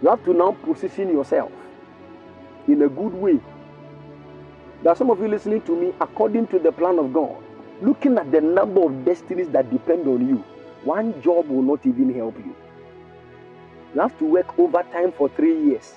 you 0.00 0.08
have 0.08 0.24
to 0.24 0.32
now 0.32 0.52
position 0.52 1.08
yourself 1.10 1.52
in 2.66 2.80
a 2.82 2.88
good 2.88 3.12
way. 3.12 3.38
There 4.82 4.92
are 4.92 4.96
some 4.96 5.10
of 5.10 5.20
you 5.20 5.28
listening 5.28 5.62
to 5.62 5.76
me 5.76 5.92
according 6.00 6.46
to 6.48 6.58
the 6.58 6.72
plan 6.72 6.98
of 6.98 7.12
God, 7.12 7.42
looking 7.82 8.16
at 8.16 8.32
the 8.32 8.40
number 8.40 8.84
of 8.84 9.04
destinies 9.04 9.50
that 9.50 9.70
depend 9.70 10.06
on 10.06 10.26
you. 10.26 10.36
One 10.84 11.20
job 11.22 11.48
will 11.48 11.62
not 11.62 11.84
even 11.84 12.14
help 12.14 12.38
you. 12.38 12.54
You 13.94 14.00
have 14.00 14.18
to 14.18 14.24
work 14.24 14.58
overtime 14.58 15.12
for 15.12 15.28
three 15.28 15.58
years 15.66 15.94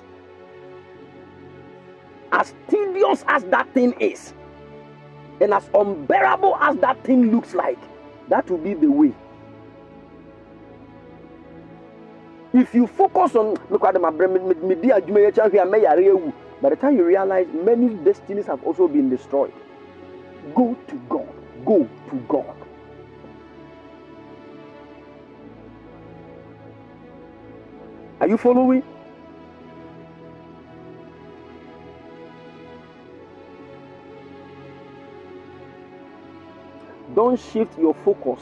as 2.31 2.53
tedious 2.69 3.23
as 3.27 3.43
that 3.45 3.71
thing 3.73 3.93
is, 3.99 4.33
and 5.39 5.53
as 5.53 5.69
unbearable 5.73 6.55
as 6.57 6.75
that 6.77 7.03
thing 7.03 7.31
looks 7.31 7.53
like, 7.53 7.79
that 8.29 8.49
will 8.49 8.57
be 8.57 8.73
the 8.73 8.91
way. 8.91 9.13
If 12.53 12.73
you 12.73 12.87
focus 12.87 13.35
on 13.35 13.55
look 13.69 13.83
at 13.83 13.99
my 14.01 14.09
brain, 14.09 14.33
by 16.59 16.69
the 16.69 16.75
time 16.75 16.97
you 16.97 17.05
realize 17.05 17.47
many 17.53 17.93
destinies 18.03 18.47
have 18.47 18.63
also 18.63 18.87
been 18.87 19.09
destroyed, 19.09 19.53
go 20.55 20.75
to 20.87 20.95
God. 21.09 21.27
Go 21.65 21.87
to 22.09 22.15
God. 22.27 22.55
Are 28.19 28.27
you 28.27 28.37
following? 28.37 28.83
Don't 37.17 37.39
shift 37.39 37.79
your 37.79 37.95
focus 38.05 38.39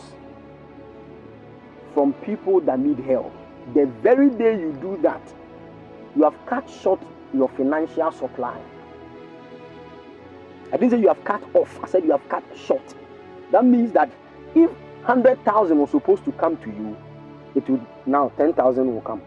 from 1.93 2.11
people 2.11 2.59
that 2.59 2.77
need 2.77 2.99
help. 2.99 3.31
The 3.73 3.85
very 4.03 4.29
day 4.29 4.59
you 4.59 4.77
do 4.81 4.99
that, 5.01 5.21
you 6.13 6.23
have 6.23 6.35
cut 6.45 6.69
short 6.69 6.99
your 7.33 7.47
financial 7.47 8.11
supply. 8.11 8.59
I 10.73 10.77
didn't 10.77 10.91
say 10.91 10.99
you 10.99 11.07
have 11.07 11.23
cut 11.23 11.41
off, 11.53 11.79
I 11.81 11.87
said 11.87 12.03
you 12.03 12.11
have 12.11 12.27
cut 12.27 12.43
short. 12.53 12.83
That 13.53 13.63
means 13.63 13.93
that 13.93 14.11
if 14.53 14.69
100,000 14.69 15.79
was 15.79 15.91
supposed 15.91 16.25
to 16.25 16.33
come 16.33 16.57
to 16.57 16.67
you, 16.67 16.97
it 17.55 17.69
would 17.69 17.85
now 18.05 18.33
10,000 18.35 18.93
will 18.93 18.99
come. 18.99 19.21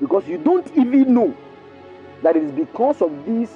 Because 0.00 0.26
you 0.26 0.38
don't 0.38 0.66
even 0.74 1.12
know 1.12 1.36
that 2.22 2.36
it 2.36 2.42
is 2.42 2.52
because 2.52 3.02
of 3.02 3.10
these 3.26 3.50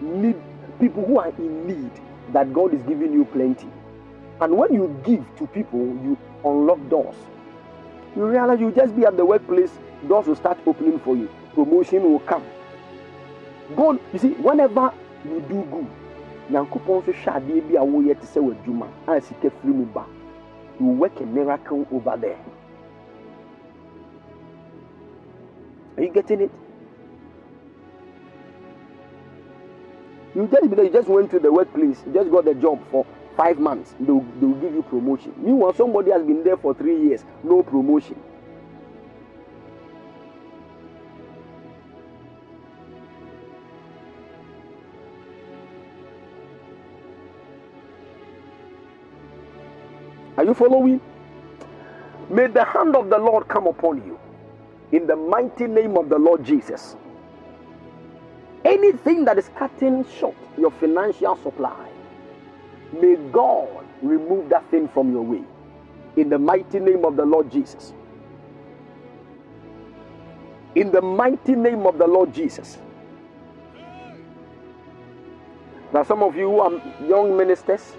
need 0.00 0.36
people 0.80 1.04
who 1.04 1.18
are 1.18 1.28
in 1.28 1.66
need 1.66 1.90
that 2.32 2.52
God 2.52 2.74
is 2.74 2.82
giving 2.82 3.12
you 3.12 3.24
plenty. 3.26 3.68
And 4.40 4.56
when 4.56 4.72
you 4.72 5.00
give 5.04 5.24
to 5.36 5.46
people, 5.48 5.80
you 5.80 6.16
unlock 6.44 6.78
doors. 6.88 7.16
You 8.16 8.26
realize 8.26 8.60
you 8.60 8.70
just 8.70 8.94
be 8.96 9.04
at 9.04 9.16
the 9.16 9.24
workplace, 9.24 9.72
doors 10.08 10.26
will 10.26 10.36
start 10.36 10.58
opening 10.66 10.98
for 11.00 11.16
you. 11.16 11.28
Promotion 11.54 12.04
will 12.04 12.20
come. 12.20 12.44
God, 13.76 13.98
you 14.12 14.18
see, 14.18 14.30
whenever 14.34 14.92
you 15.24 15.40
do 15.48 15.62
good, 15.70 15.86
nyankopɔn 16.50 17.02
nso 17.02 17.12
hwɛ 17.12 17.60
bi 17.68 17.74
a 17.76 17.84
woyɛ 17.84 18.14
te 18.20 18.40
w'adwuma 18.40 18.86
a 19.06 19.20
sika 19.20 19.50
firi 19.50 19.74
mu 19.74 19.84
ba 19.92 20.04
you 20.80 20.86
work 20.86 21.20
a 21.20 21.26
miracle 21.26 21.86
over 21.92 22.16
there 22.16 22.38
are 25.96 26.02
you 26.02 26.08
getting 26.10 26.40
it 26.40 26.50
You 30.38 30.46
just 30.46 30.70
you 30.70 30.90
just 30.90 31.08
went 31.08 31.32
to 31.32 31.40
the 31.40 31.50
workplace, 31.50 32.00
you 32.06 32.12
just 32.12 32.30
got 32.30 32.44
the 32.44 32.54
job 32.54 32.80
for 32.92 33.04
five 33.36 33.58
months, 33.58 33.96
they 33.98 34.12
will, 34.12 34.24
they 34.38 34.46
will 34.46 34.54
give 34.60 34.72
you 34.72 34.84
promotion. 34.84 35.34
Meanwhile, 35.36 35.74
somebody 35.74 36.12
has 36.12 36.22
been 36.22 36.44
there 36.44 36.56
for 36.56 36.74
three 36.74 36.96
years, 37.08 37.24
no 37.42 37.64
promotion. 37.64 38.14
Are 50.36 50.44
you 50.44 50.54
following? 50.54 51.00
May 52.30 52.46
the 52.46 52.62
hand 52.62 52.94
of 52.94 53.10
the 53.10 53.18
Lord 53.18 53.48
come 53.48 53.66
upon 53.66 54.06
you 54.06 54.16
in 54.92 55.08
the 55.08 55.16
mighty 55.16 55.66
name 55.66 55.96
of 55.96 56.08
the 56.08 56.16
Lord 56.16 56.44
Jesus. 56.44 56.94
Anything 58.68 59.24
that 59.24 59.38
is 59.38 59.50
cutting 59.56 60.04
short 60.20 60.36
your 60.58 60.70
financial 60.72 61.36
supply, 61.36 61.88
may 62.92 63.16
God 63.32 63.86
remove 64.02 64.50
that 64.50 64.70
thing 64.70 64.88
from 64.88 65.10
your 65.12 65.22
way. 65.22 65.42
In 66.16 66.28
the 66.28 66.38
mighty 66.38 66.78
name 66.78 67.04
of 67.06 67.16
the 67.16 67.24
Lord 67.24 67.50
Jesus. 67.50 67.94
In 70.74 70.92
the 70.92 71.00
mighty 71.00 71.54
name 71.54 71.86
of 71.86 71.96
the 71.96 72.06
Lord 72.06 72.34
Jesus. 72.34 72.76
Now, 75.94 76.02
some 76.02 76.22
of 76.22 76.36
you 76.36 76.60
are 76.60 76.72
young 77.06 77.36
ministers, 77.36 77.94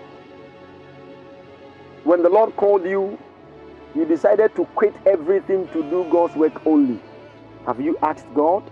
when 2.04 2.22
the 2.22 2.30
Lord 2.30 2.56
called 2.56 2.86
you 2.86 3.18
you 3.96 4.06
decided 4.06 4.56
to 4.56 4.66
quit 4.76 4.94
everything 5.06 5.68
to 5.70 5.82
do 5.90 6.06
God's 6.12 6.36
work 6.36 6.66
only. 6.66 7.00
Have 7.66 7.82
you 7.82 7.98
asked 8.04 8.32
God? 8.36 8.64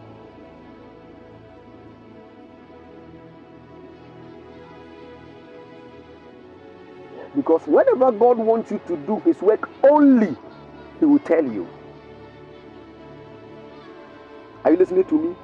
Because 7.38 7.61
whenever 7.68 8.11
God 8.11 8.39
wants 8.39 8.72
you 8.72 8.81
to 8.88 8.97
do 8.97 9.19
His 9.19 9.39
work 9.43 9.69
only, 9.84 10.35
He 10.99 11.05
will 11.05 11.19
tell 11.19 11.45
you. 11.45 11.68
Are 14.65 14.72
you 14.72 14.77
listening 14.77 15.05
to 15.05 15.22
me? 15.22 15.35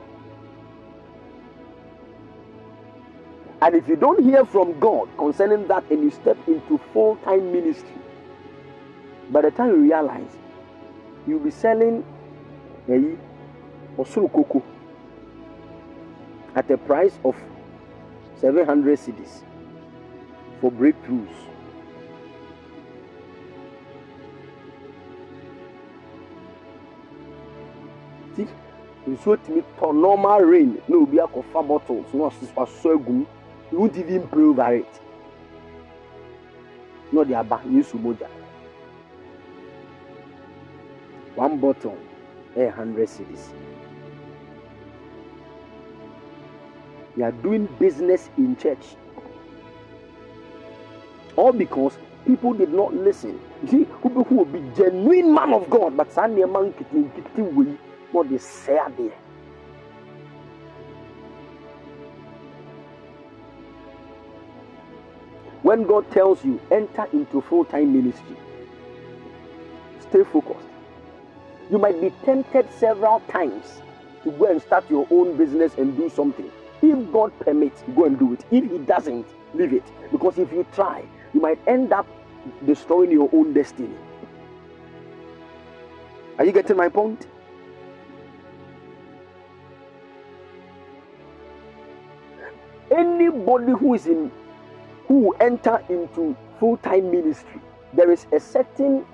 And 3.62 3.76
if 3.76 3.88
you 3.88 3.96
don't 3.96 4.24
hear 4.24 4.44
from 4.44 4.78
God 4.80 5.08
concerning 5.20 5.68
that 5.68 5.90
and 5.92 6.04
you 6.04 6.10
step 6.10 6.36
into 6.48 6.80
full 6.92 7.16
time 7.18 7.54
ministry, 7.54 7.96
by 9.30 9.42
the 9.42 9.52
time 9.52 9.70
you 9.70 9.78
realize, 9.78 10.36
you'll 11.28 11.40
be 11.40 11.52
selling 11.52 12.04
a 12.90 13.18
osuru 14.02 14.34
cocoa 14.34 14.64
at 16.56 16.70
a 16.72 16.78
price 16.78 17.20
of 17.24 17.36
700 18.42 18.98
cedis 18.98 19.44
for 20.60 20.72
breakthroughs. 20.72 21.53
See, 28.36 28.48
nsuo 29.08 29.38
tumi 29.38 29.62
tɔ 29.80 29.94
normal 29.94 30.42
rain 30.46 30.78
na 30.88 30.98
obi 30.98 31.18
akɔfa 31.20 31.68
bottles 31.68 32.14
na 32.14 32.24
ɔsi 32.30 32.46
asɔ 32.56 32.94
egu 32.96 33.12
mu 33.14 33.26
you 33.72 33.80
won't 33.80 33.98
even 33.98 34.28
pray 34.28 34.44
over 34.44 34.74
it. 34.76 35.00
Na 37.12 37.22
ɔde 37.22 37.36
aba 37.36 37.62
yesu 37.72 37.98
mogya. 37.98 38.28
One 41.36 41.58
bottle 41.58 41.98
ɛyɛ 42.56 42.72
hundred 42.74 43.08
cedis. 43.10 43.54
You 47.16 47.26
are 47.26 47.32
doing 47.32 47.68
business 47.80 48.30
in 48.38 48.56
church. 48.56 48.96
All 51.36 51.52
because 51.52 51.98
people 52.26 52.54
did 52.54 52.74
not 52.74 52.94
listen. 52.94 53.40
You 53.64 53.68
see 53.70 53.88
who 54.02 54.10
will 54.10 54.46
be 54.46 54.62
genuine 54.76 55.34
man 55.34 55.54
of 55.54 55.70
god 55.70 55.98
but 55.98 56.12
saa 56.12 56.28
nneɛma 56.28 56.72
nketenkete 56.74 57.54
wɔ 57.54 57.66
yi 57.68 57.78
sɛɛ 58.14 58.80
adeɛ 58.88 59.12
when 65.64 65.84
god 65.84 66.10
tells 66.12 66.44
you 66.46 66.60
enter 66.72 67.08
into 67.14 67.42
full-time 67.42 67.94
ministry 67.94 68.36
stay 70.14 70.24
focused. 70.24 70.68
You 71.72 71.80
might 71.80 72.00
be 72.00 72.12
tempted 72.24 72.72
several 72.72 73.20
times 73.22 73.82
to 74.24 74.32
go 74.32 74.46
and 74.46 74.62
start 74.62 74.88
your 74.90 75.08
own 75.10 75.36
business 75.38 75.74
and 75.76 75.98
do 75.98 76.08
something. 76.10 76.52
If 76.84 77.12
god 77.12 77.32
permits 77.40 77.84
go 77.96 78.06
and 78.06 78.20
do 78.20 78.34
it. 78.34 78.46
If 78.52 78.70
he 78.70 78.78
doesn't 78.78 79.26
leave 79.56 79.74
it. 79.74 79.84
Because 80.12 80.38
if 80.38 80.52
you 80.52 80.68
try 80.74 81.04
you 81.34 81.42
might 81.42 81.60
end 81.66 81.92
up 81.94 82.06
destroying 82.66 83.12
your 83.12 83.28
own 83.34 83.54
destiny. 83.54 83.96
Are 86.38 86.46
you 86.46 86.52
getting 86.52 86.78
my 86.78 86.90
point 86.90 87.26
anybody 92.96 93.72
who 93.74 93.94
is 93.94 94.08
in 94.08 94.32
who 95.08 95.34
enter 95.34 95.84
into 95.90 96.36
full-time 96.60 97.12
ministry 97.12 97.62
there 97.94 98.12
is 98.12 98.26
a 98.32 98.40
certain 98.40 99.06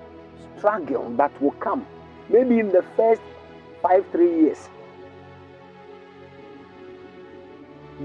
struggle 0.56 1.10
that 1.16 1.30
will 1.42 1.52
come 1.52 1.86
maybe 2.28 2.58
in 2.58 2.68
the 2.70 2.82
first 2.96 3.20
five 3.82 4.04
three 4.12 4.42
years. 4.42 4.68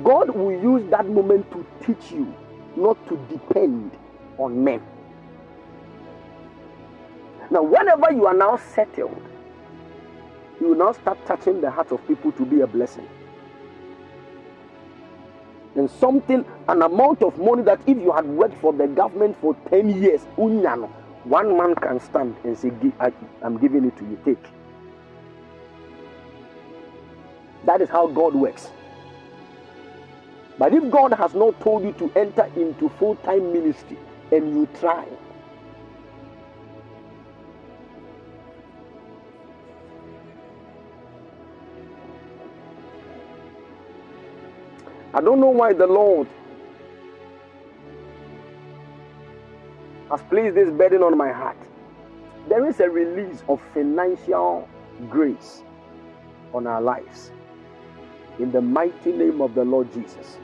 God 0.04 0.30
will 0.30 0.52
use 0.52 0.90
that 0.90 1.08
moment 1.08 1.50
to 1.52 1.66
teach 1.86 2.12
you 2.12 2.34
not 2.76 2.98
to 3.08 3.18
depend 3.30 3.92
on 4.38 4.62
men. 4.64 4.82
Now 7.50 7.64
whenever 7.64 8.12
you 8.12 8.26
are 8.26 8.34
now 8.34 8.58
settled 8.58 9.22
you 10.60 10.68
will 10.70 10.78
now 10.78 10.92
start 10.94 11.24
touching 11.26 11.62
the 11.62 11.70
heart 11.70 11.92
of 11.92 12.06
people 12.08 12.32
to 12.34 12.46
be 12.46 12.62
a 12.62 12.68
blessing 12.68 13.08
and 15.76 15.90
something, 15.90 16.46
an 16.68 16.82
amount 16.82 17.22
of 17.22 17.38
money 17.38 17.64
that 17.64 17.80
if 17.86 17.98
you 17.98 18.12
had 18.12 18.26
worked 18.26 18.60
for 18.62 18.74
the 18.74 18.88
government 18.88 19.36
for 19.42 19.56
10 19.70 20.02
years, 20.02 20.22
unyano, 20.38 20.90
one 21.26 21.58
man 21.58 21.76
can 21.76 22.00
stand 22.00 22.36
and 22.44 22.58
say, 22.58 22.72
I'm 23.42 23.58
giving 23.58 23.86
it 23.86 23.98
to 23.98 24.04
you, 24.06 24.20
take. 24.24 24.44
That 27.66 27.82
is 27.82 27.90
how 27.90 28.08
God 28.08 28.36
works. 28.36 28.70
But 30.58 30.74
if 30.74 30.90
God 30.90 31.14
has 31.14 31.34
not 31.34 31.60
told 31.60 31.84
you 31.84 31.92
to 31.94 32.12
enter 32.18 32.50
into 32.56 32.90
full 32.90 33.16
time 33.18 33.52
ministry 33.52 33.98
and 34.32 34.54
you 34.54 34.70
try, 34.80 35.06
I 45.16 45.22
don't 45.22 45.40
know 45.40 45.50
why 45.50 45.72
the 45.72 45.88
Lord 45.88 46.28
has 50.10 50.22
placed 50.24 50.56
this 50.56 50.70
burden 50.70 51.04
on 51.04 51.18
my 51.18 51.32
heart. 51.32 51.56
There 52.50 52.68
is 52.68 52.82
a 52.82 52.90
release 52.90 53.42
of 53.48 53.62
financial 53.74 54.68
grace 55.10 55.64
on 56.54 56.68
our 56.68 56.82
lives 56.82 57.32
in 58.40 58.52
the 58.52 58.60
mighty 58.60 59.14
name 59.14 59.40
of 59.40 59.56
the 59.56 59.64
Lord 59.64 59.92
Jesus. 59.94 60.38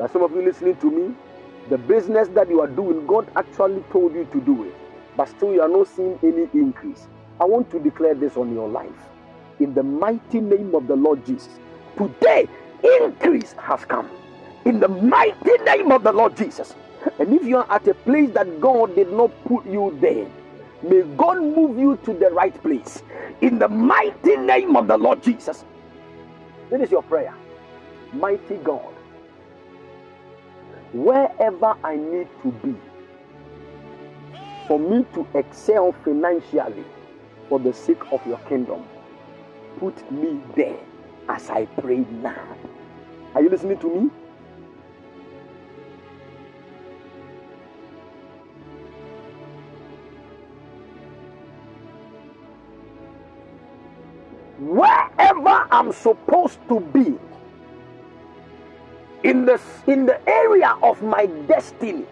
Are 0.00 0.08
some 0.08 0.22
of 0.22 0.32
you 0.32 0.42
listening 0.42 0.74
to 0.78 0.90
me. 0.90 1.14
The 1.68 1.78
business 1.78 2.26
that 2.30 2.48
you 2.48 2.60
are 2.62 2.66
doing, 2.66 3.06
God 3.06 3.30
actually 3.36 3.84
told 3.92 4.14
you 4.14 4.24
to 4.32 4.40
do 4.40 4.64
it, 4.64 4.74
but 5.16 5.28
still 5.28 5.52
you 5.52 5.62
are 5.62 5.68
not 5.68 5.86
seeing 5.86 6.18
any 6.24 6.48
increase. 6.54 7.06
I 7.38 7.44
want 7.44 7.70
to 7.70 7.78
declare 7.78 8.14
this 8.14 8.36
on 8.36 8.52
your 8.52 8.68
life 8.68 8.90
in 9.60 9.74
the 9.74 9.84
mighty 9.84 10.40
name 10.40 10.74
of 10.74 10.88
the 10.88 10.96
Lord 10.96 11.24
Jesus. 11.24 11.60
Today, 11.96 12.48
increase 12.84 13.52
has 13.54 13.84
come 13.84 14.10
in 14.64 14.80
the 14.80 14.88
mighty 14.88 15.56
name 15.64 15.90
of 15.92 16.02
the 16.02 16.12
Lord 16.12 16.36
Jesus. 16.36 16.74
And 17.18 17.32
if 17.34 17.44
you 17.44 17.58
are 17.58 17.70
at 17.70 17.86
a 17.88 17.94
place 17.94 18.30
that 18.30 18.60
God 18.60 18.94
did 18.94 19.10
not 19.12 19.30
put 19.44 19.66
you 19.66 19.96
there, 20.00 20.26
may 20.82 21.02
God 21.16 21.38
move 21.38 21.78
you 21.78 21.98
to 22.04 22.12
the 22.12 22.30
right 22.30 22.60
place 22.62 23.02
in 23.40 23.58
the 23.58 23.68
mighty 23.68 24.36
name 24.36 24.76
of 24.76 24.86
the 24.86 24.96
Lord 24.96 25.22
Jesus. 25.22 25.64
This 26.70 26.82
is 26.82 26.90
your 26.90 27.02
prayer. 27.02 27.34
Mighty 28.12 28.56
God, 28.56 28.92
wherever 30.92 31.74
I 31.84 31.96
need 31.96 32.28
to 32.42 32.52
be 32.64 32.74
for 34.66 34.78
me 34.78 35.04
to 35.14 35.26
excel 35.34 35.92
financially 36.04 36.84
for 37.48 37.58
the 37.58 37.72
sake 37.72 38.12
of 38.12 38.24
your 38.26 38.38
kingdom, 38.48 38.84
put 39.78 40.10
me 40.12 40.40
there 40.56 40.78
as 41.28 41.50
I 41.50 41.66
pray 41.66 42.04
now. 42.22 42.56
Are 43.34 43.42
you 43.42 43.48
listening 43.48 43.78
to 43.78 43.88
me? 43.88 44.10
Wherever 54.58 55.66
I'm 55.70 55.92
supposed 55.92 56.58
to 56.68 56.80
be 56.80 57.18
in 59.22 59.46
the 59.46 59.60
in 59.86 60.06
the 60.06 60.20
area 60.28 60.76
of 60.82 61.02
my 61.02 61.26
destiny 61.46 62.04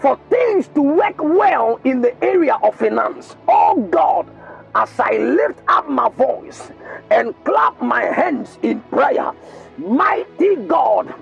for 0.00 0.18
things 0.30 0.68
to 0.68 0.82
work 0.82 1.16
well 1.18 1.78
in 1.84 2.00
the 2.00 2.24
area 2.24 2.58
of 2.62 2.74
finance. 2.74 3.36
Oh 3.48 3.86
God, 3.90 4.26
as 4.74 4.90
I 4.98 5.18
lift 5.18 5.60
up 5.68 5.88
my 5.88 6.08
voice 6.08 6.70
and 7.10 7.34
clap 7.44 7.80
my 7.82 8.04
hands 8.04 8.58
in 8.62 8.80
prayer, 8.82 9.32
mighty 9.78 10.56
God, 10.56 11.12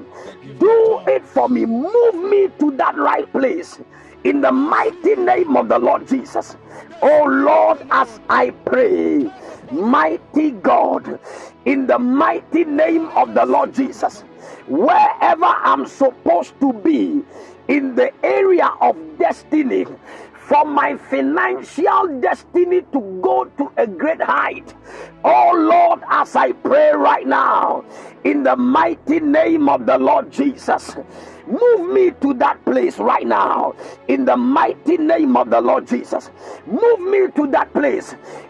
do 0.59 1.01
it 1.07 1.25
for 1.25 1.49
me. 1.49 1.67
Move 1.67 2.15
me 2.15 2.49
to 2.59 2.71
that 2.73 2.97
right 2.97 3.31
place 3.33 3.81
in 4.25 4.41
the 4.41 4.53
mighty 4.53 5.17
name 5.17 5.57
of 5.57 5.69
the 5.69 5.79
Lord 5.79 6.07
Jesus. 6.09 6.57
Oh 7.03 7.25
Lord, 7.25 7.87
as 7.91 8.21
I 8.29 8.51
pray, 8.51 9.31
mighty 9.71 10.53
God, 10.53 11.19
in 11.65 11.87
the 11.87 11.99
mighty 11.99 12.65
name 12.65 13.07
of 13.09 13.35
the 13.35 13.47
Lord 13.47 13.75
Jesus, 13.75 14.23
wherever 14.67 15.47
I'm 15.47 15.87
supposed 15.87 16.59
to 16.61 16.73
be 16.73 17.23
in 17.69 17.95
the 17.95 18.13
area 18.25 18.71
of 18.81 18.97
destiny, 19.19 19.87
for 20.49 20.65
my 20.65 20.97
financial 20.97 22.21
destiny 22.21 22.81
to 22.91 23.21
go 23.23 23.45
to 23.59 23.71
a 23.77 23.87
great 23.87 24.21
height. 24.21 24.75
Oh 25.23 25.53
Lord, 25.55 26.01
as 26.09 26.35
I 26.35 26.53
pray 26.53 26.93
right 26.93 27.27
now, 27.27 27.85
in 28.25 28.45
the 28.45 28.57
mighty 28.57 29.21
name 29.21 29.69
of 29.69 29.85
the 29.85 29.99
Lord 29.99 30.33
Jesus, 30.33 30.97
Move 31.49 31.89
me 31.95 32.11
to 32.21 32.35
that 32.35 32.63
place 32.67 32.99
right 32.99 33.27
now. 33.27 33.75
In 34.07 34.27
the 34.27 34.37
mighty 34.37 34.99
name 34.99 35.35
of 35.35 35.49
the 35.49 35.61
Lord 35.61 35.87
Jesus. 35.87 36.31
Move 36.67 37.01
me 37.01 37.29
to 37.37 37.47
that 37.53 37.73
place. 37.73 38.15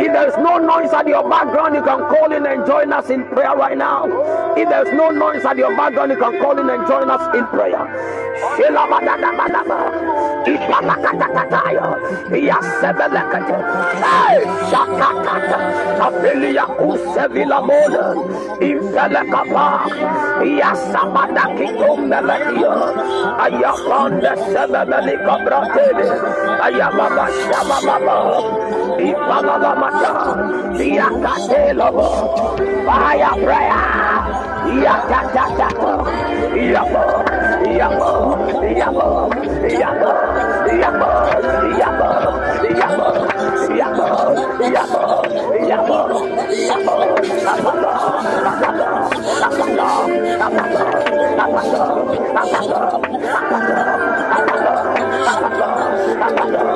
If 0.00 0.12
there's 0.12 0.36
no 0.38 0.58
noise 0.58 0.92
at 0.92 1.06
your 1.06 1.28
background, 1.28 1.74
you 1.74 1.82
can 1.82 2.00
call 2.00 2.32
in 2.32 2.46
and 2.46 2.66
join 2.66 2.92
us 2.92 3.08
in 3.10 3.24
prayer 3.28 3.56
right 3.56 3.76
now. 3.76 4.06
If 4.56 4.68
there's 4.68 4.92
no 4.94 5.10
noise 5.10 5.44
at 5.44 5.56
your 5.56 5.76
background, 5.76 6.12
you 6.12 6.18
can 6.18 6.40
call 6.40 6.58
in 6.58 6.68
and 6.68 6.86
join 6.86 7.10
us 7.10 7.34
in 7.34 7.46
prayer. 7.46 8.12
Ipalamata, 29.62 30.10
Yakatelobo, 30.74 32.06
Fire 32.84 33.30
Prayer, 33.44 33.86
Yakatata, 34.82 35.68
Yabo, 36.72 37.02
Yabo, 37.78 38.10
Yabo, 38.74 39.06
Yabo, 39.70 40.10
Yabo, 40.72 41.10
Yabo, 41.78 42.10
Yabo, 42.72 43.08
Yabo, 43.78 43.98
Yabo, 44.02 44.18
Yabo, 44.74 45.02
Yabo, 45.70 45.98
Napata, 46.66 47.12
Napata, 47.44 47.92
Napata, 49.22 49.86
Napata, 50.42 50.84
Napata, 51.38 51.82
Napata, 52.34 52.78
Fire 53.32 53.62
prayer. 53.62 54.11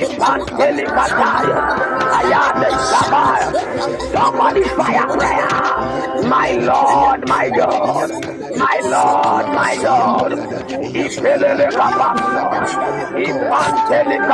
Ipantele 0.00 0.84
kataya. 0.96 1.58
Ayade 2.18 2.70
sabaya. 2.90 3.48
Somebody 4.12 4.64
fire 4.78 5.08
prayer. 5.16 5.58
My 6.28 6.50
Lord, 6.62 7.20
my 7.28 7.50
God. 7.50 8.10
My 8.56 8.78
Lord, 8.94 9.46
my 9.54 9.74
God. 9.82 10.32
Ipelele 10.94 11.68
kapasa. 11.76 12.44
Ipantele 13.18 14.18
kapa. 14.28 14.33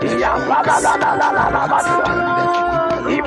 Yeah, 0.00 0.36
la 0.46 0.62
la 0.62 0.78
la 0.78 0.94
la 0.94 1.14
la 1.16 1.32
la 1.32 1.66
la 1.66 1.66
la 1.66 3.17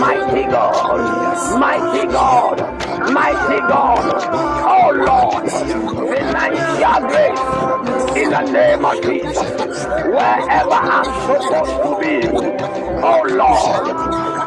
mighty 0.00 0.44
God, 0.44 1.58
mighty 1.58 2.06
God, 2.08 2.58
mighty 3.12 3.60
God. 3.60 4.04
Oh 4.64 4.90
Lord, 5.06 5.50
financial 5.50 7.08
grace 7.08 8.16
in 8.16 8.30
the 8.30 8.42
name 8.52 8.84
of 8.84 9.02
Jesus. 9.02 9.84
Wherever 10.06 10.74
I'm 10.74 11.04
supposed 11.26 11.76
to 11.82 11.90
be, 12.00 12.26
oh 13.02 13.22
Lord, 13.28 13.86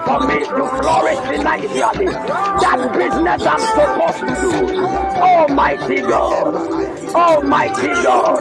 for 0.06 0.20
me 0.28 0.40
to 0.40 0.66
flourish 0.80 1.20
in 1.34 1.42
financially, 1.44 2.06
that 2.08 2.80
business 2.94 3.42
I'm 3.46 3.60
supposed 3.60 4.20
to 4.20 4.36
do. 4.42 4.86
Almighty 5.22 6.02
God, 6.02 6.25
Lord. 6.30 7.16
Almighty 7.16 7.88
God, 8.04 8.40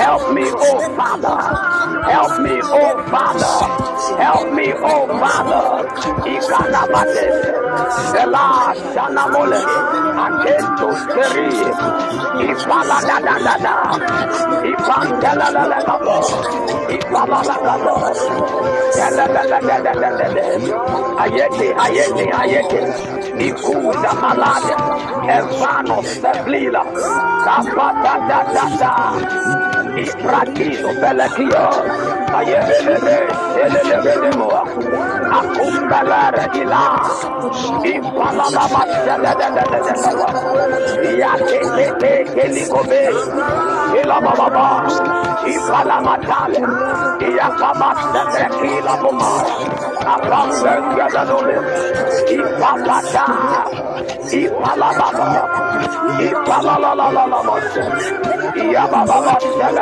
help 0.00 0.34
me, 0.34 0.44
oh 0.50 0.80
Father. 0.96 1.38
Help 2.10 2.40
me, 2.40 2.60
oh 2.62 2.94
Father. 3.10 4.22
Help 4.22 4.52
me, 4.54 4.72
oh 4.74 5.06
Father. 5.20 5.88
Ikanabades, 6.26 7.38
Sela 8.10 8.74
Shanamole, 8.92 9.62
Akento 10.24 10.90
Seri, 11.14 11.50
Ifala 12.48 12.98
da 13.06 13.18
da 13.20 13.36
da 13.38 13.56
da, 13.58 13.76
Ifantela 14.70 15.48
da 15.52 15.64
da 15.68 15.80
da 15.80 15.98
da, 15.98 16.16
Ifala 16.96 17.42
da 17.46 17.56
da 17.64 17.76
da 17.78 17.96
da, 18.96 19.10
da 19.10 19.26
da 19.26 19.42
da 19.46 19.78
da 19.80 19.94
da 19.94 20.10
da 20.18 20.28
da, 20.34 20.44
Ayete, 21.22 21.68
ayete, 21.84 22.24
ayete, 22.40 22.80
Ikuda 23.48 24.12
malade, 24.20 24.74
Evano 25.36 26.02
Sevlila, 26.02 26.82
Kapata 27.44 28.14
da 28.28 28.38
da 28.54 28.66
da, 28.78 29.71
Istrakiso 29.96 30.88
Belakio, 31.00 31.66
Ayebelebe, 32.32 33.16
Elelebe 33.62 34.30
Moa, 34.38 34.62
Akumbalara 35.38 36.46
Ila, 36.54 36.84
Impalala 37.84 38.64
Matsadadadadadadawa, 38.72 40.28
Yakete 41.20 42.12
Kelikobe, 42.34 43.04
Ila 44.00 44.20
Baba, 44.20 44.86
Impala 45.46 45.98
Matale, 46.06 46.60
Yakamata 47.36 48.48
Kila 48.58 48.96
Boma, 49.02 49.30
Akambangadadole, 50.12 51.56
Ipalata, 52.32 53.26
Ipala 54.32 54.90
Baba, 54.98 55.28
Ipalala 56.18 56.92
Yababa 58.72 59.18
Matsadadadadadawa, 59.24 59.81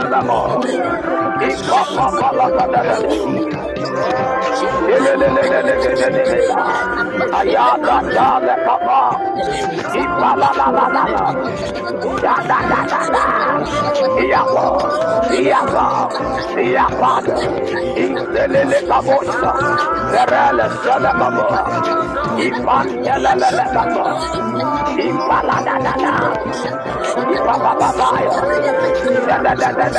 Sandamo, 0.01 0.57
Ipapa 1.45 2.05
Palakadada, 2.17 2.97
Ayada 7.37 7.97
Dale 8.09 8.55
Papa, 8.65 9.01
Ipala 9.93 10.49
La 10.57 10.67
La 10.73 10.85
La 10.89 11.05
La, 11.05 11.21
Yada 29.61 29.90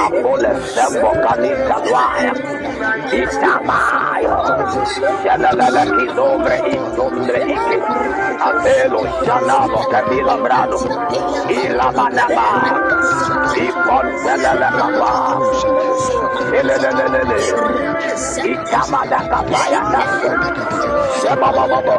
Apole 0.00 0.50
sembo 0.74 1.10
la 5.70 5.84
que 5.84 6.02
y 6.02 6.06
nombre 6.14 6.62
y 6.66 7.54
que 7.54 7.76
apelo 8.42 9.00
llamamos 9.24 9.86
y 11.48 11.68
la 11.68 11.92
manaba 11.92 12.46
y 13.56 13.72
ponte 13.72 14.36
la 14.38 14.54
la 14.54 14.70
capa 14.70 15.38
y 16.48 16.62
le 16.66 16.78
le 16.78 16.90
le 16.92 17.08
le 17.08 17.22
le. 17.24 17.38
Y 18.42 18.54
cama 18.70 19.04
la 19.06 19.18
capa 19.28 19.58
ya 19.70 19.82
la 19.92 20.02
se 21.20 21.34
va 21.36 21.50
va 21.50 21.66
va 21.66 21.80
va 21.80 21.94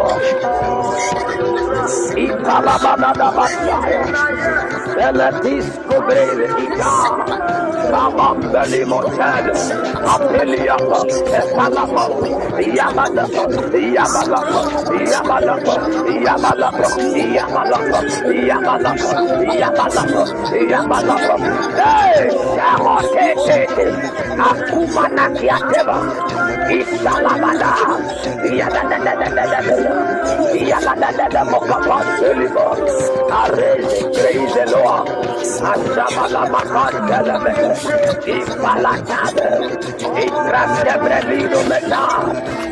y 2.15 2.27
cama 2.43 2.77
la 2.83 2.95
va 2.95 3.13
va 3.13 3.29
va 3.31 3.47
se 4.95 5.11
la 5.13 5.31
descubrir 5.31 6.39
y 6.57 6.65
cama 6.77 8.31
Yabalapa, 13.69 14.61
Yabalapa, 16.25 16.89
Hey, 22.01 22.29
Akuma 24.37 25.05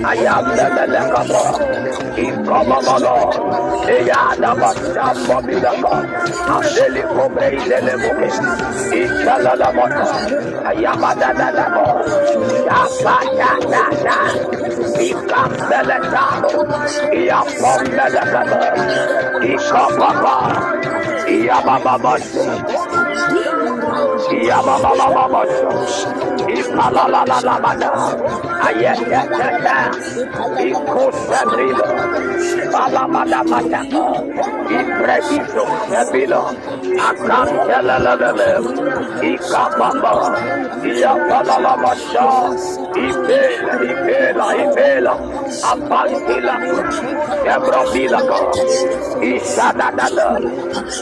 I 0.01 0.15
am 0.15 0.45
the 0.55 0.68
Lebelekaba, 0.69 1.41
Improbabalo, 2.17 3.17
Eyada 3.89 4.51
Bashambo 4.59 5.37
Bidaka, 5.41 5.93
Adeli 6.53 7.01
Kobre 7.09 7.57
Lelebuke, 7.69 8.29
Ichalalabota, 8.93 10.05
Ayabada 10.69 11.29
Labo, 11.57 11.85
Yapayanana, 12.67 14.15
Ikambelekabo, 15.07 16.51
Iapombelekabo, 17.17 18.59
Ikababa, 19.41 20.35
Iyabababasi, 21.29 22.45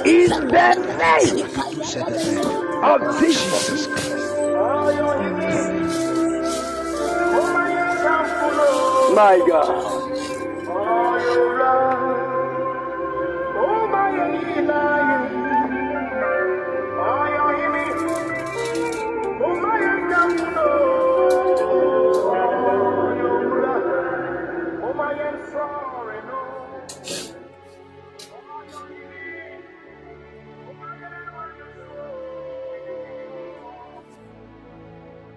in 0.06 0.30
the 0.30 0.76
name 0.98 2.67
of 2.84 3.20
Jesus 3.20 3.88
Christ. 3.88 4.18
My 9.16 9.40
God. 9.48 10.08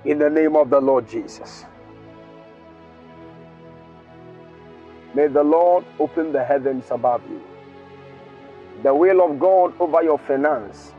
In 0.05 0.19
the 0.19 0.31
name 0.31 0.57
of 0.57 0.71
the 0.71 0.81
Lord 0.81 1.09
Jesus. 1.09 1.67
May 5.15 5.27
the 5.29 5.43
Lord 5.43 5.85
open 5.99 6.33
the 6.33 6.45
heavens 6.45 6.87
above 6.91 7.23
you. 7.31 7.41
The 8.83 8.95
will 8.95 9.23
of 9.23 9.39
God 9.41 9.75
over 9.81 10.03
your 10.03 10.19
finance 10.19 10.95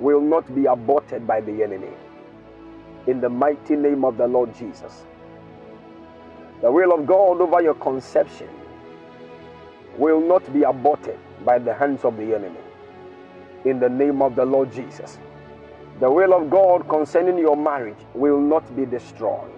will 0.00 0.20
not 0.20 0.54
be 0.54 0.66
aborted 0.66 1.26
by 1.26 1.40
the 1.40 1.62
enemy. 1.62 1.90
In 3.06 3.20
the 3.20 3.28
mighty 3.28 3.76
name 3.76 4.04
of 4.04 4.16
the 4.16 4.26
Lord 4.26 4.54
Jesus. 4.54 5.04
The 6.62 6.72
will 6.72 6.92
of 6.92 7.06
God 7.06 7.40
over 7.40 7.62
your 7.62 7.74
conception 7.74 8.48
will 9.98 10.20
not 10.20 10.52
be 10.52 10.64
aborted 10.64 11.18
by 11.44 11.58
the 11.58 11.74
hands 11.74 12.04
of 12.04 12.16
the 12.16 12.34
enemy. 12.34 12.60
In 13.64 13.80
the 13.80 13.88
name 13.88 14.22
of 14.22 14.36
the 14.36 14.44
Lord 14.44 14.72
Jesus. 14.72 15.18
The 16.00 16.10
will 16.10 16.34
of 16.34 16.50
God 16.50 16.88
concerning 16.88 17.38
your 17.38 17.56
marriage 17.56 17.98
will 18.14 18.40
not 18.40 18.76
be 18.76 18.84
destroyed. 18.86 19.50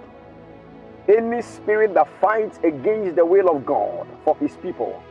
Any 1.08 1.42
spirit 1.42 1.94
that 1.94 2.08
fights 2.20 2.60
against 2.64 3.16
the 3.16 3.26
will 3.26 3.48
of 3.50 3.66
God 3.66 4.06
for 4.24 4.36
his 4.36 4.56
people 4.58 5.02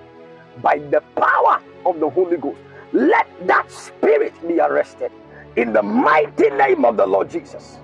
by 0.62 0.80
the 0.80 1.02
power 1.16 1.62
of 1.86 2.00
the 2.00 2.10
Holy 2.10 2.38
Ghost, 2.38 2.60
let 2.94 3.28
that 3.48 3.70
spirit 3.72 4.34
be 4.48 4.60
arrested 4.60 5.12
in 5.58 5.74
the 5.74 5.84
mighty 5.84 6.50
name 6.52 6.86
of 6.86 6.98
the 6.98 7.06
Lord 7.06 7.30
Jesus. 7.30 7.80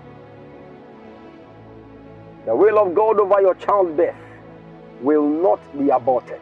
The 2.46 2.56
will 2.56 2.80
of 2.80 2.96
God 2.96 3.20
over 3.20 3.42
your 3.42 3.56
childbirth 3.56 4.16
will 5.02 5.28
not 5.28 5.60
be 5.80 5.90
aborted. 5.90 6.42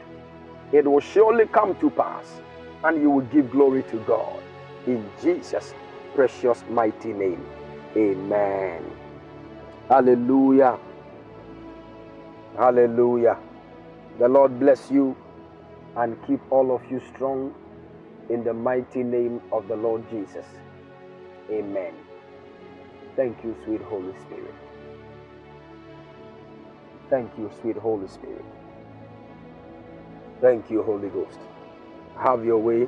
It 0.72 0.86
will 0.86 1.00
surely 1.02 1.48
come 1.48 1.76
to 1.80 1.90
pass, 1.92 2.42
and 2.84 3.02
you 3.02 3.10
will 3.10 3.26
give 3.28 3.52
glory 3.52 3.84
to 3.92 3.98
God. 4.08 4.42
In 4.88 5.10
Jesus' 5.22 5.74
precious 6.16 6.64
mighty 6.70 7.14
name. 7.14 7.46
Amen. 7.96 8.84
Hallelujah. 9.90 10.80
Hallelujah. 12.58 13.38
The 14.20 14.28
Lord 14.28 14.60
bless 14.60 14.92
you 14.92 15.16
and 15.98 16.18
keep 16.28 16.40
all 16.52 16.74
of 16.76 16.82
you 16.92 17.02
strong 17.14 17.54
in 18.30 18.44
the 18.44 18.54
mighty 18.54 19.04
name 19.04 19.42
of 19.52 19.68
the 19.68 19.76
Lord 19.76 20.10
Jesus. 20.10 20.46
Amen. 21.52 21.94
Thank 23.16 23.44
you, 23.44 23.56
sweet 23.66 23.82
Holy 23.84 24.14
Spirit. 24.22 24.56
Thank 27.10 27.32
you, 27.38 27.52
sweet 27.62 27.78
Holy 27.78 28.08
Spirit. 28.08 28.46
Thank 30.42 30.70
you, 30.72 30.84
Holy 30.84 31.10
Ghost. 31.10 31.40
Have 32.18 32.46
your 32.46 32.60
way 32.60 32.88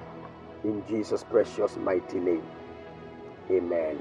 in 0.63 0.83
Jesus' 0.87 1.23
precious 1.23 1.77
mighty 1.77 2.19
name. 2.19 2.43
Amen. 3.51 3.99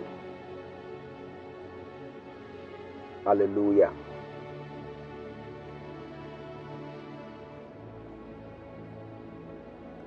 Hallelujah. 3.24 3.93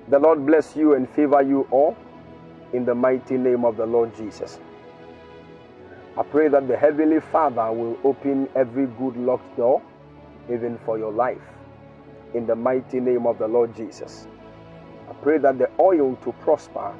The 0.08 0.18
Lord 0.18 0.46
bless 0.46 0.76
you 0.76 0.94
and 0.94 1.08
favor 1.10 1.42
you 1.42 1.66
all 1.70 1.96
in 2.72 2.84
the 2.84 2.94
mighty 2.94 3.36
name 3.36 3.64
of 3.64 3.76
the 3.76 3.86
Lord 3.86 4.14
Jesus. 4.16 4.60
I 6.16 6.22
pray 6.22 6.48
that 6.48 6.68
the 6.68 6.76
Heavenly 6.76 7.20
Father 7.20 7.72
will 7.72 7.98
open 8.04 8.48
every 8.54 8.86
good 8.86 9.16
locked 9.16 9.56
door, 9.56 9.82
even 10.52 10.78
for 10.86 10.98
your 10.98 11.12
life, 11.12 11.42
in 12.34 12.46
the 12.46 12.54
mighty 12.56 13.00
name 13.00 13.26
of 13.26 13.38
the 13.38 13.48
Lord 13.48 13.74
Jesus. 13.76 14.28
I 15.10 15.12
pray 15.14 15.38
that 15.38 15.58
the 15.58 15.70
oil 15.80 16.16
to 16.24 16.32
prosper 16.44 16.94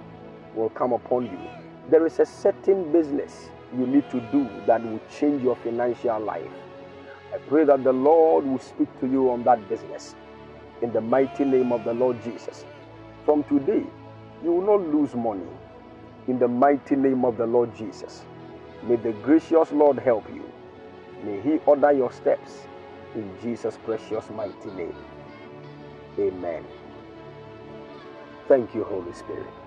will 0.55 0.71
come 0.71 0.93
upon 0.93 1.27
you. 1.27 1.66
There 1.91 2.07
is 2.07 2.19
a 2.21 2.27
certain 2.27 2.93
business 2.93 3.51
you 3.77 3.87
need 3.87 4.11
to 4.11 4.21
do 4.33 4.49
that 4.67 4.83
will 4.85 5.01
change 5.21 5.43
your 5.43 5.57
financial 5.57 6.21
life. 6.21 6.51
I 7.35 7.39
pray 7.49 7.65
that 7.65 7.85
the 7.85 7.93
Lord 7.93 8.47
will 8.47 8.59
speak 8.59 8.89
to 9.01 9.07
you 9.07 9.31
on 9.31 9.45
that 9.45 9.69
business 9.69 10.17
in 10.83 10.93
the 10.93 11.01
mighty 11.01 11.45
name 11.45 11.73
of 11.73 11.85
the 11.85 11.95
Lord 11.95 12.23
Jesus. 12.25 12.65
From 13.25 13.45
today, 13.45 13.85
you 14.45 14.53
will 14.53 14.67
not 14.79 14.89
lose 14.95 15.15
money 15.15 15.47
in 16.29 16.39
the 16.39 16.49
mighty 16.49 16.97
name 16.97 17.25
of 17.25 17.37
the 17.37 17.47
Lord 17.47 17.75
Jesus. 17.77 18.25
May 18.85 18.97
the 18.97 19.13
gracious 19.13 19.73
Lord 19.73 19.99
help 19.99 20.25
you. 20.35 20.51
May 21.25 21.41
He 21.43 21.59
order 21.67 21.93
your 21.93 22.13
steps 22.13 22.67
in 23.15 23.31
Jesus' 23.43 23.79
precious 23.85 24.31
mighty 24.31 24.71
name. 24.77 24.97
Amen. 26.19 26.65
Thank 28.49 28.75
you, 28.75 28.85
Holy 28.85 29.13
Spirit. 29.15 29.66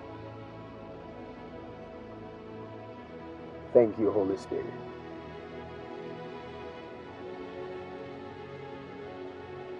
Thank 3.72 3.98
you, 3.98 4.10
Holy 4.12 4.36
Spirit. 4.36 4.66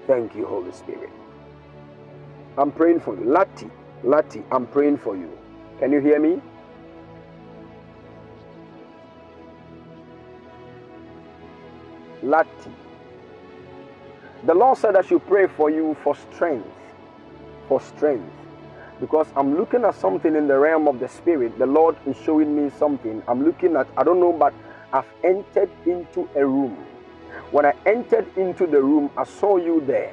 Thank 0.06 0.34
you, 0.34 0.46
Holy 0.46 0.72
Spirit. 0.72 1.10
I'm 2.58 2.72
praying 2.72 3.00
for 3.00 3.14
you. 3.16 3.22
Lati, 3.22 3.70
Lati, 4.04 4.44
I'm 4.52 4.66
praying 4.66 4.98
for 4.98 5.16
you. 5.16 5.30
Can 5.78 5.92
you 5.92 6.00
hear 6.00 6.20
me? 6.20 6.40
Lati. 12.22 12.72
The 14.46 14.54
Lord 14.54 14.78
said 14.78 14.96
I 14.96 15.02
should 15.02 15.26
pray 15.26 15.46
for 15.48 15.70
you 15.70 15.96
for 16.02 16.14
strength. 16.16 16.68
For 17.68 17.80
strength. 17.80 18.32
Because 19.00 19.28
I'm 19.36 19.56
looking 19.58 19.84
at 19.84 19.94
something 19.94 20.36
in 20.36 20.48
the 20.48 20.58
realm 20.58 20.88
of 20.88 21.00
the 21.00 21.08
spirit. 21.08 21.58
The 21.58 21.66
Lord 21.66 21.96
is 22.06 22.16
showing 22.18 22.54
me 22.56 22.70
something. 22.78 23.22
I'm 23.28 23.44
looking 23.44 23.76
at, 23.76 23.88
I 23.96 24.04
don't 24.04 24.20
know, 24.20 24.32
but 24.32 24.54
I've 24.92 25.06
entered 25.24 25.70
into 25.86 26.28
a 26.36 26.46
room. 26.46 26.76
When 27.50 27.66
I 27.66 27.74
entered 27.86 28.26
into 28.36 28.66
the 28.66 28.82
room, 28.82 29.10
I 29.16 29.24
saw 29.24 29.56
you 29.56 29.82
there. 29.86 30.12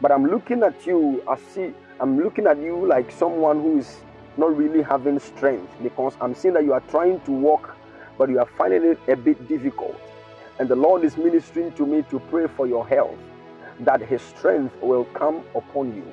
But 0.00 0.12
I'm 0.12 0.26
looking 0.26 0.62
at 0.62 0.86
you, 0.86 1.22
I 1.28 1.36
see, 1.36 1.72
I'm 2.00 2.22
looking 2.22 2.46
at 2.46 2.58
you 2.58 2.86
like 2.86 3.10
someone 3.10 3.62
who 3.62 3.78
is 3.78 3.98
not 4.36 4.56
really 4.56 4.82
having 4.82 5.18
strength 5.18 5.72
because 5.82 6.14
I'm 6.20 6.34
seeing 6.34 6.54
that 6.54 6.64
you 6.64 6.72
are 6.72 6.80
trying 6.90 7.20
to 7.22 7.32
walk, 7.32 7.76
but 8.18 8.30
you 8.30 8.38
are 8.38 8.48
finding 8.58 8.84
it 8.84 8.98
a 9.08 9.16
bit 9.16 9.48
difficult. 9.48 10.00
And 10.58 10.68
the 10.68 10.76
Lord 10.76 11.04
is 11.04 11.16
ministering 11.16 11.72
to 11.72 11.86
me 11.86 12.04
to 12.10 12.20
pray 12.30 12.46
for 12.46 12.66
your 12.66 12.86
health, 12.86 13.18
that 13.80 14.00
His 14.02 14.22
strength 14.22 14.74
will 14.82 15.04
come 15.06 15.44
upon 15.54 15.94
you. 15.94 16.12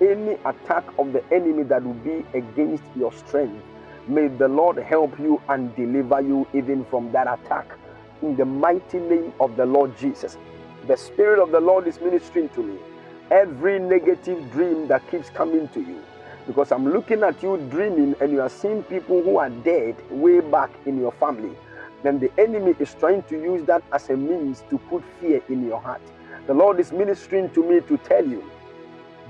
Any 0.00 0.34
attack 0.44 0.84
of 0.98 1.12
the 1.12 1.24
enemy 1.32 1.62
that 1.64 1.82
will 1.84 1.94
be 1.94 2.24
against 2.34 2.84
your 2.96 3.12
strength, 3.12 3.62
may 4.06 4.28
the 4.28 4.48
Lord 4.48 4.76
help 4.78 5.18
you 5.18 5.40
and 5.48 5.74
deliver 5.76 6.20
you 6.20 6.46
even 6.54 6.84
from 6.86 7.12
that 7.12 7.26
attack. 7.26 7.66
In 8.22 8.36
the 8.36 8.44
mighty 8.44 8.98
name 8.98 9.32
of 9.40 9.56
the 9.56 9.66
Lord 9.66 9.96
Jesus. 9.98 10.36
The 10.86 10.96
Spirit 10.96 11.42
of 11.42 11.50
the 11.50 11.60
Lord 11.60 11.86
is 11.86 12.00
ministering 12.00 12.48
to 12.50 12.62
me. 12.62 12.78
Every 13.30 13.78
negative 13.78 14.50
dream 14.52 14.86
that 14.88 15.08
keeps 15.10 15.30
coming 15.30 15.68
to 15.70 15.80
you, 15.80 16.02
because 16.46 16.72
I'm 16.72 16.92
looking 16.92 17.22
at 17.22 17.42
you 17.42 17.56
dreaming 17.70 18.14
and 18.20 18.30
you 18.30 18.40
are 18.40 18.48
seeing 18.48 18.82
people 18.84 19.22
who 19.22 19.38
are 19.38 19.50
dead 19.50 19.96
way 20.10 20.40
back 20.40 20.70
in 20.86 20.98
your 20.98 21.12
family 21.12 21.56
then 22.02 22.20
the 22.20 22.30
enemy 22.38 22.74
is 22.78 22.94
trying 22.94 23.22
to 23.24 23.34
use 23.34 23.64
that 23.64 23.82
as 23.92 24.10
a 24.10 24.16
means 24.16 24.62
to 24.70 24.78
put 24.78 25.02
fear 25.20 25.42
in 25.48 25.66
your 25.66 25.80
heart. 25.80 26.00
The 26.46 26.54
Lord 26.54 26.78
is 26.78 26.92
ministering 26.92 27.50
to 27.50 27.68
me 27.68 27.80
to 27.80 27.96
tell 27.98 28.24
you 28.24 28.44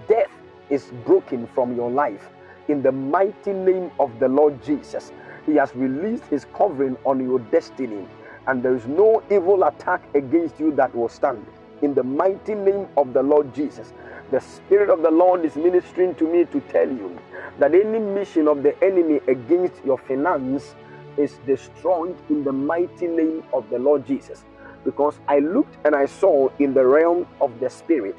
death 0.08 0.30
is 0.70 0.92
broken 1.04 1.46
from 1.54 1.76
your 1.76 1.90
life 1.90 2.28
in 2.68 2.82
the 2.82 2.92
mighty 2.92 3.52
name 3.52 3.90
of 4.00 4.18
the 4.18 4.28
Lord 4.28 4.62
Jesus. 4.62 5.12
He 5.44 5.54
has 5.54 5.74
released 5.74 6.24
his 6.24 6.46
covering 6.54 6.96
on 7.04 7.20
your 7.20 7.38
destiny, 7.38 8.06
and 8.46 8.62
there 8.62 8.74
is 8.74 8.86
no 8.86 9.22
evil 9.30 9.64
attack 9.64 10.02
against 10.14 10.58
you 10.58 10.72
that 10.72 10.94
will 10.94 11.08
stand. 11.08 11.46
In 11.82 11.94
the 11.94 12.02
mighty 12.02 12.54
name 12.54 12.88
of 12.96 13.12
the 13.12 13.22
Lord 13.22 13.54
Jesus, 13.54 13.92
the 14.30 14.40
Spirit 14.40 14.90
of 14.90 15.02
the 15.02 15.10
Lord 15.10 15.44
is 15.44 15.54
ministering 15.56 16.14
to 16.16 16.24
me 16.24 16.46
to 16.46 16.60
tell 16.62 16.88
you 16.88 17.16
that 17.58 17.74
any 17.74 17.98
mission 17.98 18.48
of 18.48 18.62
the 18.62 18.74
enemy 18.82 19.20
against 19.28 19.84
your 19.84 19.98
finance 19.98 20.74
is 21.16 21.38
destroyed 21.46 22.16
in 22.28 22.42
the 22.42 22.52
mighty 22.52 23.06
name 23.06 23.44
of 23.52 23.68
the 23.70 23.78
Lord 23.78 24.04
Jesus. 24.06 24.44
Because 24.84 25.18
I 25.28 25.38
looked 25.38 25.76
and 25.84 25.94
I 25.94 26.06
saw 26.06 26.48
in 26.58 26.74
the 26.74 26.84
realm 26.84 27.26
of 27.40 27.58
the 27.60 27.70
Spirit 27.70 28.16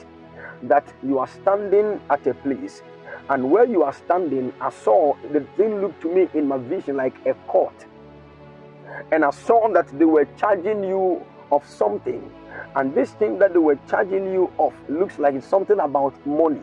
that 0.63 0.85
you 1.03 1.19
are 1.19 1.27
standing 1.27 1.99
at 2.09 2.25
a 2.27 2.33
place, 2.33 2.81
and 3.29 3.49
where 3.51 3.65
you 3.65 3.83
are 3.83 3.93
standing, 3.93 4.53
I 4.61 4.69
saw 4.69 5.15
the 5.31 5.41
thing 5.57 5.81
looked 5.81 6.01
to 6.01 6.13
me 6.13 6.29
in 6.33 6.47
my 6.47 6.57
vision 6.57 6.95
like 6.97 7.15
a 7.25 7.33
court. 7.47 7.85
And 9.11 9.23
I 9.25 9.31
saw 9.31 9.67
that 9.73 9.87
they 9.99 10.05
were 10.05 10.27
charging 10.37 10.83
you 10.83 11.23
of 11.51 11.65
something, 11.67 12.31
And 12.75 12.93
this 12.93 13.11
thing 13.11 13.39
that 13.39 13.53
they 13.53 13.59
were 13.59 13.77
charging 13.89 14.31
you 14.31 14.51
of 14.59 14.73
looks 14.89 15.19
like 15.19 15.35
it's 15.35 15.47
something 15.47 15.79
about 15.79 16.13
money. 16.25 16.61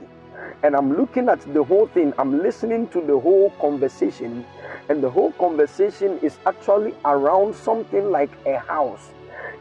And 0.62 0.74
I'm 0.74 0.96
looking 0.96 1.28
at 1.28 1.40
the 1.54 1.62
whole 1.62 1.86
thing, 1.86 2.12
I'm 2.18 2.42
listening 2.42 2.88
to 2.88 3.00
the 3.00 3.18
whole 3.18 3.50
conversation, 3.60 4.44
and 4.88 5.02
the 5.02 5.10
whole 5.10 5.32
conversation 5.32 6.18
is 6.20 6.38
actually 6.46 6.94
around 7.04 7.54
something 7.54 8.10
like 8.10 8.30
a 8.46 8.58
house. 8.58 9.10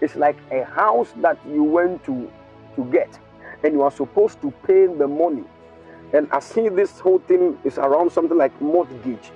It's 0.01 0.15
like 0.15 0.37
a 0.51 0.63
house 0.63 1.13
that 1.17 1.37
you 1.47 1.63
went 1.63 2.03
to 2.05 2.31
to 2.75 2.83
get, 2.85 3.19
and 3.63 3.73
you 3.73 3.81
are 3.81 3.91
supposed 3.91 4.41
to 4.41 4.51
pay 4.65 4.87
the 4.87 5.07
money. 5.07 5.43
And 6.13 6.27
I 6.31 6.39
see 6.39 6.69
this 6.69 6.99
whole 6.99 7.19
thing 7.19 7.57
is 7.63 7.77
around 7.77 8.11
something 8.11 8.37
like 8.37 8.59
mortgage. 8.61 9.31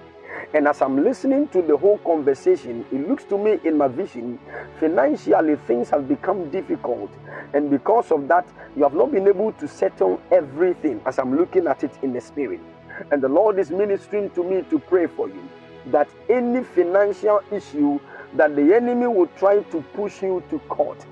And 0.53 0.67
as 0.67 0.81
I'm 0.81 1.03
listening 1.03 1.47
to 1.49 1.61
the 1.61 1.75
whole 1.75 1.97
conversation, 1.99 2.85
it 2.91 3.07
looks 3.07 3.23
to 3.25 3.37
me 3.37 3.59
in 3.63 3.77
my 3.77 3.87
vision, 3.87 4.39
financially 4.79 5.55
things 5.67 5.89
have 5.89 6.07
become 6.07 6.49
difficult. 6.51 7.09
And 7.53 7.69
because 7.69 8.11
of 8.11 8.27
that, 8.27 8.47
you 8.75 8.83
have 8.83 8.93
not 8.93 9.11
been 9.11 9.27
able 9.27 9.51
to 9.53 9.67
settle 9.67 10.21
everything 10.31 11.01
as 11.05 11.17
I'm 11.17 11.35
looking 11.35 11.67
at 11.67 11.83
it 11.83 11.91
in 12.03 12.13
the 12.13 12.21
spirit. 12.21 12.61
And 13.11 13.21
the 13.21 13.29
Lord 13.29 13.57
is 13.57 13.71
ministering 13.71 14.29
to 14.31 14.43
me 14.43 14.63
to 14.69 14.79
pray 14.79 15.07
for 15.07 15.27
you 15.27 15.49
that 15.87 16.09
any 16.29 16.63
financial 16.63 17.41
issue 17.51 17.99
that 18.35 18.55
the 18.55 18.75
enemy 18.75 19.07
will 19.07 19.29
try 19.37 19.61
to 19.61 19.81
push 19.93 20.21
you 20.21 20.43
to 20.49 20.59
court 20.67 21.05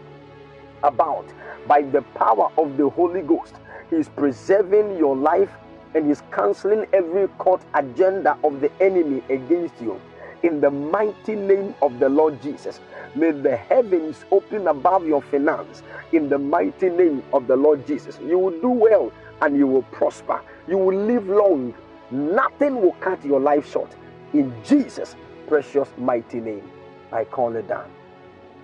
about 0.86 1.26
by 1.68 1.82
the 1.82 2.02
power 2.14 2.52
of 2.58 2.78
the 2.78 2.90
Holy 2.90 3.22
Ghost, 3.22 3.56
He 3.90 3.98
is 3.98 4.10
preserving 4.10 4.98
your 4.98 5.16
life 5.16 5.52
and 5.96 6.08
He's 6.08 6.24
canceling 6.32 6.86
every 6.94 7.28
court 7.40 7.62
agenda 7.74 8.38
of 8.44 8.62
the 8.62 8.72
enemy 8.82 9.24
against 9.30 9.76
you. 9.82 10.00
In 10.44 10.62
the 10.62 10.70
mighty 10.70 11.36
name 11.36 11.74
of 11.82 12.00
the 12.00 12.10
Lord 12.10 12.42
Jesus, 12.42 12.80
may 13.16 13.32
the 13.32 13.56
heavens 13.56 14.26
open 14.32 14.68
above 14.68 15.08
your 15.08 15.22
finance. 15.24 15.82
In 16.12 16.30
the 16.30 16.38
mighty 16.38 16.90
name 16.90 17.24
of 17.34 17.48
the 17.48 17.56
Lord 17.56 17.88
Jesus, 17.88 18.20
you 18.24 18.38
will 18.38 18.62
do 18.62 18.70
well 18.70 19.12
and 19.42 19.58
you 19.58 19.66
will 19.68 19.84
prosper. 19.84 20.42
You 20.68 20.78
will 20.78 20.98
live 20.98 21.28
long. 21.28 21.74
Nothing 22.12 22.82
will 22.82 22.94
cut 23.00 23.24
your 23.26 23.40
life 23.40 23.72
short. 23.72 23.96
In 24.34 24.54
Jesus' 24.64 25.16
precious 25.48 25.90
mighty 25.98 26.40
name, 26.40 26.70
I 27.12 27.24
call 27.24 27.56
it 27.56 27.68
down. 27.68 27.90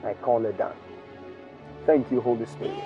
I 0.03 0.14
call 0.16 0.45
it 0.45 0.58
down. 0.58 0.75
Thank 1.85 2.11
you, 2.11 2.22
Holy 2.22 2.45
Spirit. 2.45 2.84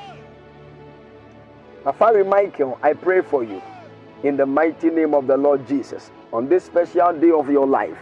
Afari 1.85 2.27
Michael, 2.27 2.79
I 2.81 2.93
pray 2.93 3.21
for 3.21 3.43
you 3.43 3.61
in 4.23 4.37
the 4.37 4.45
mighty 4.45 4.89
name 4.89 5.13
of 5.13 5.27
the 5.27 5.37
Lord 5.37 5.67
Jesus. 5.67 6.11
On 6.33 6.49
this 6.49 6.63
special 6.65 7.13
day 7.13 7.31
of 7.31 7.49
your 7.49 7.67
life, 7.67 7.97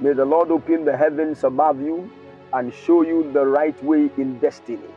may 0.00 0.12
the 0.12 0.24
Lord 0.24 0.50
open 0.50 0.84
the 0.84 0.96
heavens 0.96 1.44
above 1.44 1.80
you 1.80 2.10
and 2.52 2.72
show 2.74 3.02
you 3.02 3.30
the 3.32 3.44
right 3.46 3.82
way 3.84 4.10
in 4.18 4.38
destiny. 4.38 4.88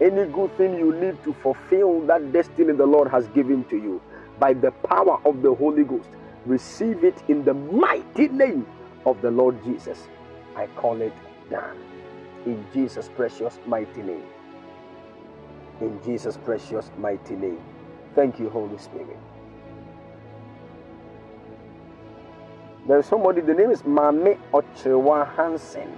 Any 0.00 0.26
good 0.32 0.56
thing 0.58 0.78
you 0.78 0.94
need 0.94 1.22
to 1.24 1.32
fulfill 1.34 2.00
that 2.06 2.32
destiny 2.32 2.72
the 2.74 2.86
Lord 2.86 3.08
has 3.10 3.28
given 3.28 3.64
to 3.66 3.76
you 3.76 4.00
by 4.38 4.54
the 4.54 4.72
power 4.72 5.20
of 5.24 5.42
the 5.42 5.54
Holy 5.54 5.84
Ghost, 5.84 6.08
receive 6.46 7.04
it 7.04 7.22
in 7.28 7.44
the 7.44 7.54
mighty 7.54 8.28
name 8.28 8.66
of 9.06 9.20
the 9.22 9.30
Lord 9.30 9.62
Jesus. 9.64 10.08
I 10.56 10.66
call 10.76 11.00
it 11.00 11.14
done. 11.50 11.78
In 12.46 12.64
Jesus' 12.74 13.08
precious 13.16 13.58
mighty 13.66 14.02
name. 14.02 14.24
In 15.80 16.00
Jesus' 16.04 16.36
precious 16.36 16.90
mighty 16.98 17.36
name. 17.36 17.60
Thank 18.14 18.38
you, 18.38 18.50
Holy 18.50 18.78
Spirit. 18.78 19.16
There's 22.86 23.06
somebody, 23.06 23.40
the 23.40 23.54
name 23.54 23.70
is 23.70 23.84
Mame 23.84 24.38
Ochewa 24.52 25.34
Hansen. 25.36 25.96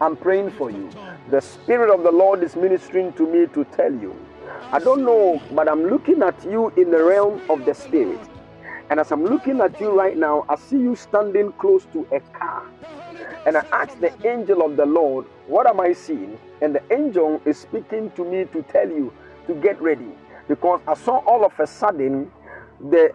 I'm 0.00 0.16
praying 0.16 0.50
for 0.52 0.70
you. 0.70 0.90
The 1.30 1.40
Spirit 1.40 1.94
of 1.94 2.02
the 2.02 2.10
Lord 2.10 2.42
is 2.42 2.56
ministering 2.56 3.12
to 3.14 3.26
me 3.26 3.46
to 3.54 3.64
tell 3.64 3.92
you. 3.92 4.14
I 4.72 4.78
don't 4.80 5.04
know, 5.04 5.40
but 5.52 5.68
I'm 5.70 5.86
looking 5.86 6.22
at 6.22 6.44
you 6.44 6.70
in 6.76 6.90
the 6.90 7.02
realm 7.02 7.40
of 7.48 7.64
the 7.64 7.74
Spirit. 7.74 8.20
And 8.90 9.00
as 9.00 9.12
I'm 9.12 9.24
looking 9.24 9.60
at 9.60 9.80
you 9.80 9.90
right 9.90 10.16
now, 10.16 10.44
I 10.48 10.56
see 10.56 10.78
you 10.78 10.96
standing 10.96 11.52
close 11.54 11.86
to 11.92 12.06
a 12.12 12.20
car. 12.20 12.64
And 13.46 13.56
I 13.56 13.64
asked 13.72 14.00
the 14.00 14.12
angel 14.28 14.62
of 14.64 14.76
the 14.76 14.86
Lord, 14.86 15.26
What 15.46 15.66
am 15.66 15.80
I 15.80 15.92
seeing? 15.92 16.38
And 16.62 16.74
the 16.74 16.82
angel 16.92 17.40
is 17.44 17.58
speaking 17.58 18.10
to 18.12 18.24
me 18.24 18.44
to 18.52 18.62
tell 18.62 18.88
you 18.88 19.12
to 19.46 19.54
get 19.54 19.80
ready. 19.80 20.10
Because 20.48 20.80
I 20.86 20.94
saw 20.94 21.18
all 21.26 21.44
of 21.44 21.58
a 21.58 21.66
sudden 21.66 22.30
the 22.90 23.12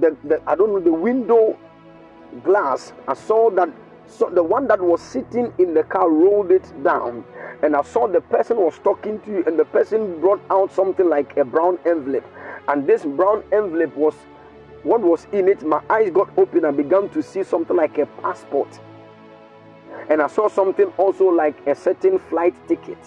the, 0.00 0.16
the 0.24 0.42
I 0.46 0.54
don't 0.56 0.70
know 0.72 0.80
the 0.80 0.92
window 0.92 1.56
glass, 2.42 2.92
I 3.06 3.14
saw 3.14 3.50
that 3.50 3.68
so 4.06 4.28
the 4.30 4.42
one 4.42 4.66
that 4.68 4.80
was 4.80 5.00
sitting 5.00 5.52
in 5.58 5.74
the 5.74 5.82
car 5.82 6.10
rolled 6.10 6.50
it 6.50 6.64
down, 6.82 7.24
and 7.62 7.74
I 7.74 7.82
saw 7.82 8.06
the 8.06 8.20
person 8.20 8.58
was 8.58 8.78
talking 8.84 9.20
to 9.20 9.30
you, 9.30 9.44
and 9.46 9.58
the 9.58 9.64
person 9.64 10.20
brought 10.20 10.42
out 10.50 10.72
something 10.72 11.08
like 11.08 11.36
a 11.36 11.44
brown 11.44 11.78
envelope, 11.86 12.24
and 12.68 12.86
this 12.86 13.04
brown 13.04 13.42
envelope 13.52 13.96
was 13.96 14.14
what 14.84 15.00
was 15.00 15.26
in 15.32 15.48
it. 15.48 15.62
My 15.62 15.82
eyes 15.90 16.10
got 16.10 16.30
open 16.38 16.64
and 16.64 16.76
began 16.76 17.08
to 17.10 17.22
see 17.22 17.42
something 17.42 17.76
like 17.76 17.98
a 17.98 18.06
passport, 18.22 18.68
and 20.08 20.22
I 20.22 20.28
saw 20.28 20.48
something 20.48 20.86
also 20.96 21.26
like 21.26 21.66
a 21.66 21.74
certain 21.74 22.18
flight 22.18 22.54
ticket. 22.68 22.98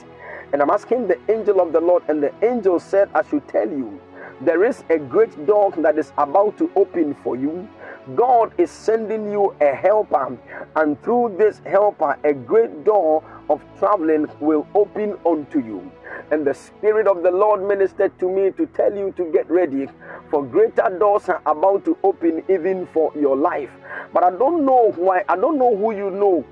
And 0.54 0.62
I'm 0.62 0.70
asking 0.70 1.08
the 1.08 1.20
angel 1.30 1.60
of 1.60 1.74
the 1.74 1.82
Lord, 1.82 2.04
and 2.08 2.24
the 2.24 2.34
angel 2.42 2.80
said, 2.80 3.10
I 3.14 3.22
should 3.24 3.48
tell 3.48 3.70
you, 3.70 4.00
there 4.40 4.64
is 4.64 4.84
a 4.90 4.98
great 4.98 5.46
door 5.46 5.72
that 5.78 5.98
is 5.98 6.14
about 6.18 6.58
to 6.60 6.72
open 6.76 7.14
for 7.16 7.36
you 7.36 7.68
God 8.16 8.54
is 8.58 8.72
sending 8.72 9.32
you 9.32 9.54
a 9.60 9.76
helper, 9.76 10.38
and 10.76 11.02
through 11.04 11.36
this 11.38 11.62
helper, 11.66 12.18
a 12.24 12.34
great 12.34 12.86
door 12.86 13.22
of 13.50 13.62
traveling 13.80 14.28
will 14.40 14.68
open 14.76 15.18
unto 15.26 15.60
you. 15.60 15.92
And 16.32 16.46
the 16.46 16.54
Spirit 16.54 17.08
of 17.08 17.24
the 17.24 17.32
Lord 17.32 17.66
ministered 17.68 18.18
to 18.20 18.30
me 18.30 18.52
to 18.52 18.66
tell 18.68 18.96
you 18.96 19.14
to 19.18 19.26
get 19.32 19.50
ready, 19.50 19.88
for 20.30 20.44
greater 20.44 20.90
doors 21.00 21.30
are 21.30 21.42
about 21.46 21.86
to 21.86 21.98
open 22.04 22.44
even 22.50 22.88
for 22.88 23.12
your 23.16 23.36
life. 23.36 23.70
But 24.14 24.24
I 24.24 24.32
don't 24.32 24.66
know 24.66 24.92
why, 24.96 25.24
I 25.30 25.36
don't 25.36 25.58
know 25.58 25.76
who 25.76 25.96
you 25.96 26.10
know. 26.10 26.46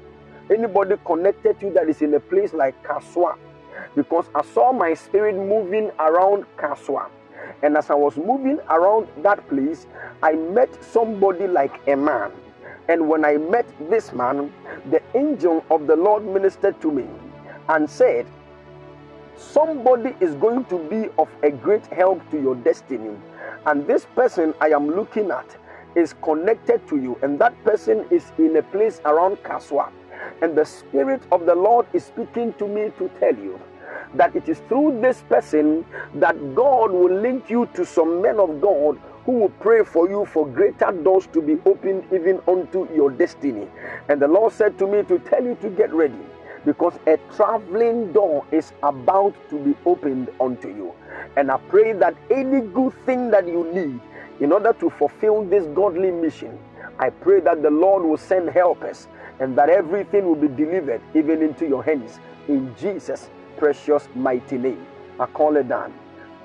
Anybody 0.49 0.95
connected 1.05 1.59
to 1.59 1.67
you 1.67 1.73
that 1.73 1.89
is 1.89 2.01
in 2.01 2.13
a 2.13 2.19
place 2.19 2.53
like 2.53 2.81
Kasoa, 2.83 3.35
because 3.95 4.25
I 4.35 4.43
saw 4.43 4.71
my 4.71 4.93
spirit 4.93 5.35
moving 5.35 5.91
around 5.99 6.45
Kasoa. 6.57 7.09
And 7.63 7.77
as 7.77 7.89
I 7.89 7.95
was 7.95 8.17
moving 8.17 8.59
around 8.69 9.07
that 9.23 9.47
place, 9.49 9.87
I 10.23 10.33
met 10.33 10.83
somebody 10.83 11.47
like 11.47 11.79
a 11.87 11.95
man. 11.95 12.31
And 12.87 13.09
when 13.09 13.25
I 13.25 13.37
met 13.37 13.65
this 13.89 14.13
man, 14.13 14.53
the 14.91 15.01
angel 15.15 15.65
of 15.71 15.87
the 15.87 15.95
Lord 15.95 16.25
ministered 16.25 16.79
to 16.81 16.91
me 16.91 17.05
and 17.69 17.89
said, 17.89 18.27
Somebody 19.37 20.15
is 20.21 20.35
going 20.35 20.65
to 20.65 20.77
be 20.87 21.09
of 21.17 21.27
a 21.43 21.51
great 21.51 21.85
help 21.87 22.29
to 22.31 22.41
your 22.41 22.55
destiny. 22.55 23.15
And 23.65 23.85
this 23.87 24.05
person 24.15 24.53
I 24.61 24.69
am 24.69 24.87
looking 24.89 25.31
at 25.31 25.57
is 25.95 26.13
connected 26.21 26.87
to 26.87 26.97
you, 26.97 27.17
and 27.21 27.39
that 27.39 27.61
person 27.63 28.05
is 28.11 28.31
in 28.37 28.55
a 28.57 28.63
place 28.63 29.01
around 29.05 29.37
Kasoa. 29.37 29.91
And 30.41 30.55
the 30.55 30.65
Spirit 30.65 31.21
of 31.31 31.45
the 31.45 31.55
Lord 31.55 31.85
is 31.93 32.05
speaking 32.05 32.53
to 32.53 32.67
me 32.67 32.91
to 32.97 33.09
tell 33.19 33.35
you 33.35 33.59
that 34.13 34.35
it 34.35 34.47
is 34.47 34.59
through 34.69 35.01
this 35.01 35.23
person 35.23 35.85
that 36.15 36.35
God 36.55 36.91
will 36.91 37.13
link 37.13 37.49
you 37.49 37.67
to 37.73 37.85
some 37.85 38.21
men 38.21 38.39
of 38.39 38.61
God 38.61 38.99
who 39.25 39.33
will 39.33 39.49
pray 39.59 39.83
for 39.83 40.07
you 40.09 40.25
for 40.25 40.47
greater 40.47 40.91
doors 40.91 41.27
to 41.33 41.41
be 41.41 41.57
opened 41.65 42.03
even 42.13 42.39
unto 42.47 42.87
your 42.93 43.09
destiny. 43.09 43.67
And 44.07 44.21
the 44.21 44.27
Lord 44.27 44.53
said 44.53 44.77
to 44.79 44.87
me 44.87 45.03
to 45.03 45.19
tell 45.19 45.43
you 45.43 45.55
to 45.61 45.69
get 45.69 45.93
ready 45.93 46.25
because 46.65 46.93
a 47.07 47.17
traveling 47.35 48.11
door 48.13 48.45
is 48.51 48.73
about 48.83 49.33
to 49.49 49.57
be 49.59 49.75
opened 49.85 50.29
unto 50.39 50.67
you. 50.67 50.93
And 51.37 51.51
I 51.51 51.57
pray 51.69 51.93
that 51.93 52.15
any 52.29 52.61
good 52.61 52.93
thing 53.05 53.31
that 53.31 53.47
you 53.47 53.71
need 53.73 53.99
in 54.39 54.51
order 54.51 54.73
to 54.73 54.89
fulfill 54.89 55.43
this 55.43 55.65
godly 55.67 56.11
mission, 56.11 56.57
I 56.99 57.09
pray 57.09 57.39
that 57.41 57.61
the 57.61 57.69
Lord 57.69 58.03
will 58.03 58.17
send 58.17 58.49
helpers 58.49 59.07
and 59.39 59.57
that 59.57 59.69
everything 59.69 60.25
will 60.25 60.35
be 60.35 60.47
delivered 60.47 61.01
even 61.13 61.41
into 61.41 61.67
your 61.67 61.83
hands 61.83 62.19
in 62.47 62.75
Jesus' 62.77 63.29
precious 63.57 64.07
mighty 64.15 64.57
name. 64.57 64.85
I 65.19 65.25
call 65.27 65.57
it 65.57 65.67
down. 65.67 65.93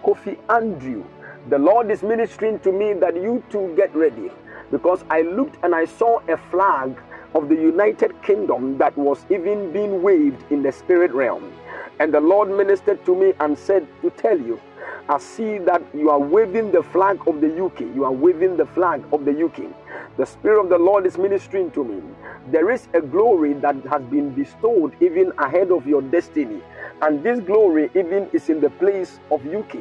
Kofi 0.04 0.38
Andrew, 0.48 1.04
the 1.48 1.58
Lord 1.58 1.90
is 1.90 2.02
ministering 2.02 2.58
to 2.60 2.72
me 2.72 2.92
that 2.94 3.14
you 3.14 3.42
too 3.50 3.72
get 3.76 3.94
ready 3.94 4.30
because 4.70 5.04
I 5.10 5.22
looked 5.22 5.56
and 5.64 5.74
I 5.74 5.86
saw 5.86 6.20
a 6.28 6.36
flag 6.36 7.00
of 7.34 7.48
the 7.48 7.54
United 7.54 8.20
Kingdom 8.22 8.76
that 8.78 8.96
was 8.96 9.24
even 9.30 9.72
being 9.72 10.02
waved 10.02 10.44
in 10.52 10.62
the 10.62 10.70
spirit 10.72 11.12
realm. 11.12 11.52
And 11.98 12.12
the 12.12 12.20
Lord 12.20 12.50
ministered 12.50 13.04
to 13.06 13.14
me 13.14 13.32
and 13.40 13.58
said 13.58 13.86
to 14.02 14.10
tell 14.10 14.38
you, 14.38 14.60
I 15.08 15.18
see 15.18 15.58
that 15.58 15.82
you 15.94 16.10
are 16.10 16.20
waving 16.20 16.72
the 16.72 16.82
flag 16.82 17.20
of 17.26 17.40
the 17.40 17.64
UK. 17.64 17.80
You 17.80 18.04
are 18.04 18.12
waving 18.12 18.56
the 18.56 18.66
flag 18.66 19.02
of 19.12 19.24
the 19.24 19.44
UK. 19.44 19.74
The 20.16 20.26
Spirit 20.26 20.60
of 20.60 20.68
the 20.68 20.78
Lord 20.78 21.06
is 21.06 21.18
ministering 21.18 21.70
to 21.72 21.82
me. 21.84 22.02
There 22.48 22.70
is 22.70 22.88
a 22.94 23.00
glory 23.00 23.54
that 23.54 23.76
has 23.86 24.02
been 24.04 24.30
bestowed 24.34 24.94
even 25.02 25.32
ahead 25.38 25.70
of 25.70 25.86
your 25.86 26.02
destiny. 26.02 26.60
And 27.02 27.22
this 27.24 27.40
glory 27.40 27.90
even 27.94 28.28
is 28.32 28.48
in 28.50 28.60
the 28.60 28.70
place 28.70 29.18
of 29.30 29.44
UK. 29.46 29.78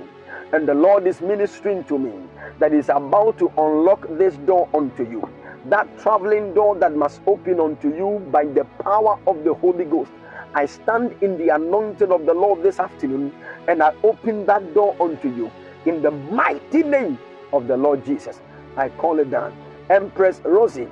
And 0.54 0.68
the 0.68 0.74
Lord 0.74 1.08
is 1.08 1.22
ministering 1.22 1.84
to 1.86 2.00
me 2.00 2.14
that 2.60 2.74
is 2.74 2.90
about 2.90 3.38
to 3.40 3.52
unlock 3.58 4.08
this 4.18 4.36
door 4.38 4.70
unto 4.74 5.04
you. 5.10 5.28
That 5.66 5.88
traveling 6.00 6.54
door 6.54 6.76
that 6.78 6.96
must 6.96 7.22
open 7.28 7.60
unto 7.60 7.90
you 7.96 8.20
by 8.32 8.46
the 8.46 8.66
power 8.84 9.20
of 9.28 9.44
the 9.44 9.54
Holy 9.54 9.86
Ghost. 9.86 10.12
I 10.56 10.66
stand 10.66 11.16
in 11.22 11.38
the 11.38 11.50
anointing 11.50 12.12
of 12.12 12.26
the 12.26 12.34
Lord 12.34 12.64
this 12.64 12.80
afternoon 12.80 13.34
and 13.68 13.84
I 13.84 13.94
open 14.04 14.46
that 14.48 14.74
door 14.74 14.96
unto 15.02 15.30
you 15.30 15.52
in 15.86 16.02
the 16.02 16.12
mighty 16.12 16.84
name 16.84 17.20
of 17.54 17.68
the 17.68 17.78
Lord 17.78 18.06
Jesus. 18.06 18.42
I 18.78 18.90
call 18.90 19.20
it 19.20 19.32
down. 19.32 19.56
Empress 19.90 20.42
Rosie, 20.46 20.88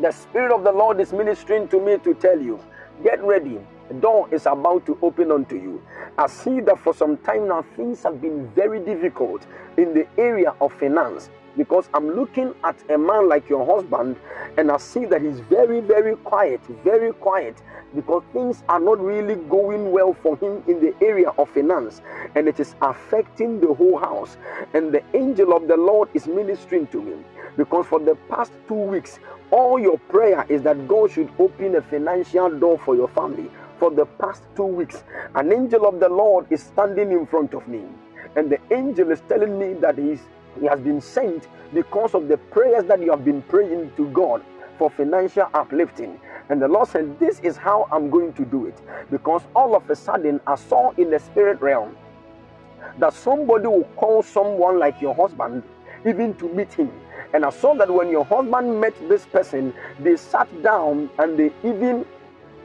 the 0.00 0.12
Spirit 0.12 0.52
of 0.54 0.64
the 0.64 0.72
Lord 0.72 1.00
is 1.00 1.12
ministering 1.12 1.68
to 1.68 1.80
me 1.80 1.98
to 1.98 2.14
tell 2.14 2.40
you 2.40 2.60
get 3.02 3.22
ready. 3.22 3.58
The 3.88 3.94
door 3.94 4.28
is 4.32 4.46
about 4.46 4.86
to 4.86 4.98
open 5.02 5.30
unto 5.30 5.56
you. 5.56 5.82
I 6.16 6.26
see 6.26 6.60
that 6.60 6.78
for 6.78 6.94
some 6.94 7.16
time 7.18 7.48
now 7.48 7.64
things 7.76 8.02
have 8.02 8.20
been 8.20 8.48
very 8.54 8.80
difficult 8.80 9.46
in 9.76 9.92
the 9.92 10.06
area 10.16 10.54
of 10.60 10.72
finance 10.74 11.28
because 11.56 11.88
I'm 11.94 12.10
looking 12.14 12.54
at 12.64 12.76
a 12.90 12.98
man 12.98 13.28
like 13.28 13.48
your 13.48 13.64
husband 13.64 14.16
and 14.56 14.70
I 14.70 14.78
see 14.78 15.04
that 15.06 15.22
he's 15.22 15.40
very, 15.40 15.80
very 15.80 16.16
quiet, 16.16 16.60
very 16.82 17.12
quiet 17.12 17.62
because 17.94 18.22
things 18.32 18.64
are 18.68 18.80
not 18.80 18.98
really 19.00 19.36
going 19.36 19.92
well 19.92 20.14
for 20.14 20.36
him 20.38 20.62
in 20.66 20.80
the 20.80 20.94
area 21.04 21.28
of 21.38 21.48
finance 21.50 22.02
and 22.34 22.48
it 22.48 22.58
is 22.58 22.74
affecting 22.82 23.60
the 23.60 23.72
whole 23.72 23.98
house. 23.98 24.36
And 24.72 24.92
the 24.92 25.02
angel 25.14 25.52
of 25.52 25.68
the 25.68 25.76
Lord 25.76 26.08
is 26.14 26.26
ministering 26.26 26.86
to 26.88 27.02
me 27.02 27.14
because 27.56 27.86
for 27.86 28.00
the 28.00 28.16
past 28.28 28.52
two 28.68 28.74
weeks, 28.74 29.18
all 29.50 29.78
your 29.78 29.98
prayer 30.08 30.44
is 30.48 30.62
that 30.62 30.88
God 30.88 31.10
should 31.12 31.30
open 31.38 31.76
a 31.76 31.82
financial 31.82 32.50
door 32.50 32.78
for 32.78 32.96
your 32.96 33.08
family. 33.08 33.50
For 33.78 33.90
the 33.90 34.06
past 34.06 34.42
two 34.56 34.64
weeks, 34.64 35.04
an 35.34 35.52
angel 35.52 35.86
of 35.86 36.00
the 36.00 36.08
Lord 36.08 36.46
is 36.50 36.62
standing 36.62 37.12
in 37.12 37.26
front 37.26 37.54
of 37.54 37.68
me, 37.68 37.82
and 38.36 38.50
the 38.50 38.58
angel 38.72 39.10
is 39.10 39.22
telling 39.28 39.58
me 39.58 39.74
that 39.74 39.98
he's, 39.98 40.20
he 40.58 40.66
has 40.66 40.80
been 40.80 41.00
sent 41.00 41.48
because 41.72 42.14
of 42.14 42.28
the 42.28 42.36
prayers 42.36 42.84
that 42.84 43.00
you 43.00 43.10
have 43.10 43.24
been 43.24 43.42
praying 43.42 43.92
to 43.96 44.08
God 44.10 44.42
for 44.78 44.90
financial 44.90 45.48
uplifting. 45.54 46.18
And 46.48 46.60
the 46.60 46.68
Lord 46.68 46.88
said, 46.88 47.18
This 47.18 47.40
is 47.40 47.56
how 47.56 47.88
I'm 47.92 48.10
going 48.10 48.32
to 48.34 48.44
do 48.44 48.66
it. 48.66 48.80
Because 49.10 49.42
all 49.54 49.74
of 49.74 49.88
a 49.90 49.96
sudden, 49.96 50.40
I 50.46 50.56
saw 50.56 50.92
in 50.92 51.10
the 51.10 51.18
spirit 51.18 51.60
realm 51.60 51.96
that 52.98 53.14
somebody 53.14 53.66
will 53.66 53.88
call 53.96 54.22
someone 54.22 54.78
like 54.78 55.00
your 55.00 55.14
husband 55.14 55.62
even 56.06 56.34
to 56.34 56.48
meet 56.54 56.72
him. 56.72 56.92
And 57.34 57.44
I 57.44 57.50
saw 57.50 57.74
that 57.74 57.92
when 57.92 58.10
your 58.10 58.24
husband 58.24 58.80
met 58.80 58.94
this 59.08 59.26
person, 59.26 59.74
they 59.98 60.16
sat 60.16 60.48
down 60.62 61.10
and 61.18 61.36
they 61.36 61.50
even 61.64 62.06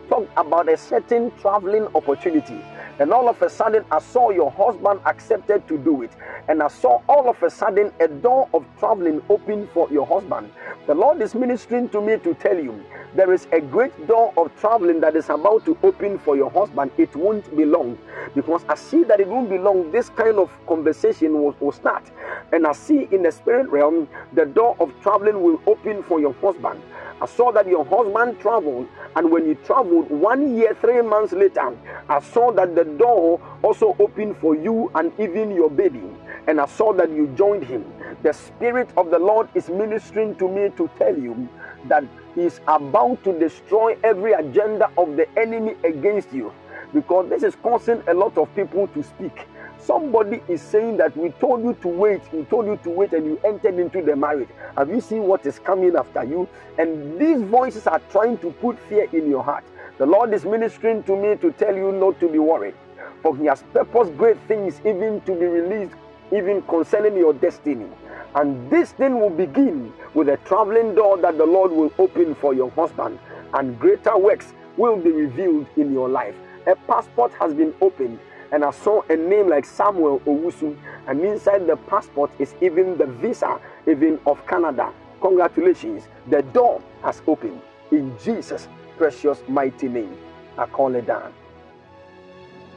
talked 0.10 0.32
about 0.38 0.70
a 0.70 0.78
certain 0.78 1.32
traveling 1.42 1.88
opportunity. 1.96 2.62
And 3.00 3.14
all 3.14 3.30
of 3.30 3.42
a 3.42 3.50
sudden, 3.50 3.86
I 3.92 4.00
saw 4.00 4.30
your 4.30 4.52
husband 4.52 5.00
accepted 5.06 5.68
to 5.70 5.78
do 5.78 6.04
it. 6.04 6.12
And 6.50 6.62
I 6.62 6.68
saw 6.68 7.02
all 7.08 7.30
of 7.30 7.42
a 7.42 7.50
sudden 7.50 7.92
a 8.00 8.08
door 8.08 8.50
of 8.54 8.66
traveling 8.78 9.22
open 9.30 9.68
for 9.74 9.90
your 9.90 10.06
husband. 10.06 10.52
The 10.86 10.96
Lord 10.96 11.22
is 11.22 11.34
ministering 11.34 11.90
to 11.90 12.02
me 12.02 12.18
to 12.18 12.34
tell 12.34 12.58
you 12.60 12.84
there 13.16 13.34
is 13.34 13.48
a 13.54 13.62
great 13.62 14.08
door 14.08 14.34
of 14.38 14.56
traveling 14.60 15.00
that 15.02 15.16
is 15.16 15.30
about 15.30 15.66
to 15.66 15.78
open 15.82 16.20
for 16.20 16.36
your 16.36 16.52
husband. 16.52 16.92
It 16.98 17.16
won't 17.16 17.56
be 17.56 17.66
long 17.66 17.98
because 18.36 18.64
I 18.68 18.76
see 18.76 19.04
that 19.06 19.20
it 19.20 19.28
won't 19.28 19.50
be 19.50 19.58
long. 19.58 19.92
This 19.92 20.10
kind 20.10 20.38
of 20.38 20.52
conversation 20.68 21.42
will, 21.42 21.56
will 21.60 21.72
start. 21.72 22.04
And 22.52 22.68
I 22.68 22.74
see 22.74 23.08
in 23.12 23.24
the 23.24 23.32
spirit 23.32 23.70
realm 23.70 24.08
the 24.34 24.46
door 24.46 24.76
of 24.80 24.94
traveling 25.02 25.42
will 25.42 25.62
open 25.68 26.04
for 26.04 26.20
your 26.20 26.34
husband. 26.34 26.82
I 27.22 27.26
saw 27.26 27.52
that 27.52 27.68
your 27.68 27.86
husband 27.86 28.40
traveled, 28.40 28.88
and 29.16 29.30
when 29.32 29.46
he 29.46 29.56
traveled 29.56 30.10
one 30.10 30.56
year, 30.56 30.74
three 30.80 31.02
months 31.02 31.34
later, 31.34 31.76
I 32.08 32.20
saw 32.22 32.52
that 32.54 32.76
the 32.76 32.86
door 32.86 33.42
also 33.62 33.96
opened 34.00 34.38
for 34.38 34.56
you 34.56 34.90
and 34.96 35.12
even 35.20 35.52
your 35.52 35.70
baby. 35.70 36.02
And 36.48 36.62
I 36.62 36.66
saw 36.66 36.94
that 36.94 37.10
you 37.10 37.28
joined 37.38 37.66
him. 37.66 37.86
The 38.24 38.34
Spirit 38.34 38.90
of 38.98 39.12
the 39.12 39.20
Lord 39.20 39.50
is 39.54 39.70
ministering 39.70 40.36
to 40.38 40.48
me 40.48 40.70
to 40.78 40.90
tell 40.98 41.18
you 41.18 41.48
that 41.88 42.04
He 42.36 42.42
is 42.42 42.62
about 42.68 43.24
to 43.26 43.38
destroy 43.38 43.98
every 44.04 44.34
agenda 44.34 44.90
of 44.98 45.16
the 45.16 45.28
enemy 45.38 45.76
against 45.84 46.32
you 46.34 46.54
because 46.94 47.30
this 47.30 47.44
is 47.44 47.56
causing 47.62 48.02
a 48.08 48.14
lot 48.14 48.38
of 48.38 48.54
people 48.56 48.88
to 48.90 49.04
speak. 49.04 49.48
Somebody 49.80 50.42
is 50.48 50.62
saying 50.62 50.98
that 50.98 51.16
we 51.16 51.30
told 51.32 51.64
you 51.64 51.74
to 51.82 51.88
wait, 51.88 52.22
we 52.34 52.44
told 52.44 52.66
you 52.68 52.78
to 52.84 52.90
wait, 52.90 53.14
and 53.14 53.26
you 53.26 53.40
entered 53.46 53.80
into 53.80 54.02
the 54.02 54.16
marriage. 54.16 54.50
Have 54.78 54.90
you 54.90 55.02
seen 55.02 55.24
what 55.24 55.46
is 55.46 55.58
coming 55.58 55.96
after 55.96 56.24
you? 56.24 56.48
And 56.78 57.20
these 57.20 57.42
voices 57.42 57.88
are 57.88 58.02
trying 58.12 58.38
to 58.40 58.52
put 58.52 58.78
fear 58.88 59.08
in 59.14 59.30
your 59.30 59.44
heart. 59.44 59.64
The 59.98 60.06
Lord 60.06 60.34
is 60.34 60.46
ministering 60.46 61.04
to 61.04 61.16
me 61.16 61.36
to 61.38 61.52
tell 61.54 61.76
you 61.76 61.92
not 61.92 62.20
to 62.20 62.30
be 62.30 62.40
worried, 62.40 62.76
for 63.22 63.36
He 63.38 63.46
has 63.46 63.64
purposed 63.74 64.18
great 64.18 64.38
things 64.48 64.80
even 64.86 65.22
to 65.22 65.32
be 65.34 65.46
released, 65.46 65.96
even 66.32 66.62
concerning 66.64 67.18
your 67.18 67.34
destiny. 67.34 67.88
And 68.36 68.70
this 68.70 68.92
thing 68.92 69.20
will 69.20 69.32
begin 69.32 69.92
with 70.14 70.30
a 70.30 70.38
traveling 70.38 70.94
door 70.94 71.18
that 71.18 71.38
the 71.38 71.46
Lord 71.46 71.72
will 71.72 71.92
open 71.98 72.36
for 72.36 72.54
your 72.54 72.70
husband, 72.72 73.18
and 73.54 73.80
greater 73.80 74.18
works 74.18 74.54
will 74.78 74.98
be 74.98 75.12
revealed 75.12 75.68
in 75.78 75.92
your 75.92 76.08
life. 76.08 76.36
A 76.68 76.76
passport 76.76 77.34
has 77.40 77.54
been 77.54 77.74
opened 77.82 78.20
and 78.52 78.64
I 78.64 78.72
saw 78.72 79.02
a 79.10 79.16
name 79.16 79.48
like 79.48 79.66
Samuel 79.66 80.20
Owusu, 80.22 80.76
and 81.08 81.22
inside 81.22 81.68
the 81.68 81.78
passport 81.78 82.32
is 82.40 82.56
even 82.62 82.98
the 82.98 83.06
visa, 83.06 83.60
even 83.88 84.20
of 84.26 84.46
Canada. 84.48 84.92
Congratulations, 85.22 86.08
the 86.30 86.42
door 86.42 86.82
has 87.04 87.22
opened 87.28 87.62
in 87.92 88.18
Jesus' 88.24 88.68
precious 88.98 89.42
mighty 89.48 89.88
name. 89.88 90.16
I 90.58 90.66
call 90.66 90.96
it 90.96 91.08
down. 91.08 91.34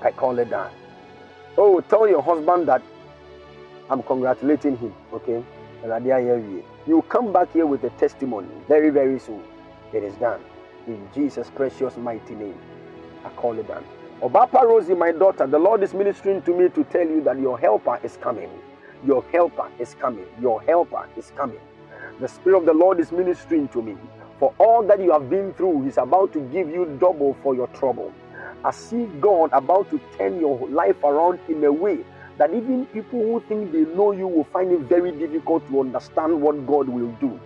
I 0.02 0.10
call 0.10 0.38
it 0.38 0.50
down. 0.50 0.70
Oh, 1.56 1.80
tell 1.80 2.08
your 2.08 2.22
husband 2.22 2.66
that 2.68 2.82
I'm 3.90 4.02
congratulating 4.02 4.76
him, 4.76 4.94
okay? 5.12 5.42
You 6.86 7.02
come 7.08 7.32
back 7.32 7.52
here 7.52 7.66
with 7.66 7.82
a 7.84 7.90
testimony 7.90 8.48
very, 8.68 8.90
very 8.90 9.18
soon. 9.18 9.42
It 9.92 10.02
is 10.04 10.14
done. 10.14 10.40
In 10.86 11.08
Jesus' 11.14 11.50
precious 11.50 11.96
mighty 11.96 12.34
name. 12.34 12.58
I 13.24 13.30
call 13.30 13.58
it 13.58 13.68
down. 13.68 13.84
Obapa 14.22 14.62
Rosie, 14.62 14.94
my 14.94 15.10
daughter, 15.10 15.48
the 15.48 15.58
Lord 15.58 15.82
is 15.82 15.94
ministering 15.94 16.42
to 16.42 16.56
me 16.56 16.68
to 16.68 16.84
tell 16.84 17.04
you 17.04 17.20
that 17.24 17.40
your 17.40 17.58
helper 17.58 17.98
is 18.04 18.18
coming. 18.18 18.48
Your 19.04 19.24
helper 19.32 19.68
is 19.80 19.96
coming. 19.98 20.26
Your 20.40 20.62
helper 20.62 21.08
is 21.16 21.32
coming. 21.36 21.58
The 22.20 22.28
Spirit 22.28 22.58
of 22.58 22.66
the 22.66 22.72
Lord 22.72 23.00
is 23.00 23.10
ministering 23.10 23.66
to 23.70 23.82
me. 23.82 23.96
For 24.38 24.54
all 24.58 24.84
that 24.84 25.00
you 25.00 25.10
have 25.10 25.28
been 25.28 25.52
through, 25.54 25.82
He's 25.82 25.98
about 25.98 26.32
to 26.34 26.40
give 26.52 26.68
you 26.68 26.96
double 27.00 27.36
for 27.42 27.56
your 27.56 27.66
trouble. 27.68 28.12
I 28.64 28.70
see 28.70 29.06
God 29.20 29.50
about 29.52 29.90
to 29.90 30.00
turn 30.16 30.38
your 30.38 30.68
life 30.68 31.02
around 31.02 31.40
in 31.48 31.64
a 31.64 31.72
way 31.72 32.04
that 32.38 32.54
even 32.54 32.86
people 32.86 33.18
who 33.18 33.42
think 33.48 33.72
they 33.72 33.92
know 33.96 34.12
you 34.12 34.28
will 34.28 34.44
find 34.44 34.70
it 34.70 34.82
very 34.82 35.10
difficult 35.10 35.66
to 35.66 35.80
understand 35.80 36.40
what 36.40 36.64
God 36.64 36.88
will 36.88 37.10
do. 37.20 37.40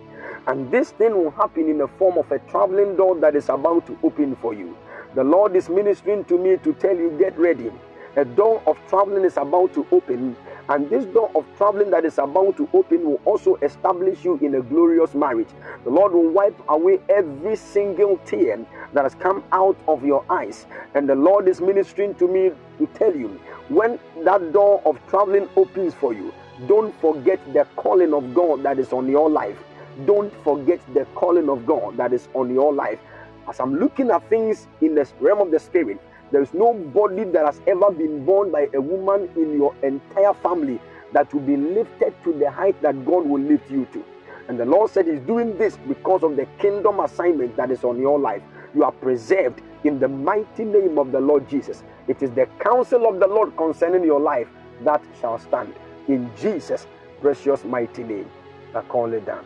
And 0.45 0.71
this 0.71 0.91
thing 0.91 1.15
will 1.15 1.31
happen 1.31 1.69
in 1.69 1.79
the 1.79 1.87
form 1.97 2.19
of 2.19 2.31
a 2.31 2.37
traveling 2.37 2.95
door 2.97 3.15
that 3.19 3.35
is 3.35 3.49
about 3.49 3.87
to 3.87 3.97
open 4.03 4.35
for 4.35 4.53
you. 4.53 4.77
The 5.17 5.23
Lord 5.23 5.55
is 5.55 5.67
ministering 5.67 6.25
to 6.25 6.37
me 6.37 6.57
to 6.57 6.73
tell 6.73 6.95
you, 6.95 7.09
get 7.17 7.35
ready. 7.39 7.71
A 8.17 8.23
door 8.23 8.61
of 8.67 8.77
traveling 8.87 9.25
is 9.25 9.37
about 9.37 9.73
to 9.73 9.83
open, 9.91 10.37
and 10.69 10.87
this 10.91 11.05
door 11.05 11.31
of 11.33 11.43
traveling 11.57 11.89
that 11.89 12.05
is 12.05 12.19
about 12.19 12.55
to 12.57 12.69
open 12.71 13.03
will 13.03 13.19
also 13.25 13.55
establish 13.63 14.23
you 14.23 14.37
in 14.43 14.53
a 14.53 14.61
glorious 14.61 15.15
marriage. 15.15 15.47
The 15.85 15.89
Lord 15.89 16.13
will 16.13 16.29
wipe 16.29 16.61
away 16.69 16.99
every 17.09 17.55
single 17.55 18.17
tear 18.27 18.63
that 18.93 19.05
has 19.05 19.15
come 19.15 19.43
out 19.51 19.75
of 19.87 20.05
your 20.05 20.23
eyes. 20.29 20.67
And 20.93 21.09
the 21.09 21.15
Lord 21.15 21.47
is 21.47 21.61
ministering 21.61 22.13
to 22.15 22.27
me 22.27 22.51
to 22.77 22.85
tell 22.93 23.15
you 23.15 23.29
when 23.69 23.97
that 24.23 24.53
door 24.53 24.83
of 24.85 24.99
traveling 25.09 25.49
opens 25.55 25.95
for 25.95 26.13
you, 26.13 26.31
don't 26.67 26.93
forget 27.01 27.39
the 27.55 27.65
calling 27.75 28.13
of 28.13 28.35
God 28.35 28.61
that 28.61 28.77
is 28.77 28.93
on 28.93 29.09
your 29.09 29.31
life. 29.31 29.57
Don't 30.05 30.31
forget 30.43 30.79
the 30.93 31.05
calling 31.15 31.49
of 31.49 31.65
God 31.65 31.97
that 31.97 32.13
is 32.13 32.27
on 32.35 32.53
your 32.53 32.71
life. 32.71 32.99
As 33.47 33.59
I'm 33.59 33.75
looking 33.79 34.11
at 34.11 34.27
things 34.29 34.67
in 34.81 34.95
the 34.95 35.07
realm 35.19 35.39
of 35.39 35.51
the 35.51 35.59
spirit, 35.59 35.99
there 36.31 36.41
is 36.41 36.53
nobody 36.53 37.23
that 37.23 37.45
has 37.45 37.61
ever 37.67 37.91
been 37.91 38.25
born 38.25 38.51
by 38.51 38.67
a 38.73 38.81
woman 38.81 39.29
in 39.37 39.53
your 39.53 39.73
entire 39.83 40.33
family 40.33 40.81
that 41.13 41.33
will 41.33 41.41
be 41.41 41.55
lifted 41.55 42.13
to 42.25 42.33
the 42.33 42.51
height 42.51 42.79
that 42.81 43.05
God 43.05 43.25
will 43.25 43.39
lift 43.39 43.71
you 43.71 43.87
to. 43.93 44.03
And 44.49 44.59
the 44.59 44.65
Lord 44.65 44.91
said 44.91 45.07
He's 45.07 45.21
doing 45.21 45.57
this 45.57 45.77
because 45.87 46.23
of 46.23 46.35
the 46.35 46.45
kingdom 46.59 46.99
assignment 46.99 47.55
that 47.55 47.71
is 47.71 47.83
on 47.83 47.99
your 47.99 48.19
life. 48.19 48.41
You 48.75 48.83
are 48.83 48.91
preserved 48.91 49.61
in 49.83 49.99
the 49.99 50.07
mighty 50.07 50.65
name 50.65 50.97
of 50.97 51.11
the 51.11 51.19
Lord 51.19 51.49
Jesus. 51.49 51.83
It 52.07 52.21
is 52.21 52.31
the 52.31 52.47
counsel 52.59 53.07
of 53.07 53.19
the 53.19 53.27
Lord 53.27 53.55
concerning 53.55 54.03
your 54.03 54.19
life 54.19 54.47
that 54.83 55.01
shall 55.19 55.39
stand. 55.39 55.73
In 56.07 56.29
Jesus' 56.37 56.87
precious 57.21 57.63
mighty 57.63 58.03
name. 58.03 58.29
Now 58.73 58.81
call 58.81 59.13
it 59.13 59.25
down. 59.25 59.45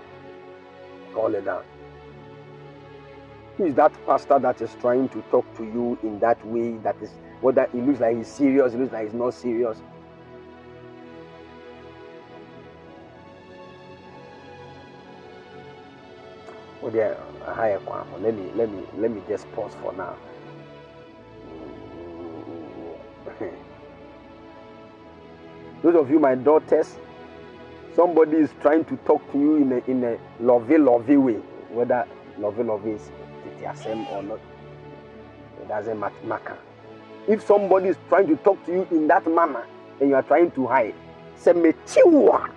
Call 1.14 1.34
it 1.36 1.46
down. 1.46 1.64
Who 3.62 3.68
is 3.68 3.76
that 3.76 3.94
pastor 4.08 4.40
that 4.40 4.60
is 4.60 4.76
trying 4.82 5.08
to 5.10 5.22
talk 5.30 5.46
to 5.58 5.64
you 5.64 5.96
in 6.02 6.18
that 6.18 6.44
way? 6.48 6.78
That 6.78 6.96
is 7.00 7.12
whether 7.42 7.62
it 7.66 7.76
looks 7.76 8.00
like 8.00 8.18
he's 8.18 8.28
serious, 8.28 8.74
it 8.74 8.80
looks 8.80 8.92
like 8.92 9.04
he's 9.04 9.14
not 9.14 9.36
serious. 9.36 9.78
Oh 16.82 16.90
dear, 16.90 17.16
hi, 17.46 17.78
let 18.20 18.34
me 18.34 18.52
let 18.56 18.72
me 18.72 18.84
let 18.98 19.12
me 19.12 19.22
just 19.30 19.46
pause 19.52 19.76
for 19.80 19.94
now. 19.94 20.16
Those 25.84 25.96
of 25.98 26.10
you, 26.10 26.18
my 26.18 26.34
daughters, 26.34 26.98
somebody 27.96 28.38
is 28.38 28.50
trying 28.60 28.86
to 28.86 28.96
talk 29.06 29.22
to 29.34 29.38
you 29.38 29.58
in 29.58 29.72
a 29.72 29.84
in 29.88 30.04
a 30.04 30.18
lovey 30.40 30.80
lovey 30.80 31.18
way, 31.18 31.40
whether 31.70 32.08
lovey 32.40 32.64
lovey 32.64 32.94
is 32.94 33.12
tete 33.62 33.68
asem 33.68 34.06
or 34.12 34.24
not. 34.24 34.40
It 35.62 35.68
doesn't 35.68 36.00
mat- 36.00 36.26
matter. 36.26 36.58
If 37.28 37.46
somebody 37.46 37.90
is 37.90 37.98
trying 38.10 38.28
to 38.28 38.36
talk 38.38 38.64
to 38.66 38.72
you 38.72 38.88
in 38.92 39.08
that 39.08 39.26
manner 39.28 39.66
and 40.00 40.10
you 40.10 40.16
are 40.16 40.24
trying 40.24 40.52
to 40.52 40.68
hide, 40.68 40.96
say 41.36 41.54
mechiwa. 41.54 42.50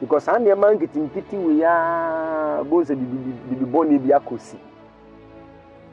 Because 0.00 0.24
saa 0.24 0.38
nneɛma 0.38 0.74
nketenkete 0.74 1.36
wei 1.36 1.62
a 1.64 2.64
bo 2.64 2.82
sɛ 2.84 2.94
bibi 2.94 3.64
bɔne 3.64 3.98
bi 3.98 4.14
akɔsi. 4.14 4.56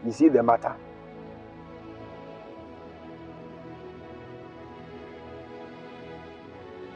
You 0.06 0.11
see 0.11 0.30
the 0.30 0.43
matter. 0.43 0.75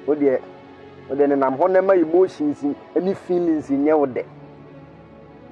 wo 0.05 0.15
deɛ 0.15 0.39
wo 1.09 1.15
deɛ 1.15 1.27
nenam 1.27 1.57
hɔ 1.57 1.67
na 1.71 1.81
ma 1.81 1.93
emotions 1.95 2.63
ne 2.95 3.13
feelings 3.13 3.69
nyɛ 3.69 3.93
wo 3.97 4.05
dɛ 4.05 4.23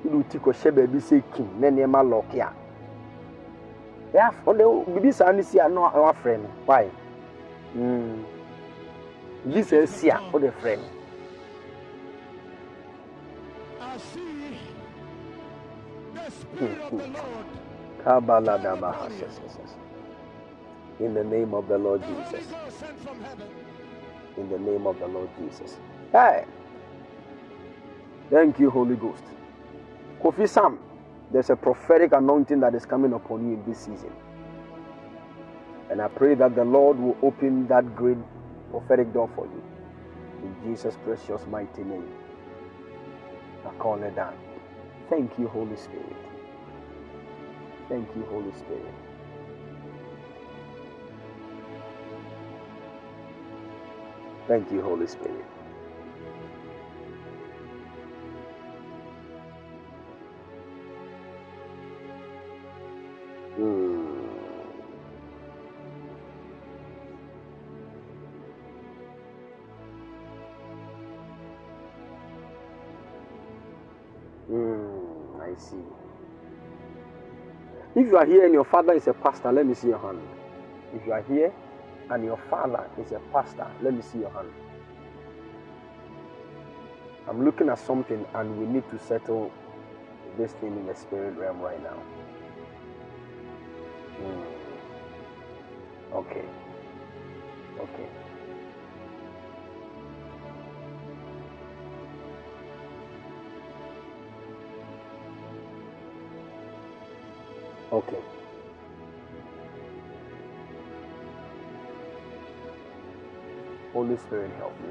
wode 0.03 0.15
wo 0.15 0.23
ti 0.29 0.37
kɔhyɛ 0.37 0.71
baabi 0.71 0.99
sɛ 0.99 1.23
kim 1.33 1.47
na 1.59 1.67
nneɛma 1.69 2.03
lɔke 2.03 2.39
a 2.39 2.53
wode 4.45 4.63
biribi 4.87 5.13
saa 5.13 5.31
no 5.31 5.41
si 5.41 5.59
a 5.59 5.67
na 5.67 5.89
wafrɛ 5.89 6.37
no 6.41 6.49
why 6.65 6.89
mm. 7.75 8.23
biribi 9.45 9.63
saa 9.63 9.85
si 9.85 10.09
a 10.09 10.19
wode 10.31 10.51
frɛ 10.61 10.77
no 10.77 10.97
Lord 16.59 17.45
Kabaladabaha. 18.03 19.09
In 20.99 21.13
the 21.13 21.23
name 21.23 21.53
of 21.53 21.67
the 21.67 21.77
Lord 21.77 22.01
Jesus. 22.03 22.45
In 24.37 24.49
the 24.49 24.59
name 24.59 24.87
of 24.87 24.99
the 24.99 25.07
Lord 25.07 25.29
Jesus. 25.39 25.77
Hey. 26.11 26.45
Thank 28.29 28.59
you, 28.59 28.69
Holy 28.69 28.95
Ghost. 28.95 29.23
Kofi 30.21 30.47
Sam, 30.49 30.79
there's 31.31 31.49
a 31.49 31.55
prophetic 31.55 32.11
anointing 32.13 32.59
that 32.61 32.75
is 32.75 32.85
coming 32.85 33.13
upon 33.13 33.47
you 33.47 33.53
in 33.55 33.65
this 33.65 33.79
season. 33.79 34.11
And 35.89 36.01
I 36.01 36.07
pray 36.09 36.35
that 36.35 36.55
the 36.55 36.65
Lord 36.65 36.99
will 36.99 37.17
open 37.23 37.67
that 37.67 37.95
great 37.95 38.17
prophetic 38.71 39.13
door 39.13 39.29
for 39.35 39.45
you. 39.45 39.63
In 40.43 40.55
Jesus' 40.63 40.97
precious 41.03 41.45
mighty 41.47 41.83
name. 41.83 42.07
I 43.65 43.73
call 43.75 44.01
it 44.03 44.15
down. 44.15 44.35
Thank 45.09 45.37
you, 45.39 45.47
Holy 45.47 45.75
Spirit. 45.77 46.15
Thank 47.89 48.09
you, 48.15 48.25
Holy 48.29 48.51
Spirit. 48.53 48.93
Thank 54.47 54.71
you, 54.71 54.81
Holy 54.81 55.07
Spirit. 55.07 55.45
Mm. 63.59 64.29
I 75.41 75.55
see. 75.57 75.77
If 77.95 78.07
you 78.07 78.17
are 78.17 78.25
here 78.25 78.45
and 78.45 78.53
your 78.53 78.65
father 78.65 78.93
is 78.93 79.07
a 79.07 79.13
pastor, 79.13 79.51
let 79.51 79.65
me 79.65 79.73
see 79.75 79.87
your 79.89 79.99
hand. 79.99 80.19
If 80.95 81.05
you 81.05 81.13
are 81.13 81.21
here 81.23 81.53
and 82.09 82.23
your 82.23 82.37
father 82.49 82.89
is 82.99 83.11
a 83.11 83.19
pastor, 83.31 83.67
let 83.81 83.93
me 83.93 84.01
see 84.01 84.19
your 84.19 84.31
hand. 84.31 84.49
I'm 87.27 87.43
looking 87.45 87.69
at 87.69 87.79
something 87.79 88.25
and 88.35 88.57
we 88.59 88.65
need 88.65 88.89
to 88.91 88.99
settle 88.99 89.51
this 90.37 90.53
thing 90.53 90.77
in 90.77 90.85
the 90.87 90.95
spirit 90.95 91.37
realm 91.37 91.59
right 91.59 91.81
now. 91.83 92.01
Mm. 94.21 94.45
Okay. 96.13 96.45
Okay. 97.79 98.07
Okay. 107.91 108.36
Holy 114.07 114.19
Spirit, 114.19 114.51
help 114.57 114.73
me. 114.79 114.89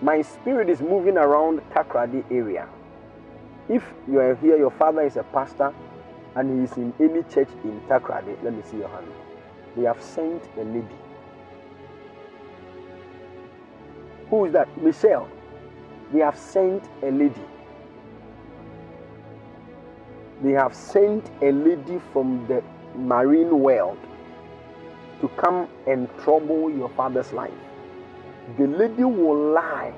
My 0.00 0.22
spirit 0.22 0.70
is 0.70 0.80
moving 0.80 1.18
around 1.18 1.60
Takoradi 1.74 2.24
area. 2.30 2.68
If 3.68 3.84
you 4.08 4.20
are 4.20 4.34
here, 4.36 4.56
your 4.56 4.70
father 4.70 5.02
is 5.02 5.16
a 5.18 5.24
pastor 5.24 5.74
and 6.36 6.58
he 6.58 6.64
is 6.64 6.76
in 6.78 6.94
any 7.00 7.22
church 7.24 7.48
in 7.64 7.78
Takoradi, 7.82 8.42
let 8.42 8.54
me 8.54 8.62
see 8.62 8.78
your 8.78 8.88
hand. 8.88 9.06
They 9.76 9.82
have 9.82 10.00
sent 10.00 10.42
a 10.56 10.64
lady. 10.64 10.96
Who 14.30 14.46
is 14.46 14.52
that? 14.54 14.68
Michelle. 14.82 15.28
They 16.14 16.20
have 16.20 16.38
sent 16.38 16.88
a 17.02 17.10
lady. 17.10 17.44
They 20.42 20.52
have 20.52 20.74
sent 20.74 21.30
a 21.42 21.52
lady 21.52 22.00
from 22.12 22.46
the 22.46 22.62
marine 22.96 23.60
world 23.60 23.98
to 25.20 25.28
come 25.28 25.68
and 25.86 26.08
trouble 26.18 26.70
your 26.70 26.88
father's 26.90 27.32
life. 27.32 27.52
The 28.58 28.66
lady 28.66 29.04
will 29.04 29.52
lie. 29.52 29.92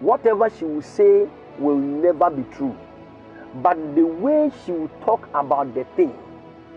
Whatever 0.00 0.48
she 0.50 0.64
will 0.64 0.82
say 0.82 1.28
will 1.58 1.76
never 1.76 2.30
be 2.30 2.42
true. 2.54 2.76
But 3.56 3.76
the 3.94 4.04
way 4.04 4.50
she 4.64 4.72
will 4.72 4.90
talk 5.04 5.28
about 5.34 5.74
the 5.74 5.84
thing, 5.96 6.16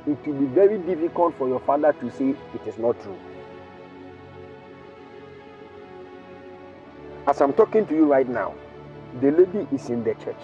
it 0.08 0.26
will 0.28 0.34
be 0.34 0.46
very 0.48 0.78
difficult 0.80 1.38
for 1.38 1.48
your 1.48 1.60
father 1.62 1.94
to 1.94 2.12
say 2.12 2.30
it 2.30 2.68
is 2.68 2.78
not 2.78 3.00
true. 3.02 3.18
As 7.28 7.40
I'm 7.40 7.54
talking 7.54 7.86
to 7.88 7.96
you 7.96 8.06
right 8.06 8.28
now, 8.28 8.54
the 9.22 9.32
lady 9.32 9.68
is 9.72 9.90
in 9.90 10.04
the 10.04 10.16
church. 10.16 10.36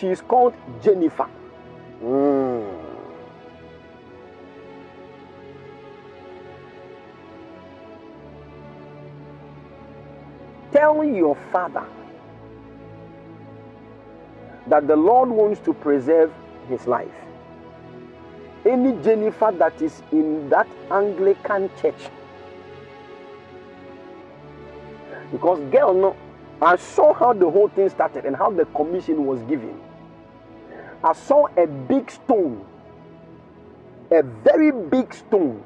She 0.00 0.06
is 0.06 0.22
called 0.22 0.54
Jennifer. 0.82 1.28
Mm. 2.02 2.80
Tell 10.72 11.04
your 11.04 11.36
father 11.52 11.84
that 14.68 14.86
the 14.86 14.96
Lord 14.96 15.28
wants 15.28 15.60
to 15.60 15.74
preserve 15.74 16.32
his 16.70 16.86
life. 16.86 17.08
Any 18.64 18.92
Jennifer 19.02 19.52
that 19.58 19.82
is 19.82 20.02
in 20.12 20.48
that 20.48 20.68
Anglican 20.90 21.68
church, 21.82 22.08
because 25.30 25.60
girl, 25.70 25.92
no, 25.92 26.16
I 26.62 26.76
saw 26.76 27.12
how 27.12 27.34
the 27.34 27.50
whole 27.50 27.68
thing 27.68 27.90
started 27.90 28.24
and 28.24 28.34
how 28.34 28.50
the 28.50 28.64
commission 28.66 29.26
was 29.26 29.42
given. 29.42 29.78
I 31.02 31.14
saw 31.14 31.46
a 31.56 31.66
big 31.66 32.10
stone, 32.10 32.64
a 34.10 34.22
very 34.22 34.70
big 34.70 35.14
stone. 35.14 35.62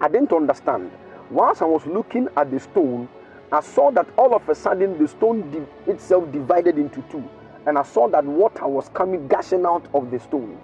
I 0.00 0.08
didn't 0.08 0.32
understand. 0.32 0.90
Once 1.30 1.60
I 1.60 1.66
was 1.66 1.84
looking 1.84 2.28
at 2.38 2.50
the 2.50 2.58
stone, 2.58 3.08
I 3.52 3.60
saw 3.60 3.90
that 3.90 4.06
all 4.16 4.34
of 4.34 4.48
a 4.48 4.54
sudden 4.54 4.98
the 4.98 5.06
stone 5.08 5.50
di- 5.50 5.92
itself 5.92 6.30
divided 6.32 6.78
into 6.78 7.02
two, 7.10 7.22
and 7.66 7.76
I 7.76 7.82
saw 7.82 8.08
that 8.08 8.24
water 8.24 8.66
was 8.66 8.88
coming 8.90 9.28
gushing 9.28 9.66
out 9.66 9.86
of 9.92 10.10
the 10.10 10.18
stone. 10.20 10.58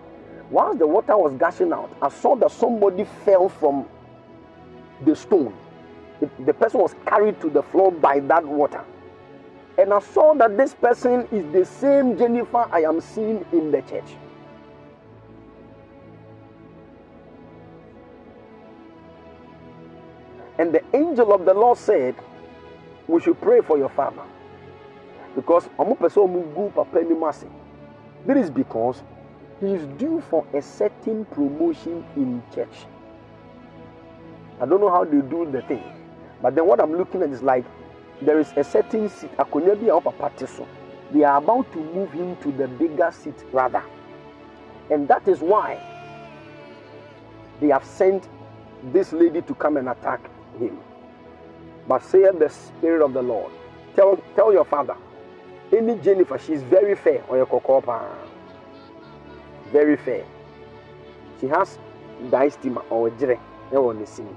Once 0.50 0.78
the 0.78 0.86
water 0.86 1.16
was 1.18 1.34
gushing 1.34 1.72
out, 1.72 1.94
I 2.00 2.08
saw 2.08 2.34
that 2.36 2.50
somebody 2.50 3.04
fell 3.24 3.48
from 3.50 3.86
the 5.04 5.14
stone. 5.16 5.54
The 6.40 6.54
person 6.54 6.80
was 6.80 6.94
carried 7.06 7.40
to 7.42 7.50
the 7.50 7.62
floor 7.62 7.92
by 7.92 8.20
that 8.20 8.46
water. 8.46 8.84
And 9.76 9.92
I 9.92 9.98
saw 10.00 10.34
that 10.34 10.56
this 10.56 10.74
person 10.74 11.26
is 11.32 11.44
the 11.52 11.64
same 11.64 12.16
Jennifer 12.16 12.68
I 12.70 12.82
am 12.82 13.00
seeing 13.00 13.44
in 13.52 13.72
the 13.72 13.82
church. 13.82 14.10
And 20.58 20.72
the 20.72 20.82
angel 20.94 21.32
of 21.32 21.44
the 21.44 21.54
Lord 21.54 21.78
said, 21.78 22.14
We 23.08 23.20
should 23.20 23.40
pray 23.40 23.60
for 23.60 23.76
your 23.76 23.88
father. 23.88 24.22
Because. 25.34 25.68
This 28.26 28.44
is 28.44 28.50
because 28.50 29.02
he 29.60 29.66
is 29.74 29.86
due 29.98 30.22
for 30.30 30.46
a 30.54 30.62
certain 30.62 31.24
promotion 31.26 32.04
in 32.16 32.42
church. 32.54 32.86
I 34.60 34.66
don't 34.66 34.80
know 34.80 34.90
how 34.90 35.04
they 35.04 35.20
do 35.20 35.48
the 35.50 35.62
thing. 35.62 35.82
But 36.40 36.54
then 36.54 36.66
what 36.66 36.80
I'm 36.80 36.96
looking 36.96 37.22
at 37.22 37.30
is 37.30 37.42
like 37.42 37.64
there 38.22 38.38
is 38.38 38.52
a 38.56 38.64
certain 38.64 39.08
seat. 39.08 39.30
Akonnwa 39.36 39.74
bi 39.80 39.86
a 39.86 39.92
wɔ 40.00 40.04
papa 40.04 40.30
te 40.36 40.46
so. 40.46 40.66
They 41.12 41.22
are 41.24 41.38
about 41.38 41.70
to 41.72 41.78
move 41.78 42.12
him 42.12 42.36
to 42.36 42.52
the 42.52 42.66
bigger 42.68 43.10
seat 43.12 43.34
rather. 43.52 43.82
And 44.90 45.06
that 45.08 45.26
is 45.28 45.40
why 45.40 45.78
they 47.60 47.68
have 47.68 47.84
sent 47.84 48.28
this 48.92 49.12
lady 49.12 49.42
to 49.42 49.54
come 49.54 49.76
and 49.76 49.88
attack 49.88 50.20
him. 50.58 50.78
But 51.88 52.02
saith 52.02 52.38
the 52.38 52.48
Spirit 52.48 53.04
of 53.04 53.12
the 53.12 53.22
Lord, 53.22 53.52
tell, 53.94 54.16
tell 54.34 54.52
your 54.52 54.64
father, 54.64 54.96
any 55.72 55.96
Jennifer, 55.96 56.38
she's 56.38 56.62
very 56.62 56.94
fair 56.94 57.22
on 57.28 57.36
your 57.36 57.46
kokopa. 57.46 58.02
Very 59.72 59.96
fair. 59.96 60.24
She 61.40 61.46
has 61.48 61.78
diastema 62.30 62.82
or 62.90 63.10
jere. 63.10 63.38
ɛwɔ 63.72 63.96
ne 63.98 64.06
sin 64.06 64.28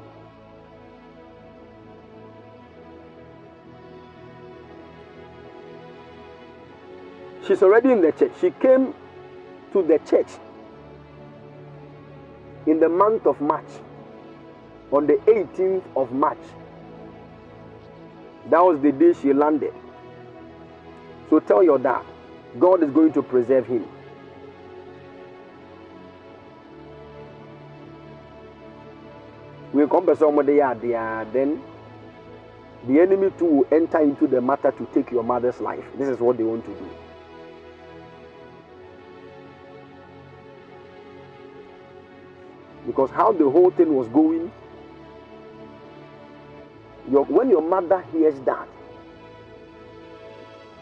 she's 7.47 7.63
already 7.63 7.91
in 7.91 8.01
the 8.01 8.11
church. 8.11 8.33
She 8.41 8.51
came 8.51 8.93
to 9.71 9.81
the 9.81 9.99
church 10.09 10.27
in 12.65 12.79
the 12.79 12.89
month 12.89 13.25
of 13.25 13.39
march 13.39 13.69
on 14.91 15.07
the 15.07 15.13
18th 15.13 15.83
of 15.95 16.11
march. 16.11 16.37
That 18.49 18.59
was 18.59 18.79
the 18.81 18.91
day 18.91 19.13
she 19.21 19.33
landed. 19.33 19.73
So 21.29 21.39
tell 21.39 21.63
your 21.63 21.79
dad 21.79 22.03
god 22.59 22.81
is 22.81 22.89
going 22.91 23.13
to 23.13 23.21
preserve 23.21 23.67
him. 23.67 23.85
We 29.73 29.85
come 29.87 30.09
some 30.17 30.43
they 30.45 30.61
are 30.61 30.75
there 30.75 31.25
then 31.31 31.61
the 32.87 32.99
enemy 33.01 33.31
too 33.37 33.45
will 33.45 33.67
enter 33.71 33.99
into 33.99 34.27
the 34.27 34.39
matter 34.41 34.71
to 34.71 34.87
take 34.93 35.11
your 35.11 35.23
mother's 35.23 35.59
life. 35.59 35.83
This 35.97 36.07
is 36.07 36.19
what 36.19 36.37
they 36.37 36.43
want 36.43 36.65
to 36.65 36.71
do 36.71 36.89
because 42.97 43.11
how 43.11 43.31
the 43.31 43.47
whole 43.47 43.69
thing 43.69 43.93
was 43.93 44.07
going 44.07 44.51
your, 47.11 47.25
when 47.25 47.47
your 47.47 47.61
mother 47.61 48.03
hears 48.11 48.39
that 48.39 48.67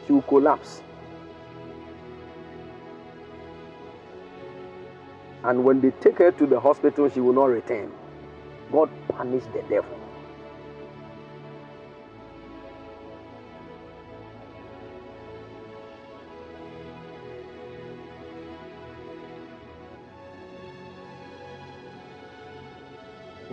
she 0.07 0.13
will 0.13 0.21
collapse 0.21 0.81
and 5.43 5.61
when 5.65 5.81
they 5.81 5.91
take 5.99 6.17
her 6.19 6.31
to 6.31 6.45
the 6.45 6.57
hospital 6.57 7.09
she 7.09 7.19
will 7.19 7.33
not 7.33 7.47
return 7.47 7.91
God 8.71 8.89
punished 9.09 9.51
the 9.51 9.61
devil. 9.63 10.04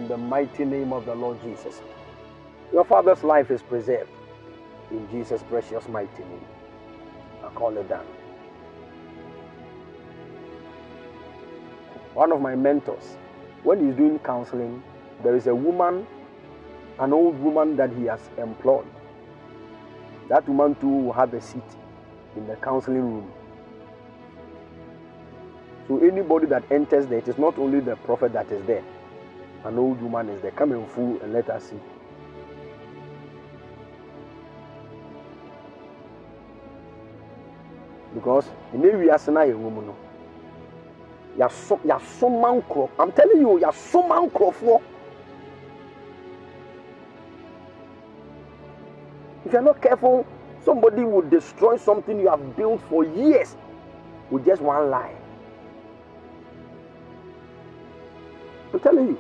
In 0.02 0.08
the 0.08 0.16
mighty 0.16 0.64
name 0.64 0.92
of 0.92 1.06
the 1.06 1.14
Lord 1.14 1.40
Jesus. 1.42 1.80
Your 2.72 2.84
father's 2.84 3.22
life 3.22 3.52
is 3.52 3.62
preserved. 3.62 4.10
In 4.90 5.08
Jesus' 5.12 5.44
precious 5.44 5.88
mighty 5.88 6.24
name. 6.24 6.44
I 7.44 7.48
call 7.50 7.78
it 7.78 7.88
down. 7.88 8.04
One 12.14 12.32
of 12.32 12.40
my 12.40 12.56
mentors, 12.56 13.16
when 13.62 13.86
he's 13.86 13.94
doing 13.94 14.18
counseling, 14.18 14.82
there 15.22 15.36
is 15.36 15.46
a 15.46 15.54
woman, 15.54 16.04
an 16.98 17.12
old 17.12 17.38
woman 17.38 17.76
that 17.76 17.92
he 17.92 18.06
has 18.06 18.28
employed. 18.38 18.88
That 20.28 20.48
woman 20.48 20.74
too 20.80 20.88
will 20.88 21.12
have 21.12 21.32
a 21.32 21.40
seat 21.40 21.76
in 22.34 22.48
the 22.48 22.56
counseling 22.56 23.02
room. 23.02 23.32
So 25.86 25.98
anybody 25.98 26.46
that 26.48 26.64
enters 26.72 27.06
there, 27.06 27.18
it 27.18 27.28
is 27.28 27.38
not 27.38 27.56
only 27.56 27.78
the 27.78 27.94
prophet 27.94 28.32
that 28.32 28.50
is 28.50 28.66
there. 28.66 28.82
An 29.64 29.78
old 29.78 30.00
woman 30.02 30.28
is 30.28 30.42
there. 30.42 30.50
Come 30.52 30.72
and 30.72 30.88
fool 30.88 31.20
and 31.22 31.32
let 31.32 31.48
us 31.50 31.64
see. 31.70 31.76
Because 38.14 38.46
in 38.74 38.84
every 38.84 39.08
asana 39.08 39.50
a 39.50 39.56
woman, 39.56 39.94
yasoma 41.38 42.60
nkorɔ 42.60 42.88
i'm 42.98 43.12
telling 43.12 43.40
you 43.40 43.58
yasoma 43.60 44.28
nkorɔfoɔ 44.28 44.80
if 49.46 49.52
you're 49.52 49.62
not 49.62 49.80
careful 49.80 50.26
somebody 50.64 51.02
will 51.02 51.22
destroy 51.22 51.76
something 51.76 52.20
you 52.20 52.28
have 52.28 52.56
built 52.56 52.80
for 52.88 53.04
years 53.04 53.56
with 54.30 54.44
just 54.44 54.60
one 54.62 54.90
lie 54.90 55.14
i'm 58.72 58.80
telling 58.80 59.08
you 59.08 59.18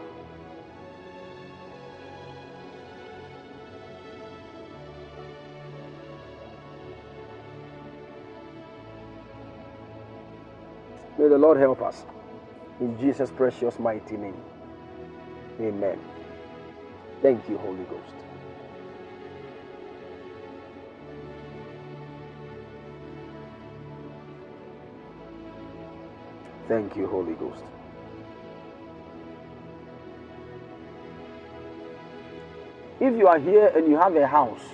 May 11.22 11.28
the 11.28 11.38
Lord 11.38 11.56
help 11.56 11.80
us. 11.82 12.04
In 12.80 12.98
Jesus' 12.98 13.30
precious 13.30 13.78
mighty 13.78 14.16
name. 14.16 14.34
Amen. 15.60 15.96
Thank 17.22 17.48
you, 17.48 17.58
Holy 17.58 17.84
Ghost. 17.84 18.14
Thank 26.66 26.96
you, 26.96 27.06
Holy 27.06 27.34
Ghost. 27.34 27.62
If 32.98 33.16
you 33.16 33.28
are 33.28 33.38
here 33.38 33.68
and 33.76 33.86
you 33.86 33.96
have 33.96 34.16
a 34.16 34.26
house, 34.26 34.64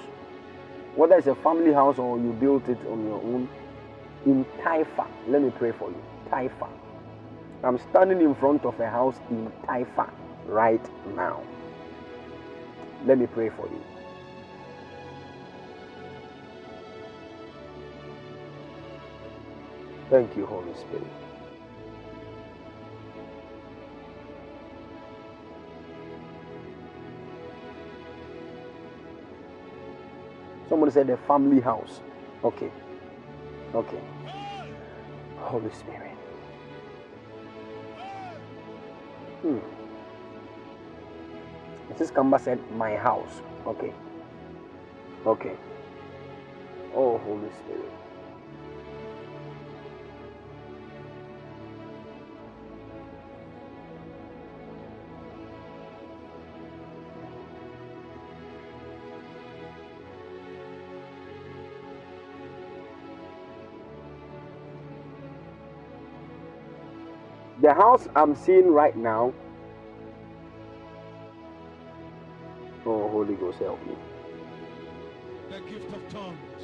whether 0.96 1.16
it's 1.16 1.26
a 1.26 1.34
family 1.34 1.74
house 1.74 1.98
or 1.98 2.16
you 2.16 2.32
built 2.32 2.66
it 2.70 2.78
on 2.90 3.04
your 3.04 3.20
own, 3.22 3.50
in 4.28 4.44
Taifa, 4.62 5.06
let 5.28 5.42
me 5.42 5.50
pray 5.50 5.72
for 5.72 5.90
you. 5.90 6.02
Taifa. 6.30 6.68
I'm 7.64 7.78
standing 7.90 8.20
in 8.20 8.34
front 8.34 8.64
of 8.64 8.78
a 8.78 8.88
house 8.90 9.18
in 9.30 9.50
Taifa 9.66 10.10
right 10.46 10.86
now. 11.16 11.42
Let 13.06 13.18
me 13.18 13.26
pray 13.26 13.48
for 13.50 13.66
you. 13.68 13.82
Thank 20.10 20.36
you, 20.36 20.46
Holy 20.46 20.74
Spirit. 20.74 21.06
Somebody 30.68 30.92
said 30.92 31.10
a 31.10 31.16
family 31.16 31.60
house. 31.60 32.00
Okay. 32.44 32.70
Okay. 33.74 34.00
Holy 35.38 35.70
Spirit. 35.72 36.16
Hmm. 39.42 39.58
Mrs. 41.92 42.14
Kamba 42.14 42.38
said, 42.38 42.60
My 42.72 42.96
house. 42.96 43.42
Okay. 43.66 43.94
Okay. 45.26 45.56
Oh, 46.94 47.18
Holy 47.18 47.50
Spirit. 47.64 47.92
The 67.68 67.74
house 67.74 68.08
I'm 68.16 68.34
seeing 68.34 68.72
right 68.72 68.96
now. 68.96 69.34
Oh, 72.86 73.10
Holy 73.10 73.34
Ghost, 73.34 73.58
help 73.58 73.78
me. 73.86 73.94
The 75.50 75.60
gift 75.70 75.94
of 75.94 76.08
tongues. 76.08 76.62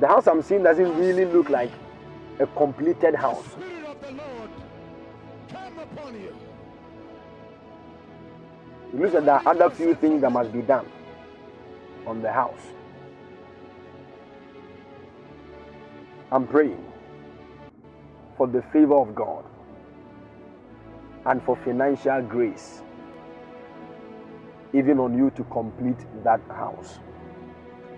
The 0.00 0.08
house 0.08 0.26
I'm 0.26 0.40
seeing 0.40 0.62
doesn't 0.62 0.96
really 0.96 1.26
look 1.26 1.50
like 1.50 1.70
a 2.38 2.46
completed 2.46 3.14
house. 3.14 3.44
Spirit 3.44 3.84
of 3.84 4.00
the 4.00 4.12
Lord 4.12 4.50
come 5.50 5.78
upon 5.78 6.14
you. 6.14 6.34
It 8.94 9.00
looks 9.00 9.12
like 9.12 9.26
there 9.26 9.34
are 9.34 9.48
other 9.48 9.68
few 9.68 9.94
things 9.96 10.22
that 10.22 10.32
must 10.32 10.50
be 10.50 10.62
done 10.62 10.86
on 12.06 12.22
the 12.22 12.32
house. 12.32 12.72
I'm 16.30 16.46
praying 16.46 16.91
for 18.42 18.48
the 18.48 18.62
favor 18.72 18.96
of 18.96 19.14
God 19.14 19.44
and 21.26 21.40
for 21.44 21.54
financial 21.54 22.20
grace, 22.22 22.82
even 24.72 24.98
on 24.98 25.16
you 25.16 25.30
to 25.36 25.44
complete 25.44 26.04
that 26.24 26.40
house. 26.48 26.98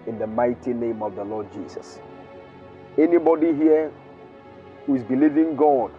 In 0.07 0.19
the 0.19 0.27
mighty 0.27 0.75
name 0.75 1.03
of 1.03 1.17
the 1.17 1.25
Lord 1.25 1.51
Jesus. 1.51 1.99
Anybody 2.99 3.55
here 3.55 3.91
who 4.85 4.97
is 4.97 5.03
believing 5.05 5.57
God 5.57 5.91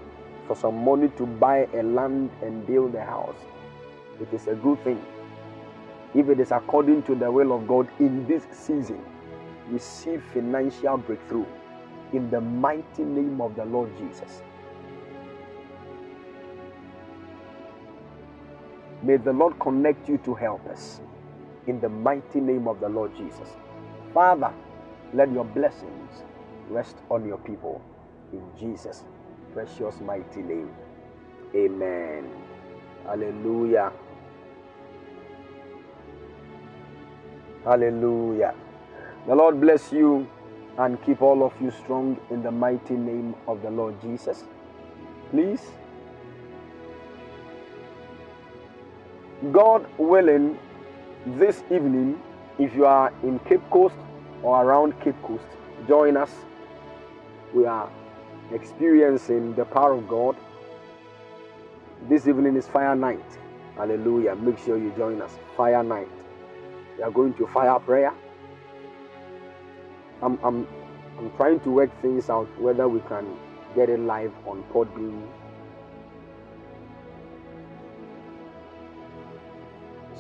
for 0.46 0.56
some 0.56 0.86
money 0.86 1.08
to 1.18 1.26
buy 1.26 1.68
a 1.74 1.82
land 1.82 2.30
and 2.44 2.68
build 2.68 2.94
a 2.94 3.04
house. 3.04 3.40
It 4.22 4.32
is 4.32 4.46
a 4.46 4.54
good 4.54 4.80
thing. 4.84 5.04
If 6.14 6.30
it 6.30 6.40
is 6.40 6.52
according 6.52 7.02
to 7.10 7.16
the 7.16 7.32
will 7.32 7.52
of 7.52 7.68
God 7.68 7.88
in 7.98 8.28
this 8.28 8.44
season, 8.52 9.04
receive 9.72 10.22
financial 10.36 10.98
breakthrough 10.98 11.48
in 12.16 12.30
the 12.30 12.40
mighty 12.42 13.03
name 13.03 13.42
of 13.42 13.56
the 13.56 13.66
Lord 13.66 13.95
Jesus. 13.98 14.42
May 19.03 19.18
the 19.18 19.34
Lord 19.34 19.60
connect 19.60 20.08
you 20.10 20.18
to 20.19 20.34
help 20.34 20.66
us 20.68 21.02
in 21.68 21.80
the 21.82 21.90
mighty 21.90 22.40
name 22.40 22.68
of 22.68 22.80
the 22.80 22.90
Lord 22.90 23.16
Jesus. 23.16 23.50
Father, 24.14 24.52
let 25.14 25.32
your 25.32 25.45
blessings 25.45 26.24
rest 26.69 26.95
on 27.10 27.26
your 27.26 27.38
people 27.40 27.82
in 28.34 28.42
Jesus' 28.58 29.03
precious 29.53 30.00
mighty 30.02 30.42
name. 30.42 30.69
Amen. 31.53 32.30
Hallelujah. 33.06 33.92
Hallelujah. 37.64 38.53
The 39.27 39.35
Lord 39.35 39.60
bless 39.60 39.92
you 39.92 40.27
and 40.78 41.02
keep 41.04 41.22
all 41.22 41.44
of 41.44 41.54
you 41.62 41.72
strong 41.72 42.20
in 42.30 42.44
the 42.44 42.52
mighty 42.52 42.95
name 42.95 43.36
of 43.48 43.62
the 43.62 43.70
Lord 43.70 44.00
Jesus. 44.02 44.44
Please, 45.32 45.62
God 49.52 49.88
willing, 49.98 50.58
this 51.26 51.64
evening, 51.72 52.22
if 52.60 52.76
you 52.76 52.86
are 52.86 53.12
in 53.24 53.40
Cape 53.40 53.68
Coast 53.70 53.95
or 54.44 54.64
around 54.64 55.00
Cape 55.02 55.22
Coast, 55.24 55.45
join 55.88 56.18
us. 56.18 56.32
We 57.54 57.66
are 57.66 57.90
experiencing 58.52 59.56
the 59.56 59.66
power 59.66 59.94
of 59.94 60.08
God. 60.08 60.36
This 62.10 62.28
evening 62.28 62.56
is 62.56 62.68
fire 62.68 62.95
night. 62.95 63.26
Hallelujah. 63.76 64.36
Make 64.36 64.60
sure 64.60 64.78
you 64.78 64.92
join 64.98 65.22
us. 65.22 65.38
Fire 65.58 65.84
night. 65.84 66.10
We 66.98 67.04
are 67.04 67.12
going 67.12 67.34
to 67.36 67.48
fire 67.48 67.80
prayer. 67.80 68.14
I'm, 70.22 70.40
I'm, 70.44 70.68
I'm 71.18 71.32
trying 71.38 71.60
to 71.61 71.69
work 71.72 71.92
things 72.02 72.30
out 72.30 72.48
whether 72.60 72.88
we 72.88 73.00
can 73.02 73.38
get 73.76 73.90
it 73.90 74.00
live 74.00 74.34
on 74.45 74.64
Podbean. 74.74 75.27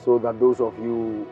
So 0.03 0.19
that 0.19 0.39
those 0.39 0.59
of 0.61 0.77
you 0.79 1.27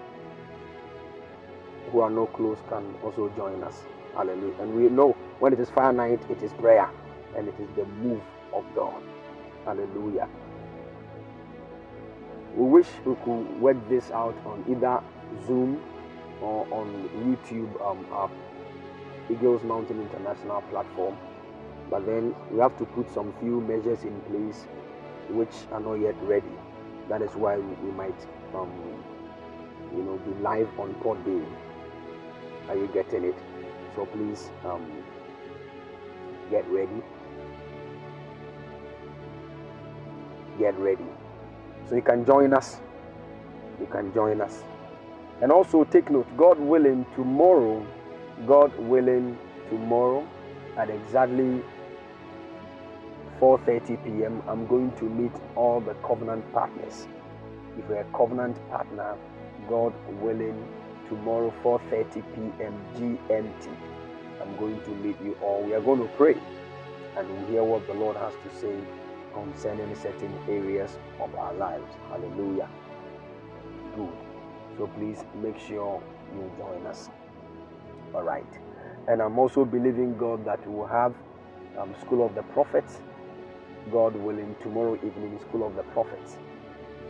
who 1.91 1.99
are 1.99 2.09
not 2.09 2.33
close 2.33 2.57
can 2.69 2.95
also 3.03 3.31
join 3.35 3.63
us. 3.63 3.83
Hallelujah. 4.15 4.61
And 4.61 4.73
we 4.75 4.89
know 4.89 5.15
when 5.39 5.53
it 5.53 5.59
is 5.59 5.69
fire 5.69 5.93
night, 5.93 6.21
it 6.29 6.41
is 6.41 6.53
prayer 6.53 6.89
and 7.37 7.47
it 7.47 7.55
is 7.59 7.69
the 7.75 7.85
move 7.85 8.21
of 8.53 8.63
God. 8.75 9.01
Hallelujah. 9.65 10.27
We 12.55 12.65
wish 12.67 12.87
we 13.05 13.15
could 13.23 13.61
work 13.61 13.77
this 13.89 14.11
out 14.11 14.35
on 14.45 14.63
either 14.69 15.01
Zoom 15.47 15.81
or 16.41 16.67
on 16.71 17.09
YouTube, 17.17 17.81
um, 17.83 18.05
our 18.11 18.29
Eagles 19.29 19.63
Mountain 19.63 20.01
International 20.01 20.61
platform. 20.63 21.17
But 21.89 22.05
then 22.05 22.35
we 22.51 22.59
have 22.59 22.77
to 22.77 22.85
put 22.85 23.09
some 23.13 23.33
few 23.39 23.61
measures 23.61 24.03
in 24.03 24.19
place 24.21 24.65
which 25.29 25.53
are 25.71 25.79
not 25.79 25.95
yet 25.95 26.15
ready. 26.23 26.55
That 27.09 27.21
is 27.21 27.31
why 27.31 27.57
we, 27.57 27.73
we 27.85 27.91
might, 27.91 28.15
um, 28.55 28.71
you 29.95 30.03
know, 30.03 30.17
be 30.25 30.33
live 30.41 30.69
on 30.79 30.93
Podbean. 30.95 31.45
Are 32.69 32.75
you 32.77 32.87
getting 32.93 33.23
it? 33.25 33.35
So 33.95 34.05
please 34.07 34.49
um, 34.65 34.85
get 36.49 36.67
ready. 36.69 37.01
Get 40.57 40.77
ready. 40.79 41.05
So 41.89 41.95
you 41.95 42.01
can 42.01 42.25
join 42.25 42.53
us. 42.53 42.79
You 43.79 43.87
can 43.87 44.13
join 44.13 44.41
us. 44.41 44.63
And 45.41 45.51
also 45.51 45.83
take 45.83 46.09
note, 46.09 46.27
God 46.37 46.57
willing, 46.59 47.05
tomorrow, 47.15 47.85
God 48.47 48.77
willing, 48.79 49.37
tomorrow 49.69 50.27
at 50.77 50.89
exactly 50.89 51.61
4:30 53.39 54.03
p.m. 54.03 54.41
I'm 54.47 54.67
going 54.67 54.91
to 54.93 55.05
meet 55.05 55.33
all 55.55 55.79
the 55.81 55.93
covenant 56.07 56.51
partners. 56.53 57.07
If 57.77 57.89
you're 57.89 57.99
a 58.01 58.17
covenant 58.17 58.57
partner, 58.69 59.15
God 59.69 59.93
willing, 60.21 60.57
tomorrow 61.09 61.53
4:30 61.63 62.23
p.m. 62.35 62.75
GMT, 62.95 63.69
I'm 64.41 64.57
going 64.57 64.81
to 64.83 64.89
meet 64.95 65.17
you 65.23 65.37
all. 65.41 65.63
We 65.63 65.73
are 65.73 65.81
going 65.81 65.99
to 66.01 66.09
pray 66.17 66.35
and 67.17 67.29
we'll 67.29 67.47
hear 67.47 67.63
what 67.63 67.85
the 67.87 67.93
Lord 67.93 68.17
has 68.17 68.33
to 68.33 68.59
say 68.59 68.75
concerning 69.33 69.95
certain 69.95 70.33
areas 70.49 70.97
of 71.19 71.33
our 71.35 71.53
lives. 71.53 71.91
Hallelujah. 72.09 72.69
Good. 73.95 74.09
So 74.77 74.87
please 74.97 75.23
make 75.41 75.59
sure 75.59 76.01
you 76.35 76.51
join 76.57 76.85
us. 76.87 77.09
All 78.13 78.23
right. 78.23 78.45
And 79.07 79.21
I'm 79.21 79.37
also 79.39 79.65
believing 79.65 80.17
God 80.17 80.45
that 80.45 80.65
we 80.67 80.75
will 80.75 80.87
have 80.87 81.13
um, 81.77 81.93
School 82.01 82.25
of 82.25 82.35
the 82.35 82.43
Prophets, 82.43 82.99
God 83.91 84.15
willing, 84.15 84.55
tomorrow 84.61 84.95
evening, 84.95 85.39
School 85.41 85.65
of 85.65 85.75
the 85.75 85.83
Prophets. 85.83 86.37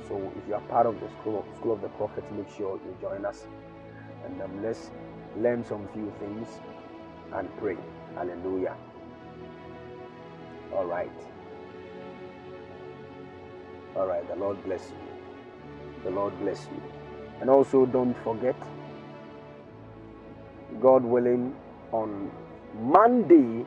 So 0.08 0.32
if 0.38 0.48
you 0.48 0.56
are 0.56 0.62
part 0.62 0.86
of 0.86 1.00
the 1.00 1.10
School 1.20 1.40
of, 1.40 1.58
School 1.58 1.74
of 1.74 1.82
the 1.82 1.90
Prophets, 1.90 2.28
make 2.36 2.50
sure 2.56 2.80
you 2.86 2.98
join 3.02 3.26
us. 3.26 3.46
And 4.26 4.42
um, 4.42 4.64
let's 4.64 4.92
learn 5.38 5.64
some 5.66 5.88
few 5.94 6.12
things 6.20 6.48
and 7.34 7.50
pray. 7.58 7.78
Hallelujah. 8.16 8.76
All 10.74 10.86
right. 10.86 11.12
All 13.96 14.08
right. 14.08 14.28
The 14.28 14.36
Lord 14.36 14.64
bless 14.64 14.90
you. 14.90 16.04
The 16.04 16.12
Lord 16.12 16.38
bless 16.40 16.68
you. 16.72 16.82
And 17.42 17.50
also, 17.50 17.86
don't 17.86 18.16
forget, 18.24 18.56
God 20.84 21.06
willing, 21.06 21.56
on 21.94 22.30
Monday 22.78 23.66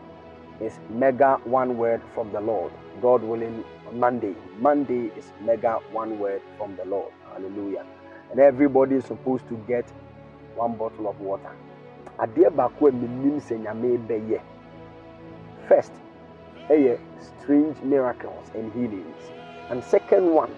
is 0.61 0.79
mega 0.91 1.41
one 1.45 1.79
word 1.79 2.03
from 2.15 2.31
the 2.31 2.43
Lord. 2.43 2.71
God 3.01 3.23
willing, 3.23 3.65
Monday. 3.91 4.35
Monday 4.59 5.11
is 5.17 5.33
mega 5.41 5.79
one 5.93 6.19
word 6.19 6.43
from 6.59 6.77
the 6.77 6.85
Lord. 6.85 7.11
Hallelujah. 7.33 7.87
And 8.31 8.39
everybody 8.39 8.97
is 8.97 9.07
supposed 9.07 9.49
to 9.49 9.55
get 9.67 9.91
one 10.57 10.77
bottle 10.77 11.09
of 11.09 11.19
water. 11.19 11.57
First, 15.69 15.93
strange 17.41 17.81
miracles 17.83 18.51
and 18.55 18.73
healings. 18.75 19.31
And 19.71 19.83
second 19.83 20.31
one, 20.35 20.55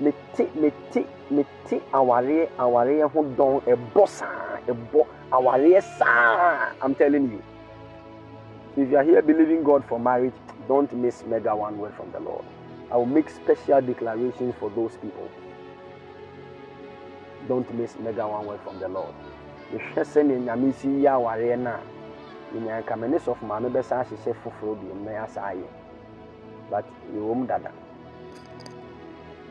mete 0.00 0.54
mete 0.56 1.06
mete 1.30 1.82
awareɛ 1.92 2.48
awareɛ 2.58 3.10
ho 3.12 3.22
dɔn 3.22 3.60
ɛbɔ 3.62 4.08
saa 4.08 4.49
ɛbɔ 4.68 5.06
awareɛ 5.32 5.82
saa. 5.98 6.72
I'm 6.82 6.94
telling 6.94 7.30
you. 7.30 7.42
If 8.76 8.90
you 8.90 8.96
are 8.96 9.04
here 9.04 9.22
believing 9.22 9.62
God 9.64 9.84
for 9.84 9.98
marriage, 9.98 10.34
don't 10.68 10.92
miss 10.92 11.24
mega 11.26 11.54
one 11.56 11.78
word 11.78 11.94
from 11.94 12.10
the 12.12 12.20
Lord. 12.20 12.44
I 12.90 12.96
will 12.96 13.06
make 13.06 13.28
special 13.28 13.80
declarations 13.80 14.54
for 14.60 14.70
those 14.70 14.96
people. 14.96 15.28
Don't 17.48 17.68
miss 17.74 17.98
mega 17.98 18.26
one 18.26 18.46
word 18.46 18.60
from 18.60 18.78
the 18.78 18.88
Lord. 18.88 19.14
mehwɛ 19.72 20.02
sɛnea 20.04 20.38
nyame 20.38 20.72
si 20.72 20.88
yɛ 20.88 21.10
awareɛ 21.14 21.56
no 21.58 21.70
a 21.70 21.80
menya 22.52 22.80
nka 22.82 22.96
me 22.98 23.08
ne 23.08 23.18
sɔfo 23.18 23.46
maame 23.46 23.68
bɛsa 23.70 24.00
ahyehyɛ 24.02 24.34
foforɔ 24.42 24.74
biom 24.80 25.04
na 25.04 25.10
yɛasa 25.12 25.40
ayɛ 25.50 25.66
but 26.70 26.84
yɛwɔ 27.14 27.34
mu 27.36 27.46
dada 27.46 27.70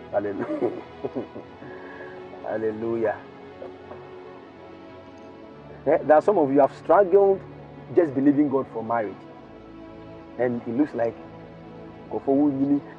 hallelujah 0.12 0.72
hallelujah 2.44 3.16
Eh, 5.88 5.98
there 6.04 6.18
are 6.18 6.22
some 6.22 6.38
of 6.38 6.52
you 6.52 6.60
have 6.60 6.76
struggled 6.76 7.40
just 7.96 8.14
believing 8.14 8.50
God 8.50 8.68
for 8.74 8.84
marriage. 8.84 9.16
And 10.38 10.62
it 10.68 10.78
looks 10.78 10.94
like 10.94 11.16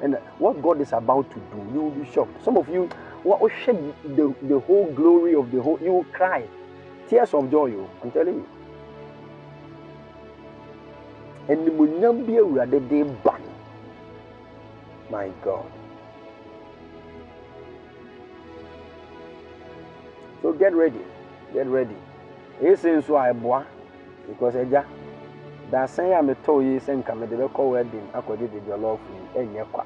and 0.01 0.17
what 0.39 0.61
God 0.61 0.79
is 0.79 0.93
about 0.93 1.29
to 1.31 1.35
do 1.35 1.57
you 1.73 1.81
will 1.81 1.91
be 1.91 2.09
shocked. 2.11 2.43
Some 2.43 2.57
of 2.57 2.69
you 2.69 2.89
will 3.23 3.39
what 3.39 3.41
the, 4.15 4.33
the 4.43 4.59
whole 4.59 4.91
glory 4.93 5.35
of 5.35 5.51
the 5.51 5.61
whole 5.61 5.77
you 5.81 5.91
will 5.91 6.05
cry. 6.05 6.47
Tears 7.09 7.33
of 7.33 7.51
joy 7.51 7.65
I'm 8.01 8.11
telling 8.11 8.35
you. 8.35 8.47
Animuonyam 11.49 12.25
bi 12.25 12.33
awurade 12.33 12.87
de 12.87 13.03
ba 13.03 13.37
no 13.37 13.51
my 15.09 15.29
god. 15.43 15.65
So 20.41 20.53
get 20.53 20.73
ready 20.73 21.01
get 21.53 21.67
ready 21.67 21.95
esi 22.61 22.89
nso 22.91 23.17
a 23.17 23.31
ɛboa 23.33 23.63
because 24.27 24.55
ɛgya 24.55 24.83
dasan 25.71 26.11
a 26.13 26.21
metɔɔ 26.21 26.61
yi 26.63 26.79
sɛ 26.79 26.93
nka 26.99 27.15
mede 27.15 27.35
bɛkɔ 27.35 27.69
wedding 27.71 28.07
akɔgye 28.13 28.47
de 28.51 28.59
jollof 28.67 28.99
yi 29.35 29.41
ɛnyɛ 29.41 29.65
kwa. 29.71 29.85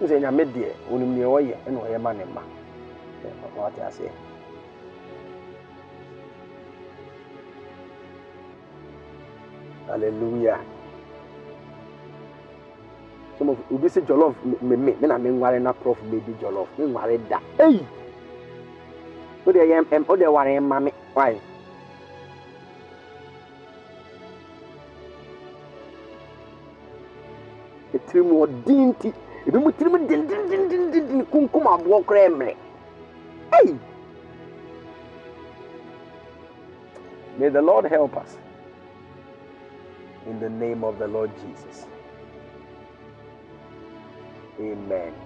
N 0.00 0.06
sɛ 0.08 0.20
nyame 0.20 0.44
deɛ 0.44 0.70
onim 0.92 1.14
nea 1.14 1.26
ɔyɛ 1.26 1.54
ɛna 1.66 1.78
ɔyɛ 1.80 1.98
ma 2.00 2.12
ne 2.12 2.24
mma 2.24 2.42
ɔte 3.66 3.80
aseɛ. 3.86 4.10
Hallelujah. 9.86 10.58
obi 13.70 13.88
sɛ 13.88 14.00
jollof 14.06 14.34
me 14.62 14.76
me 14.76 14.94
na 15.06 15.18
me 15.18 15.30
nware 15.30 15.60
na 15.60 15.72
prof 15.72 15.98
bedi 16.10 16.34
jollof 16.40 16.66
me 16.78 16.86
nware 16.86 17.18
da. 17.28 17.38
Eyi 17.58 17.80
o 17.80 17.95
de 19.52 19.60
yɛ 19.60 19.84
ɛm 19.90 20.04
o 20.08 20.16
de 20.16 20.26
ware 20.26 20.60
ma 20.60 20.80
me 20.80 20.92
why. 21.14 21.40
etiri 27.94 28.22
mu 28.22 28.42
ɔdin 28.44 28.88
nti 28.90 29.08
ebi 29.46 29.58
mu 29.58 29.70
tiri 29.72 29.90
mu 29.90 29.98
dindindindindin 29.98 31.24
kunkum 31.30 31.64
aboɔ 31.72 32.04
koraa 32.06 32.28
mmerɛ 32.30 32.54
eyi 33.58 33.78
may 37.38 37.48
the 37.50 37.60
lord 37.60 37.84
help 37.84 38.16
us. 38.16 38.38
In 40.26 40.40
the 40.40 40.48
name 40.48 40.82
of 40.82 40.98
the 40.98 41.06
lord 41.06 41.30
jesus. 41.42 41.86
Amen 44.58 45.25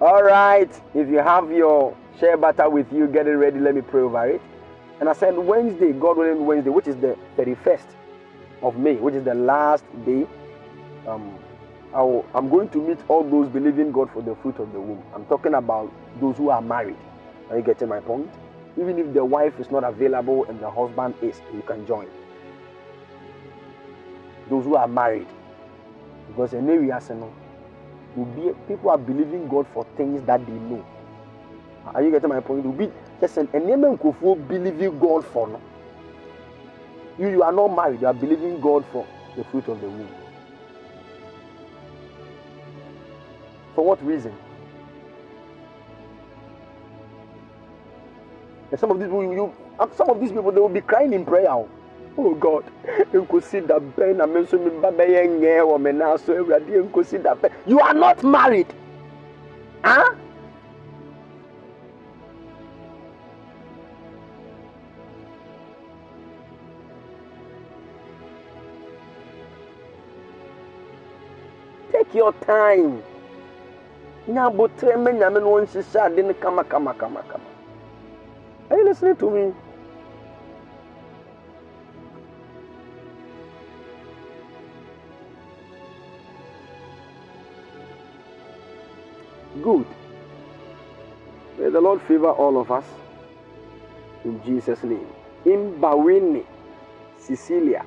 all 0.00 0.22
right 0.22 0.70
if 0.94 1.08
you 1.08 1.18
have 1.18 1.50
your 1.50 1.96
shea 2.20 2.34
butter 2.34 2.68
with 2.68 2.90
you 2.92 3.06
get 3.06 3.26
it 3.26 3.36
ready 3.36 3.58
let 3.58 3.74
me 3.74 3.80
pray 3.80 4.02
over 4.02 4.26
it 4.26 4.42
and 5.00 5.08
i 5.08 5.12
said 5.12 5.36
wednesday 5.36 5.92
god 5.92 6.16
willing 6.16 6.44
wednesday 6.44 6.70
which 6.70 6.86
is 6.86 6.96
the 6.96 7.16
31st 7.36 7.86
of 8.62 8.76
may 8.76 8.96
which 8.96 9.14
is 9.14 9.24
the 9.24 9.34
last 9.34 9.84
day 10.04 10.26
um, 11.06 11.38
I 11.94 12.22
I'm 12.34 12.50
going 12.50 12.68
to 12.70 12.78
meet 12.78 12.98
all 13.08 13.24
those 13.24 13.48
believing 13.48 13.90
God 13.90 14.10
for 14.12 14.20
the 14.20 14.34
fruit 14.36 14.58
of 14.58 14.72
the 14.72 14.80
womb. 14.80 15.02
I'm 15.14 15.24
talking 15.26 15.54
about 15.54 15.90
those 16.20 16.36
who 16.36 16.50
are 16.50 16.60
married. 16.60 16.96
Are 17.48 17.56
you 17.56 17.62
getting 17.62 17.88
my 17.88 18.00
point? 18.00 18.28
Even 18.78 18.98
if 18.98 19.14
the 19.14 19.24
wife 19.24 19.58
is 19.58 19.70
not 19.70 19.84
available 19.84 20.44
and 20.44 20.60
the 20.60 20.70
husband 20.70 21.14
is, 21.22 21.40
you 21.54 21.62
can 21.62 21.86
join. 21.86 22.06
Those 24.50 24.64
who 24.64 24.76
are 24.76 24.88
married. 24.88 25.28
Because 26.28 26.52
in 26.52 26.68
areas, 26.68 27.08
you 27.08 27.14
know, 27.14 27.32
will 28.16 28.24
be, 28.26 28.52
people 28.66 28.90
are 28.90 28.98
believing 28.98 29.48
God 29.48 29.66
for 29.72 29.86
things 29.96 30.22
that 30.26 30.44
they 30.46 30.52
know. 30.52 30.84
Are 31.86 32.02
you 32.02 32.10
getting 32.10 32.28
my 32.28 32.40
point? 32.40 32.64
Will 32.64 32.72
be 32.72 32.90
just 33.20 33.36
an 33.36 33.48
enemy 33.54 33.96
believing 34.36 34.98
God 34.98 35.24
for 35.26 35.46
no. 35.48 35.60
You, 37.18 37.28
you 37.28 37.42
are 37.42 37.52
not 37.52 37.68
married, 37.68 38.00
you 38.00 38.06
are 38.06 38.14
believing 38.14 38.60
God 38.60 38.84
for 38.92 39.06
the 39.36 39.44
fruit 39.44 39.68
of 39.68 39.80
the 39.80 39.88
womb. 39.88 40.08
For 43.74 43.84
what 43.84 44.04
reason? 44.04 44.34
And 48.70 48.80
some 48.80 48.90
of 48.90 48.98
these 48.98 49.06
people, 49.06 49.22
you, 49.22 49.54
some 49.96 50.10
of 50.10 50.20
these 50.20 50.32
people, 50.32 50.50
they 50.50 50.60
will 50.60 50.68
be 50.68 50.80
crying 50.80 51.12
in 51.12 51.24
prayer. 51.24 51.50
Oh 52.18 52.34
God, 52.34 52.64
nkosi 53.12 53.66
da 53.66 53.78
bɛn 53.78 54.16
na 54.16 54.26
me 54.26 54.40
nso 54.40 54.58
me 54.58 54.70
bɛyɛ 54.70 55.26
nyɛ 55.40 55.60
wɔ 55.68 55.80
me 55.80 55.92
nan 55.92 56.18
so 56.18 56.32
awurade 56.34 56.90
nkosi 56.90 57.22
da 57.22 57.34
bɛn. 57.34 57.50
You 57.66 57.80
are 57.80 57.94
not 57.94 58.22
married. 58.24 58.72
Huh? 59.84 60.14
Take 71.92 72.14
your 72.14 72.32
time. 72.32 73.02
nya 74.28 74.44
abotire 74.44 74.96
mma 74.96 75.12
nyame 75.12 75.40
no 75.40 75.60
nhyehyɛ 75.60 76.06
ade 76.06 76.22
no 76.22 76.34
kama 76.34 76.64
are 78.70 78.76
you 78.78 78.84
listening 78.84 79.16
to 79.16 79.30
me 79.30 79.54
good 89.66 89.86
may 91.58 91.70
the 91.76 91.80
lord 91.88 92.00
favor 92.02 92.30
all 92.44 92.60
of 92.62 92.70
us 92.70 92.84
in 94.24 94.40
jesus 94.48 94.82
name 94.84 95.08
in 95.44 95.62
bawini 95.80 96.44
Sicilia. 97.18 97.84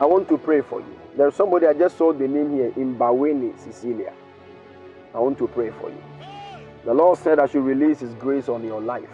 i 0.00 0.06
want 0.06 0.28
to 0.28 0.38
pray 0.38 0.60
for 0.62 0.80
you 0.80 0.96
there's 1.16 1.34
somebody 1.34 1.66
i 1.66 1.74
just 1.74 1.98
saw 1.98 2.12
the 2.12 2.28
name 2.36 2.52
here 2.58 2.72
in 2.76 2.96
bawini 2.96 3.52
Sicilia. 3.58 4.12
I 5.14 5.18
want 5.20 5.38
to 5.38 5.46
pray 5.46 5.70
for 5.80 5.90
you. 5.90 6.02
The 6.84 6.92
Lord 6.92 7.18
said 7.18 7.38
I 7.38 7.46
should 7.46 7.64
release 7.64 8.00
His 8.00 8.12
grace 8.14 8.48
on 8.48 8.64
your 8.64 8.80
life. 8.80 9.08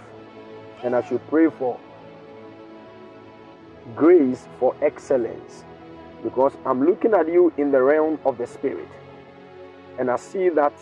And 0.82 0.96
I 0.96 1.06
should 1.06 1.24
pray 1.28 1.50
for 1.50 1.78
grace 3.94 4.48
for 4.58 4.74
excellence. 4.80 5.64
Because 6.24 6.54
I'm 6.64 6.84
looking 6.86 7.12
at 7.12 7.28
you 7.28 7.52
in 7.58 7.70
the 7.70 7.82
realm 7.82 8.18
of 8.24 8.38
the 8.38 8.46
Spirit. 8.46 8.88
And 10.00 10.10
I 10.10 10.16
see 10.16 10.48
that 10.48 10.72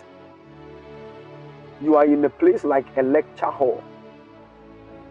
you 1.83 1.97
are 1.97 2.07
in 2.07 2.25
a 2.25 2.31
place 2.31 2.65
like 2.65 2.87
a 2.97 3.03
lecture 3.03 3.51
hall. 3.51 3.85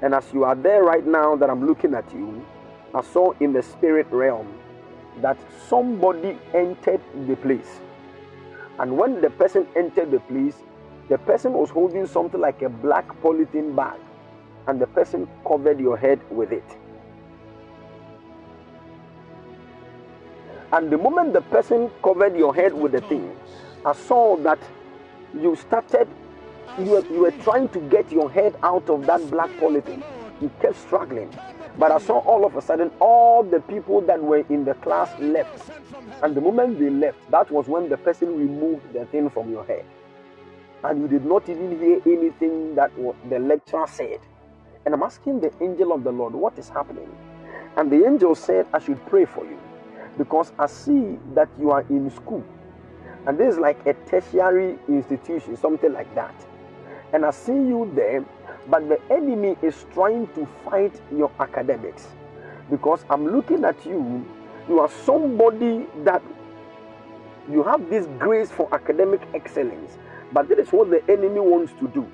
And 0.01 0.15
as 0.15 0.25
you 0.33 0.43
are 0.43 0.55
there 0.55 0.83
right 0.83 1.05
now, 1.05 1.35
that 1.35 1.49
I'm 1.49 1.67
looking 1.67 1.93
at 1.93 2.11
you, 2.11 2.43
I 2.95 3.01
saw 3.01 3.33
in 3.39 3.53
the 3.53 3.61
spirit 3.61 4.07
realm 4.09 4.47
that 5.21 5.37
somebody 5.67 6.39
entered 6.55 7.01
the 7.27 7.35
place 7.35 7.81
and 8.79 8.95
when 8.95 9.21
the 9.21 9.29
person 9.31 9.67
entered 9.75 10.11
the 10.11 10.19
place, 10.21 10.55
the 11.09 11.17
person 11.17 11.53
was 11.53 11.69
holding 11.69 12.05
something 12.05 12.39
like 12.39 12.61
a 12.61 12.69
black 12.69 13.07
polythene 13.21 13.75
bag, 13.75 13.99
and 14.67 14.79
the 14.79 14.87
person 14.87 15.27
covered 15.47 15.79
your 15.79 15.97
head 15.97 16.19
with 16.29 16.51
it. 16.51 16.77
And 20.71 20.91
the 20.91 20.97
moment 20.97 21.33
the 21.33 21.41
person 21.41 21.89
covered 22.03 22.35
your 22.37 22.53
head 22.53 22.73
with 22.73 22.91
the 22.91 23.01
thing, 23.01 23.35
I 23.85 23.93
saw 23.93 24.37
that 24.37 24.59
you 25.33 25.55
started, 25.55 26.07
you 26.79 26.91
were, 26.91 27.05
you 27.05 27.19
were 27.19 27.31
trying 27.43 27.69
to 27.69 27.79
get 27.89 28.11
your 28.11 28.29
head 28.29 28.55
out 28.63 28.89
of 28.89 29.05
that 29.05 29.29
black 29.29 29.49
polythene. 29.59 30.03
You 30.41 30.51
kept 30.61 30.77
struggling. 30.77 31.33
But 31.77 31.91
I 31.91 31.99
saw 31.99 32.19
all 32.19 32.45
of 32.45 32.55
a 32.55 32.61
sudden 32.61 32.91
all 32.99 33.43
the 33.43 33.59
people 33.61 34.01
that 34.01 34.21
were 34.21 34.43
in 34.49 34.65
the 34.65 34.73
class 34.75 35.09
left. 35.19 35.69
And 36.23 36.33
the 36.33 36.41
moment 36.41 36.79
they 36.79 36.89
left, 36.89 37.17
that 37.31 37.51
was 37.51 37.67
when 37.67 37.89
the 37.89 37.97
person 37.97 38.37
removed 38.37 38.93
the 38.93 39.05
thing 39.05 39.29
from 39.29 39.51
your 39.51 39.63
head. 39.63 39.85
And 40.83 41.01
you 41.01 41.07
did 41.07 41.25
not 41.25 41.47
even 41.49 41.77
hear 41.79 42.01
anything 42.05 42.75
that 42.75 42.91
the 43.29 43.39
lecturer 43.39 43.87
said. 43.87 44.19
And 44.85 44.93
I'm 44.93 45.03
asking 45.03 45.41
the 45.41 45.51
angel 45.61 45.91
of 45.91 46.03
the 46.03 46.11
Lord, 46.11 46.33
what 46.33 46.57
is 46.57 46.69
happening? 46.69 47.09
And 47.75 47.91
the 47.91 48.05
angel 48.05 48.33
said, 48.35 48.65
I 48.73 48.79
should 48.79 49.03
pray 49.05 49.25
for 49.25 49.45
you 49.45 49.59
because 50.17 50.51
I 50.57 50.65
see 50.65 51.19
that 51.35 51.49
you 51.59 51.71
are 51.71 51.81
in 51.89 52.09
school. 52.09 52.43
And 53.27 53.37
this 53.37 53.53
is 53.53 53.59
like 53.59 53.85
a 53.85 53.93
tertiary 54.09 54.79
institution, 54.87 55.57
something 55.57 55.93
like 55.93 56.13
that. 56.15 56.33
And 57.13 57.25
I 57.25 57.31
see 57.31 57.53
you 57.53 57.91
there 57.93 58.25
but 58.69 58.89
the 58.89 58.99
enemy 59.09 59.55
is 59.61 59.85
trying 59.93 60.27
to 60.35 60.45
fight 60.65 60.93
your 61.11 61.31
academics 61.39 62.07
because 62.69 63.05
I'm 63.09 63.25
looking 63.25 63.63
at 63.63 63.85
you. 63.85 64.25
You 64.67 64.79
are 64.79 64.89
somebody 65.05 65.87
that 66.03 66.21
you 67.49 67.63
have 67.63 67.89
this 67.89 68.07
grace 68.19 68.51
for 68.51 68.73
academic 68.73 69.21
excellence, 69.33 69.97
but 70.33 70.49
that 70.49 70.59
is 70.59 70.69
what 70.73 70.89
the 70.89 71.01
enemy 71.09 71.39
wants 71.39 71.71
to 71.79 71.87
do 71.87 72.05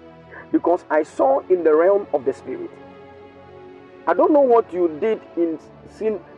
because 0.51 0.85
I 0.91 1.01
saw 1.01 1.39
in 1.49 1.63
the 1.63 1.73
realm 1.73 2.05
of 2.13 2.25
the 2.25 2.33
spirit. 2.33 2.69
I 4.05 4.13
don't 4.13 4.31
know 4.31 4.41
what 4.41 4.71
you 4.71 4.95
did 4.99 5.21
in 5.35 5.57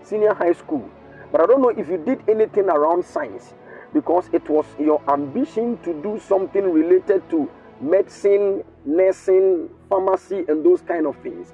senior 0.04 0.34
high 0.34 0.54
school, 0.54 0.90
but 1.34 1.42
I 1.42 1.45
don't 1.45 1.62
know 1.62 1.70
if 1.70 1.90
you 1.90 1.98
did 1.98 2.24
anything 2.30 2.70
around 2.70 3.04
science 3.04 3.54
because 3.95 4.30
it 4.33 4.48
was 4.49 4.65
your 4.77 5.01
ambition 5.09 5.77
to 5.82 5.93
do 6.03 6.19
something 6.19 6.69
related 6.69 7.27
to 7.30 7.49
medicine, 7.80 8.61
nursing, 8.83 9.69
pharmacy, 9.88 10.43
and 10.49 10.65
those 10.65 10.82
kind 10.82 11.07
of 11.07 11.15
things. 11.24 11.53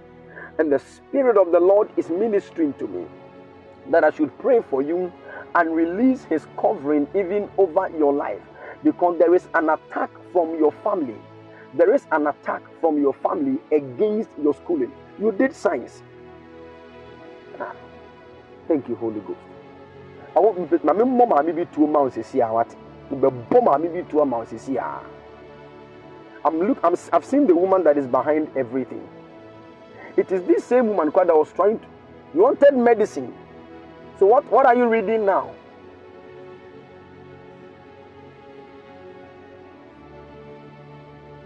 And 0.58 0.72
the 0.72 0.80
Spirit 0.80 1.38
of 1.38 1.52
the 1.52 1.60
Lord 1.60 1.92
is 1.98 2.10
ministering 2.10 2.74
to 2.80 2.88
me 2.88 3.06
that 3.92 4.04
I 4.04 4.10
should 4.10 4.36
pray 4.40 4.62
for 4.72 4.82
you 4.82 5.14
and 5.54 5.76
release 5.76 6.24
His 6.24 6.48
covering 6.60 7.08
even 7.14 7.48
over 7.60 7.88
your 7.96 8.12
life 8.12 8.42
because 8.84 9.20
there 9.20 9.36
is 9.36 9.48
an 9.54 9.70
attack 9.70 10.10
from 10.34 10.58
your 10.58 10.72
family. 10.84 11.18
There 11.76 11.94
is 11.94 12.08
an 12.12 12.26
attack 12.26 12.64
from 12.82 13.00
your 13.00 13.14
family 13.14 13.60
against 13.72 14.32
your 14.42 14.56
schooling. 14.56 14.92
You 15.20 15.32
did 15.32 15.54
science. 15.56 16.02
Ah, 17.60 17.76
thank 18.68 18.90
you, 18.90 18.96
Holy 18.96 19.20
Ghost. 19.20 19.51
I 20.36 20.40
want 20.40 20.84
my 20.84 20.94
mom, 20.94 21.46
maybe 21.46 21.66
two 21.74 21.88
months 21.88 22.18
is 22.18 22.32
here. 22.32 22.48
What? 22.48 22.74
Bomb, 23.10 23.82
maybe 23.82 24.08
two 24.10 24.24
months 24.26 24.54
is 24.54 24.68
here. 24.68 25.00
I'm 26.44 26.60
look 26.60 26.80
I'm, 26.84 26.96
I've 27.14 27.26
seen 27.26 27.46
the 27.46 27.56
woman 27.56 27.84
that 27.84 27.98
is 27.98 28.08
behind 28.08 28.50
everything. 28.56 29.08
It 30.18 30.32
is 30.32 30.44
this 30.44 30.64
same 30.64 30.88
woman 30.88 31.12
that 31.14 31.28
was 31.36 31.52
trying 31.54 31.80
to 31.80 31.86
you 32.34 32.42
wanted 32.42 32.74
medicine. 32.76 33.34
So 34.20 34.26
what, 34.26 34.50
what 34.52 34.66
are 34.66 34.76
you 34.76 34.88
reading 34.88 35.26
now? 35.26 35.54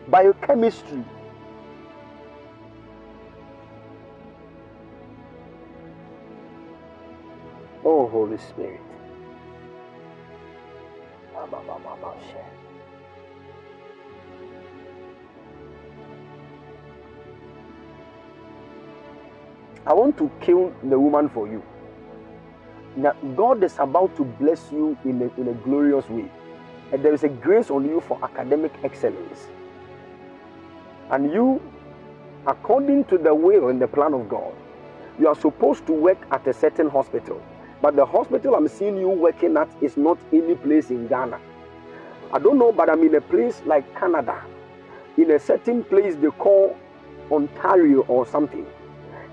Biochemistry. 0.08 1.04
Oh 7.86 8.08
Holy 8.08 8.38
Spirit. 8.38 8.82
I 19.88 19.94
want 19.94 20.18
to 20.18 20.32
kill 20.42 20.74
the 20.84 21.00
woman 21.00 21.30
for 21.30 21.48
you. 21.48 21.62
Now, 22.96 23.12
God 23.36 23.64
is 23.64 23.76
about 23.78 24.16
to 24.16 24.24
bless 24.24 24.72
you 24.72 24.98
in 25.06 25.22
a, 25.22 25.40
in 25.40 25.50
a 25.50 25.54
glorious 25.54 26.10
way. 26.10 26.32
And 26.92 27.04
there 27.04 27.14
is 27.14 27.24
a 27.24 27.30
grace 27.30 27.70
on 27.70 27.86
you 27.86 28.02
for 28.02 28.18
academic 28.24 28.72
excellence. 28.84 29.48
And 31.12 31.32
you, 31.32 31.62
according 32.48 33.04
to 33.06 33.18
the 33.20 33.36
will 33.36 33.68
and 33.68 33.80
the 33.80 33.88
plan 33.88 34.14
of 34.16 34.28
God, 34.28 34.54
you 35.20 35.28
are 35.28 35.36
supposed 35.36 35.86
to 35.86 35.94
work 35.94 36.18
at 36.32 36.48
a 36.48 36.54
certain 36.54 36.90
hospital. 36.90 37.42
But 37.82 37.96
the 37.96 38.06
hospital 38.06 38.56
I'm 38.56 38.68
seeing 38.68 38.98
you 38.98 39.10
working 39.10 39.58
at 39.58 39.70
is 39.82 39.98
not 39.98 40.18
any 40.34 40.56
place 40.56 40.90
in 40.90 41.08
Ghana. 41.08 41.40
I 42.34 42.40
don't 42.40 42.58
know, 42.58 42.72
but 42.72 42.90
I'm 42.90 43.04
in 43.04 43.16
a 43.16 43.22
place 43.22 43.62
like 43.66 43.86
Canada, 43.98 44.42
in 45.18 45.32
a 45.32 45.40
certain 45.40 45.84
place 45.84 46.16
they 46.16 46.30
call 46.30 46.76
Ontario 47.32 48.02
or 48.04 48.26
something. 48.26 48.66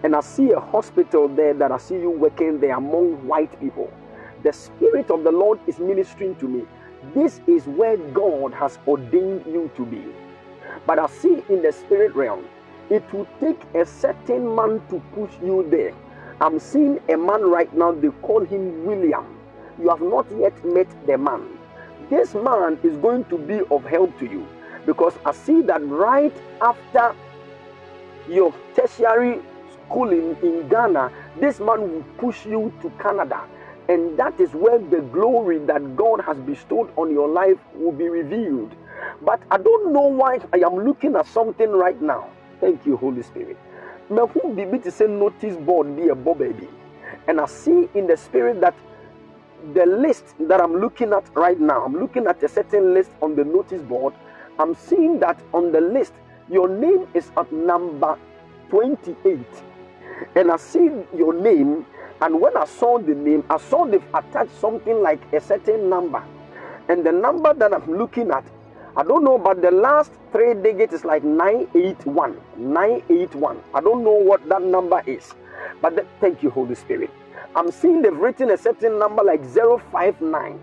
And 0.05 0.17
I 0.17 0.21
see 0.21 0.51
a 0.51 0.61
hospital 0.61 1.29
there 1.29 1.55
that 1.55 1.73
I 1.73 1.79
see 1.79 1.95
you 1.97 2.11
working 2.11 2.61
there 2.61 2.77
among 2.77 3.27
white 3.27 3.59
people. 3.61 3.93
The 4.43 4.53
Spirit 4.53 5.11
of 5.11 5.25
the 5.25 5.33
Lord 5.33 5.61
is 5.67 5.79
ministering 5.79 6.35
to 6.37 6.49
me. 6.49 6.65
This 7.15 7.41
is 7.47 7.67
where 7.67 7.97
God 7.97 8.53
has 8.55 8.79
ordained 8.87 9.47
you 9.47 9.71
to 9.77 9.87
be. 9.87 10.05
But 10.87 10.99
I 10.99 11.07
see 11.07 11.43
in 11.49 11.63
the 11.63 11.73
spirit 11.73 12.15
realm, 12.15 12.45
it 12.91 13.03
will 13.13 13.27
take 13.41 13.61
a 13.75 13.87
certain 13.87 14.55
man 14.55 14.81
to 14.91 15.01
push 15.15 15.31
you 15.43 15.67
there. 15.71 15.93
I'm 16.43 16.59
seeing 16.59 16.99
a 17.09 17.17
man 17.17 17.43
right 17.43 17.73
now, 17.73 17.93
they 17.93 18.09
call 18.21 18.41
him 18.41 18.85
William. 18.85 19.25
You 19.81 19.91
have 19.91 20.01
not 20.01 20.27
yet 20.41 20.53
met 20.65 20.89
the 21.07 21.17
man. 21.17 21.47
This 22.11 22.35
man 22.35 22.81
is 22.83 22.97
going 22.97 23.27
to 23.27 23.39
be 23.39 23.61
of 23.71 23.85
help 23.85 24.19
to 24.19 24.27
you 24.27 24.45
because 24.85 25.15
I 25.25 25.31
see 25.31 25.63
that 25.63 25.87
right 25.87 26.35
after 26.61 27.15
your 28.29 28.53
tertiary 28.75 29.41
schooling 29.87 30.37
in 30.43 30.69
Ghana, 30.69 31.13
this 31.39 31.61
man 31.61 31.81
will 31.83 32.05
push 32.19 32.45
you 32.45 32.73
to 32.83 32.91
Canada. 33.01 33.45
And 33.89 34.19
that 34.19 34.41
is 34.41 34.51
where 34.53 34.81
the 34.81 35.01
glory 35.13 35.59
that 35.67 35.95
God 35.95 36.23
has 36.23 36.39
bestowed 36.39 36.91
on 36.97 37.13
your 37.13 37.29
life 37.29 37.59
will 37.77 37.93
be 37.93 38.09
revealed. 38.09 38.75
But 39.23 39.41
I 39.53 39.59
don't 39.59 39.93
know 39.93 40.09
why 40.09 40.41
I 40.53 40.57
am 40.59 40.85
looking 40.85 41.15
at 41.15 41.29
something 41.29 41.71
right 41.71 42.03
now. 42.03 42.31
Thank 42.61 42.85
you, 42.85 42.97
Holy 42.97 43.23
Spirit. 43.23 43.57
Who 44.17 44.55
be 44.55 44.79
to 44.79 44.91
say 44.91 45.07
notice 45.07 45.57
board 45.57 45.97
be 45.97 46.09
a 46.09 46.15
baby. 46.15 46.69
And 47.27 47.41
I 47.41 47.47
see 47.47 47.89
in 47.95 48.07
the 48.07 48.17
spirit 48.17 48.61
that 48.61 48.75
the 49.73 49.87
list 49.87 50.35
that 50.41 50.61
I'm 50.61 50.81
looking 50.81 51.13
at 51.13 51.25
right 51.35 51.59
now, 51.59 51.85
I'm 51.85 51.99
looking 51.99 52.27
at 52.27 52.43
a 52.43 52.49
certain 52.49 52.93
list 52.93 53.11
on 53.23 53.37
the 53.37 53.45
notice 53.45 53.81
board. 53.81 54.13
I'm 54.59 54.75
seeing 54.75 55.19
that 55.21 55.41
on 55.55 55.73
the 55.73 55.81
list, 55.81 56.13
your 56.51 56.69
name 56.69 57.07
is 57.15 57.31
at 57.39 57.51
number 57.53 58.19
28. 58.69 59.39
And 60.37 60.51
I 60.51 60.57
see 60.57 60.91
your 61.17 61.33
name, 61.33 61.87
and 62.21 62.41
when 62.41 62.57
I 62.57 62.67
saw 62.67 62.99
the 62.99 63.15
name, 63.15 63.45
I 63.49 63.59
saw 63.59 63.87
they've 63.87 64.05
attached 64.15 64.61
something 64.61 65.01
like 65.01 65.21
a 65.33 65.41
certain 65.41 65.89
number. 65.89 66.23
And 66.89 67.05
the 67.05 67.13
number 67.13 67.55
that 67.55 67.73
I'm 67.73 67.97
looking 67.97 68.31
at, 68.31 68.45
I 68.97 69.03
don't 69.03 69.25
know, 69.25 69.39
but 69.39 69.63
the 69.63 69.71
last 69.71 70.13
three 70.33 70.55
digits 70.55 70.93
is 70.93 71.05
like 71.05 71.25
981. 71.25 72.37
981. 72.57 73.63
I 73.75 73.81
don't 73.81 74.05
know 74.05 74.13
what 74.13 74.47
that 74.49 74.63
number 74.63 75.03
is. 75.07 75.35
But 75.81 75.97
the, 75.97 76.07
thank 76.21 76.43
you, 76.43 76.51
Holy 76.51 76.75
Spirit. 76.75 77.11
I'm 77.57 77.71
seeing 77.71 78.03
they've 78.03 78.17
written 78.17 78.51
a 78.51 78.57
certain 78.57 78.99
number 78.99 79.23
like 79.23 79.45
059 79.45 80.61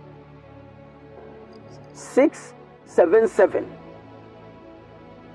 677 1.93 3.71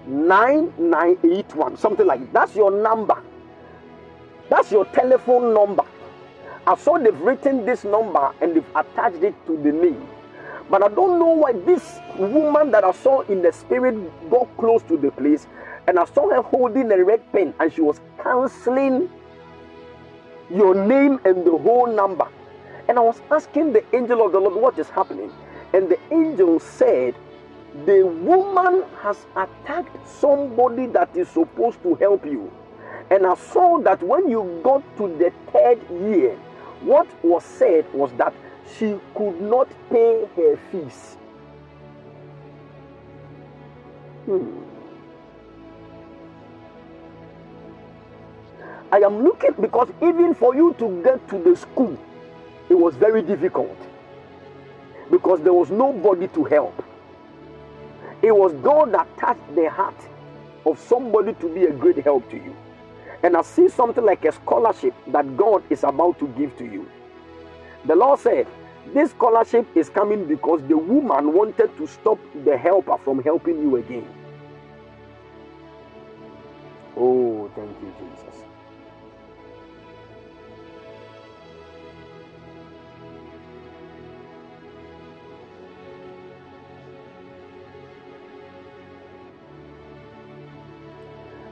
9981. 0.07 1.77
Something 1.77 2.07
like 2.07 2.21
that. 2.21 2.33
That's 2.33 2.57
your 2.57 2.71
number. 2.71 3.21
That's 4.51 4.71
your 4.71 4.85
telephone 4.87 5.55
number. 5.55 5.85
I 6.67 6.77
saw 6.77 6.99
they've 6.99 7.19
written 7.21 7.67
this 7.67 7.85
number 7.85 8.33
and 8.41 8.57
they've 8.57 8.77
attached 8.77 9.23
it 9.23 9.35
to 9.47 9.57
the 9.57 9.73
name. 9.73 10.07
But 10.71 10.83
I 10.83 10.89
don't 10.89 11.19
know 11.19 11.33
why 11.33 11.53
this 11.53 11.99
woman 12.17 12.71
that 12.71 12.85
I 12.85 12.93
saw 12.93 13.21
in 13.23 13.43
the 13.43 13.53
spirit 13.53 13.95
got 14.31 14.49
close 14.57 14.83
to 14.85 14.97
the 14.97 15.11
place 15.11 15.47
and 15.87 15.99
I 15.99 16.05
saw 16.07 16.31
her 16.31 16.43
holding 16.43 16.91
a 16.91 17.05
red 17.05 17.21
pen 17.33 17.55
and 17.61 17.73
she 17.73 17.83
was 17.83 18.01
canceling 18.23 19.11
your 20.51 20.75
name 20.75 21.21
and 21.25 21.45
the 21.47 21.57
whole 21.59 21.87
number. 21.87 22.27
And 22.89 22.99
I 22.99 23.03
was 23.03 23.21
asking 23.31 23.73
the 23.73 23.85
angel 23.95 24.25
of 24.25 24.33
the 24.33 24.41
Lord 24.41 24.55
what 24.55 24.79
is 24.79 24.89
happening. 24.91 25.31
And 25.73 25.89
the 25.89 25.99
angel 26.13 26.61
said, 26.61 27.15
The 27.87 28.07
woman 28.07 28.85
has 29.03 29.27
attacked 29.37 30.09
somebody 30.09 30.87
that 30.89 31.15
is 31.17 31.29
supposed 31.29 31.83
to 31.83 31.95
help 31.97 32.25
you. 32.25 32.51
And 33.11 33.27
I 33.27 33.35
saw 33.35 33.81
that 33.81 34.03
when 34.03 34.31
you 34.31 34.61
got 34.63 34.83
to 34.97 35.09
the 35.19 35.33
third 35.53 35.81
year, 35.91 36.37
what 36.83 37.07
was 37.25 37.45
said 37.45 37.91
was 37.93 38.13
that 38.19 38.33
she 38.79 38.99
could 39.15 39.41
not 39.41 39.69
pay 39.91 40.27
her 40.37 40.59
fees. 40.71 41.17
Hmm. 44.27 44.65
I 48.93 48.99
am 48.99 49.25
looking 49.25 49.53
because 49.61 49.89
even 50.01 50.35
for 50.35 50.55
you 50.55 50.75
to 50.79 51.03
get 51.03 51.29
to 51.29 51.39
the 51.39 51.57
school, 51.57 51.99
it 52.69 52.75
was 52.75 52.95
very 52.95 53.23
difficult 53.23 53.77
because 55.11 55.41
there 55.41 55.53
was 55.53 55.71
nobody 55.71 56.29
to 56.29 56.45
help. 56.45 56.83
It 58.23 58.35
was 58.35 58.53
God 58.55 58.93
that 58.93 59.07
touched 59.19 59.55
the 59.55 59.69
heart 59.69 60.01
of 60.65 60.79
somebody 60.79 61.35
to 61.35 61.53
be 61.53 61.65
a 61.65 61.73
great 61.73 61.99
help 61.99 62.31
to 62.31 62.37
you. 62.37 62.57
And 63.23 63.37
I 63.37 63.43
see 63.43 63.69
something 63.69 64.05
like 64.05 64.25
a 64.25 64.33
scholarship 64.33 64.95
that 65.09 65.37
God 65.37 65.63
is 65.71 65.85
about 65.85 66.19
to 66.21 66.29
give 66.29 66.57
to 66.59 66.65
you. 66.65 66.89
The 67.87 67.95
Lord 67.95 68.19
said, 68.21 68.47
This 68.95 69.11
scholarship 69.11 69.67
is 69.77 69.91
coming 69.91 70.25
because 70.27 70.63
the 70.69 70.77
woman 70.79 71.33
wanted 71.35 71.77
to 71.77 71.87
stop 71.87 72.19
the 72.45 72.57
helper 72.57 72.97
from 73.05 73.23
helping 73.23 73.61
you 73.61 73.77
again. 73.77 74.07
Oh, 76.97 77.51
thank 77.55 77.71
you, 77.83 77.93
Jesus. 77.99 78.43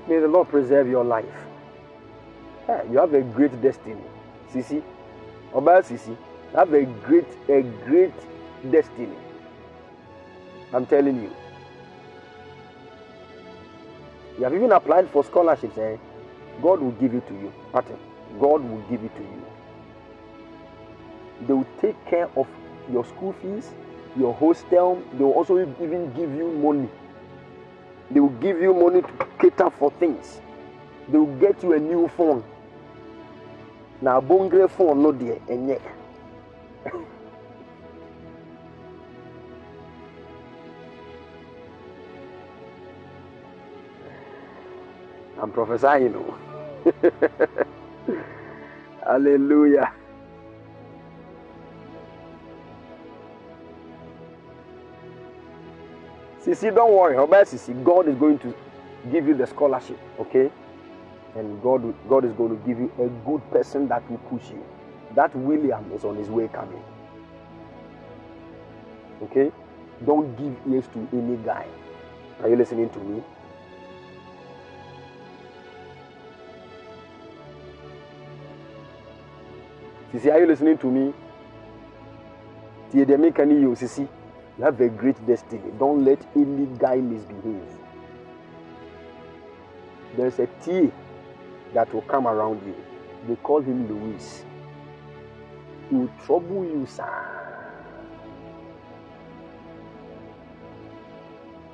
May 0.09 0.19
the 0.19 0.29
Lord 0.29 0.49
preserve 0.49 0.89
your 0.89 1.05
life. 1.05 1.25
Eh, 2.69 2.83
you 2.91 2.99
have 2.99 3.15
a 3.15 3.23
great 3.23 3.61
destiny. 3.63 4.03
Sisi, 4.53 4.83
Oba 5.55 5.83
Sisi, 5.83 6.17
have 6.55 6.73
a 6.73 6.85
great, 7.05 7.27
a 7.49 7.63
great 7.87 8.15
destiny. 8.71 9.17
I'm 10.73 10.87
telling 10.87 11.23
you. 11.23 11.31
You 14.39 14.45
have 14.45 14.55
even 14.55 14.73
applied 14.73 15.11
for 15.11 15.23
scholarships, 15.25 15.77
eh? 15.77 15.97
God 16.63 16.81
will 16.81 16.93
give 16.93 17.15
it 17.15 17.27
to 17.29 17.35
you. 17.35 17.53
Martin, 17.73 17.99
God 18.41 18.63
will 18.65 18.81
give 18.91 19.05
it 19.05 19.15
to 19.17 19.23
you. 19.23 19.43
They 21.47 21.53
will 21.53 21.67
take 21.81 21.97
care 22.07 22.29
of 22.37 22.47
your 22.91 23.05
school 23.05 23.35
fees, 23.43 23.75
your 24.17 24.33
hostel. 24.35 25.03
They 25.19 25.25
will 25.25 25.33
also 25.33 25.59
even 25.59 26.13
give 26.15 26.35
you 26.35 26.51
money. 26.53 26.89
They 28.11 28.21
will 28.21 28.37
give 28.41 28.61
you 28.61 28.73
money 28.73 29.03
to 29.03 29.27
cater 29.39 29.71
for 29.71 29.91
things. 29.93 30.41
They 31.09 31.19
will 31.19 31.37
get 31.37 31.63
you 31.63 31.75
a 31.75 31.79
new 31.79 32.09
phone. 32.09 32.43
Now, 34.03 34.21
bongre 34.21 34.69
phone 34.69 35.01
no 35.01 35.11
and 35.49 35.69
yet. 35.69 35.81
I'm 45.41 45.53
prophesying. 45.53 46.15
Hallelujah. 49.07 49.93
Sisi, 56.45 56.75
don't 56.75 56.93
worry. 56.93 57.17
About 57.17 57.47
Sisi, 57.47 57.73
God 57.85 58.09
is 58.09 58.17
going 58.17 58.41
to 58.41 58.53
give 59.13 59.29
you 59.29 59.35
the 59.35 59.47
scholarship, 59.47 59.99
okay? 60.19 60.51
And 61.35 61.63
God, 61.63 61.95
God 62.09 62.25
is 62.25 62.33
going 62.33 62.59
to 62.59 62.67
give 62.67 62.79
you 62.79 62.93
a 62.99 63.09
good 63.27 63.43
person 63.51 63.89
that 63.89 64.09
will 64.11 64.19
push 64.19 64.51
you. 64.51 64.65
That 65.15 65.35
William 65.35 65.91
is 65.93 66.05
on 66.05 66.17
his 66.17 66.29
way 66.29 66.49
coming. 66.49 66.83
Okay? 69.23 69.51
Don't 70.05 70.37
give 70.37 70.55
ears 70.73 70.87
to 70.95 71.09
any 71.13 71.37
guy. 71.39 71.67
Are 72.43 72.49
you 72.49 72.57
listening 72.57 72.91
to 72.91 72.99
me? 72.99 73.23
Sisi, 80.13 80.31
are 80.31 80.41
you 80.41 80.47
listening 80.47 80.77
to 80.79 80.87
me? 80.91 81.15
You 82.93 83.07
have 84.65 84.81
a 84.81 84.89
great 84.91 85.27
destiny. 85.27 85.63
Don't 85.79 86.05
let 86.05 86.21
any 86.37 86.67
guy 86.79 86.97
misbehave. 86.97 87.63
There's 90.15 90.39
a 90.39 90.47
T 90.63 90.93
that 91.75 91.93
will 91.95 92.03
come 92.03 92.27
around 92.27 92.63
you. 92.67 92.75
They 93.29 93.37
call 93.37 93.61
him 93.61 93.89
Louis. 93.89 94.45
He 95.91 95.97
will 95.97 96.11
trouble 96.25 96.65
you, 96.65 96.87
sir. 96.87 97.11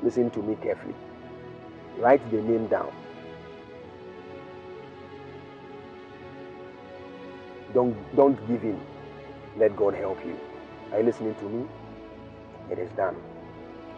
Listen 0.02 0.30
to 0.30 0.42
me 0.42 0.56
carefully. 0.62 0.94
Write 1.98 2.22
the 2.30 2.38
name 2.42 2.68
down. 2.68 2.92
Don't 7.74 7.96
don't 8.16 8.36
give 8.48 8.64
in. 8.64 8.80
Let 9.58 9.76
God 9.76 9.94
help 9.94 10.18
you. 10.24 10.38
Are 10.92 11.00
you 11.00 11.06
listening 11.06 11.34
to 11.36 11.44
me? 11.44 11.66
It 12.70 12.78
is 12.78 12.90
done. 12.92 13.16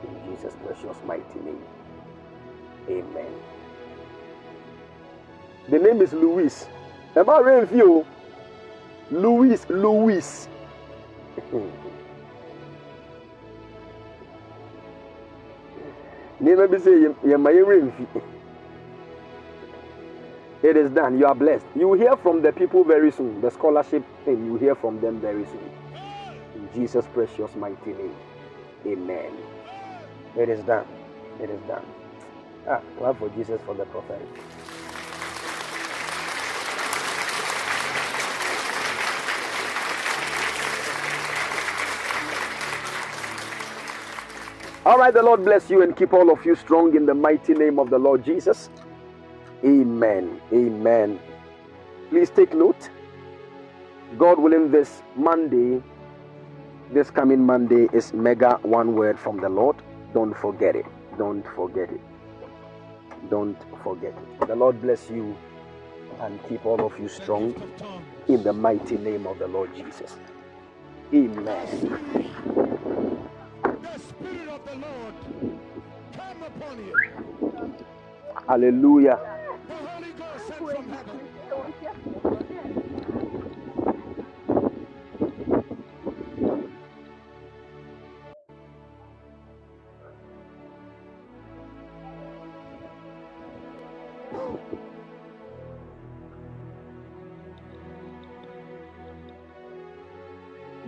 In 0.04 0.14
Jesus' 0.30 0.54
precious 0.64 0.96
mighty 1.06 1.40
name. 1.40 1.62
Amen. 2.88 3.32
The 5.68 5.78
name 5.78 6.00
is 6.02 6.12
Louis. 6.12 6.66
Am 7.16 7.28
I 7.28 7.38
right 7.40 7.60
with 7.60 7.72
you? 7.72 8.06
Louis, 9.10 9.68
Louis. 9.68 10.48
nneɛma 16.40 16.68
bi 16.68 17.90
it 20.62 20.76
is 20.76 20.90
done. 20.90 21.18
You 21.18 21.26
are 21.26 21.34
blessed. 21.34 21.64
You 21.74 21.88
will 21.88 21.98
hear 21.98 22.16
from 22.16 22.42
the 22.42 22.52
people 22.52 22.84
very 22.84 23.10
soon. 23.10 23.40
The 23.40 23.50
scholarship 23.50 24.04
thing 24.26 24.44
you 24.44 24.56
hear 24.56 24.74
from 24.74 25.00
them 25.00 25.18
very 25.20 25.46
soon. 25.46 25.70
In 26.54 26.68
jesus 26.74 27.06
precious 27.14 27.54
mighty 27.56 27.92
name. 27.94 28.14
Amen. 28.86 29.32
It 30.36 30.50
is 30.50 30.60
done. 30.64 30.86
It 31.40 31.48
is 31.48 31.60
done. 31.62 31.84
Ah 32.68 32.80
clap 32.98 33.18
for 33.18 33.30
jesus 33.30 33.60
for 33.64 33.74
the 33.74 33.86
prophetic 33.86 34.28
All 44.90 44.98
right, 44.98 45.14
the 45.14 45.22
Lord 45.22 45.44
bless 45.44 45.70
you 45.70 45.82
and 45.82 45.96
keep 45.96 46.12
all 46.12 46.32
of 46.32 46.44
you 46.44 46.56
strong 46.56 46.96
in 46.96 47.06
the 47.06 47.14
mighty 47.14 47.54
name 47.54 47.78
of 47.78 47.90
the 47.90 47.98
Lord 47.98 48.24
Jesus. 48.24 48.70
Amen. 49.64 50.40
Amen. 50.52 51.20
Please 52.08 52.28
take 52.28 52.54
note. 52.54 52.90
God 54.18 54.40
willing, 54.40 54.72
this 54.72 55.04
Monday, 55.14 55.80
this 56.92 57.08
coming 57.08 57.46
Monday 57.46 57.88
is 57.92 58.12
mega 58.12 58.58
one 58.62 58.96
word 58.96 59.16
from 59.16 59.36
the 59.40 59.48
Lord. 59.48 59.76
Don't 60.12 60.34
forget 60.36 60.74
it. 60.74 60.86
Don't 61.16 61.46
forget 61.54 61.88
it. 61.88 62.00
Don't 63.30 63.56
forget 63.84 64.12
it. 64.40 64.48
The 64.48 64.56
Lord 64.56 64.82
bless 64.82 65.08
you 65.08 65.36
and 66.18 66.40
keep 66.48 66.66
all 66.66 66.84
of 66.84 66.98
you 66.98 67.06
strong 67.06 67.54
in 68.26 68.42
the 68.42 68.52
mighty 68.52 68.98
name 68.98 69.28
of 69.28 69.38
the 69.38 69.46
Lord 69.46 69.72
Jesus. 69.72 70.16
Amen. 71.14 72.59
Of 74.60 74.66
the 74.66 74.86
Lord 74.86 75.14
come 76.12 76.42
upon 76.42 76.78
you. 76.86 76.96
Hallelujah. 78.48 79.18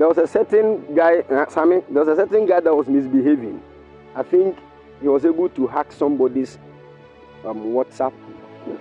There 0.03 0.09
was 0.09 0.19
a 0.19 0.27
certain 0.27 0.97
guy, 0.97 1.19
uh, 1.31 1.49
Sammy, 1.49 1.81
there 1.89 2.05
was 2.05 2.09
a 2.09 2.17
certain 2.17 2.45
guy 2.45 2.59
that 2.59 2.75
was 2.75 2.89
misbehaving. 2.89 3.63
I 4.17 4.25
think 4.25 4.59
he 5.01 5.07
was 5.07 5.25
able 5.25 5.49
to 5.51 5.67
hack 5.69 5.93
somebody's 5.93 6.59
um, 7.47 7.67
WhatsApp 7.67 8.13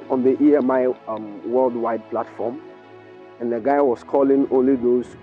on 0.09 0.23
the 0.23 0.31
EMI 0.37 0.97
um, 1.07 1.47
worldwide 1.47 2.09
platform. 2.09 2.59
And 3.39 3.53
the 3.53 3.59
guy 3.59 3.79
was 3.81 4.03
calling 4.03 4.47
only 4.49 4.75
those 4.75 5.15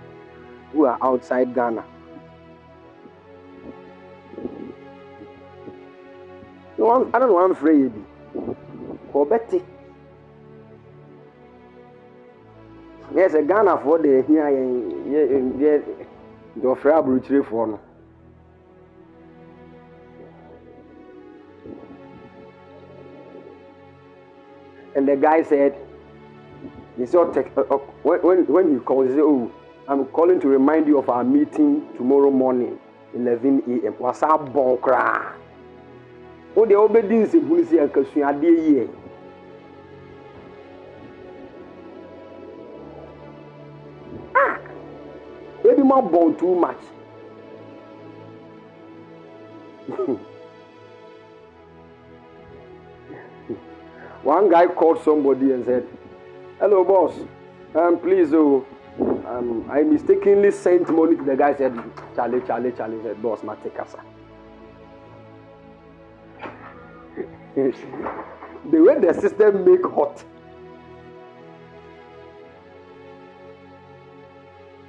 who 0.71 0.85
are 0.85 0.97
outside 1.01 1.53
Ghana. 1.53 1.83
No, 6.77 6.91
I'm- 6.91 7.09
I 7.13 7.19
don't 7.19 7.27
know, 7.27 7.39
I'm 7.39 7.51
afraid. 7.51 7.91
Betty. 13.09 13.19
Yes, 13.19 13.33
a 13.33 13.41
Ghana 13.41 13.79
for 13.83 13.97
the 13.99 14.23
here, 14.27 14.49
yeah, 15.59 15.77
the 16.55 16.67
offer 16.67 16.91
aburukyire 16.91 17.51
no. 17.67 17.79
And 24.95 25.07
the 25.07 25.15
guy 25.15 25.43
said, 25.43 25.77
he 26.97 27.05
saw 27.05 27.31
tech, 27.31 27.51
uh, 27.55 27.61
uh, 27.61 27.77
when, 28.03 28.19
when, 28.21 28.45
when 28.47 28.73
he 28.73 28.79
called, 28.79 29.07
he 29.07 29.13
said, 29.13 29.21
Oh, 29.21 29.51
I'm 29.87 30.05
calling 30.07 30.39
to 30.41 30.47
remind 30.47 30.87
you 30.87 30.97
of 30.97 31.09
our 31.09 31.23
meeting 31.23 31.87
tomorrow 31.95 32.29
morning, 32.31 32.77
11 33.13 33.63
a.m. 33.83 33.95
Wasa 33.99 34.27
bɔn 34.27 34.79
koraa. 34.81 35.33
O 36.55 36.65
deɛ 36.65 36.75
wobɛdi 36.75 37.23
nsɛmhunu 37.23 37.63
sɛ 37.65 37.87
akasuadeɛ 37.87 38.57
yie. 38.67 38.87
Ma 45.89 45.99
bɔn 46.01 46.37
too 46.37 46.53
much. 46.53 46.81
One 54.21 54.49
guy 54.51 54.67
called 54.67 55.01
somebody 55.03 55.51
and 55.51 55.65
said, 55.65 55.87
Hello, 56.59 56.83
boss. 56.83 57.15
Um, 57.73 57.97
please, 57.97 58.31
oh, 58.35 58.67
um, 58.99 59.67
I 59.71 59.81
mistakenly 59.81 60.51
sent 60.51 60.87
money 60.89 61.15
to 61.15 61.23
the 61.23 61.35
guy. 61.35 61.55
Said, 61.55 61.73
Charlie, 62.15 62.41
Charlie, 62.45 62.71
Charlie. 62.73 63.01
Said, 63.01 63.19
boss, 63.23 63.41
ma 63.41 63.55
take 63.55 63.75
casa. 63.75 63.99
the 67.55 68.79
way 68.85 68.99
the 68.99 69.13
system 69.19 69.65
make 69.65 69.83
hot. 69.85 70.23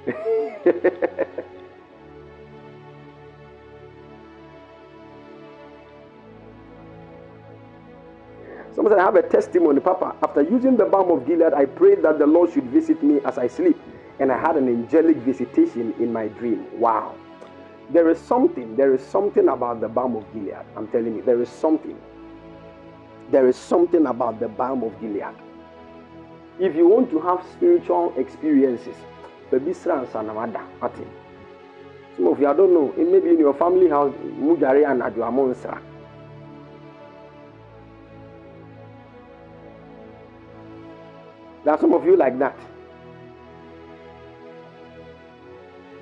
Someone 8.73 8.93
said, 8.93 8.99
I 8.99 9.03
have 9.03 9.15
a 9.15 9.21
testimony, 9.21 9.79
Papa. 9.79 10.15
After 10.23 10.41
using 10.41 10.77
the 10.77 10.85
balm 10.85 11.11
of 11.11 11.27
Gilead, 11.27 11.53
I 11.53 11.65
prayed 11.65 12.01
that 12.03 12.17
the 12.19 12.25
Lord 12.25 12.51
should 12.53 12.63
visit 12.65 13.03
me 13.03 13.19
as 13.25 13.37
I 13.37 13.47
sleep. 13.47 13.79
And 14.19 14.31
I 14.31 14.39
had 14.39 14.55
an 14.55 14.67
angelic 14.67 15.17
visitation 15.17 15.93
in 15.99 16.11
my 16.11 16.29
dream. 16.29 16.65
Wow. 16.79 17.15
There 17.91 18.09
is 18.09 18.17
something, 18.17 18.75
there 18.77 18.93
is 18.95 19.05
something 19.05 19.49
about 19.49 19.81
the 19.81 19.89
balm 19.89 20.15
of 20.15 20.25
Gilead. 20.33 20.65
I'm 20.77 20.87
telling 20.87 21.17
you, 21.17 21.21
there 21.21 21.41
is 21.41 21.49
something. 21.49 21.99
There 23.29 23.47
is 23.47 23.57
something 23.57 24.05
about 24.07 24.39
the 24.39 24.47
balm 24.47 24.83
of 24.83 24.99
Gilead. 25.01 25.35
If 26.59 26.75
you 26.75 26.87
want 26.87 27.09
to 27.11 27.19
have 27.19 27.45
spiritual 27.51 28.13
experiences, 28.17 28.95
baby 29.51 29.73
Sran 29.73 30.05
Sanamada, 30.07 30.61
Ati. 30.81 31.03
Some 32.15 32.27
of 32.27 32.39
you, 32.39 32.47
I 32.47 32.53
don't 32.53 32.73
know, 32.73 32.93
it 32.97 33.07
may 33.07 33.19
be 33.19 33.29
in 33.31 33.39
your 33.39 33.53
family 33.53 33.89
house, 33.89 34.13
Mujari 34.39 34.89
and 34.89 35.01
Adjuamonsra. 35.01 35.81
There 41.63 41.73
are 41.73 41.79
some 41.79 41.93
of 41.93 42.05
you 42.05 42.15
like 42.15 42.39
that. 42.39 42.57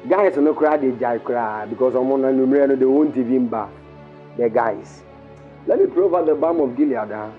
Guys 0.07 0.37
no 0.37 0.53
cry 0.53 0.77
they 0.77 0.91
jai 0.93 1.17
cry 1.17 1.65
because 1.65 1.91
someone 1.93 2.21
no 2.21 2.31
numero 2.31 2.73
they 2.73 2.85
won't 2.85 3.17
even 3.17 3.49
bath. 3.49 3.69
The 4.37 4.49
guys. 4.49 5.03
Let 5.67 5.79
me 5.79 5.87
pray 5.87 6.03
over 6.03 6.23
the 6.23 6.35
balm 6.35 6.61
of 6.61 6.77
Gilead. 6.77 7.11
ah. 7.11 7.31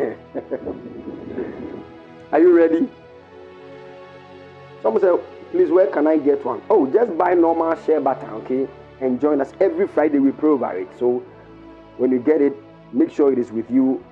Are 2.32 2.40
you 2.40 2.56
ready? 2.56 2.88
Someone 4.82 5.02
said, 5.02 5.20
please, 5.50 5.70
where 5.70 5.88
can 5.88 6.06
I 6.06 6.16
get 6.16 6.44
one? 6.44 6.62
Oh, 6.70 6.86
just 6.86 7.16
buy 7.18 7.34
normal 7.34 7.74
share 7.84 8.00
button, 8.00 8.30
okay? 8.30 8.66
And 9.00 9.20
join 9.20 9.40
us 9.40 9.52
every 9.60 9.86
Friday. 9.86 10.18
We 10.18 10.32
over 10.32 10.72
it. 10.78 10.88
So 10.98 11.22
when 11.98 12.12
you 12.12 12.18
get 12.18 12.40
it, 12.40 12.56
make 12.92 13.10
sure 13.10 13.30
it 13.32 13.38
is 13.38 13.52
with 13.52 13.70
you 13.70 14.02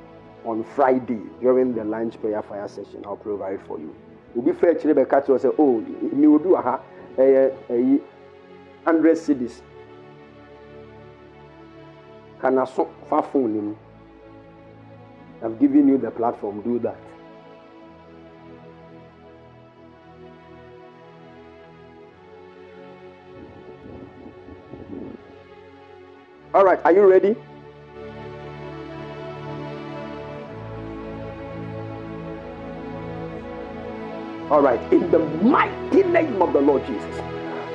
on 0.44 0.62
Friday 0.62 1.22
during 1.40 1.74
the 1.74 1.84
lunch 1.84 2.20
prayer 2.20 2.42
fire 2.42 2.68
session. 2.68 3.02
I'll 3.06 3.18
over 3.24 3.54
it 3.54 3.60
for 3.66 3.78
you. 3.78 3.94
obi 4.36 4.52
fɛ 4.52 4.70
akyire 4.70 4.94
bɛka 4.94 5.20
kyerɛ 5.24 5.38
sɛ 5.38 5.54
oh 5.58 5.80
mi 6.12 6.26
obi 6.26 6.48
wɔ 6.48 6.62
ha 6.62 6.80
ɛyɛ 7.16 7.50
ɛyi 7.70 8.00
hundred 8.84 9.16
cedis 9.16 9.62
kana 12.40 12.66
so 12.66 12.88
fa 13.08 13.22
phone 13.22 13.52
ne 13.54 13.60
mu 13.60 13.74
i've 15.42 15.58
given 15.60 15.88
you 15.88 15.98
the 15.98 16.10
platform 16.10 16.62
do 16.62 16.78
that. 16.80 16.98
All 26.54 26.64
right, 26.64 26.80
are 26.84 26.92
you 26.92 27.02
ready? 27.08 27.36
All 34.50 34.62
right, 34.62 34.80
in 34.92 35.10
the 35.10 35.18
mighty 35.18 36.02
name 36.04 36.40
of 36.40 36.54
the 36.54 36.60
Lord 36.60 36.84
Jesus, 36.86 37.20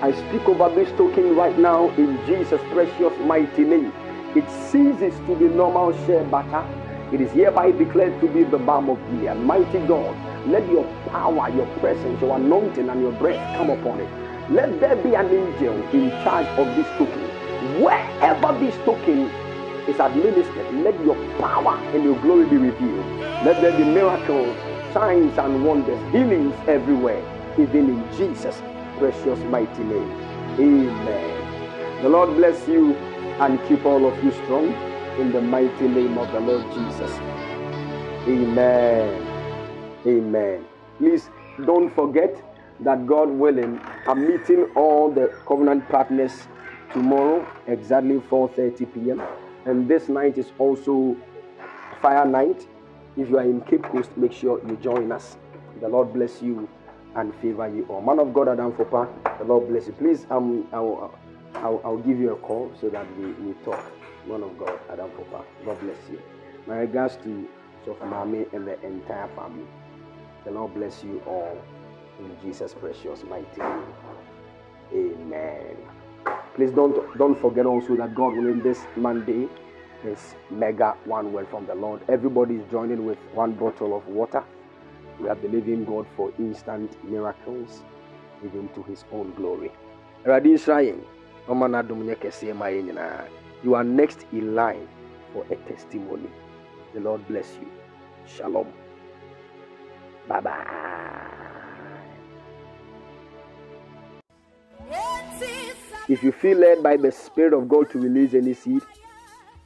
I 0.02 0.12
speak 0.28 0.50
over 0.50 0.74
this 0.74 0.90
token 0.98 1.36
right 1.36 1.58
now 1.58 1.90
in 1.92 2.18
Jesus' 2.26 2.60
precious 2.72 3.14
mighty 3.20 3.64
name. 3.64 3.94
It 4.36 4.50
ceases 4.50 5.14
to 5.28 5.36
be 5.36 5.46
normal 5.48 5.94
shea 6.06 6.24
butter. 6.24 6.83
It 7.14 7.22
is 7.22 7.32
hereby 7.32 7.70
declared 7.70 8.20
to 8.22 8.28
be 8.28 8.44
the 8.44 8.58
balm 8.58 8.90
of 8.90 8.98
Gilead. 9.12 9.38
Mighty 9.38 9.78
God, 9.86 10.18
let 10.48 10.68
your 10.72 10.84
power, 11.12 11.48
your 11.56 11.68
presence, 11.78 12.20
your 12.20 12.38
anointing, 12.38 12.90
and 12.90 13.02
your 13.02 13.12
breath 13.12 13.38
come 13.56 13.70
upon 13.70 14.00
it. 14.00 14.10
Let 14.50 14.80
there 14.80 14.96
be 14.96 15.14
an 15.14 15.28
angel 15.28 15.76
in 15.94 16.10
charge 16.24 16.48
of 16.58 16.66
this 16.76 16.88
token. 16.98 17.22
Wherever 17.84 18.58
this 18.60 18.76
token 18.84 19.30
is 19.88 20.00
administered, 20.00 20.74
let 20.84 21.00
your 21.06 21.14
power 21.38 21.78
and 21.94 22.04
your 22.04 22.20
glory 22.22 22.46
be 22.50 22.58
revealed. 22.58 23.06
Let 23.46 23.62
there 23.62 23.78
be 23.78 23.84
miracles, 23.84 24.58
signs, 24.92 25.38
and 25.38 25.64
wonders, 25.64 26.02
healings 26.12 26.56
everywhere, 26.68 27.22
even 27.60 27.90
in 27.90 28.18
Jesus' 28.18 28.60
precious 28.98 29.38
mighty 29.52 29.84
name. 29.84 30.12
Amen. 30.60 32.02
The 32.02 32.10
Lord 32.10 32.36
bless 32.38 32.68
you 32.68 32.96
and 33.40 33.60
keep 33.68 33.86
all 33.86 34.08
of 34.08 34.24
you 34.24 34.32
strong 34.32 34.74
in 35.20 35.32
the 35.32 35.42
mighty 35.42 35.88
name 35.88 36.18
of 36.18 36.32
the 36.32 36.40
Lord 36.40 36.66
Jesus. 36.74 37.12
Amen. 38.28 39.28
Amen. 40.06 40.66
Please 40.98 41.30
don't 41.66 41.94
forget 41.94 42.36
that 42.80 43.06
God 43.06 43.30
willing, 43.30 43.80
I'm 44.08 44.28
meeting 44.28 44.66
all 44.76 45.12
the 45.12 45.28
covenant 45.48 45.88
partners 45.90 46.48
tomorrow 46.92 47.46
exactly 47.68 48.20
4:30 48.20 48.94
p.m. 48.94 49.22
And 49.66 49.88
this 49.88 50.10
night 50.10 50.38
is 50.38 50.52
also 50.60 51.16
fire 52.02 52.26
night. 52.26 52.68
If 53.16 53.30
you 53.30 53.38
are 53.38 53.44
in 53.44 53.62
Cape 53.62 53.84
Coast, 53.84 54.16
make 54.18 54.34
sure 54.34 54.60
you 54.68 54.76
join 54.78 55.12
us. 55.12 55.38
The 55.80 55.88
Lord 55.88 56.14
bless 56.14 56.42
you 56.42 56.68
and 57.16 57.34
favor 57.36 57.68
you 57.68 57.86
all. 57.90 58.02
Man 58.02 58.20
of 58.20 58.34
God, 58.34 58.48
Adam 58.50 58.74
Fopa, 58.74 59.08
the 59.38 59.44
Lord 59.44 59.68
bless 59.70 59.88
you. 59.88 59.94
Please, 59.94 60.26
um, 60.32 60.68
I'll, 60.74 61.14
I'll, 61.56 61.82
I'll 61.86 61.98
give 61.98 62.20
you 62.20 62.34
a 62.34 62.36
call 62.38 62.72
so 62.82 62.90
that 62.90 63.06
we, 63.18 63.28
we 63.34 63.54
talk. 63.64 63.84
Man 64.28 64.44
of 64.44 64.58
God, 64.58 64.80
Adam 64.92 65.10
Fopa, 65.12 65.44
God 65.66 65.80
bless 65.82 65.98
you. 66.12 66.22
My 66.68 66.76
regards 66.76 67.18
to 67.18 67.48
Sophie 67.86 68.06
Mami 68.06 68.52
and 68.54 68.68
the 68.68 68.82
entire 68.86 69.28
family. 69.36 69.66
The 70.46 70.52
Lord 70.52 70.74
bless 70.74 71.04
you 71.04 71.22
all 71.28 71.58
in 72.20 72.38
Jesus' 72.42 72.74
precious 72.74 73.24
mighty 73.26 73.60
name. 73.62 73.84
Amen. 74.94 75.76
Please 76.56 76.72
don't 76.72 76.96
don't 77.18 77.38
forget 77.40 77.66
also 77.66 77.96
that 77.98 78.16
God 78.16 78.36
willing 78.36 78.62
this 78.62 78.80
Monday 78.96 79.50
is 80.06 80.36
mega 80.50 80.96
one 81.06 81.34
word 81.34 81.48
from 81.50 81.66
the 81.66 81.76
Lord. 81.76 82.02
Everybody 82.10 82.56
is 82.56 82.64
joining 82.72 83.06
with 83.06 83.18
one 83.34 83.54
bottle 83.54 83.96
of 83.98 84.08
water. 84.08 84.44
We 85.20 85.30
are 85.30 85.36
believing 85.36 85.86
God 85.86 86.06
for 86.16 86.32
instant 86.40 86.92
miracles, 87.04 87.84
even 88.44 88.70
to 88.76 88.84
His 88.84 89.04
own 89.12 89.34
glory. 89.36 89.72
Nyɛ 90.26 90.44
You 93.64 93.76
are 93.76 93.84
next 93.84 94.26
in 94.32 94.56
line 94.56 94.88
for 95.32 95.46
a 95.50 95.56
testimony. 95.72 96.30
The 96.94 97.00
Lord 97.00 97.26
bless 97.28 97.56
you. 97.62 97.70
Shalom. 98.26 98.68
Bye 100.28 100.42
bye. 100.42 100.66
If 106.10 106.22
you 106.22 106.34
feel 106.34 106.58
led 106.58 106.84
by 106.84 106.98
the 106.98 107.12
Spirit 107.12 107.54
of 107.54 107.70
God 107.70 107.90
to 107.92 108.00
release 108.00 108.34
any 108.34 108.54
seed, 108.54 108.82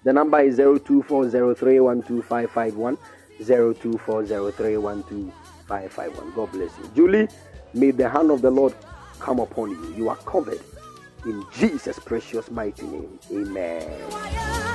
the 0.04 0.14
number 0.14 0.40
is 0.42 0.60
0240312551. 0.60 2.98
0240312551. 3.42 6.36
God 6.36 6.52
bless 6.52 6.78
you. 6.78 6.92
Julie, 6.96 7.28
may 7.74 7.90
the 7.92 8.08
hand 8.08 8.30
of 8.30 8.44
the 8.44 8.52
Lord 8.52 8.76
come 9.20 9.40
upon 9.40 9.72
you. 9.72 9.94
You 9.96 10.10
are 10.10 10.16
covered 10.18 10.62
in 11.26 11.46
Jesus' 11.54 12.00
precious 12.00 12.50
mighty 12.52 12.86
name. 12.86 13.20
Amen. 13.32 14.67